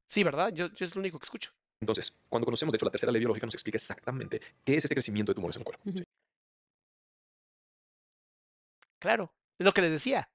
Sí, 0.06 0.22
¿verdad? 0.22 0.52
Yo, 0.54 0.68
yo 0.68 0.86
es 0.86 0.94
lo 0.94 1.00
único 1.00 1.18
que 1.18 1.24
escucho. 1.24 1.52
Entonces, 1.80 2.14
cuando 2.28 2.46
conocemos, 2.46 2.72
de 2.72 2.76
hecho, 2.76 2.86
la 2.86 2.92
tercera 2.92 3.12
ley 3.12 3.20
biológica 3.20 3.46
nos 3.46 3.54
explica 3.54 3.76
exactamente 3.76 4.40
qué 4.64 4.76
es 4.76 4.84
este 4.84 4.94
crecimiento 4.94 5.32
de 5.32 5.34
tumores 5.34 5.56
en 5.56 5.60
el 5.60 5.64
cuerpo. 5.64 5.82
Claro, 8.98 9.34
es 9.58 9.66
lo 9.66 9.74
que 9.74 9.82
les 9.82 9.90
decía. 9.90 10.30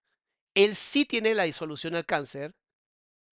Él 0.53 0.75
sí 0.75 1.05
tiene 1.05 1.35
la 1.35 1.51
solución 1.53 1.95
al 1.95 2.05
cáncer, 2.05 2.55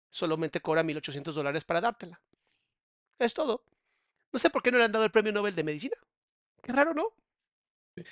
solamente 0.10 0.62
cobra 0.62 0.84
1.800 0.84 1.34
dólares 1.34 1.64
para 1.66 1.82
dártela. 1.82 2.22
Es 3.20 3.34
todo. 3.34 3.64
No 4.34 4.40
sé 4.40 4.50
por 4.50 4.64
qué 4.64 4.72
no 4.72 4.78
le 4.78 4.86
han 4.86 4.92
dado 4.92 5.06
el 5.06 5.12
premio 5.12 5.32
Nobel 5.32 5.56
de 5.56 5.64
Medicina. 5.64 5.96
Qué 6.64 6.72
raro, 6.72 6.94
¿no? 6.94 7.10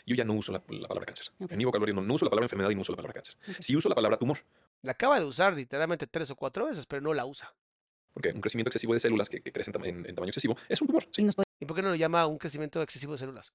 Yo 0.05 0.15
ya 0.15 0.25
no 0.25 0.33
uso 0.33 0.51
la, 0.51 0.61
la 0.67 0.87
palabra 0.87 1.05
cáncer. 1.05 1.27
Ok. 1.39 1.51
En 1.53 1.57
mi 1.57 1.65
vocabulario 1.65 1.95
no, 1.95 2.01
no 2.01 2.13
uso 2.13 2.25
la 2.25 2.29
palabra 2.29 2.45
enfermedad 2.45 2.69
y 2.69 2.75
no 2.75 2.81
uso 2.81 2.91
la 2.91 2.97
palabra 2.97 3.13
cáncer. 3.13 3.35
Ok. 3.47 3.55
Sí 3.61 3.75
uso 3.75 3.87
la 3.89 3.95
palabra 3.95 4.17
tumor, 4.17 4.39
La 4.81 4.91
acaba 4.91 5.19
de 5.19 5.25
usar 5.25 5.53
literalmente 5.53 6.05
tres 6.07 6.29
o 6.31 6.35
cuatro 6.35 6.65
veces, 6.65 6.85
pero 6.85 7.01
no 7.01 7.13
la 7.13 7.25
usa. 7.25 7.53
porque 8.13 8.29
un 8.33 8.41
crecimiento 8.41 8.69
excesivo 8.69 8.93
de 8.93 8.99
células 8.99 9.29
que, 9.29 9.41
que 9.41 9.51
crecen 9.53 9.73
en, 9.85 10.05
en 10.05 10.15
tamaño 10.15 10.29
excesivo 10.29 10.57
es 10.67 10.81
un 10.81 10.87
tumor. 10.87 11.07
sí. 11.11 11.21
¿Y 11.21 11.25
nos 11.25 11.35
¿Y 11.61 11.65
por 11.65 11.75
qué 11.75 11.81
no 11.81 11.89
lo 11.89 11.95
llama 11.95 12.25
un 12.27 12.37
crecimiento 12.37 12.81
excesivo 12.81 13.13
de 13.13 13.17
células? 13.19 13.53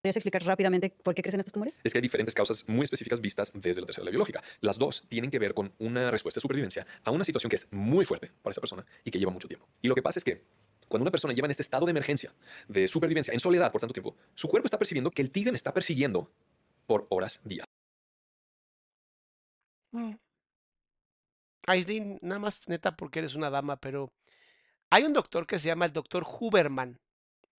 Podrías 0.00 0.16
explicar 0.16 0.44
rápidamente 0.44 0.90
por 1.02 1.14
qué 1.14 1.22
crecen 1.22 1.40
estos 1.40 1.52
tumores? 1.52 1.80
Es 1.82 1.92
que 1.92 1.98
hay 1.98 2.02
diferentes 2.02 2.34
causas 2.34 2.64
muy 2.68 2.84
específicas 2.84 3.20
vistas 3.20 3.52
desde 3.54 3.80
la 3.80 3.86
tercera 3.86 4.04
ley 4.04 4.12
biológica. 4.12 4.42
Las 4.60 4.78
dos 4.78 5.04
tienen 5.08 5.30
que 5.30 5.38
ver 5.38 5.54
con 5.54 5.72
una 5.78 6.10
respuesta 6.10 6.38
de 6.38 6.42
supervivencia 6.42 6.86
a 7.04 7.10
una 7.10 7.24
situación 7.24 7.50
que 7.50 7.56
es 7.56 7.66
muy 7.72 8.04
fuerte 8.04 8.30
para 8.42 8.52
esa 8.52 8.60
persona 8.60 8.84
y 9.04 9.10
que 9.10 9.18
lleva 9.18 9.32
mucho 9.32 9.48
tiempo. 9.48 9.68
Y 9.82 9.88
lo 9.88 9.94
que 9.94 10.02
pasa 10.02 10.18
es 10.18 10.24
que 10.24 10.42
Cuando 10.88 11.02
una 11.04 11.10
persona 11.10 11.34
lleva 11.34 11.46
en 11.46 11.50
este 11.50 11.62
estado 11.62 11.84
de 11.86 11.90
emergencia, 11.90 12.34
de 12.66 12.88
supervivencia, 12.88 13.34
en 13.34 13.40
soledad 13.40 13.70
por 13.70 13.80
tanto 13.80 13.92
tiempo, 13.92 14.16
su 14.34 14.48
cuerpo 14.48 14.66
está 14.66 14.78
percibiendo 14.78 15.10
que 15.10 15.22
el 15.22 15.30
tigre 15.30 15.52
me 15.52 15.56
está 15.56 15.72
persiguiendo 15.74 16.32
por 16.86 17.06
horas, 17.10 17.40
días. 17.44 17.66
Aislinn, 21.66 22.18
nada 22.22 22.38
más 22.38 22.66
neta 22.68 22.96
porque 22.96 23.18
eres 23.18 23.34
una 23.34 23.50
dama, 23.50 23.76
pero 23.76 24.12
hay 24.90 25.04
un 25.04 25.12
doctor 25.12 25.46
que 25.46 25.58
se 25.58 25.68
llama 25.68 25.84
el 25.84 25.92
doctor 25.92 26.24
Huberman. 26.24 26.98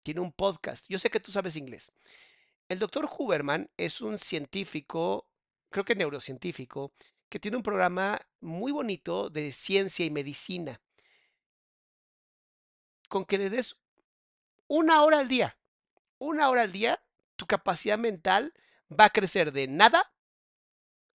Tiene 0.03 0.22
un 0.22 0.32
podcast. 0.32 0.86
Yo 0.90 0.98
sé 0.98 1.10
que 1.11 1.20
tú 1.20 1.32
sabes 1.32 1.56
inglés. 1.56 1.91
El 2.69 2.79
doctor 2.79 3.05
Huberman 3.17 3.69
es 3.75 3.99
un 3.99 4.17
científico, 4.17 5.27
creo 5.69 5.83
que 5.83 5.93
neurocientífico, 5.95 6.93
que 7.27 7.37
tiene 7.39 7.57
un 7.57 7.63
programa 7.63 8.21
muy 8.39 8.71
bonito 8.71 9.29
de 9.29 9.51
ciencia 9.51 10.05
y 10.05 10.09
medicina. 10.09 10.79
Con 13.09 13.25
que 13.25 13.37
le 13.37 13.49
des 13.49 13.75
una 14.67 15.03
hora 15.03 15.19
al 15.19 15.27
día, 15.29 15.57
una 16.19 16.49
hora 16.49 16.63
al 16.63 16.71
día, 16.73 17.03
tu 17.37 17.47
capacidad 17.47 17.97
mental 17.99 18.53
va 18.91 19.05
a 19.05 19.11
crecer 19.11 19.51
de 19.53 19.67
nada 19.67 20.13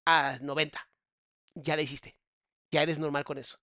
a 0.06 0.38
90. 0.40 0.88
Ya 1.54 1.76
la 1.76 1.82
hiciste. 1.82 2.16
Ya 2.70 2.82
eres 2.82 2.98
normal 2.98 3.24
con 3.24 3.38
eso. 3.38 3.58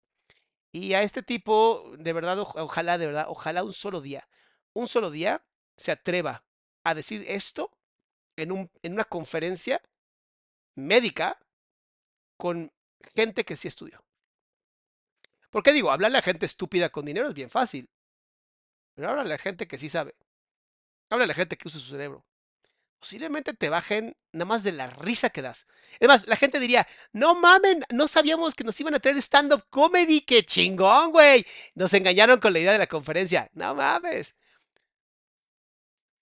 Y 0.72 0.94
a 0.94 1.04
este 1.04 1.24
tipo, 1.24 1.94
de 2.00 2.14
verdad, 2.14 2.40
oj- 2.40 2.62
ojalá, 2.62 2.98
de 2.98 3.08
verdad, 3.08 3.26
ojalá 3.30 3.64
un 3.64 3.74
solo 3.74 4.02
día, 4.02 4.30
un 4.74 4.88
solo 4.88 5.12
día 5.12 5.46
se 5.78 5.92
atreva 5.94 6.46
a 6.84 6.96
decir 6.96 7.26
esto 7.28 7.72
en, 8.36 8.52
un, 8.52 8.70
en 8.84 8.94
una 8.94 9.06
conferencia 9.06 9.82
médica 10.76 11.40
con 12.38 12.72
gente 13.16 13.44
que 13.46 13.56
sí 13.56 13.68
estudió. 13.68 14.04
¿Por 15.50 15.64
qué 15.64 15.74
digo? 15.74 15.92
Hablarle 15.92 16.18
a 16.18 16.22
gente 16.22 16.46
estúpida 16.46 16.90
con 16.90 17.06
dinero 17.06 17.28
es 17.28 17.34
bien 17.34 17.50
fácil. 17.50 17.90
Pero 18.96 19.10
háblale 19.10 19.34
a 19.34 19.38
gente 19.38 19.68
que 19.68 19.78
sí 19.78 19.90
sabe. 19.90 20.16
Háblale 21.10 21.26
a 21.26 21.28
la 21.28 21.34
gente 21.34 21.58
que 21.58 21.68
usa 21.68 21.80
su 21.80 21.90
cerebro. 21.90 22.26
Posiblemente 23.00 23.54
te 23.54 23.70
bajen 23.70 24.16
nada 24.32 24.46
más 24.46 24.64
de 24.64 24.72
la 24.72 24.88
risa 24.88 25.30
que 25.30 25.42
das. 25.42 25.68
Es 26.00 26.08
más, 26.08 26.28
la 26.28 26.36
gente 26.36 26.60
diría, 26.60 26.88
no 27.12 27.36
mamen, 27.36 27.84
no 27.90 28.08
sabíamos 28.08 28.54
que 28.54 28.64
nos 28.64 28.80
iban 28.80 28.94
a 28.94 29.00
traer 29.00 29.18
stand-up 29.18 29.66
comedy, 29.70 30.22
qué 30.22 30.46
chingón, 30.46 31.12
güey. 31.12 31.46
Nos 31.74 31.94
engañaron 31.94 32.40
con 32.40 32.54
la 32.54 32.60
idea 32.60 32.74
de 32.74 32.78
la 32.78 32.88
conferencia. 32.88 33.50
No 33.54 33.74
mames. 33.76 34.36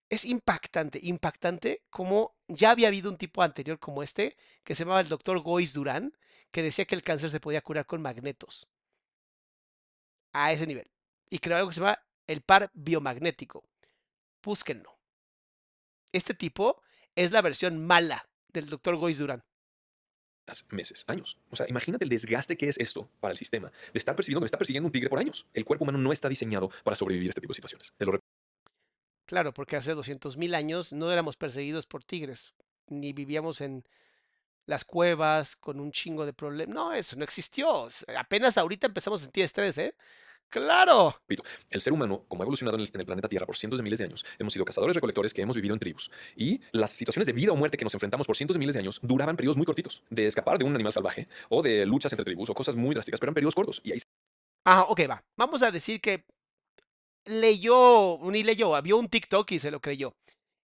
Es 0.10 0.26
impactante, 0.26 1.00
impactante 1.04 1.84
como 1.90 2.36
ya 2.48 2.72
había 2.72 2.88
habido 2.88 3.12
un 3.12 3.18
tipo 3.18 3.44
anterior 3.44 3.80
como 3.80 4.02
este, 4.02 4.36
que 4.64 4.74
se 4.74 4.84
llamaba 4.84 5.02
el 5.02 5.08
doctor 5.08 5.40
Gois 5.40 5.74
Durán, 5.74 6.18
que 6.52 6.64
decía 6.64 6.86
que 6.86 6.96
el 6.96 7.04
cáncer 7.04 7.30
se 7.30 7.40
podía 7.40 7.62
curar 7.62 7.86
con 7.86 8.02
magnetos. 8.02 8.68
A 10.34 10.52
ese 10.52 10.66
nivel. 10.66 10.90
Y 11.30 11.40
creó 11.40 11.58
algo 11.58 11.70
que 11.70 11.76
se 11.76 11.82
llama 11.82 12.00
el 12.28 12.42
par 12.42 12.72
biomagnético. 12.74 13.64
Búsquenlo. 14.44 14.98
Este 16.12 16.34
tipo 16.34 16.82
es 17.16 17.32
la 17.32 17.42
versión 17.42 17.86
mala 17.86 18.28
del 18.48 18.68
doctor 18.68 18.96
Gois 18.96 19.20
Durán. 19.20 19.44
meses, 20.70 21.04
años. 21.08 21.38
O 21.52 21.56
sea, 21.56 21.68
imagínate 21.70 22.04
el 22.04 22.10
desgaste 22.10 22.58
que 22.58 22.68
es 22.68 22.78
esto 22.78 23.10
para 23.20 23.32
el 23.32 23.38
sistema, 23.38 23.72
de 23.94 23.98
estar 23.98 24.16
percibiendo 24.16 24.40
que 24.40 24.44
me 24.44 24.48
está 24.48 24.58
persiguiendo 24.58 24.88
un 24.88 24.92
tigre 24.92 25.10
por 25.10 25.20
años. 25.20 25.46
El 25.54 25.66
cuerpo 25.66 25.84
humano 25.84 26.00
no 26.00 26.12
está 26.12 26.30
diseñado 26.30 26.70
para 26.84 26.96
sobrevivir 26.96 27.30
a 27.30 27.32
este 27.32 27.42
tipo 27.42 27.52
de 27.52 27.56
situaciones. 27.56 27.94
Te 27.98 28.06
lo. 28.06 28.20
Claro, 29.30 29.54
porque 29.54 29.76
hace 29.76 29.94
200.000 29.94 30.56
años 30.56 30.92
no 30.92 31.12
éramos 31.12 31.38
perseguidos 31.38 31.86
por 31.86 32.04
tigres, 32.04 32.56
ni 32.88 33.14
vivíamos 33.14 33.62
en 33.62 33.84
las 34.66 34.84
cuevas 34.84 35.56
con 35.56 35.80
un 35.80 35.92
chingo 35.92 36.26
de 36.26 36.34
problemas. 36.34 36.74
No, 36.74 36.94
eso 36.94 37.16
no 37.16 37.24
existió. 37.26 37.88
Apenas 38.18 38.58
ahorita 38.58 38.88
empezamos 38.88 39.22
a 39.22 39.26
sentir 39.26 39.44
estrés, 39.44 39.78
¿eh? 39.78 39.94
Claro. 40.50 41.14
El 41.70 41.80
ser 41.80 41.94
humano, 41.94 42.26
como 42.28 42.42
ha 42.42 42.46
evolucionado 42.46 42.76
en 42.76 42.82
el, 42.82 42.90
en 42.92 43.02
el 43.02 43.06
planeta 43.06 43.30
Tierra 43.30 43.46
por 43.46 43.56
cientos 43.56 43.78
de 43.78 43.84
miles 43.84 44.00
de 44.00 44.06
años, 44.06 44.26
hemos 44.40 44.52
sido 44.52 44.66
cazadores-recolectores 44.66 45.32
que 45.32 45.44
hemos 45.44 45.56
vivido 45.56 45.76
en 45.76 45.80
tribus. 45.80 46.10
Y 46.36 46.62
las 46.72 46.90
situaciones 46.90 47.28
de 47.28 47.34
vida 47.34 47.52
o 47.52 47.56
muerte 47.56 47.78
que 47.78 47.86
nos 47.86 47.94
enfrentamos 47.94 48.26
por 48.26 48.36
cientos 48.36 48.56
de 48.56 48.60
miles 48.60 48.74
de 48.74 48.80
años 48.80 49.00
duraban 49.04 49.38
periodos 49.38 49.58
muy 49.58 49.66
cortitos, 49.68 50.02
de 50.10 50.26
escapar 50.26 50.58
de 50.58 50.66
un 50.66 50.74
animal 50.74 50.92
salvaje, 50.92 51.28
o 51.50 51.62
de 51.62 51.86
luchas 51.86 52.12
entre 52.14 52.26
tribus, 52.26 52.50
o 52.50 52.56
cosas 52.56 52.76
muy 52.76 52.96
drásticas, 52.96 53.20
pero 53.20 53.30
en 53.30 53.36
periodos 53.36 53.54
cortos. 53.54 53.80
Y 53.84 53.92
ahí 53.92 54.00
Ah, 54.66 54.86
ok, 54.90 55.02
va. 55.08 55.24
Vamos 55.38 55.62
a 55.62 55.70
decir 55.70 56.02
que 56.02 56.26
leyó, 57.30 58.20
ni 58.24 58.44
leyó, 58.44 58.82
vio 58.82 58.98
un 58.98 59.08
TikTok 59.08 59.52
y 59.52 59.60
se 59.60 59.72
lo 59.72 59.80
creyó. 59.80 60.16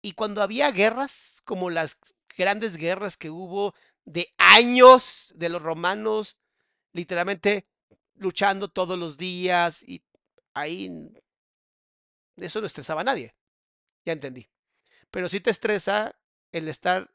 Y 0.02 0.12
cuando 0.12 0.42
había 0.42 0.70
guerras, 0.70 1.40
como 1.44 1.70
las 1.70 1.98
grandes 2.36 2.76
guerras 2.76 3.16
que 3.16 3.30
hubo 3.30 3.74
de 4.04 4.32
años 4.38 5.32
de 5.36 5.48
los 5.48 5.62
romanos, 5.62 6.36
literalmente 6.92 7.66
luchando 8.14 8.68
todos 8.68 8.98
los 8.98 9.16
días 9.16 9.82
y 9.82 10.02
ahí 10.54 10.90
eso 12.36 12.60
no 12.60 12.66
estresaba 12.66 13.00
a 13.02 13.04
nadie. 13.04 13.34
Ya 14.04 14.12
entendí. 14.12 14.48
Pero 15.10 15.28
sí 15.28 15.40
te 15.40 15.50
estresa 15.50 16.18
el 16.52 16.68
estar 16.68 17.10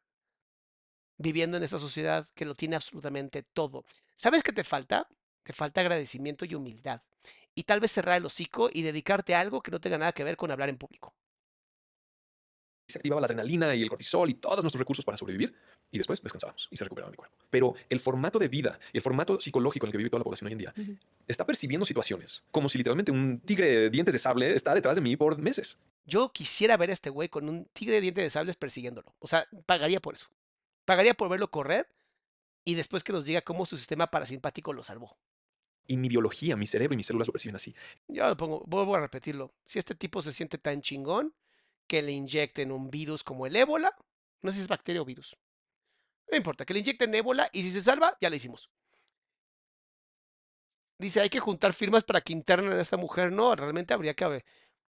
viviendo 1.18 1.58
en 1.58 1.64
esa 1.64 1.80
sociedad 1.80 2.28
que 2.36 2.46
lo 2.46 2.56
tiene 2.56 2.76
absolutamente 2.76 3.44
todo. 3.44 3.86
¿Sabes 4.14 4.44
qué 4.44 4.52
te 4.52 4.64
falta? 4.64 5.08
Te 5.44 5.54
falta 5.54 5.82
agradecimiento 5.82 6.46
y 6.46 6.56
humildad. 6.56 7.02
Y 7.56 7.64
tal 7.64 7.80
vez 7.80 7.92
cerrar 7.92 8.18
el 8.18 8.26
hocico 8.26 8.70
y 8.72 8.82
dedicarte 8.82 9.36
a 9.36 9.40
algo 9.42 9.62
que 9.62 9.72
no 9.72 9.80
tenga 9.80 9.98
nada 9.98 10.12
que 10.12 10.24
ver 10.24 10.38
con 10.38 10.52
hablar 10.52 10.70
en 10.70 10.78
público. 10.78 11.14
se 12.88 12.98
activaba 13.00 13.22
la 13.22 13.26
adrenalina 13.26 13.74
y 13.76 13.82
el 13.82 13.90
cortisol 13.90 14.30
y 14.30 14.36
todos 14.36 14.62
nuestros 14.64 14.80
recursos 14.80 15.06
para 15.06 15.18
sobrevivir 15.18 15.56
y 15.92 15.98
después 15.98 16.22
descansábamos 16.22 16.68
y 16.72 16.78
se 16.78 16.84
recuperaba 16.84 17.12
mi 17.12 17.18
cuerpo. 17.18 17.38
Pero 17.50 17.76
el 17.90 18.00
formato 18.00 18.40
de 18.40 18.48
vida 18.48 18.80
y 18.92 18.98
el 18.98 19.02
formato 19.04 19.40
psicológico 19.40 19.86
en 19.86 19.90
el 19.90 19.92
que 19.92 19.98
vive 20.00 20.10
toda 20.10 20.20
la 20.20 20.24
población 20.24 20.48
hoy 20.48 20.54
en 20.54 20.58
día 20.58 20.74
está 21.28 21.46
percibiendo 21.46 21.86
situaciones 21.86 22.44
como 22.52 22.70
si 22.70 22.78
literalmente 22.78 23.12
un 23.12 23.40
tigre 23.40 23.68
de 23.68 23.90
dientes 23.90 24.14
de 24.14 24.20
sable 24.20 24.54
está 24.54 24.74
detrás 24.74 24.96
de 24.96 25.02
mí 25.02 25.16
por 25.16 25.38
meses. 25.38 25.78
Yo 26.06 26.30
quisiera 26.30 26.78
ver 26.78 26.90
a 26.90 26.94
este 26.94 27.10
güey 27.10 27.30
con 27.30 27.48
un 27.48 27.66
tigre 27.66 27.96
de 27.96 28.02
dientes 28.02 28.24
de 28.24 28.30
sables 28.30 28.58
persiguiéndolo. 28.58 29.14
O 29.20 29.28
sea, 29.28 29.48
pagaría 29.66 30.00
por 30.00 30.16
eso. 30.16 30.28
Pagaría 30.86 31.14
por 31.14 31.30
verlo 31.30 31.50
correr 31.50 31.88
y 32.66 32.76
después 32.76 33.04
que 33.04 33.14
nos 33.14 33.26
diga 33.26 33.42
cómo 33.42 33.66
su 33.66 33.78
sistema 33.78 34.08
parasimpático 34.08 34.74
lo 34.74 34.84
salvó. 34.84 35.18
Y 35.86 35.98
mi 35.98 36.08
biología, 36.08 36.56
mi 36.56 36.66
cerebro 36.66 36.94
y 36.94 36.98
mis 36.98 37.08
células 37.08 37.28
lo 37.28 37.34
perciben 37.34 37.56
así. 37.56 37.76
Yo 38.08 38.28
lo 38.28 38.38
pongo, 38.38 38.64
vuelvo 38.66 38.96
a 38.96 39.02
repetirlo. 39.02 39.54
Si 39.66 39.80
este 39.80 39.96
tipo 39.96 40.22
se 40.22 40.32
siente 40.32 40.58
tan 40.58 40.82
chingón 40.82 41.34
que 41.88 42.02
le 42.02 42.14
inyecten 42.14 42.72
un 42.72 42.90
virus 42.90 43.24
como 43.24 43.46
el 43.46 43.56
ébola, 43.56 43.96
no 44.42 44.52
sé 44.52 44.58
si 44.58 44.62
es 44.64 44.68
bacteria 44.68 45.02
o 45.02 45.06
virus. 45.06 45.38
No 46.32 46.38
importa, 46.38 46.66
que 46.66 46.74
le 46.74 46.80
inyecten 46.80 47.14
ébola 47.14 47.50
y 47.52 47.64
si 47.64 47.72
se 47.72 47.82
salva, 47.82 48.18
ya 48.22 48.30
le 48.30 48.38
hicimos. 48.38 48.70
Dice, 50.98 51.20
hay 51.20 51.30
que 51.30 51.40
juntar 51.40 51.74
firmas 51.74 52.04
para 52.04 52.22
que 52.22 52.34
internen 52.34 52.74
a 52.74 52.82
esta 52.82 52.98
mujer. 52.98 53.32
No, 53.32 53.56
realmente 53.56 53.94
habría 53.94 54.14
que, 54.14 54.46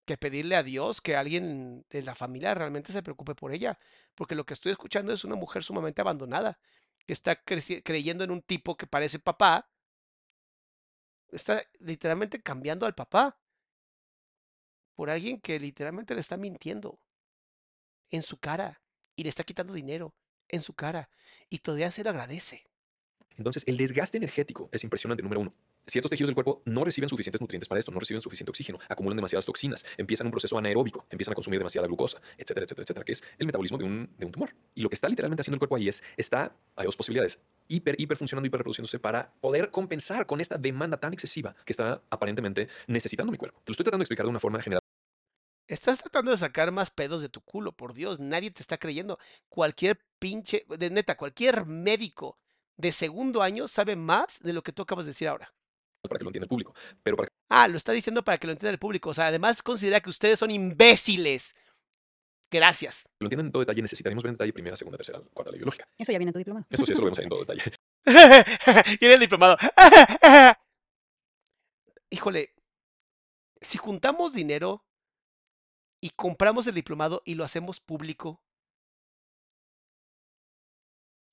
que 0.04 0.16
pedirle 0.18 0.56
a 0.56 0.62
Dios 0.62 1.00
que 1.00 1.16
alguien 1.16 1.86
de 1.88 2.02
la 2.02 2.14
familia 2.14 2.54
realmente 2.54 2.92
se 2.92 3.02
preocupe 3.02 3.34
por 3.34 3.52
ella. 3.52 3.78
Porque 4.14 4.34
lo 4.34 4.44
que 4.44 4.54
estoy 4.54 4.72
escuchando 4.72 5.12
es 5.12 5.24
una 5.24 5.36
mujer 5.36 5.62
sumamente 5.62 6.02
abandonada, 6.02 6.58
que 7.06 7.12
está 7.12 7.36
creyendo 7.36 8.24
en 8.24 8.30
un 8.30 8.42
tipo 8.42 8.76
que 8.76 8.86
parece 8.86 9.18
papá. 9.18 9.70
Está 11.30 11.62
literalmente 11.80 12.40
cambiando 12.42 12.86
al 12.86 12.94
papá 12.94 13.38
por 14.94 15.10
alguien 15.10 15.40
que 15.40 15.58
literalmente 15.58 16.14
le 16.14 16.20
está 16.20 16.36
mintiendo 16.36 16.98
en 18.10 18.22
su 18.22 18.38
cara 18.38 18.80
y 19.16 19.24
le 19.24 19.28
está 19.28 19.42
quitando 19.42 19.72
dinero 19.72 20.14
en 20.48 20.60
su 20.60 20.74
cara 20.74 21.08
y 21.48 21.58
todavía 21.58 21.90
se 21.90 22.04
lo 22.04 22.10
agradece. 22.10 22.64
Entonces, 23.36 23.64
el 23.66 23.76
desgaste 23.76 24.16
energético 24.16 24.68
es 24.72 24.84
impresionante, 24.84 25.22
número 25.22 25.40
uno. 25.40 25.54
Ciertos 25.86 26.08
tejidos 26.08 26.28
del 26.28 26.34
cuerpo 26.34 26.62
no 26.64 26.84
reciben 26.84 27.08
suficientes 27.08 27.40
nutrientes 27.40 27.68
para 27.68 27.78
esto, 27.78 27.92
no 27.92 27.98
reciben 27.98 28.22
suficiente 28.22 28.50
oxígeno, 28.50 28.78
acumulan 28.88 29.16
demasiadas 29.16 29.44
toxinas, 29.44 29.84
empiezan 29.98 30.26
un 30.26 30.30
proceso 30.30 30.56
anaeróbico, 30.56 31.06
empiezan 31.10 31.32
a 31.32 31.34
consumir 31.34 31.58
demasiada 31.58 31.86
glucosa, 31.86 32.22
etcétera, 32.38 32.64
etcétera, 32.64 32.84
etcétera, 32.84 33.04
que 33.04 33.12
es 33.12 33.22
el 33.38 33.46
metabolismo 33.46 33.76
de 33.76 33.84
un, 33.84 34.14
de 34.16 34.24
un 34.24 34.32
tumor. 34.32 34.54
Y 34.74 34.82
lo 34.82 34.88
que 34.88 34.94
está 34.94 35.08
literalmente 35.08 35.42
haciendo 35.42 35.56
el 35.56 35.58
cuerpo 35.58 35.76
ahí 35.76 35.88
es, 35.88 36.02
está, 36.16 36.56
hay 36.76 36.86
dos 36.86 36.96
posibilidades, 36.96 37.38
hiper, 37.68 37.94
hiper 37.98 38.16
funcionando, 38.16 38.46
hiper 38.46 38.58
reproduciéndose 38.58 38.98
para 38.98 39.32
poder 39.40 39.70
compensar 39.70 40.26
con 40.26 40.40
esta 40.40 40.56
demanda 40.58 40.98
tan 40.98 41.12
excesiva 41.12 41.54
que 41.64 41.72
está 41.72 42.02
aparentemente 42.10 42.68
necesitando 42.86 43.30
mi 43.32 43.38
cuerpo. 43.38 43.60
Te 43.64 43.70
lo 43.70 43.72
estoy 43.72 43.84
tratando 43.84 44.02
de 44.02 44.04
explicar 44.04 44.26
de 44.26 44.30
una 44.30 44.40
forma 44.40 44.60
general. 44.62 44.80
Estás 45.66 46.00
tratando 46.00 46.30
de 46.30 46.36
sacar 46.36 46.70
más 46.72 46.90
pedos 46.90 47.22
de 47.22 47.30
tu 47.30 47.40
culo, 47.40 47.72
por 47.72 47.94
Dios, 47.94 48.20
nadie 48.20 48.50
te 48.50 48.60
está 48.60 48.76
creyendo. 48.76 49.18
Cualquier 49.48 49.98
pinche, 50.18 50.66
de 50.68 50.90
neta, 50.90 51.16
cualquier 51.16 51.66
médico 51.66 52.38
de 52.76 52.92
segundo 52.92 53.42
año 53.42 53.66
sabe 53.66 53.96
más 53.96 54.40
de 54.40 54.52
lo 54.52 54.62
que 54.62 54.72
tú 54.72 54.82
acabas 54.82 55.06
de 55.06 55.10
decir 55.12 55.28
ahora. 55.28 55.54
para 56.02 56.18
que 56.18 56.24
lo 56.24 56.28
entienda 56.28 56.44
el 56.44 56.48
público. 56.50 56.74
Pero 57.02 57.16
para 57.16 57.28
Ah, 57.48 57.66
lo 57.68 57.78
está 57.78 57.92
diciendo 57.92 58.22
para 58.24 58.36
que 58.36 58.46
lo 58.46 58.52
entienda 58.52 58.72
el 58.72 58.78
público. 58.78 59.10
O 59.10 59.14
sea, 59.14 59.28
además 59.28 59.62
considera 59.62 60.00
que 60.00 60.10
ustedes 60.10 60.38
son 60.38 60.50
imbéciles. 60.50 61.54
Gracias. 62.54 63.10
lo 63.18 63.26
entiendan 63.26 63.46
en 63.46 63.52
todo 63.52 63.62
detalle, 63.62 63.82
necesitaremos 63.82 64.22
ver 64.22 64.28
en 64.28 64.34
detalle 64.34 64.52
primera, 64.52 64.76
segunda, 64.76 64.96
tercera, 64.96 65.20
cuarta 65.32 65.50
ley 65.50 65.58
biológica. 65.58 65.88
Eso 65.98 66.12
ya 66.12 66.18
viene 66.18 66.28
en 66.28 66.34
tu 66.34 66.38
diplomado. 66.38 66.64
Eso 66.70 66.86
sí, 66.86 66.92
eso 66.92 67.00
lo 67.00 67.06
vemos 67.06 67.18
ahí 67.18 67.24
en 67.24 67.30
todo 67.30 67.40
detalle. 67.44 67.62
¿Quién 68.98 69.10
es 69.10 69.14
el 69.14 69.20
diplomado? 69.20 69.56
Híjole, 72.10 72.54
si 73.60 73.76
juntamos 73.76 74.34
dinero 74.34 74.84
y 76.00 76.10
compramos 76.10 76.68
el 76.68 76.76
diplomado 76.76 77.22
y 77.24 77.34
lo 77.34 77.42
hacemos 77.42 77.80
público, 77.80 78.40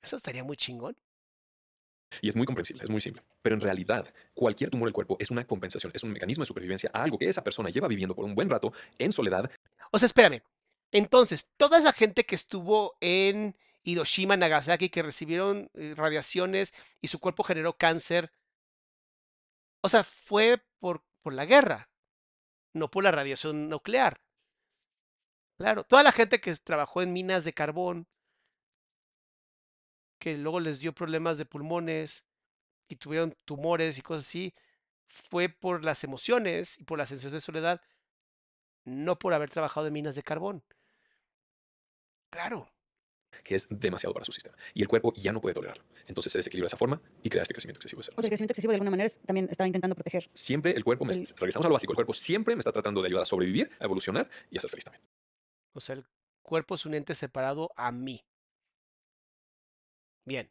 eso 0.02 0.16
estaría 0.16 0.44
muy 0.44 0.58
chingón. 0.58 0.98
Y 2.20 2.30
es 2.30 2.36
muy 2.36 2.48
comprensible, 2.48 2.84
es 2.84 2.90
muy 2.90 3.00
simple. 3.00 3.22
Pero 3.44 3.54
en 3.54 3.62
realidad, 3.62 4.12
cualquier 4.34 4.72
tumor 4.72 4.88
del 4.88 4.94
cuerpo 4.94 5.18
es 5.20 5.30
una 5.30 5.46
compensación, 5.46 5.92
es 5.94 6.02
un 6.04 6.14
mecanismo 6.14 6.42
de 6.42 6.48
supervivencia 6.48 6.90
a 6.92 7.04
algo 7.04 7.20
que 7.20 7.30
esa 7.30 7.44
persona 7.44 7.70
lleva 7.70 7.88
viviendo 7.88 8.16
por 8.16 8.26
un 8.26 8.34
buen 8.34 8.50
rato 8.50 8.74
en 8.98 9.12
soledad. 9.12 9.52
O 9.92 10.00
sea, 10.00 10.08
espérame. 10.08 10.42
Entonces, 10.92 11.52
toda 11.58 11.80
esa 11.80 11.94
gente 11.94 12.26
que 12.26 12.36
estuvo 12.36 12.98
en 13.00 13.56
Hiroshima, 13.84 14.38
Nagasaki, 14.38 14.90
que 14.90 15.04
recibieron 15.04 15.70
eh, 15.74 15.94
radiaciones 15.96 16.74
y 17.02 17.08
su 17.08 17.20
cuerpo 17.20 17.44
generó 17.44 17.78
cáncer, 17.78 18.32
o 19.82 19.90
sea, 19.90 20.04
fue 20.04 20.64
por, 20.80 21.04
por 21.22 21.34
la 21.34 21.46
guerra, 21.46 21.90
no 22.74 22.92
por 22.92 23.04
la 23.04 23.12
radiación 23.12 23.70
nuclear. 23.70 24.22
Claro, 25.58 25.84
toda 25.84 26.04
la 26.04 26.12
gente 26.12 26.42
que 26.42 26.56
trabajó 26.56 27.02
en 27.02 27.14
minas 27.14 27.44
de 27.44 27.54
carbón, 27.54 28.08
que 30.20 30.38
luego 30.38 30.60
les 30.60 30.80
dio 30.80 30.94
problemas 30.94 31.38
de 31.38 31.46
pulmones 31.46 32.26
y 32.88 32.98
tuvieron 32.98 33.34
tumores 33.46 33.98
y 33.98 34.02
cosas 34.02 34.28
así, 34.28 34.54
fue 35.08 35.50
por 35.50 35.84
las 35.84 36.04
emociones 36.04 36.80
y 36.80 36.84
por 36.84 36.98
la 36.98 37.06
sensación 37.06 37.34
de 37.34 37.42
soledad, 37.42 37.82
no 38.86 39.18
por 39.18 39.34
haber 39.34 39.50
trabajado 39.50 39.88
en 39.88 39.94
minas 39.94 40.16
de 40.16 40.24
carbón. 40.24 40.64
Claro. 42.32 42.68
que 43.44 43.56
es 43.56 43.68
demasiado 43.70 44.14
para 44.14 44.24
su 44.26 44.32
sistema. 44.32 44.56
Y 44.74 44.82
el 44.84 44.88
cuerpo 44.88 45.14
ya 45.16 45.32
no 45.34 45.42
puede 45.42 45.56
tolerarlo. 45.56 45.84
Entonces 46.06 46.32
se 46.32 46.38
desequilibra 46.40 46.66
de 46.66 46.68
esa 46.68 46.78
forma 46.78 47.02
y 47.24 47.30
crea 47.30 47.42
este 47.42 47.54
crecimiento 47.56 47.80
excesivo 47.80 48.02
de 48.02 48.10
O 48.10 48.22
sea, 48.22 48.28
el 48.28 48.30
crecimiento 48.30 48.52
excesivo 48.52 48.72
de 48.72 48.76
alguna 48.76 48.92
manera 48.92 49.08
es- 49.08 49.20
también 49.20 49.48
estaba 49.50 49.68
intentando 49.68 49.96
proteger. 49.96 50.30
Siempre 50.34 50.72
el 50.72 50.84
cuerpo, 50.84 51.06
me, 51.06 51.14
El- 51.14 51.26
regresamos 51.38 51.66
a 51.66 51.70
lo 51.70 51.74
básico, 51.74 51.92
el 51.94 51.96
cuerpo 51.96 52.14
siempre 52.14 52.56
me 52.56 52.60
está 52.60 52.72
tratando 52.72 53.02
de 53.02 53.08
ayudar 53.08 53.24
a 53.24 53.26
sobrevivir, 53.26 53.72
a 53.80 53.86
evolucionar 53.86 54.30
y 54.52 54.58
a 54.58 54.62
ser 54.62 54.70
feliz 54.70 54.84
también. 54.86 55.04
O 55.74 55.80
sea, 55.80 55.96
el 55.96 56.06
cuerpo 56.44 56.76
es 56.76 56.86
un 56.86 56.94
ente 56.94 57.16
separado 57.16 57.72
a 57.76 57.92
mí. 57.92 58.22
Bien. 60.26 60.50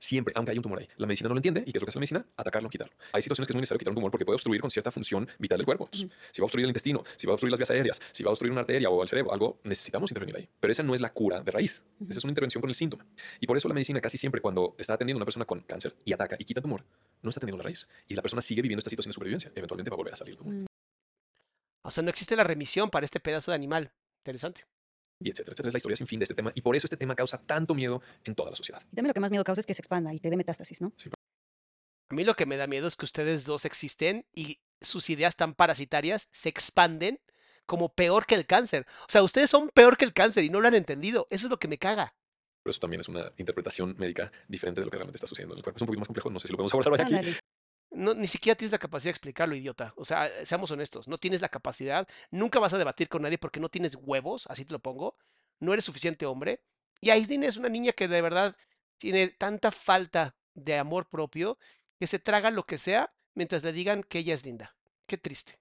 Siempre, 0.00 0.32
aunque 0.34 0.52
hay 0.52 0.56
un 0.56 0.62
tumor 0.62 0.78
ahí. 0.78 0.88
La 0.96 1.06
medicina 1.06 1.28
no 1.28 1.34
lo 1.34 1.38
entiende. 1.38 1.60
¿Y 1.60 1.72
qué 1.72 1.78
es 1.78 1.82
lo 1.82 1.84
que 1.84 1.90
hace 1.90 1.98
la 1.98 2.00
medicina? 2.00 2.26
Atacarlo, 2.36 2.70
quitarlo. 2.70 2.94
Hay 3.12 3.20
situaciones 3.20 3.46
que 3.46 3.52
es 3.52 3.54
muy 3.54 3.60
necesario 3.60 3.78
quitar 3.78 3.90
un 3.90 3.96
tumor 3.96 4.10
porque 4.10 4.24
puede 4.24 4.36
obstruir 4.36 4.60
con 4.60 4.70
cierta 4.70 4.90
función 4.90 5.28
vital 5.38 5.58
del 5.58 5.66
cuerpo. 5.66 5.90
Entonces, 5.92 6.10
Si 6.32 6.40
va 6.40 6.44
a 6.44 6.46
obstruir 6.46 6.64
el 6.64 6.70
intestino, 6.70 7.04
si 7.16 7.26
va 7.26 7.32
a 7.32 7.34
obstruir 7.34 7.50
las 7.50 7.58
vías 7.58 7.70
aéreas, 7.70 8.00
si 8.10 8.22
va 8.22 8.30
a 8.30 8.32
obstruir 8.32 8.50
una 8.50 8.62
arteria 8.62 8.88
o 8.88 9.02
el 9.02 9.08
cerebro, 9.08 9.32
algo, 9.32 9.60
necesitamos 9.62 10.10
intervenir 10.10 10.36
ahí. 10.36 10.48
Pero 10.58 10.72
esa 10.72 10.82
no 10.82 10.94
es 10.94 11.02
la 11.02 11.12
cura 11.12 11.42
de 11.42 11.50
raíz. 11.50 11.82
Esa 12.08 12.18
es 12.18 12.24
una 12.24 12.30
intervención 12.30 12.62
con 12.62 12.70
el 12.70 12.74
síntoma. 12.74 13.06
Y 13.40 13.46
por 13.46 13.58
eso 13.58 13.68
la 13.68 13.74
medicina 13.74 14.00
casi 14.00 14.16
siempre 14.16 14.40
cuando 14.40 14.74
está 14.78 14.94
atendiendo 14.94 15.18
a 15.18 15.20
una 15.20 15.26
persona 15.26 15.44
con 15.44 15.60
cáncer 15.60 15.94
y 16.04 16.14
ataca 16.14 16.36
y 16.38 16.44
quita 16.44 16.62
tumor, 16.62 16.82
no 17.20 17.28
está 17.28 17.38
atendiendo 17.38 17.58
la 17.58 17.64
raíz. 17.64 17.86
Y 18.08 18.14
la 18.14 18.22
persona 18.22 18.40
sigue 18.40 18.62
viviendo 18.62 18.80
esta 18.80 18.90
situación 18.90 19.10
de 19.10 19.14
supervivencia. 19.14 19.52
Eventualmente 19.54 19.90
va 19.90 19.96
a 19.96 19.98
volver 19.98 20.14
a 20.14 20.16
salir 20.16 20.32
el 20.32 20.38
tumor. 20.38 20.54
O 21.82 21.90
sea, 21.90 22.02
no 22.02 22.10
existe 22.10 22.36
la 22.36 22.44
remisión 22.44 22.88
para 22.88 23.04
este 23.04 23.20
pedazo 23.20 23.50
de 23.50 23.56
animal. 23.56 23.92
Interesante. 24.24 24.64
Y 25.22 25.30
etcétera, 25.30 25.52
etcétera. 25.52 25.68
Es 25.68 25.74
la 25.74 25.78
historia 25.78 25.96
sin 25.96 26.06
fin 26.06 26.18
de 26.18 26.24
este 26.24 26.34
tema. 26.34 26.50
Y 26.54 26.62
por 26.62 26.74
eso 26.74 26.86
este 26.86 26.96
tema 26.96 27.14
causa 27.14 27.38
tanto 27.38 27.74
miedo 27.74 28.02
en 28.24 28.34
toda 28.34 28.50
la 28.50 28.56
sociedad. 28.56 28.82
Y 28.90 28.96
también 28.96 29.08
lo 29.08 29.14
que 29.14 29.20
más 29.20 29.30
miedo 29.30 29.44
causa 29.44 29.60
es 29.60 29.66
que 29.66 29.74
se 29.74 29.82
expanda 29.82 30.12
y 30.14 30.18
te 30.18 30.30
dé 30.30 30.36
metástasis, 30.36 30.80
¿no? 30.80 30.92
A 32.08 32.14
mí 32.14 32.24
lo 32.24 32.34
que 32.34 32.46
me 32.46 32.56
da 32.56 32.66
miedo 32.66 32.88
es 32.88 32.96
que 32.96 33.04
ustedes 33.04 33.44
dos 33.44 33.64
existen 33.64 34.26
y 34.34 34.58
sus 34.80 35.10
ideas 35.10 35.36
tan 35.36 35.54
parasitarias 35.54 36.28
se 36.32 36.48
expanden 36.48 37.20
como 37.66 37.90
peor 37.94 38.26
que 38.26 38.34
el 38.34 38.46
cáncer. 38.46 38.86
O 39.02 39.06
sea, 39.08 39.22
ustedes 39.22 39.48
son 39.48 39.68
peor 39.68 39.96
que 39.96 40.04
el 40.04 40.12
cáncer 40.12 40.42
y 40.42 40.50
no 40.50 40.60
lo 40.60 40.66
han 40.66 40.74
entendido. 40.74 41.28
Eso 41.30 41.46
es 41.46 41.50
lo 41.50 41.58
que 41.58 41.68
me 41.68 41.78
caga. 41.78 42.14
Pero 42.62 42.72
eso 42.72 42.80
también 42.80 43.00
es 43.00 43.08
una 43.08 43.32
interpretación 43.36 43.94
médica 43.96 44.32
diferente 44.48 44.80
de 44.80 44.86
lo 44.86 44.90
que 44.90 44.96
realmente 44.96 45.16
está 45.16 45.26
sucediendo 45.26 45.54
en 45.54 45.58
el 45.58 45.62
cuerpo. 45.62 45.78
Es 45.78 45.82
un 45.82 45.86
poquito 45.86 46.00
más 46.00 46.08
complejo. 46.08 46.30
No 46.30 46.40
sé 46.40 46.48
si 46.48 46.52
lo 46.52 46.56
podemos 46.56 46.72
abordar 46.72 46.92
hoy 46.92 47.16
aquí. 47.16 47.36
No, 47.90 48.14
ni 48.14 48.26
siquiera 48.28 48.56
tienes 48.56 48.72
la 48.72 48.78
capacidad 48.78 49.08
de 49.10 49.16
explicarlo, 49.16 49.56
idiota. 49.56 49.92
O 49.96 50.04
sea, 50.04 50.30
seamos 50.44 50.70
honestos, 50.70 51.08
no 51.08 51.18
tienes 51.18 51.40
la 51.40 51.48
capacidad, 51.48 52.06
nunca 52.30 52.60
vas 52.60 52.72
a 52.72 52.78
debatir 52.78 53.08
con 53.08 53.22
nadie 53.22 53.38
porque 53.38 53.60
no 53.60 53.68
tienes 53.68 53.96
huevos, 53.96 54.46
así 54.48 54.64
te 54.64 54.72
lo 54.72 54.78
pongo, 54.78 55.16
no 55.58 55.72
eres 55.72 55.84
suficiente 55.84 56.26
hombre. 56.26 56.62
Y 57.00 57.10
Aislinn 57.10 57.42
es 57.44 57.56
una 57.56 57.68
niña 57.68 57.92
que 57.92 58.06
de 58.08 58.22
verdad 58.22 58.54
tiene 58.98 59.28
tanta 59.28 59.72
falta 59.72 60.36
de 60.54 60.78
amor 60.78 61.08
propio 61.08 61.58
que 61.98 62.06
se 62.06 62.18
traga 62.18 62.50
lo 62.50 62.64
que 62.64 62.78
sea 62.78 63.12
mientras 63.34 63.64
le 63.64 63.72
digan 63.72 64.02
que 64.04 64.20
ella 64.20 64.34
es 64.34 64.44
linda. 64.44 64.76
Qué 65.06 65.18
triste. 65.18 65.58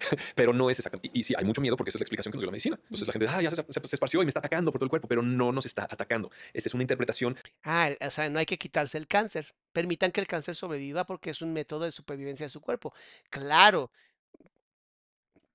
Pero 0.34 0.52
no 0.52 0.70
es 0.70 0.78
exactamente. 0.78 1.10
Y, 1.14 1.20
y 1.20 1.22
sí, 1.24 1.34
hay 1.36 1.44
mucho 1.44 1.60
miedo 1.60 1.76
porque 1.76 1.90
esa 1.90 1.98
es 1.98 2.00
la 2.00 2.04
explicación 2.04 2.32
que 2.32 2.36
nos 2.36 2.42
dio 2.42 2.46
la 2.46 2.52
medicina. 2.52 2.78
Entonces 2.84 3.06
la 3.06 3.12
gente, 3.12 3.28
ah, 3.28 3.42
ya 3.42 3.50
se, 3.50 3.56
se- 3.56 3.88
se 3.88 3.96
esparció 3.96 4.22
y 4.22 4.24
me 4.24 4.30
está 4.30 4.40
atacando 4.40 4.72
por 4.72 4.78
todo 4.78 4.86
el 4.86 4.90
cuerpo, 4.90 5.08
pero 5.08 5.22
no 5.22 5.52
nos 5.52 5.66
está 5.66 5.84
atacando. 5.84 6.30
Esa 6.52 6.68
es 6.68 6.74
una 6.74 6.82
interpretación 6.82 7.36
Ah, 7.62 7.90
o 8.00 8.10
sea, 8.10 8.28
no 8.30 8.38
hay 8.38 8.46
que 8.46 8.58
quitarse 8.58 8.98
el 8.98 9.06
cáncer. 9.06 9.54
Permitan 9.72 10.12
que 10.12 10.20
el 10.20 10.26
cáncer 10.26 10.54
sobreviva 10.54 11.04
porque 11.04 11.30
es 11.30 11.42
un 11.42 11.52
método 11.52 11.84
de 11.84 11.92
supervivencia 11.92 12.46
de 12.46 12.50
su 12.50 12.60
cuerpo. 12.60 12.92
Claro. 13.30 13.90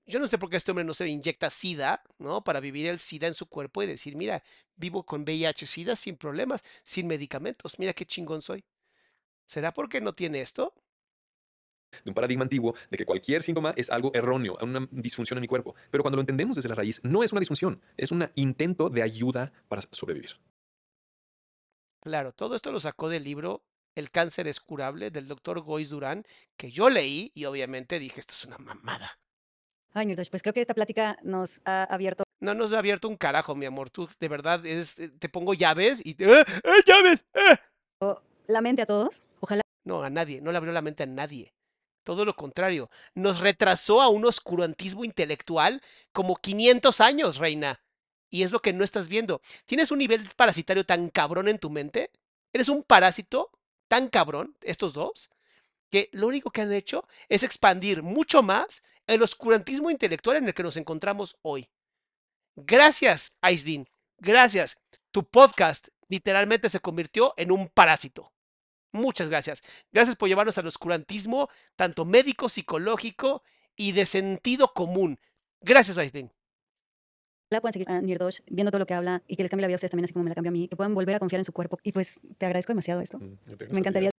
Yo 0.06 0.18
no 0.18 0.26
sé 0.26 0.38
por 0.38 0.50
qué 0.50 0.56
este 0.56 0.72
hombre 0.72 0.84
no 0.84 0.94
se 0.94 1.06
inyecta 1.06 1.50
SIDA, 1.50 2.02
¿no? 2.18 2.42
Para 2.42 2.58
vivir 2.60 2.86
el 2.88 2.98
SIDA 2.98 3.28
en 3.28 3.34
su 3.34 3.46
cuerpo 3.48 3.82
y 3.82 3.86
decir, 3.86 4.16
mira, 4.16 4.42
vivo 4.76 5.04
con 5.06 5.22
VIH 5.22 5.66
SIDA 5.66 5.94
sin 5.94 6.16
problemas, 6.16 6.64
sin 6.82 7.06
medicamentos. 7.06 7.78
Mira 7.78 7.92
qué 7.92 8.04
chingón 8.06 8.42
soy. 8.42 8.64
¿Será 9.46 9.72
porque 9.72 10.00
no 10.00 10.12
tiene 10.12 10.40
esto? 10.40 10.74
De 12.04 12.10
un 12.10 12.14
paradigma 12.14 12.42
antiguo 12.42 12.74
de 12.90 12.96
que 12.96 13.06
cualquier 13.06 13.42
síntoma 13.42 13.72
es 13.76 13.90
algo 13.90 14.10
erróneo, 14.14 14.56
una 14.62 14.86
disfunción 14.90 15.38
en 15.38 15.42
mi 15.42 15.48
cuerpo. 15.48 15.74
Pero 15.90 16.02
cuando 16.02 16.16
lo 16.16 16.22
entendemos 16.22 16.56
desde 16.56 16.68
la 16.68 16.74
raíz, 16.74 17.00
no 17.02 17.22
es 17.22 17.32
una 17.32 17.40
disfunción, 17.40 17.80
es 17.96 18.10
un 18.10 18.28
intento 18.34 18.90
de 18.90 19.02
ayuda 19.02 19.52
para 19.68 19.82
sobrevivir. 19.90 20.36
Claro, 22.00 22.32
todo 22.32 22.56
esto 22.56 22.72
lo 22.72 22.80
sacó 22.80 23.08
del 23.08 23.24
libro 23.24 23.62
El 23.94 24.10
cáncer 24.10 24.46
es 24.46 24.60
curable 24.60 25.10
del 25.10 25.28
doctor 25.28 25.60
Gois 25.60 25.90
Durán, 25.90 26.24
que 26.56 26.70
yo 26.70 26.88
leí 26.88 27.30
y 27.34 27.44
obviamente 27.44 27.98
dije, 27.98 28.20
esto 28.20 28.32
es 28.32 28.44
una 28.46 28.58
mamada. 28.58 29.18
Ay, 29.92 30.06
Nirdosh, 30.06 30.30
pues 30.30 30.42
creo 30.42 30.54
que 30.54 30.60
esta 30.60 30.74
plática 30.74 31.18
nos 31.22 31.60
ha 31.64 31.82
abierto 31.84 32.22
No 32.40 32.54
nos 32.54 32.72
ha 32.72 32.78
abierto 32.78 33.08
un 33.08 33.16
carajo, 33.16 33.54
mi 33.54 33.66
amor. 33.66 33.90
Tú 33.90 34.08
de 34.20 34.28
verdad 34.28 34.64
eres, 34.64 34.98
eh, 34.98 35.08
te 35.08 35.28
pongo 35.28 35.52
llaves 35.52 36.00
y 36.04 36.14
te... 36.14 36.24
¡Eh, 36.24 36.44
eh, 36.46 36.82
llaves! 36.86 37.26
¡Eh! 37.34 37.56
la 38.46 38.60
mente 38.60 38.82
a 38.82 38.86
todos. 38.86 39.22
Ojalá 39.40 39.62
No, 39.84 40.02
a 40.02 40.10
nadie. 40.10 40.40
No 40.40 40.52
le 40.52 40.56
abrió 40.56 40.72
la 40.72 40.82
mente 40.82 41.02
a 41.02 41.06
nadie. 41.06 41.52
Todo 42.04 42.24
lo 42.24 42.34
contrario. 42.34 42.90
Nos 43.14 43.40
retrasó 43.40 44.00
a 44.00 44.08
un 44.08 44.24
oscurantismo 44.24 45.04
intelectual 45.04 45.82
como 46.12 46.36
500 46.36 47.00
años, 47.00 47.36
reina. 47.38 47.82
Y 48.30 48.42
es 48.42 48.52
lo 48.52 48.60
que 48.60 48.72
no 48.72 48.84
estás 48.84 49.08
viendo. 49.08 49.40
Tienes 49.66 49.90
un 49.90 49.98
nivel 49.98 50.28
parasitario 50.36 50.84
tan 50.84 51.10
cabrón 51.10 51.48
en 51.48 51.58
tu 51.58 51.68
mente. 51.70 52.10
Eres 52.52 52.68
un 52.68 52.82
parásito 52.82 53.50
tan 53.88 54.08
cabrón, 54.08 54.56
estos 54.62 54.94
dos, 54.94 55.30
que 55.90 56.08
lo 56.12 56.28
único 56.28 56.50
que 56.50 56.62
han 56.62 56.72
hecho 56.72 57.06
es 57.28 57.42
expandir 57.42 58.02
mucho 58.02 58.42
más 58.42 58.82
el 59.06 59.22
oscurantismo 59.22 59.90
intelectual 59.90 60.36
en 60.36 60.46
el 60.46 60.54
que 60.54 60.62
nos 60.62 60.76
encontramos 60.76 61.36
hoy. 61.42 61.68
Gracias, 62.54 63.38
Aislinn. 63.40 63.88
Gracias. 64.18 64.78
Tu 65.10 65.28
podcast 65.28 65.88
literalmente 66.08 66.68
se 66.68 66.80
convirtió 66.80 67.34
en 67.36 67.50
un 67.50 67.68
parásito. 67.68 68.32
Muchas 68.92 69.28
gracias. 69.28 69.62
Gracias 69.92 70.16
por 70.16 70.28
llevarnos 70.28 70.58
al 70.58 70.66
oscurantismo, 70.66 71.48
tanto 71.76 72.04
médico, 72.04 72.48
psicológico 72.48 73.42
y 73.76 73.92
de 73.92 74.04
sentido 74.06 74.72
común. 74.72 75.18
Gracias, 75.60 75.96
Aislinn. 75.98 76.32
puedan 77.48 77.72
seguir 77.72 77.90
a 77.90 78.00
Nirdosh 78.00 78.40
viendo 78.48 78.70
todo 78.70 78.78
lo 78.80 78.86
que 78.86 78.94
habla 78.94 79.22
y 79.26 79.36
que 79.36 79.42
les 79.42 79.50
cambie 79.50 79.62
la 79.62 79.68
vida 79.68 79.74
a 79.74 79.78
ustedes 79.78 79.90
también, 79.90 80.04
así 80.04 80.12
como 80.12 80.24
me 80.24 80.30
la 80.30 80.34
cambia 80.34 80.50
a 80.50 80.52
mí, 80.52 80.68
que 80.68 80.76
puedan 80.76 80.94
volver 80.94 81.16
a 81.16 81.18
confiar 81.18 81.40
en 81.40 81.44
su 81.44 81.52
cuerpo. 81.52 81.78
Y 81.82 81.92
pues 81.92 82.20
te 82.38 82.46
agradezco 82.46 82.72
demasiado 82.72 83.00
esto. 83.00 83.18
Mm, 83.18 83.38
Me 83.70 83.78
encantaría. 83.78 84.10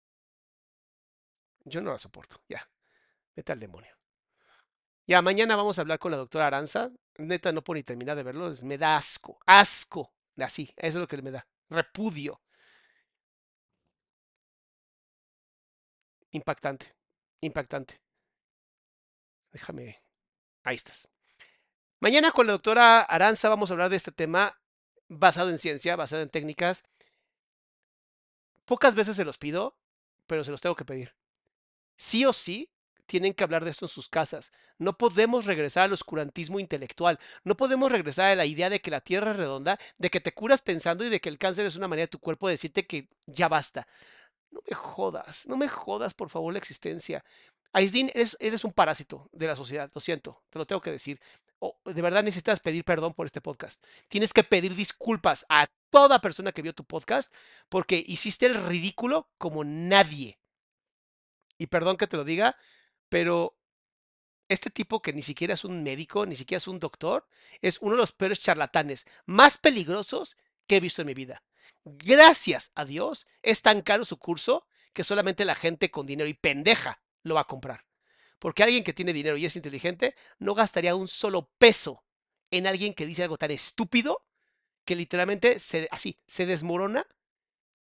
Yo 1.66 1.82
no 1.82 1.92
la 1.92 2.00
soporto. 2.00 2.42
Ya. 2.50 2.68
Vete 3.36 3.52
al 3.52 3.60
demonio. 3.60 3.96
Ya, 5.08 5.22
mañana 5.22 5.56
vamos 5.56 5.78
a 5.78 5.82
hablar 5.82 6.00
con 6.00 6.12
la 6.12 6.18
doctora 6.18 6.48
Aranza. 6.48 6.92
Neta, 7.18 7.52
no 7.52 7.64
puedo 7.64 7.76
ni 7.76 7.84
terminar 7.84 8.16
de 8.16 8.24
verlo. 8.24 8.52
es- 8.52 8.64
Me 8.64 8.78
da 8.78 8.98
asco. 8.98 9.40
Asco. 9.46 10.14
Así. 10.38 10.66
Eso 10.78 10.98
es 11.00 11.02
lo 11.02 11.08
que 11.08 11.22
me 11.22 11.32
da. 11.32 11.46
Repudio. 11.70 12.42
Impactante. 16.32 16.94
Impactante. 17.42 18.02
Déjame. 19.52 20.02
Ahí 20.64 20.76
estás. 20.76 21.10
Mañana 22.00 22.32
con 22.32 22.48
la 22.48 22.54
doctora 22.54 23.02
Aranza 23.02 23.50
vamos 23.50 23.70
a 23.70 23.74
hablar 23.74 23.90
de 23.90 23.98
este 23.98 24.12
tema 24.12 24.60
basado 25.08 25.50
en 25.50 25.60
ciencia, 25.60 25.96
basado 25.96 26.22
en 26.22 26.30
técnicas. 26.30 26.84
Pocas 28.66 28.96
veces 28.96 29.16
se 29.16 29.26
los 29.26 29.38
pido, 29.38 29.78
pero 30.26 30.44
se 30.44 30.52
los 30.52 30.62
tengo 30.62 30.76
que 30.76 30.86
pedir. 30.86 31.14
Sí 31.98 32.26
o 32.26 32.34
sí 32.34 32.72
tienen 33.06 33.34
que 33.34 33.44
hablar 33.44 33.66
de 33.66 33.72
esto 33.72 33.86
en 33.86 33.90
sus 33.90 34.08
casas. 34.08 34.54
No 34.78 34.98
podemos 34.98 35.46
regresar 35.46 35.84
al 35.84 35.94
oscurantismo 35.94 36.60
intelectual. 36.62 37.20
No 37.44 37.58
podemos 37.58 37.92
regresar 37.92 38.32
a 38.32 38.36
la 38.36 38.46
idea 38.46 38.70
de 38.70 38.80
que 38.80 38.90
la 38.90 39.02
Tierra 39.02 39.32
es 39.32 39.38
redonda, 39.38 39.78
de 39.98 40.10
que 40.10 40.22
te 40.22 40.32
curas 40.32 40.62
pensando 40.62 41.04
y 41.04 41.10
de 41.10 41.20
que 41.20 41.28
el 41.28 41.38
cáncer 41.38 41.66
es 41.66 41.76
una 41.76 41.90
manera 41.90 42.06
de 42.06 42.12
tu 42.12 42.20
cuerpo 42.20 42.48
de 42.48 42.54
decirte 42.54 42.88
que 42.88 43.10
ya 43.26 43.50
basta. 43.50 43.86
No 44.52 44.60
me 44.70 44.76
jodas, 44.76 45.48
no 45.48 45.58
me 45.58 45.68
jodas, 45.68 46.14
por 46.14 46.30
favor, 46.30 46.54
la 46.54 46.60
existencia. 46.60 47.24
Aislinn, 47.74 48.12
eres, 48.14 48.64
un 48.64 48.74
parásito 48.74 49.30
de 49.32 49.48
la 49.48 49.56
sociedad, 49.56 49.90
lo 49.94 50.02
siento, 50.02 50.44
te 50.50 50.60
lo 50.60 50.68
tengo 50.68 50.82
que 50.82 50.92
decir. 50.92 51.20
O, 51.60 51.78
de 51.86 52.02
verdad 52.02 52.24
necesitas 52.24 52.60
pedir 52.60 52.84
perdón 52.84 53.14
por 53.14 53.26
este 53.26 53.40
podcast. 53.40 53.84
Tienes 54.10 54.34
que 54.34 54.44
pedir 54.44 54.76
disculpas 54.76 55.46
a 55.48 55.68
toda 55.90 56.20
persona 56.20 56.52
que 56.52 56.62
vio 56.62 56.74
tu 56.74 56.84
podcast 56.84 57.34
porque 57.70 58.04
hiciste 58.06 58.46
el 58.46 58.56
ridículo 58.56 59.30
como 59.38 59.64
nadie. 59.64 60.40
Y 61.58 61.68
perdón 61.68 61.98
que 61.98 62.08
te 62.08 62.18
lo 62.18 62.24
diga, 62.24 62.58
pero 63.10 63.56
este 64.50 64.70
tipo 64.70 65.02
que 65.02 65.14
ni 65.14 65.22
siquiera 65.22 65.54
es 65.54 65.64
un 65.64 65.84
médico, 65.84 66.26
ni 66.26 66.36
siquiera 66.36 66.58
es 66.58 66.68
un 66.68 66.80
doctor, 66.80 67.26
es 67.62 67.80
uno 67.80 67.92
de 67.92 67.98
los 67.98 68.12
peores 68.12 68.40
charlatanes 68.40 69.06
más 69.26 69.58
peligrosos 69.58 70.36
que 70.68 70.78
he 70.78 70.80
visto 70.82 71.04
en 71.04 71.08
mi 71.08 71.14
vida. 71.14 71.44
Gracias 71.84 72.72
a 72.76 72.86
Dios, 72.86 73.28
es 73.42 73.62
tan 73.62 73.82
caro 73.82 74.06
su 74.06 74.18
curso 74.18 74.68
que 74.94 75.04
solamente 75.04 75.46
la 75.46 75.56
gente 75.56 75.92
con 75.92 76.06
dinero 76.06 76.30
y 76.30 76.34
pendeja 76.34 77.02
lo 77.24 77.36
va 77.36 77.42
a 77.42 77.48
comprar. 77.48 77.86
Porque 78.40 78.64
alguien 78.64 78.84
que 78.84 78.94
tiene 78.94 79.14
dinero 79.14 79.38
y 79.38 79.46
es 79.46 79.56
inteligente 79.56 80.16
no 80.40 80.54
gastaría 80.54 80.96
un 80.96 81.08
solo 81.08 81.52
peso 81.58 82.04
en 82.50 82.68
alguien 82.68 82.94
que 82.94 83.06
dice 83.06 83.24
algo 83.24 83.38
tan 83.38 83.52
estúpido 83.52 84.26
que 84.86 84.96
literalmente 84.96 85.60
se, 85.60 85.88
así 85.92 86.20
se 86.26 86.46
desmorona 86.46 87.06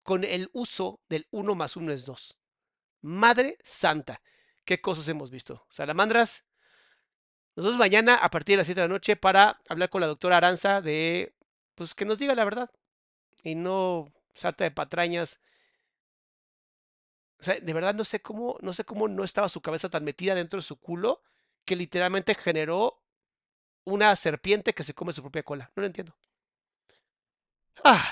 con 0.03 0.25
el 0.25 0.49
uso 0.53 1.01
del 1.09 1.27
1 1.31 1.55
más 1.55 1.77
1 1.77 1.93
es 1.93 2.07
2. 2.07 2.39
Madre 3.03 3.59
Santa, 3.63 4.23
qué 4.65 4.81
cosas 4.81 5.09
hemos 5.09 5.31
visto. 5.31 5.67
Salamandras, 5.69 6.45
nos 7.55 7.67
vemos 7.67 7.79
mañana 7.79 8.15
a 8.15 8.31
partir 8.31 8.55
de 8.55 8.59
las 8.59 8.67
7 8.67 8.81
de 8.81 8.87
la 8.87 8.93
noche 8.93 9.17
para 9.17 9.61
hablar 9.69 9.91
con 9.91 10.01
la 10.01 10.07
doctora 10.07 10.39
Aranza 10.39 10.81
de, 10.81 11.35
pues 11.75 11.95
que 11.95 12.05
nos 12.05 12.19
diga 12.19 12.35
la 12.35 12.45
verdad 12.45 12.71
y 13.47 13.55
no 13.55 14.13
salta 14.35 14.65
de 14.65 14.71
patrañas. 14.73 15.41
O 17.39 17.45
sea, 17.45 17.61
de 17.61 17.73
verdad 17.73 17.95
no 17.95 18.05
sé 18.05 18.21
cómo, 18.21 18.57
no 18.61 18.73
sé 18.73 18.85
cómo 18.85 19.09
no 19.09 19.23
estaba 19.25 19.49
su 19.49 19.61
cabeza 19.61 19.89
tan 19.89 20.05
metida 20.05 20.35
dentro 20.35 20.59
de 20.59 20.63
su 20.65 20.77
culo 20.81 21.23
que 21.65 21.77
literalmente 21.77 22.35
generó 22.35 23.03
una 23.85 24.17
serpiente 24.17 24.75
que 24.75 24.85
se 24.85 24.95
come 24.95 25.13
su 25.13 25.23
propia 25.23 25.43
cola. 25.45 25.71
No 25.77 25.83
lo 25.83 25.87
entiendo. 25.87 26.17
Ah, 27.85 28.05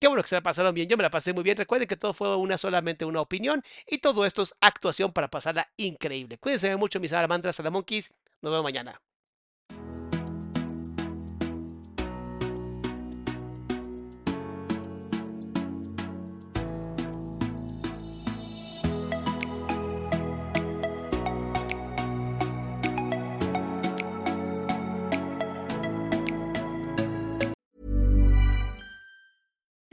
qué 0.00 0.08
bueno 0.08 0.22
que 0.22 0.28
se 0.28 0.36
la 0.36 0.42
pasaron 0.42 0.74
bien. 0.74 0.88
Yo 0.88 0.96
me 0.96 1.02
la 1.04 1.10
pasé 1.10 1.32
muy 1.32 1.44
bien. 1.44 1.56
Recuerden 1.56 1.88
que 1.88 1.96
todo 1.96 2.14
fue 2.14 2.36
una 2.36 2.58
solamente 2.58 3.04
una 3.04 3.20
opinión 3.20 3.62
y 3.86 3.98
todo 3.98 4.26
esto 4.26 4.42
es 4.42 4.54
actuación 4.60 5.12
para 5.12 5.28
pasarla 5.30 5.72
increíble. 5.76 6.38
Cuídense 6.38 6.76
mucho, 6.76 7.00
mis 7.00 7.10
salamandras, 7.12 7.56
salamonquis. 7.56 8.12
Nos 8.42 8.52
vemos 8.52 8.64
mañana. 8.64 9.00